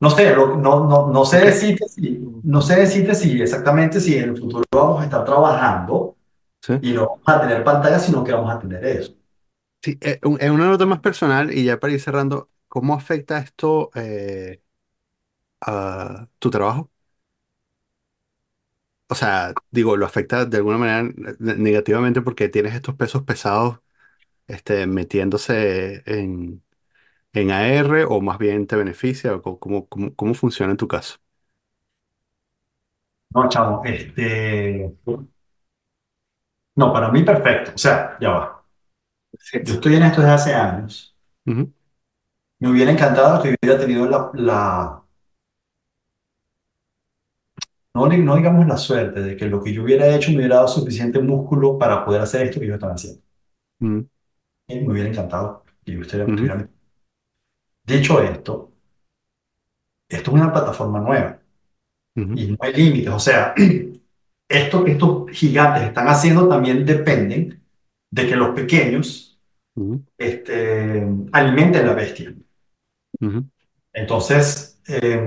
no 0.00 0.10
sé, 0.10 0.34
lo- 0.34 0.56
no, 0.56 0.86
no, 0.88 1.08
no 1.08 1.26
sé 1.26 1.40
decirte 1.40 1.88
si, 1.88 2.20
no 2.44 2.62
sé 2.62 2.76
decirte 2.76 3.14
si 3.16 3.40
exactamente 3.42 4.00
si 4.00 4.16
en 4.18 4.30
el 4.30 4.38
futuro 4.38 4.64
vamos 4.72 5.02
a 5.02 5.04
estar 5.06 5.24
trabajando 5.24 6.16
Sí. 6.62 6.74
y 6.82 6.92
no 6.94 7.02
vamos 7.08 7.22
a 7.26 7.40
tener 7.42 7.64
pantalla, 7.64 7.98
sino 8.00 8.24
que 8.24 8.32
vamos 8.32 8.52
a 8.54 8.58
tener 8.60 8.84
eso. 8.86 9.14
Sí, 9.82 9.98
eh, 10.02 10.20
un- 10.24 10.38
es 10.40 10.50
una 10.50 10.66
nota 10.66 10.84
más 10.86 11.00
personal 11.00 11.52
y 11.56 11.64
ya 11.64 11.80
para 11.80 11.92
ir 11.94 12.00
cerrando, 12.00 12.50
¿cómo 12.68 12.94
afecta 12.94 13.38
esto 13.38 13.90
eh, 13.94 14.62
a 15.60 16.28
tu 16.38 16.50
trabajo? 16.50 16.90
O 19.08 19.14
sea, 19.16 19.54
digo, 19.70 19.96
¿lo 19.96 20.06
afecta 20.06 20.44
de 20.46 20.58
alguna 20.58 20.78
manera 20.78 21.02
ne- 21.38 21.56
negativamente 21.56 22.22
porque 22.22 22.48
tienes 22.48 22.74
estos 22.74 22.94
pesos 22.94 23.22
pesados 23.24 23.80
este, 24.48 24.86
metiéndose 24.86 26.02
en, 26.06 26.64
en 27.34 27.50
AR 27.52 28.04
o 28.06 28.20
más 28.22 28.38
bien 28.38 28.66
te 28.66 28.76
beneficia? 28.76 29.34
¿O 29.36 29.42
co- 29.42 29.60
cómo, 29.60 29.88
cómo, 29.88 30.14
cómo 30.16 30.34
funciona 30.34 30.72
en 30.72 30.78
tu 30.78 30.88
caso? 30.88 31.18
No, 33.34 33.48
chamo, 33.48 33.82
este, 33.84 34.92
no, 36.76 36.92
para 36.92 37.10
mí 37.10 37.22
perfecto, 37.22 37.72
o 37.74 37.78
sea, 37.78 38.16
ya 38.20 38.30
va. 38.30 38.59
Yo 39.64 39.74
estoy 39.74 39.96
en 39.96 40.02
esto 40.04 40.20
desde 40.20 40.32
hace 40.34 40.54
años. 40.54 41.16
Ujú, 41.46 41.72
Me 42.60 42.68
hubiera 42.70 42.90
encantado 42.92 43.42
que 43.42 43.54
hubiera 43.60 43.78
tenido 43.80 44.06
la, 44.08 44.30
la 44.34 45.02
no, 47.94 48.06
no 48.08 48.36
digamos 48.36 48.66
la 48.66 48.76
suerte 48.76 49.20
de 49.20 49.36
que 49.36 49.46
lo 49.46 49.62
que 49.62 49.72
yo 49.72 49.82
hubiera 49.84 50.08
hecho 50.14 50.30
me 50.30 50.38
hubiera 50.38 50.56
dado 50.56 50.68
suficiente 50.68 51.20
músculo 51.20 51.78
para 51.78 52.04
poder 52.04 52.20
hacer 52.22 52.42
esto 52.46 52.60
que 52.60 52.66
yo 52.66 52.74
estaba 52.74 52.94
haciendo. 52.94 53.22
ujú, 53.80 54.08
Y 54.68 54.80
me 54.80 54.92
hubiera 54.92 55.10
encantado 55.10 55.64
que 55.84 55.92
yo 55.92 56.00
estuviera, 56.00 56.24
ujú, 56.26 56.32
estuviera- 56.32 56.70
Dicho 57.84 58.22
esto, 58.22 58.72
esto 60.08 60.30
es 60.30 60.34
una 60.36 60.52
plataforma 60.52 61.00
nueva 61.00 61.40
ujú, 62.16 62.34
y 62.34 62.46
no 62.48 62.56
hay 62.60 62.72
límites. 62.74 63.10
O 63.14 63.20
sea, 63.20 63.54
esto 64.48 64.84
que 64.84 64.92
estos 64.92 65.30
gigantes 65.32 65.84
están 65.84 66.08
haciendo 66.08 66.48
también 66.48 66.84
dependen 66.86 67.59
de 68.10 68.26
que 68.28 68.36
los 68.36 68.50
pequeños 68.54 69.40
ujú, 69.76 70.04
este, 70.18 71.06
alimenten 71.32 71.86
la 71.86 71.94
bestia. 71.94 72.34
ujú, 73.20 73.50
Entonces, 73.92 74.80
eh, 74.88 75.20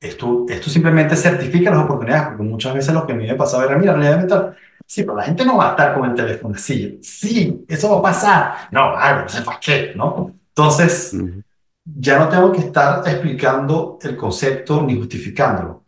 esto, 0.00 0.46
esto 0.48 0.70
simplemente 0.70 1.16
certifica 1.16 1.70
las 1.70 1.84
oportunidades, 1.84 2.28
porque 2.28 2.42
muchas 2.44 2.74
veces 2.74 2.94
lo 2.94 3.06
que 3.06 3.12
a 3.12 3.16
mí 3.16 3.26
me 3.26 3.34
pasaba 3.34 3.64
era, 3.64 3.76
mira, 3.78 3.92
realidad 3.94 4.18
virtual, 4.18 4.56
sí, 4.86 5.02
pero 5.02 5.16
la 5.16 5.24
gente 5.24 5.44
no 5.44 5.56
va 5.56 5.68
a 5.68 5.70
estar 5.70 5.94
con 5.94 6.08
el 6.08 6.14
teléfono 6.14 6.54
así, 6.54 6.98
sí, 7.02 7.64
eso 7.68 7.90
va 7.92 7.98
a 7.98 8.02
pasar, 8.02 8.54
no, 8.72 8.96
ay, 8.96 9.22
no 9.22 9.28
sé 9.28 9.42
para 9.42 9.60
qué, 9.60 9.92
¿no? 9.96 10.34
Entonces, 10.48 11.26
ujú, 11.26 11.42
ya 11.84 12.18
no 12.18 12.28
tengo 12.28 12.52
que 12.52 12.60
estar 12.60 13.06
explicando 13.08 13.98
el 14.02 14.16
concepto 14.16 14.82
ni 14.82 14.96
justificándolo. 14.96 15.84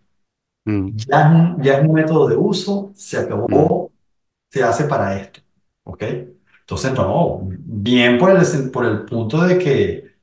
ujú, 0.67 0.95
Ya 1.09 1.21
es 1.23 1.27
un, 1.35 1.63
ya 1.63 1.75
es 1.79 1.87
un 1.87 1.93
método 1.95 2.29
de 2.29 2.37
uso, 2.37 2.93
se 2.95 3.19
acabó, 3.19 3.93
se 4.51 4.63
hace 4.65 4.85
para 4.87 5.17
esto, 5.21 5.41
¿ok? 5.85 6.03
Entonces, 6.61 6.93
no, 6.95 7.41
bien 7.45 8.19
por 8.19 8.31
el, 8.31 8.71
por 8.71 8.85
el 8.87 9.05
punto 9.05 9.43
de 9.43 9.59
que 9.59 10.15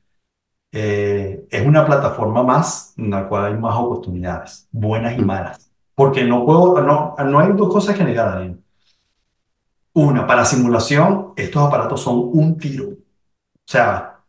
eh, 0.72 1.48
es 1.50 1.66
una 1.68 1.86
plataforma 1.86 2.44
más 2.44 2.94
en 2.98 3.12
la 3.12 3.28
cual 3.28 3.46
hay 3.54 3.60
más 3.60 3.78
oportunidades, 3.78 4.68
buenas 4.72 5.18
y 5.18 5.22
ujú, 5.22 5.24
malas. 5.24 5.72
Porque 5.96 6.24
no 6.26 6.46
puedo, 6.46 6.82
no, 6.82 7.16
no 7.26 7.40
hay 7.40 7.54
dos 7.54 7.72
cosas 7.74 7.98
que 7.98 8.04
negar, 8.04 8.36
Daniel. 8.36 8.64
Una, 9.94 10.28
para 10.28 10.46
simulación, 10.46 11.34
estos 11.36 11.64
aparatos 11.64 12.02
son 12.02 12.30
un 12.34 12.58
tiro. 12.58 12.90
O 12.90 12.96
sea, 13.66 14.22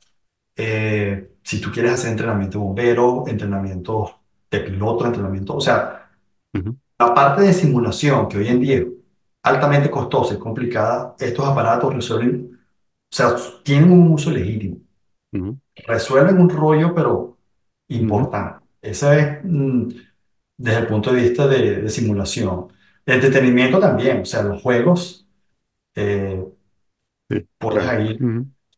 eh, 0.57 1.33
si 1.43 1.61
tú 1.61 1.73
quieres 1.73 1.95
hacer 1.95 2.11
entrenamiento 2.13 2.59
de 2.59 2.65
bombero, 2.65 3.25
entrenamiento 3.29 4.21
de 4.51 4.61
piloto, 4.61 5.07
entrenamiento, 5.07 5.57
o 5.57 5.61
sea, 5.61 6.11
ujú, 6.55 6.77
la 6.99 7.15
parte 7.15 7.43
de 7.43 7.53
simulación 7.55 8.29
que 8.29 8.39
hoy 8.39 8.49
en 8.49 8.61
día 8.61 8.85
altamente 9.49 9.91
costosa 9.91 10.35
y 10.35 10.39
complicada, 10.39 11.17
estos 11.19 11.47
aparatos 11.47 11.95
resuelven, 11.95 12.53
o 13.13 13.17
sea, 13.17 13.37
tienen 13.65 13.93
un 13.93 14.13
uso 14.13 14.31
legítimo. 14.31 14.79
ujú, 15.33 15.59
resuelven 15.87 16.39
un 16.41 16.51
rollo, 16.51 16.95
pero 16.95 17.39
importante. 17.89 18.65
Ese 18.83 19.19
es 19.21 19.39
mm, 19.45 19.89
desde 20.57 20.79
el 20.81 20.87
punto 20.87 21.13
de 21.13 21.23
vista 21.23 21.47
de, 21.49 21.83
de 21.83 21.91
simulación. 21.91 22.69
De 23.07 23.15
entretenimiento 23.15 23.79
también, 23.81 24.23
o 24.23 24.25
sea, 24.25 24.43
los 24.43 24.63
juegos, 24.63 25.27
eh, 25.95 26.45
Sí, 27.31 27.47
claro. 27.69 27.91
ahí. 27.91 28.25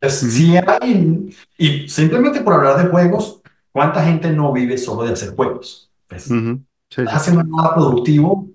Es, 0.01 0.15
ujú, 0.23 0.31
sí 0.33 0.57
hay, 0.57 1.31
y 1.59 1.89
simplemente 1.89 2.41
por 2.43 2.55
hablar 2.55 2.83
de 2.83 2.91
juegos, 2.91 3.43
¿cuánta 3.73 4.05
gente 4.05 4.31
no 4.31 4.53
vive 4.53 4.79
solo 4.79 5.05
de 5.05 5.13
hacer 5.13 5.35
juegos? 5.37 5.93
Pues. 6.09 6.41
Sí, 6.91 7.07
sí. 7.07 7.17
haciendo 7.17 7.45
nada 7.45 7.75
productivo, 7.75 8.49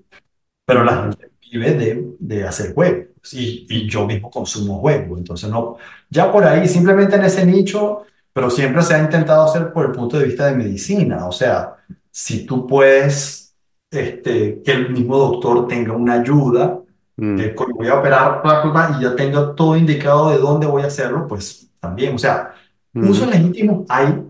pero 0.65 0.83
la 0.83 1.03
gente 1.03 1.31
vive 1.51 1.73
de, 1.73 2.15
de 2.19 2.43
hacer 2.43 2.73
juegos. 2.73 3.07
Y, 3.33 3.65
y 3.69 3.89
yo 3.89 4.05
mismo 4.05 4.29
consumo 4.29 4.79
juegos. 4.79 5.17
Entonces, 5.17 5.49
no, 5.49 5.77
ya 6.09 6.31
por 6.31 6.43
ahí, 6.43 6.67
simplemente 6.67 7.15
en 7.15 7.23
ese 7.23 7.45
nicho, 7.45 8.03
pero 8.33 8.49
siempre 8.49 8.81
se 8.83 8.93
ha 8.93 8.99
intentado 8.99 9.45
hacer 9.45 9.71
por 9.71 9.85
el 9.85 9.91
punto 9.91 10.19
de 10.19 10.25
vista 10.25 10.47
de 10.47 10.55
medicina. 10.55 11.25
O 11.27 11.31
sea, 11.31 11.75
si 12.11 12.45
tú 12.45 12.67
puedes, 12.67 13.55
este, 13.89 14.61
que 14.61 14.71
el 14.71 14.89
mismo 14.91 15.17
doctor 15.17 15.67
tenga 15.67 15.93
una 15.93 16.15
ayuda, 16.21 16.81
mm, 17.17 17.37
que 17.37 17.55
voy 17.73 17.87
a 17.87 17.95
operar, 17.99 18.41
y 18.99 19.03
ya 19.03 19.15
tenga 19.15 19.55
todo 19.55 19.75
indicado 19.77 20.31
de 20.31 20.37
dónde 20.37 20.67
voy 20.67 20.83
a 20.83 20.87
hacerlo, 20.87 21.27
pues 21.27 21.69
también. 21.79 22.15
O 22.15 22.17
sea, 22.19 22.53
usos 22.93 23.27
ujú. 23.27 23.31
legítimos 23.31 23.85
hay 23.89 24.21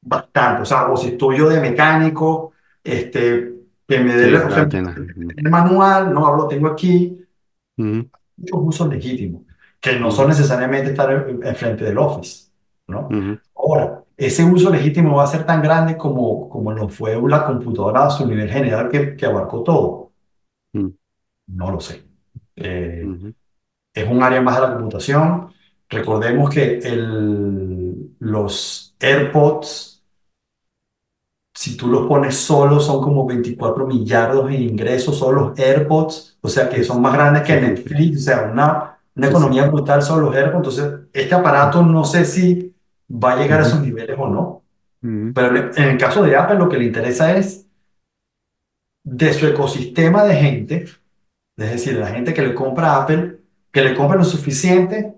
bastante. 0.00 0.62
O 0.62 0.64
sea, 0.64 0.90
o 0.90 0.96
si 0.96 1.08
estoy 1.08 1.38
yo 1.38 1.48
de 1.48 1.60
mecánico, 1.60 2.52
este, 2.82 3.52
que 3.88 3.98
me 4.00 4.14
dé, 4.14 4.28
Sí, 4.28 4.30
la- 4.30 4.46
o 4.46 4.50
sea, 4.50 4.68
el 5.36 5.50
manual, 5.50 6.12
no 6.14 6.26
hablo, 6.26 6.48
tengo 6.48 6.68
aquí 6.68 7.18
ujú, 7.78 8.10
muchos 8.36 8.60
usos 8.62 8.88
legítimos, 8.88 9.42
que 9.80 9.98
no 9.98 10.10
son 10.10 10.28
necesariamente 10.28 10.90
estar 10.90 11.10
en, 11.28 11.40
en 11.46 11.76
del 11.76 11.98
Office, 11.98 12.50
¿no? 12.86 13.10
ujú, 13.10 13.38
Ahora, 13.54 14.04
ese 14.16 14.44
uso 14.44 14.70
legítimo 14.70 15.16
va 15.16 15.24
a 15.24 15.26
ser 15.26 15.44
tan 15.46 15.62
grande 15.62 15.96
como, 15.96 16.48
como 16.48 16.72
lo 16.72 16.88
fue 16.88 17.18
la 17.28 17.44
computadora 17.46 18.06
a 18.06 18.10
su 18.10 18.26
nivel 18.26 18.50
general 18.50 18.88
que, 18.88 19.16
que 19.16 19.26
abarcó 19.26 19.62
todo. 19.62 20.12
ujú, 20.74 20.96
No 21.46 21.70
lo 21.70 21.80
sé. 21.80 22.04
Eh, 22.56 23.18
es 23.94 24.08
un 24.08 24.22
área 24.22 24.40
más 24.42 24.56
de 24.56 24.62
la 24.68 24.74
computación. 24.74 25.52
Recordemos 25.88 26.50
que 26.50 26.78
el, 26.78 28.16
los 28.20 28.96
AirPods 29.00 29.91
Si 31.54 31.76
tú 31.76 31.88
los 31.88 32.06
pones 32.06 32.36
solos, 32.36 32.86
son 32.86 33.02
como 33.02 33.26
24 33.26 33.86
millardos 33.86 34.50
en 34.50 34.62
ingresos, 34.62 35.18
solo 35.18 35.48
los 35.48 35.58
AirPods, 35.58 36.38
o 36.40 36.48
sea 36.48 36.68
que 36.68 36.82
son 36.82 37.02
más 37.02 37.12
grandes 37.12 37.42
que. 37.42 37.60
Netflix, 37.60 38.18
o 38.18 38.22
sea, 38.22 38.50
una, 38.50 38.98
una 39.14 39.28
economía 39.28 39.66
brutal 39.68 40.02
solo 40.02 40.26
los 40.26 40.36
AirPods. 40.36 40.56
Entonces, 40.56 41.00
este 41.12 41.34
aparato 41.34 41.82
no 41.82 42.04
sé 42.04 42.24
si 42.24 42.74
va 43.10 43.32
a 43.32 43.36
llegar 43.36 43.60
a 43.60 43.66
esos 43.66 43.80
niveles 43.80 44.16
o 44.18 44.28
no, 44.28 44.62
pero 45.34 45.72
en 45.76 45.84
el 45.84 45.98
caso 45.98 46.22
de 46.22 46.36
Apple, 46.36 46.58
lo 46.58 46.68
que 46.68 46.78
le 46.78 46.84
interesa 46.84 47.36
es 47.36 47.66
de 49.04 49.32
su 49.32 49.46
ecosistema 49.46 50.24
de 50.24 50.36
gente, 50.36 50.84
es 51.56 51.70
decir, 51.70 51.94
la 51.98 52.06
gente 52.06 52.32
que 52.32 52.42
le 52.42 52.54
compra 52.54 52.92
a 52.92 53.02
Apple, 53.02 53.40
que 53.72 53.82
le 53.82 53.94
compre 53.94 54.16
lo 54.16 54.24
suficiente 54.24 55.14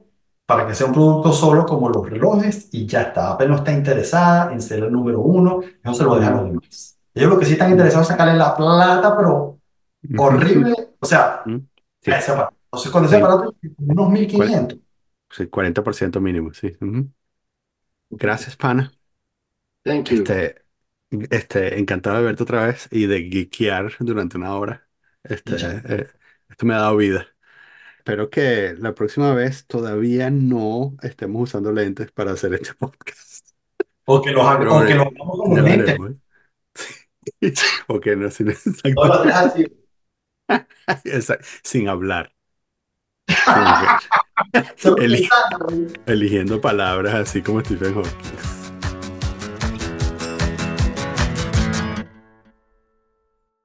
para 0.47 0.67
que 0.67 0.75
sea 0.75 0.87
un 0.87 0.93
producto 0.93 1.33
solo 1.33 1.67
como 1.67 1.89
los 1.89 2.09
relojes 2.09 2.69
y 2.73 2.87
ya 2.87 3.03
está. 3.03 3.33
Apple 3.33 3.49
no 3.49 3.57
está 3.57 3.73
interesada 3.73 4.53
en 4.53 4.61
ser 4.61 4.85
el 4.85 4.93
número 4.93 5.21
uno, 5.21 5.61
eso 5.83 5.95
se 5.95 6.05
lo 6.05 6.17
deja 6.17 6.29
a 6.29 6.33
los 6.33 6.45
demás. 6.47 6.99
Ellos 7.15 7.31
lo 7.31 7.39
que 7.39 7.47
sí 7.47 7.53
están 7.53 7.71
interesados 7.71 8.07
es 8.07 8.09
sacarle 8.13 8.35
la 8.35 8.57
plata, 8.57 9.17
pero 9.17 9.59
horrible, 10.17 10.75
o 11.01 11.07
sea, 11.07 11.43
a 11.45 11.47
Sí, 12.03 12.11
ese 12.19 12.33
aparato. 12.33 12.57
Entonces, 12.67 12.93
con 12.93 13.05
ese 13.05 13.17
aparato, 13.17 13.55
unos 13.79 14.11
mil 14.11 14.27
cuare- 14.33 14.53
quinientos 14.53 14.79
sí, 15.31 15.49
40% 15.49 16.21
mínimo, 16.21 16.55
sí. 16.55 16.69
Ujú. 16.81 17.13
Gracias, 18.11 18.57
pana. 18.57 18.91
Thank 19.85 20.11
you. 20.11 20.25
Este, 20.25 20.65
este, 21.31 21.79
encantado 21.79 22.19
de 22.19 22.25
verte 22.25 22.43
otra 22.43 22.67
vez 22.67 22.89
y 22.91 23.07
de 23.07 23.23
geekear 23.31 23.93
durante 24.01 24.37
una 24.37 24.55
hora. 24.57 24.89
Este, 25.23 25.57
eh, 25.87 26.09
esto 26.49 26.67
me 26.67 26.75
ha 26.75 26.79
dado 26.79 26.97
vida. 26.97 27.27
Espero 28.07 28.29
que 28.29 28.75
la 28.79 28.95
próxima 28.95 29.33
vez 29.33 29.67
todavía 29.67 30.29
no 30.29 30.95
estemos 31.01 31.45
usando 31.45 31.73
lentes 31.73 32.13
para 32.13 32.33
hacer 32.33 32.53
este 32.53 32.75
podcast. 32.79 33.47
O 34.05 34.21
que 34.21 34.31
los, 34.31 34.47
Pero 34.59 34.77
o 34.77 34.85
que 34.85 34.95
los 34.95 35.07
hagamos 35.07 35.39
con 35.39 35.57
ya 35.57 35.63
lo 35.63 35.69
lentes. 35.69 35.89
haremos. 35.89 36.13
Ok, 37.89 38.07
no, 38.19 38.31
sin, 38.31 38.51
exacto. 38.51 39.07
los 39.07 39.23
tres 39.23 39.35
así. 39.35 39.67
Sin 41.63 41.89
hablar. 41.89 42.35
Como 43.47 43.65
que 44.53 44.65
Solo 44.77 44.97
Eli- 45.03 45.21
pensando, 45.29 45.65
güey. 45.67 45.87
eligiendo 46.05 46.61
palabras 46.61 47.15
así 47.15 47.41
como 47.41 47.61
Stephen 47.63 47.95
Hawking. 47.95 48.64